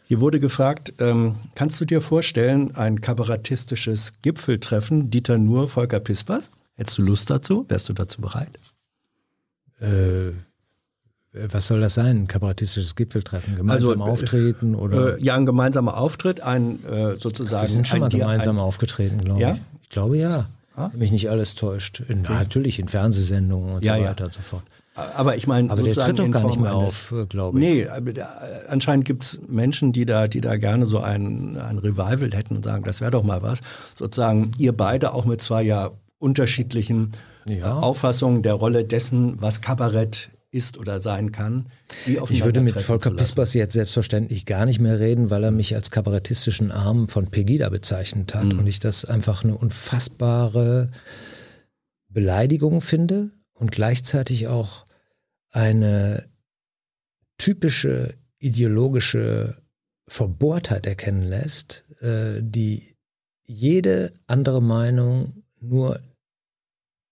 [0.08, 6.50] Hier wurde gefragt, ähm, kannst du dir vorstellen, ein kabarettistisches Gipfeltreffen, Dieter Nuhr, Volker Pispers?
[6.76, 7.66] Hättest du Lust dazu?
[7.68, 8.58] Wärst du dazu bereit?
[9.82, 10.30] Äh,
[11.32, 12.22] was soll das sein?
[12.22, 13.56] Ein kabarettistisches Gipfeltreffen?
[13.56, 14.74] Gemeinsam also, auftreten?
[14.76, 15.18] Oder?
[15.18, 17.64] Äh, ja, ein gemeinsamer Auftritt, ein äh, sozusagen.
[17.64, 19.52] Wir sind schon mal gemeinsam ein, aufgetreten, glaube ja?
[19.52, 19.60] ich.
[19.82, 20.46] Ich glaube ja.
[20.74, 20.88] Ah?
[20.92, 22.00] Wenn mich nicht alles täuscht.
[22.08, 22.32] In, okay.
[22.32, 24.24] Natürlich in Fernsehsendungen und ja, so weiter ja.
[24.24, 24.62] und so fort.
[25.14, 27.68] Aber ich meine, aber der tritt doch gar nicht mehr auf, äh, glaube ich.
[27.68, 28.24] Nee, äh,
[28.68, 32.64] anscheinend gibt es Menschen, die da, die da gerne so ein, ein Revival hätten und
[32.64, 33.60] sagen, das wäre doch mal was.
[33.96, 37.12] Sozusagen ihr beide auch mit zwei ja unterschiedlichen
[37.46, 37.76] ja.
[37.76, 41.66] Auffassungen der Rolle dessen, was Kabarett ist oder sein kann.
[42.06, 45.90] ich würde mit Volker Pispers jetzt selbstverständlich gar nicht mehr reden, weil er mich als
[45.90, 48.60] kabarettistischen Arm von Pegida bezeichnet hat mhm.
[48.60, 50.90] und ich das einfach eine unfassbare
[52.08, 54.86] Beleidigung finde und gleichzeitig auch
[55.50, 56.28] eine
[57.38, 59.62] typische ideologische
[60.06, 62.96] Verbohrtheit erkennen lässt, äh, die
[63.44, 66.00] jede andere Meinung nur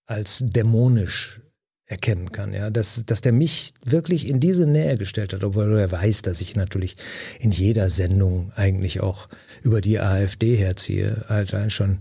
[0.06, 1.40] als dämonisch
[1.86, 5.90] erkennen kann, ja, dass, dass der mich wirklich in diese Nähe gestellt hat, obwohl er
[5.90, 6.96] weiß, dass ich natürlich
[7.38, 9.28] in jeder Sendung eigentlich auch
[9.62, 12.00] über die AfD herziehe, allein schon,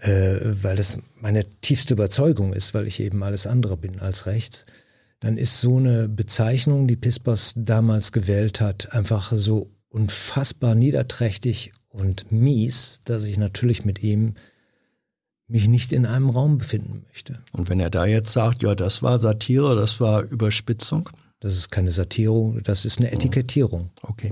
[0.00, 4.66] äh, weil das meine tiefste Überzeugung ist, weil ich eben alles andere bin als rechts
[5.20, 12.30] dann ist so eine Bezeichnung, die Pispers damals gewählt hat, einfach so unfassbar niederträchtig und
[12.30, 14.34] mies, dass ich natürlich mit ihm
[15.48, 17.40] mich nicht in einem Raum befinden möchte.
[17.52, 21.08] Und wenn er da jetzt sagt, ja, das war Satire, das war Überspitzung?
[21.40, 23.90] Das ist keine Satirung, das ist eine Etikettierung.
[24.02, 24.30] Okay.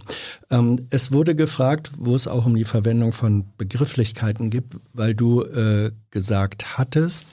[0.51, 5.43] Ähm, es wurde gefragt, wo es auch um die Verwendung von Begrifflichkeiten gibt, weil du
[5.43, 7.27] äh, gesagt hattest,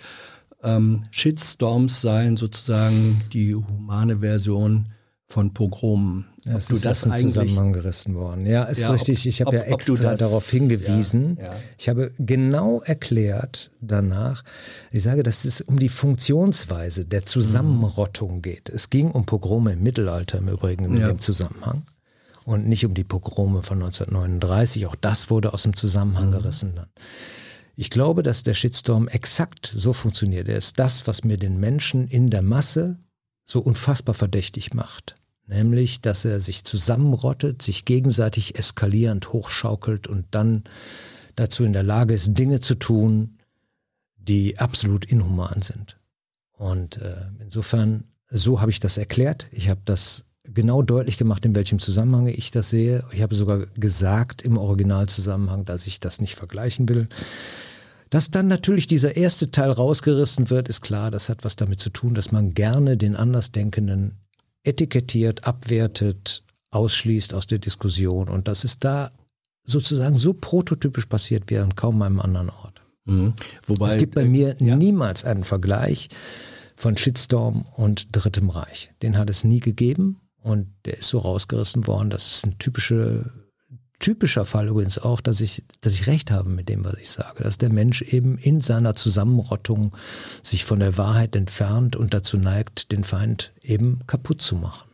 [0.64, 4.90] ähm, Shitstorms seien sozusagen die humane Version
[5.32, 6.26] von Pogromen.
[6.46, 8.46] Ja, es ist das im Zusammenhang gerissen worden.
[8.46, 9.26] Ja, ist ja, richtig.
[9.28, 11.38] Ich habe ja extra darauf hingewiesen.
[11.40, 11.52] Ja.
[11.78, 14.44] Ich habe genau erklärt danach.
[14.92, 18.70] Ich sage, dass es um die Funktionsweise der Zusammenrottung geht.
[18.70, 21.84] Es ging um Pogrome im Mittelalter im Übrigen in dem Zusammenhang
[22.46, 24.88] und nicht um die Pogrome von 1939.
[24.88, 26.32] Auch das wurde aus dem Zusammenhang mhm.
[26.32, 26.88] gerissen dann.
[27.76, 30.48] Ich glaube, dass der Shitstorm exakt so funktioniert.
[30.48, 33.00] Er ist das, was mir den Menschen in der Masse
[33.46, 35.16] so unfassbar verdächtig macht.
[35.48, 40.64] Nämlich, dass er sich zusammenrottet, sich gegenseitig eskalierend hochschaukelt und dann
[41.36, 43.38] dazu in der Lage ist, Dinge zu tun,
[44.16, 46.00] die absolut inhuman sind.
[46.54, 49.48] Und äh, insofern, so habe ich das erklärt.
[49.52, 53.04] Ich habe das genau deutlich gemacht, in welchem Zusammenhang ich das sehe.
[53.12, 57.08] Ich habe sogar gesagt im Originalzusammenhang, dass ich das nicht vergleichen will.
[58.10, 61.90] Dass dann natürlich dieser erste Teil rausgerissen wird, ist klar, das hat was damit zu
[61.90, 64.18] tun, dass man gerne den Andersdenkenden
[64.64, 68.28] etikettiert, abwertet, ausschließt aus der Diskussion.
[68.28, 69.12] Und das ist da
[69.64, 72.82] sozusagen so prototypisch passiert wie an kaum einem anderen Ort.
[73.06, 73.34] Mhm.
[73.66, 74.76] Wobei, es gibt bei mir äh, ja.
[74.76, 76.10] niemals einen Vergleich
[76.76, 78.92] von Shitstorm und Drittem Reich.
[79.02, 82.10] Den hat es nie gegeben und der ist so rausgerissen worden.
[82.10, 83.32] Das ist ein typische
[84.02, 87.44] typischer Fall übrigens auch, dass ich, dass ich recht habe mit dem, was ich sage,
[87.44, 89.96] dass der Mensch eben in seiner Zusammenrottung
[90.42, 94.91] sich von der Wahrheit entfernt und dazu neigt, den Feind eben kaputt zu machen.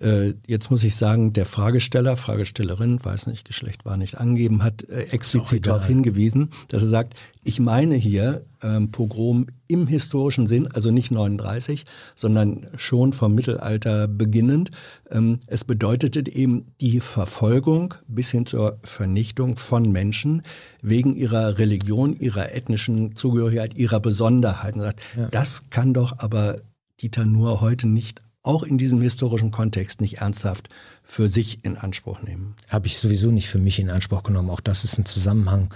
[0.00, 4.82] Äh, jetzt muss ich sagen, der Fragesteller, Fragestellerin, weiß nicht, Geschlecht war nicht angegeben, hat
[4.88, 7.14] äh, explizit darauf hingewiesen, dass er sagt,
[7.44, 14.08] ich meine hier ähm, Pogrom im historischen Sinn, also nicht 39, sondern schon vom Mittelalter
[14.08, 14.70] beginnend.
[15.10, 20.42] Ähm, es bedeutete eben die Verfolgung bis hin zur Vernichtung von Menschen
[20.82, 24.80] wegen ihrer Religion, ihrer ethnischen Zugehörigkeit, ihrer Besonderheiten.
[24.80, 25.28] Ja.
[25.30, 26.58] Das kann doch aber
[27.00, 30.68] Dieter Nuhr heute nicht auch in diesem historischen Kontext nicht ernsthaft
[31.02, 32.54] für sich in Anspruch nehmen.
[32.68, 34.50] Habe ich sowieso nicht für mich in Anspruch genommen.
[34.50, 35.74] Auch das ist ein Zusammenhang,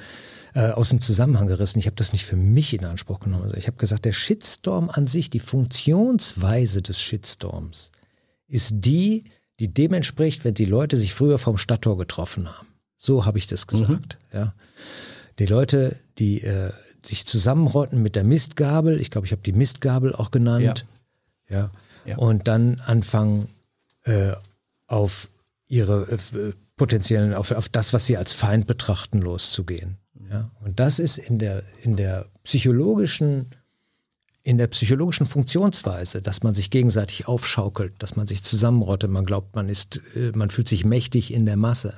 [0.55, 1.78] äh, aus dem Zusammenhang gerissen.
[1.78, 3.44] Ich habe das nicht für mich in Anspruch genommen.
[3.44, 7.91] Also ich habe gesagt, der Shitstorm an sich, die Funktionsweise des Shitstorms
[8.49, 9.25] ist die,
[9.60, 12.68] die dem entspricht, wenn die Leute sich früher vom Stadttor getroffen haben.
[12.97, 14.18] So habe ich das gesagt.
[14.33, 14.39] Mhm.
[14.39, 14.55] Ja.
[15.39, 20.15] Die Leute, die äh, sich zusammenrotten mit der Mistgabel, ich glaube, ich habe die Mistgabel
[20.15, 20.86] auch genannt.
[21.49, 21.59] Ja.
[21.59, 21.70] ja
[22.05, 22.16] ja.
[22.18, 23.49] und dann anfangen
[24.05, 24.33] äh,
[24.86, 25.28] auf
[25.66, 29.99] ihre äh, potenziellen, auf, auf das, was sie als Feind betrachten, loszugehen.
[30.31, 30.50] Ja?
[30.65, 33.50] Und das ist in der, in der psychologischen
[34.47, 39.57] in der psychologischen Funktionsweise, dass man sich gegenseitig aufschaukelt, dass man sich zusammenrottet, man glaubt,
[39.57, 41.94] man ist, äh, man fühlt sich mächtig in der Masse.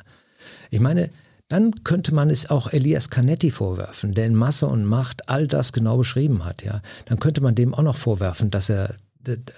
[0.71, 1.11] Ich meine,
[1.49, 5.73] dann könnte man es auch Elias Canetti vorwerfen, der in Masse und Macht all das
[5.73, 6.83] genau beschrieben hat, ja.
[7.07, 8.95] Dann könnte man dem auch noch vorwerfen, dass er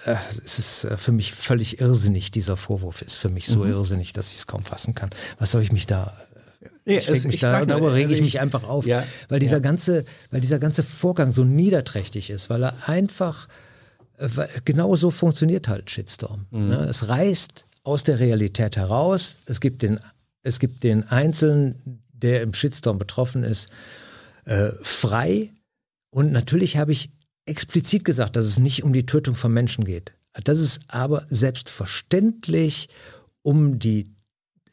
[0.05, 3.71] es ist äh, für mich völlig irrsinnig, dieser Vorwurf ist für mich so mhm.
[3.71, 5.09] irrsinnig, dass ich es kaum fassen kann.
[5.37, 6.13] Was soll ich mich da
[6.85, 9.39] Nee, ich reg mich ich da, darüber rege also ich mich einfach auf, ja, weil
[9.39, 9.59] dieser ja.
[9.59, 13.47] ganze, weil dieser ganze Vorgang so niederträchtig ist, weil er einfach,
[14.17, 16.47] äh, weil genau so funktioniert halt Shitstorm.
[16.51, 16.69] Mhm.
[16.69, 16.77] Ne?
[16.89, 19.37] Es reißt aus der Realität heraus.
[19.45, 19.99] Es gibt den,
[20.43, 23.69] es gibt den Einzelnen, der im Shitstorm betroffen ist,
[24.45, 25.51] äh, frei.
[26.09, 27.11] Und natürlich habe ich
[27.49, 30.13] explizit gesagt, dass es nicht um die Tötung von Menschen geht.
[30.43, 32.89] Das ist aber selbstverständlich
[33.41, 34.11] um die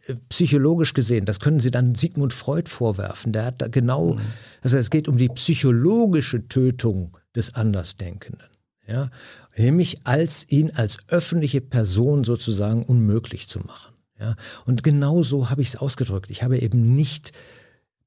[0.07, 3.33] äh, psychologisch gesehen, das können Sie dann Sigmund Freud vorwerfen.
[3.33, 4.19] Der hat da genau,
[4.63, 8.49] also es geht um die psychologische Tötung des Andersdenkenden.
[8.87, 9.11] Ja,
[9.57, 13.95] nämlich als ihn als öffentliche Person sozusagen unmöglich zu machen.
[14.19, 16.31] Ja, und genau so habe ich es ausgedrückt.
[16.31, 17.33] Ich habe eben nicht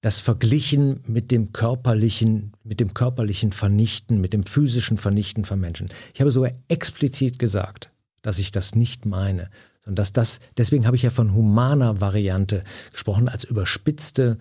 [0.02, 5.90] das verglichen mit dem körperlichen, mit dem körperlichen Vernichten, mit dem physischen Vernichten von Menschen.
[6.14, 9.50] Ich habe sogar explizit gesagt, dass ich das nicht meine,
[9.82, 14.38] sondern dass das, deswegen habe ich ja von humaner Variante gesprochen, als überspitzte,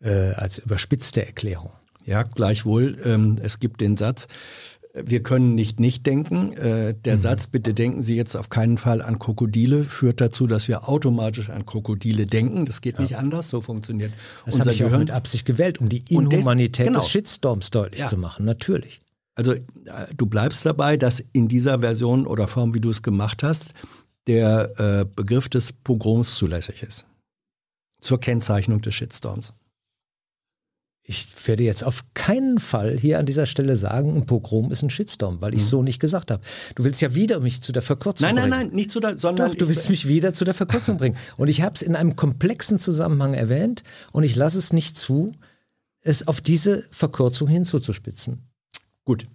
[0.00, 1.72] äh, als überspitzte Erklärung.
[2.04, 2.96] Ja, gleichwohl.
[3.04, 4.28] Ähm, es gibt den Satz,
[5.04, 6.52] wir können nicht nicht denken.
[6.52, 7.20] Äh, der mhm.
[7.20, 11.50] Satz, bitte denken Sie jetzt auf keinen Fall an Krokodile, führt dazu, dass wir automatisch
[11.50, 12.66] an Krokodile denken.
[12.66, 13.02] Das geht ja.
[13.02, 14.12] nicht anders, so funktioniert
[14.44, 14.94] das unser ich Gehirn.
[14.94, 17.00] auch mit Absicht gewählt, um die Inhumanität des, genau.
[17.00, 18.06] des Shitstorms deutlich ja.
[18.06, 19.00] zu machen, natürlich.
[19.34, 19.62] Also äh,
[20.16, 23.74] du bleibst dabei, dass in dieser Version oder Form, wie du es gemacht hast,
[24.26, 27.06] der äh, Begriff des Pogroms zulässig ist.
[28.00, 29.54] Zur Kennzeichnung des Shitstorms
[31.10, 34.90] ich werde jetzt auf keinen Fall hier an dieser Stelle sagen, ein Pogrom ist ein
[34.90, 35.66] Shitstorm, weil ich mhm.
[35.66, 36.42] so nicht gesagt habe.
[36.74, 38.50] Du willst ja wieder mich zu der Verkürzung nein, bringen.
[38.50, 39.48] Nein, nein, nein, nicht zu der, sondern.
[39.48, 41.16] Doch, du willst mich wieder zu der Verkürzung bringen.
[41.38, 45.32] Und ich habe es in einem komplexen Zusammenhang erwähnt und ich lasse es nicht zu,
[46.02, 48.42] es auf diese Verkürzung hinzuzuspitzen.
[49.06, 49.26] Gut.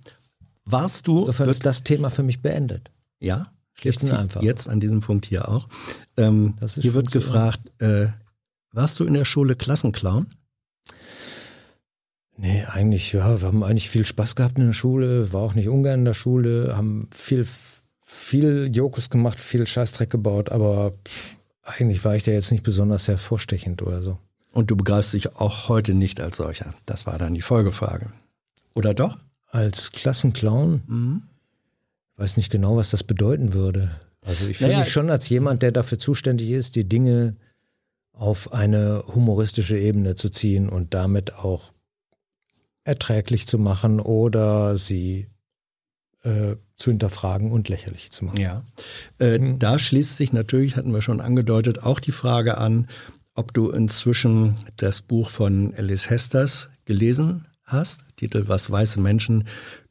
[0.65, 1.21] Warst du.
[1.21, 2.91] Insofern ist das Thema für mich beendet.
[3.19, 3.47] Ja?
[3.73, 4.43] Schlicht und einfach.
[4.43, 5.67] Jetzt an diesem Punkt hier auch.
[6.17, 8.09] Ähm, hier wird gefragt, äh,
[8.71, 10.27] warst du in der Schule Klassenclown?
[12.35, 15.69] Nee, eigentlich, ja, wir haben eigentlich viel Spaß gehabt in der Schule, war auch nicht
[15.69, 17.45] ungern in der Schule, haben viel,
[18.01, 20.93] viel Jokes gemacht, viel Scheißdreck gebaut, aber
[21.63, 24.17] eigentlich war ich da jetzt nicht besonders hervorstechend oder so.
[24.51, 26.73] Und du begreifst dich auch heute nicht als solcher.
[26.85, 28.11] Das war dann die Folgefrage.
[28.75, 29.17] Oder doch?
[29.49, 31.23] Als Klassenclown, Mhm.
[32.17, 33.91] weiß nicht genau, was das bedeuten würde.
[34.25, 37.35] Also ich fühle Naja, mich schon als jemand, der dafür zuständig ist, die Dinge
[38.13, 41.72] auf eine humoristische Ebene zu ziehen und damit auch
[42.83, 45.27] erträglich zu machen oder sie
[46.23, 48.37] äh, zu hinterfragen und lächerlich zu machen.
[48.37, 48.63] Ja.
[49.19, 49.59] Äh, Mhm.
[49.59, 52.87] Da schließt sich natürlich, hatten wir schon angedeutet, auch die Frage an,
[53.35, 58.05] ob du inzwischen das Buch von Alice Hesters gelesen hast.
[58.15, 59.45] Titel Was weiße Menschen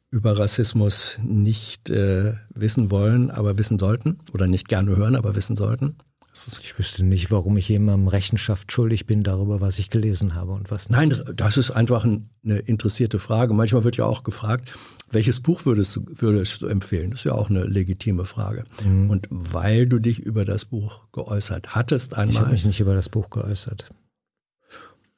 [0.09, 4.19] über Rassismus nicht äh, wissen wollen, aber wissen sollten.
[4.31, 5.97] Oder nicht gerne hören, aber wissen sollten.
[6.35, 10.71] Ich wüsste nicht, warum ich jemandem Rechenschaft schuldig bin darüber, was ich gelesen habe und
[10.71, 10.97] was nicht.
[10.97, 13.53] Nein, das ist einfach ein- eine interessierte Frage.
[13.53, 14.71] Manchmal wird ja auch gefragt,
[15.11, 17.11] welches Buch würdest du, würdest du empfehlen?
[17.11, 18.63] Das ist ja auch eine legitime Frage.
[18.83, 19.11] Mhm.
[19.11, 22.95] Und weil du dich über das Buch geäußert hattest ich habe einmal, mich nicht über
[22.95, 23.91] das Buch geäußert.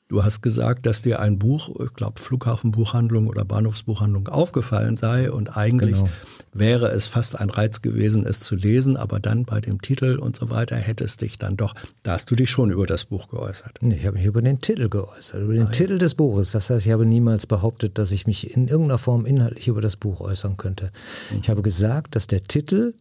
[0.09, 5.55] du hast gesagt, dass dir ein Buch, ich glaube Flughafenbuchhandlung oder Bahnhofsbuchhandlung aufgefallen sei und
[5.57, 6.09] eigentlich Genau.
[6.57, 10.37] Wäre es fast ein Reiz gewesen, es zu lesen, aber dann bei dem Titel und
[10.37, 13.79] so weiter hättest dich dann doch, da hast du dich schon über das Buch geäußert.
[13.81, 16.51] Nee, ich habe mich über den Titel geäußert, über Ah, den Titel des Buches.
[16.51, 19.97] Das heißt, ich habe niemals behauptet, dass ich mich in irgendeiner Form inhaltlich über das
[19.97, 20.91] Buch äußern könnte.
[21.31, 21.39] Mhm.
[21.41, 22.93] Ich habe gesagt, dass der Titel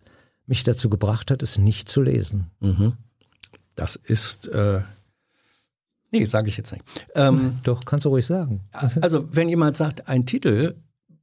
[0.46, 2.50] mich dazu gebracht hat, es nicht zu lesen.
[2.60, 2.94] Mhm.
[3.76, 4.80] Das ist, äh,
[6.10, 6.84] nee, sage ich jetzt nicht.
[7.14, 8.62] Ähm, Doch, kannst du ruhig sagen.
[9.00, 10.74] Also wenn jemand sagt, ein Titel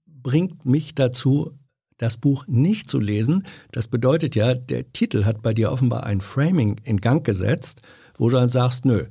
[0.05, 1.57] bringt mich dazu,
[2.01, 6.19] das Buch nicht zu lesen, das bedeutet ja, der Titel hat bei dir offenbar ein
[6.21, 7.81] Framing in Gang gesetzt,
[8.17, 9.05] wo du dann sagst, nö,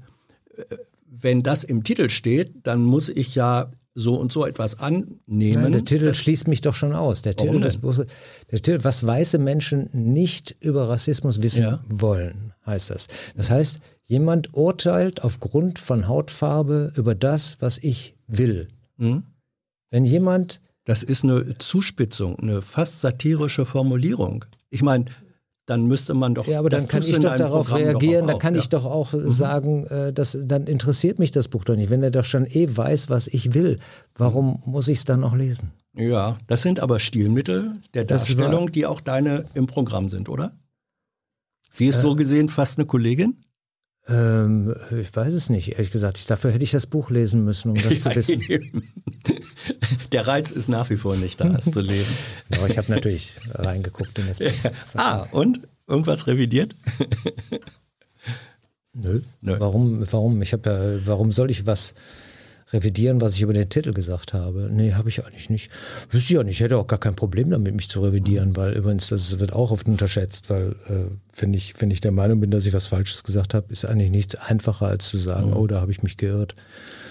[0.56, 0.64] äh,
[1.06, 5.16] wenn das im Titel steht, dann muss ich ja so und so etwas annehmen.
[5.28, 7.22] Nein, der Titel schließt mich doch schon aus.
[7.22, 7.76] Der Titel des?
[7.78, 8.06] Buches,
[8.50, 11.84] der Titel, was weiße Menschen nicht über Rassismus wissen Ja.
[11.88, 13.08] wollen, heißt das.
[13.36, 18.68] Das heißt, jemand urteilt aufgrund von Hautfarbe über das, was ich will.
[18.98, 19.24] Hm?
[19.90, 20.60] Wenn jemand
[20.90, 24.44] Das ist eine Zuspitzung, eine fast satirische Formulierung.
[24.70, 25.04] Ich meine,
[25.66, 26.48] dann müsste man doch.
[26.48, 28.58] Ja, aber das dann kann ich doch darauf Programm reagieren, dann kann ja.
[28.58, 28.62] Mhm.
[28.62, 31.90] ich doch auch sagen, äh, dass, dann interessiert mich das Buch doch nicht.
[31.90, 33.78] Wenn er doch schon eh weiß, was ich will,
[34.16, 35.70] warum muss ich es dann noch lesen?
[35.94, 40.28] Ja, das sind aber Stilmittel der Das war- Darstellung, die auch deine im Programm sind,
[40.28, 40.58] oder?
[41.70, 41.90] Sie Äh.
[41.90, 43.36] ist so gesehen fast eine Kollegin?
[44.10, 46.18] Ähm, ich weiß es nicht, ehrlich gesagt.
[46.18, 48.42] Ich, dafür hätte ich das Buch lesen müssen, um das zu wissen.
[50.12, 52.12] Der Reiz ist nach wie vor nicht da, es zu lesen.
[52.56, 54.50] Aber ich habe natürlich reingeguckt in das Buch.
[54.94, 55.60] Ah, und?
[55.86, 56.74] Irgendwas revidiert?
[58.92, 59.20] Nö.
[59.40, 59.56] Nö.
[59.58, 60.42] Warum, warum?
[60.42, 61.94] Ich habe ja, warum soll ich was
[62.72, 64.68] revidieren, was ich über den Titel gesagt habe?
[64.70, 65.70] Nee, habe ich eigentlich nicht.
[66.10, 66.56] Wüsste ich auch nicht.
[66.56, 69.70] Ich hätte auch gar kein Problem damit, mich zu revidieren, weil übrigens, das wird auch
[69.70, 73.24] oft unterschätzt, weil äh, wenn, ich, wenn ich der Meinung bin, dass ich was Falsches
[73.24, 76.54] gesagt habe, ist eigentlich nichts einfacher, als zu sagen, oh, da habe ich mich geirrt.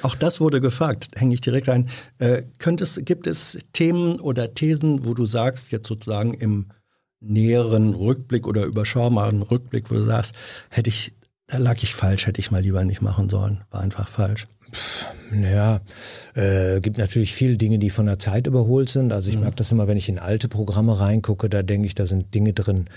[0.02, 1.90] Auch das wurde gefragt, hänge ich direkt ein.
[2.20, 6.68] Äh, könntest, gibt es Themen oder Thesen, wo du sagst, jetzt sozusagen im
[7.22, 10.34] näheren Rückblick oder überschaubaren Rückblick, wo du sagst,
[10.70, 11.14] hätte ich,
[11.48, 14.46] da lag ich falsch, hätte ich mal lieber nicht machen sollen, war einfach falsch.
[15.32, 15.82] Naja,
[16.36, 19.14] äh, gibt natürlich viele Dinge, die von der Zeit überholt sind.
[19.14, 22.06] Also ich merke das immer, wenn ich in alte Programme reingucke, da denke ich, da
[22.06, 22.88] sind Dinge drin,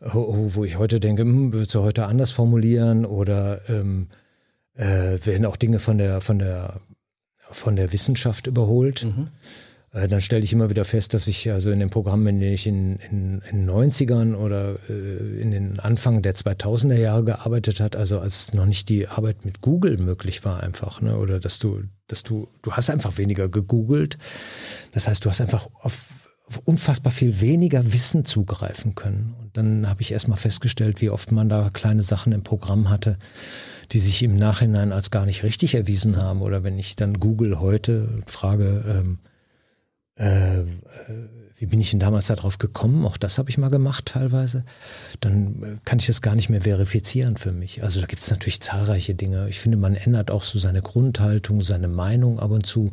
[0.00, 4.08] wo ich heute denke, hm, würdest du heute anders formulieren oder ähm,
[4.76, 6.80] äh, werden auch Dinge von der, von der,
[7.38, 9.04] von der Wissenschaft überholt.
[9.04, 9.06] Äh,
[9.94, 12.66] dann stelle ich immer wieder fest, dass ich also in den Programmen, in denen ich
[12.66, 18.18] in in, in 90ern oder äh, in den Anfang der 2000er Jahre gearbeitet hat, also
[18.18, 21.16] als noch nicht die Arbeit mit Google möglich war einfach, ne?
[21.16, 24.18] oder dass du, dass du, du hast einfach weniger gegoogelt.
[24.90, 26.10] Das heißt, du hast einfach auf,
[26.46, 29.36] auf unfassbar viel weniger Wissen zugreifen können.
[29.40, 33.16] Und dann habe ich erstmal festgestellt, wie oft man da kleine Sachen im Programm hatte,
[33.92, 36.42] die sich im Nachhinein als gar nicht richtig erwiesen haben.
[36.42, 39.18] Oder wenn ich dann Google heute frage, ähm,
[40.16, 40.64] äh, äh,
[41.56, 43.04] wie bin ich denn damals darauf gekommen?
[43.06, 44.64] Auch das habe ich mal gemacht teilweise.
[45.20, 47.82] Dann äh, kann ich das gar nicht mehr verifizieren für mich.
[47.82, 49.48] Also da gibt es natürlich zahlreiche Dinge.
[49.48, 52.92] Ich finde, man ändert auch so seine Grundhaltung, seine Meinung ab und zu.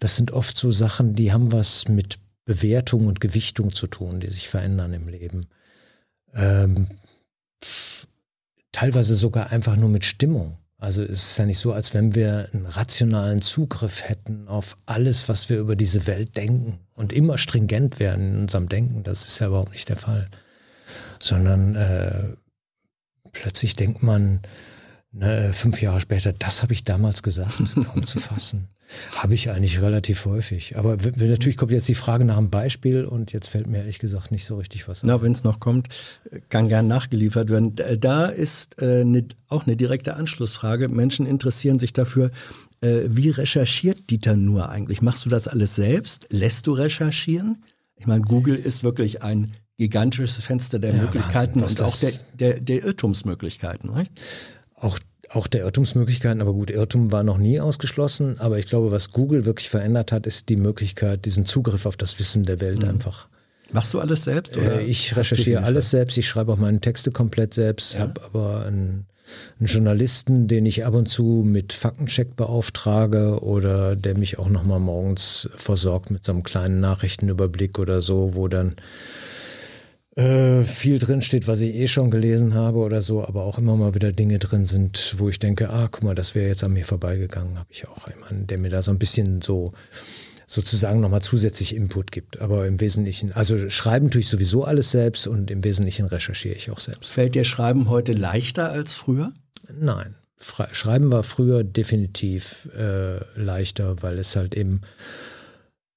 [0.00, 4.30] Das sind oft so Sachen, die haben was mit Bewertung und Gewichtung zu tun, die
[4.30, 5.46] sich verändern im Leben.
[6.34, 6.88] Ähm,
[8.72, 10.58] teilweise sogar einfach nur mit Stimmung.
[10.84, 15.30] Also es ist ja nicht so, als wenn wir einen rationalen Zugriff hätten auf alles,
[15.30, 19.02] was wir über diese Welt denken und immer stringent werden in unserem Denken.
[19.02, 20.28] Das ist ja überhaupt nicht der Fall.
[21.18, 22.36] sondern äh,
[23.32, 24.42] plötzlich denkt man,
[25.10, 27.54] ne, fünf Jahre später, das habe ich damals gesagt,
[27.86, 28.68] kaum zu fassen.
[29.16, 30.76] Habe ich eigentlich relativ häufig.
[30.76, 34.30] Aber natürlich kommt jetzt die Frage nach einem Beispiel und jetzt fällt mir ehrlich gesagt
[34.30, 35.08] nicht so richtig was an.
[35.08, 35.88] Na, wenn es noch kommt,
[36.48, 37.76] kann gern nachgeliefert werden.
[37.98, 40.88] Da ist äh, ne, auch eine direkte Anschlussfrage.
[40.88, 42.30] Menschen interessieren sich dafür,
[42.82, 45.02] äh, wie recherchiert Dieter nur eigentlich?
[45.02, 46.26] Machst du das alles selbst?
[46.30, 47.64] Lässt du recherchieren?
[47.96, 52.12] Ich meine, Google ist wirklich ein gigantisches Fenster der ja, Möglichkeiten Wahnsinn, und auch der,
[52.34, 53.92] der, der Irrtumsmöglichkeiten.
[53.94, 54.12] Nicht?
[54.74, 54.98] Auch
[55.34, 59.44] auch der Irrtumsmöglichkeiten, aber gut, Irrtum war noch nie ausgeschlossen, aber ich glaube, was Google
[59.44, 62.90] wirklich verändert hat, ist die Möglichkeit, diesen Zugriff auf das Wissen der Welt mhm.
[62.90, 63.28] einfach.
[63.72, 64.56] Machst du alles selbst?
[64.56, 68.00] Oder äh, ich recherchiere alles selbst, ich schreibe auch meine Texte komplett selbst, ja.
[68.00, 69.06] habe aber einen,
[69.58, 74.80] einen, Journalisten, den ich ab und zu mit Faktencheck beauftrage oder der mich auch nochmal
[74.80, 78.76] morgens versorgt mit so einem kleinen Nachrichtenüberblick oder so, wo dann
[80.16, 83.76] äh, viel drin steht, was ich eh schon gelesen habe oder so, aber auch immer
[83.76, 86.72] mal wieder Dinge drin sind, wo ich denke, ah, guck mal, das wäre jetzt an
[86.72, 89.72] mir vorbeigegangen, habe ich auch jemanden, der mir da so ein bisschen so
[90.46, 92.40] sozusagen nochmal zusätzlich Input gibt.
[92.40, 96.70] Aber im Wesentlichen, also schreiben tue ich sowieso alles selbst und im Wesentlichen recherchiere ich
[96.70, 97.10] auch selbst.
[97.10, 99.32] Fällt dir Schreiben heute leichter als früher?
[99.72, 100.14] Nein.
[100.72, 104.82] Schreiben war früher definitiv äh, leichter, weil es halt eben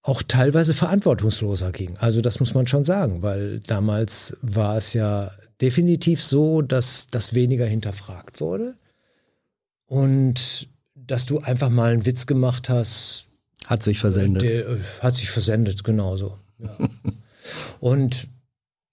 [0.07, 1.97] auch teilweise verantwortungsloser ging.
[1.97, 7.33] Also das muss man schon sagen, weil damals war es ja definitiv so, dass das
[7.33, 8.77] weniger hinterfragt wurde
[9.85, 13.25] und dass du einfach mal einen Witz gemacht hast.
[13.65, 14.43] Hat sich versendet.
[14.43, 16.39] Der, äh, hat sich versendet, genauso.
[16.57, 16.77] Ja.
[17.81, 18.29] und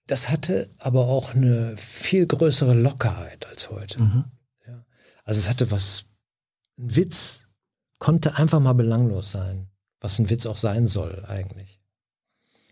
[0.08, 4.02] das hatte aber auch eine viel größere Lockerheit als heute.
[4.02, 4.24] Mhm.
[4.66, 4.84] Ja.
[5.22, 6.06] Also es hatte was,
[6.76, 7.46] ein Witz
[8.00, 9.68] konnte einfach mal belanglos sein
[10.04, 11.80] was ein Witz auch sein soll eigentlich.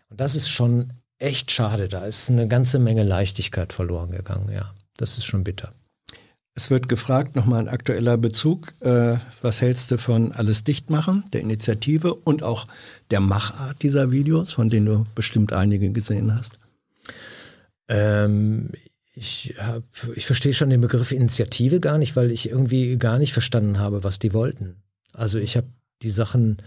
[0.09, 1.87] Und das ist schon echt schade.
[1.87, 4.75] Da ist eine ganze Menge Leichtigkeit verloren gegangen, ja.
[4.97, 5.73] Das ist schon bitter.
[6.53, 8.73] Es wird gefragt, nochmal ein aktueller Bezug.
[8.81, 12.67] Äh, was hältst du von Alles dicht machen, der Initiative und auch
[13.09, 16.59] der Machart dieser Videos, von denen du bestimmt einige gesehen hast?
[17.87, 18.69] Ähm,
[19.15, 19.83] ich, hab,
[20.15, 24.03] ich verstehe schon den Begriff Initiative gar nicht, weil ich irgendwie gar nicht verstanden habe,
[24.03, 24.83] was die wollten.
[25.13, 25.67] Also ich habe
[26.03, 26.57] die Sachen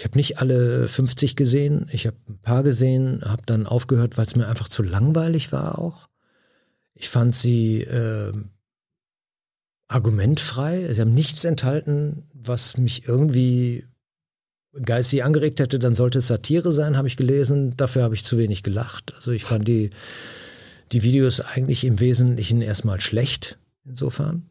[0.00, 4.24] ich habe nicht alle 50 gesehen, ich habe ein paar gesehen, habe dann aufgehört, weil
[4.24, 6.08] es mir einfach zu langweilig war auch.
[6.94, 8.32] Ich fand sie äh,
[9.88, 10.90] argumentfrei.
[10.94, 13.84] Sie haben nichts enthalten, was mich irgendwie
[14.72, 15.78] geistig angeregt hätte.
[15.78, 17.76] Dann sollte es Satire sein, habe ich gelesen.
[17.76, 19.12] Dafür habe ich zu wenig gelacht.
[19.16, 19.90] Also ich fand die,
[20.92, 24.49] die Videos eigentlich im Wesentlichen erstmal schlecht, insofern.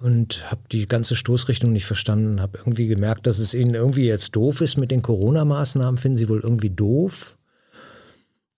[0.00, 4.36] Und habe die ganze Stoßrichtung nicht verstanden, habe irgendwie gemerkt, dass es ihnen irgendwie jetzt
[4.36, 7.38] doof ist mit den Corona-Maßnahmen, finden sie wohl irgendwie doof.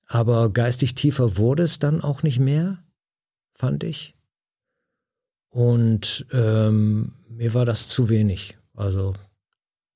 [0.06, 2.78] Aber geistig tiefer wurde es dann auch nicht mehr,
[3.54, 4.14] fand ich.
[5.50, 8.56] Und ähm, mir war das zu wenig.
[8.74, 9.14] Also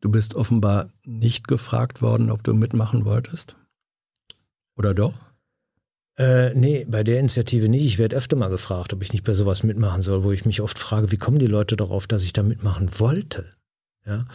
[0.00, 3.56] Du bist offenbar nicht gefragt worden, ob du mitmachen wolltest?
[4.76, 5.14] Oder doch?
[6.20, 7.86] Äh, nee, bei der Initiative nicht.
[7.86, 10.60] Ich werde öfter mal gefragt, ob ich nicht bei sowas mitmachen soll, wo ich mich
[10.60, 13.46] oft frage, wie kommen die Leute darauf, dass ich da mitmachen wollte?
[14.04, 14.26] Ja.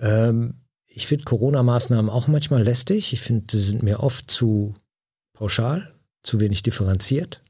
[0.00, 0.54] Ähm,
[0.86, 3.12] ich finde Corona-Maßnahmen auch manchmal lästig.
[3.12, 4.74] Ich finde, sie sind mir oft zu
[5.32, 5.94] pauschal,
[6.24, 7.40] zu wenig differenziert.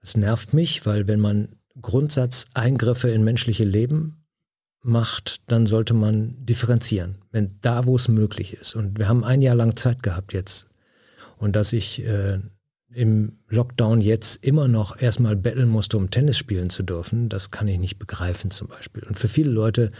[0.00, 4.24] Das nervt mich, weil wenn man Grundsatzeingriffe in menschliche Leben
[4.82, 8.74] macht, dann sollte man differenzieren, wenn da, wo es möglich ist.
[8.74, 10.66] Und wir haben ein Jahr lang Zeit gehabt jetzt,
[11.36, 12.38] und dass ich äh,
[12.92, 17.68] im Lockdown jetzt immer noch erstmal betteln musste, um Tennis spielen zu dürfen, das kann
[17.68, 19.02] ich nicht begreifen zum Beispiel.
[19.04, 19.90] Und für viele Leute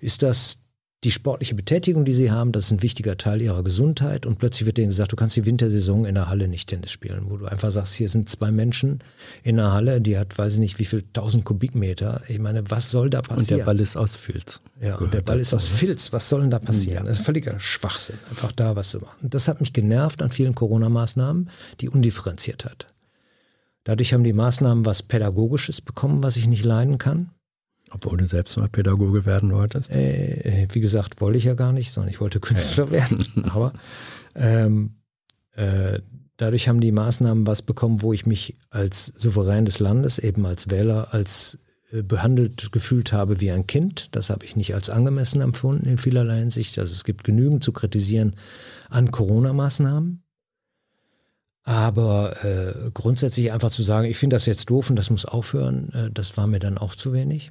[0.00, 0.60] ist das
[1.04, 4.24] die sportliche Betätigung, die sie haben, das ist ein wichtiger Teil ihrer Gesundheit.
[4.24, 7.30] Und plötzlich wird denen gesagt, du kannst die Wintersaison in der Halle nicht Tennis spielen,
[7.30, 9.00] wo du einfach sagst, hier sind zwei Menschen
[9.42, 12.22] in der Halle, die hat, weiß ich nicht, wie viel tausend Kubikmeter.
[12.28, 13.38] Ich meine, was soll da passieren?
[13.38, 14.62] Und der Ball ist aus Filz.
[14.80, 16.12] Ja, und der Ball ist aus Filz.
[16.12, 17.04] Was soll denn da passieren?
[17.04, 17.10] Ja.
[17.10, 19.28] Das ist völliger Schwachsinn, einfach da was zu machen.
[19.28, 21.50] Das hat mich genervt an vielen Corona-Maßnahmen,
[21.80, 22.88] die undifferenziert hat.
[23.84, 27.30] Dadurch haben die Maßnahmen was Pädagogisches bekommen, was ich nicht leiden kann.
[27.90, 29.90] Obwohl du selbst mal Pädagoge werden wolltest?
[29.90, 32.90] Äh, wie gesagt, wollte ich ja gar nicht, sondern ich wollte Künstler ja.
[32.90, 33.26] werden.
[33.50, 33.72] Aber
[34.34, 34.96] ähm,
[35.52, 36.00] äh,
[36.36, 40.68] dadurch haben die Maßnahmen was bekommen, wo ich mich als Souverän des Landes, eben als
[40.68, 41.58] Wähler, als
[41.92, 44.08] äh, behandelt gefühlt habe wie ein Kind.
[44.12, 46.78] Das habe ich nicht als angemessen empfunden in vielerlei Hinsicht.
[46.78, 48.34] Also es gibt genügend zu kritisieren
[48.90, 50.22] an Corona-Maßnahmen.
[51.62, 55.92] Aber äh, grundsätzlich einfach zu sagen, ich finde das jetzt doof und das muss aufhören,
[55.92, 57.50] äh, das war mir dann auch zu wenig.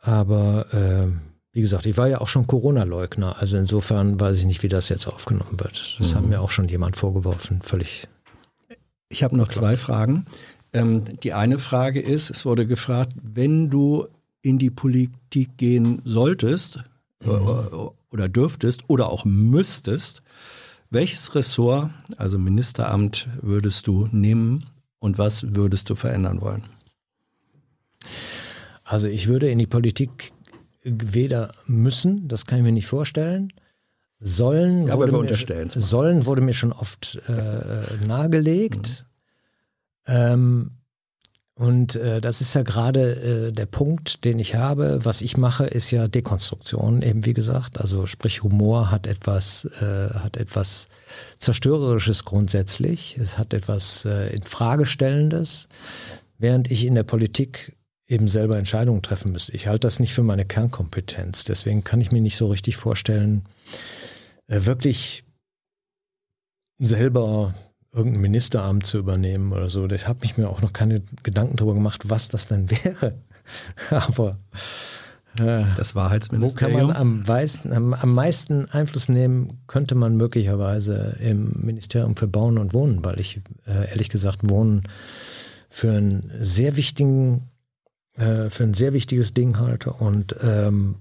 [0.00, 1.12] Aber äh,
[1.52, 3.36] wie gesagt, ich war ja auch schon Corona-Leugner.
[3.38, 5.96] Also insofern weiß ich nicht, wie das jetzt aufgenommen wird.
[5.98, 6.16] Das mhm.
[6.16, 7.60] hat mir auch schon jemand vorgeworfen.
[7.62, 8.08] Völlig
[9.08, 10.26] Ich habe noch zwei Fragen.
[10.72, 14.06] Ähm, die eine Frage ist, es wurde gefragt, wenn du
[14.42, 16.84] in die Politik gehen solltest
[17.24, 17.90] mhm.
[18.10, 20.22] oder dürftest oder auch müsstest,
[20.90, 24.64] welches Ressort, also Ministeramt, würdest du nehmen
[24.98, 26.64] und was würdest du verändern wollen?
[28.90, 30.32] Also ich würde in die Politik
[30.82, 33.52] weder müssen, das kann ich mir nicht vorstellen.
[34.18, 39.06] Sollen, ja, aber wir unterstellen sollen wurde mir schon oft äh, nahegelegt.
[40.08, 40.12] Mhm.
[40.12, 40.70] Ähm,
[41.54, 45.04] und äh, das ist ja gerade äh, der Punkt, den ich habe.
[45.04, 47.80] Was ich mache, ist ja Dekonstruktion, eben wie gesagt.
[47.80, 50.88] Also sprich, Humor hat etwas, äh, hat etwas
[51.38, 53.16] Zerstörerisches grundsätzlich.
[53.18, 55.68] Es hat etwas äh, Infragestellendes.
[56.38, 57.76] Während ich in der Politik
[58.10, 59.54] eben selber Entscheidungen treffen müsste.
[59.54, 61.44] Ich halte das nicht für meine Kernkompetenz.
[61.44, 63.44] Deswegen kann ich mir nicht so richtig vorstellen,
[64.48, 65.24] äh, wirklich
[66.78, 67.54] selber
[67.92, 69.88] irgendein Ministeramt zu übernehmen oder so.
[69.90, 73.14] Ich habe mich mir auch noch keine Gedanken darüber gemacht, was das denn wäre.
[73.90, 74.38] Aber
[75.38, 76.72] äh, das Wahrheitsministerium.
[76.72, 82.16] Wo kann man am, meisten, am, am, meisten Einfluss nehmen, könnte man möglicherweise im Ministerium
[82.16, 84.82] für Bauen und Wohnen, weil ich äh, ehrlich gesagt Wohnen
[85.68, 87.49] für einen sehr wichtigen,
[88.20, 90.96] äh, für ein sehr wichtiges Ding halte und ähm,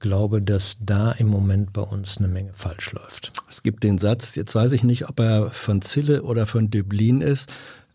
[0.00, 3.32] glaube, dass da im Moment bei uns eine Menge falsch läuft.
[3.48, 7.20] Es gibt den Satz, jetzt weiß ich nicht, ob er von Zille oder von Döblin
[7.20, 7.48] ist,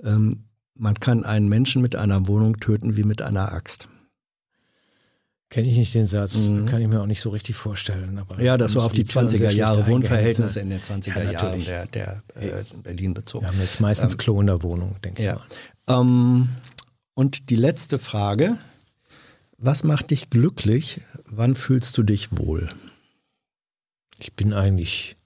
[0.03, 3.89] ähm, man kann einen Menschen mit einer Wohnung töten wie mit einer Axt.
[5.49, 6.67] Kenne ich nicht den Satz, mhm.
[6.67, 8.21] kann ich mir auch nicht so richtig vorstellen.
[8.37, 12.23] ja, das war auf die 20er Jahre Wohnverhältnisse in den 20er ja, Jahren der, der
[12.35, 13.45] äh, Berlin bezogen.
[13.45, 15.33] Wir haben jetzt meistens ähm, Klo in der Wohnung, denke ja.
[15.33, 16.01] ich mal.
[16.01, 16.49] Ähm,
[17.15, 18.57] und die letzte Frage,
[19.59, 21.01] was macht dich glücklich?
[21.25, 22.69] Wann fühlst du dich wohl?
[24.17, 25.17] Ich bin eigentlich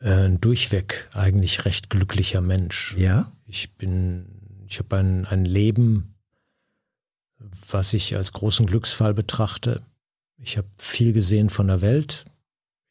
[0.00, 2.94] äh, durchweg eigentlich recht glücklicher Mensch.
[2.96, 3.32] Ja.
[3.46, 4.26] Ich bin,
[4.66, 6.14] ich habe ein, ein Leben,
[7.68, 9.82] was ich als großen Glücksfall betrachte.
[10.36, 12.24] Ich habe viel gesehen von der Welt.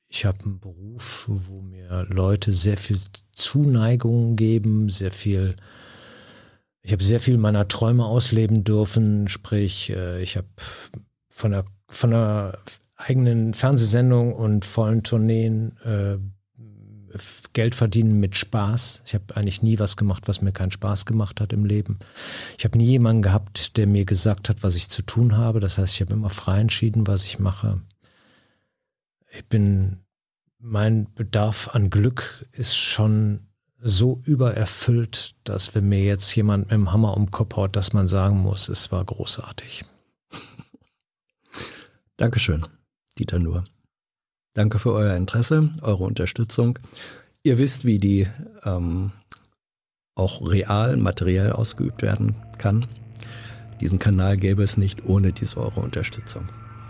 [0.07, 2.99] Ich habe einen Beruf, wo mir Leute sehr viel
[3.33, 5.55] Zuneigung geben, sehr viel
[6.83, 10.47] ich habe sehr viel meiner Träume ausleben dürfen, sprich, äh, ich habe
[11.29, 12.59] von der, von der
[12.97, 16.17] eigenen Fernsehsendung und vollen Tourneen äh,
[17.53, 19.03] Geld verdienen mit Spaß.
[19.05, 21.99] Ich habe eigentlich nie was gemacht, was mir keinen Spaß gemacht hat im Leben.
[22.57, 25.59] Ich habe nie jemanden gehabt, der mir gesagt hat, was ich zu tun habe.
[25.59, 27.81] Das heißt, ich habe immer frei entschieden, was ich mache.
[29.31, 29.99] Ich bin,
[30.59, 33.47] mein Bedarf an Glück ist schon
[33.83, 37.93] so übererfüllt, dass wenn mir jetzt jemand mit dem Hammer um den Kopf haut, dass
[37.93, 39.85] man sagen muss, es war großartig.
[42.17, 42.63] Dankeschön,
[43.17, 43.63] Dieter Nuhr.
[44.53, 46.79] Danke für euer Interesse, eure Unterstützung.
[47.43, 48.27] Ihr wisst, wie die
[48.63, 49.11] ähm,
[50.15, 52.85] auch real, materiell ausgeübt werden kann.
[53.81, 56.47] Diesen Kanal gäbe es nicht ohne diese eure Unterstützung.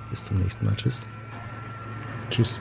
[0.09, 0.75] Bis zum nächsten Mal.
[0.75, 1.07] Tschüss.
[2.29, 2.59] Tschüss.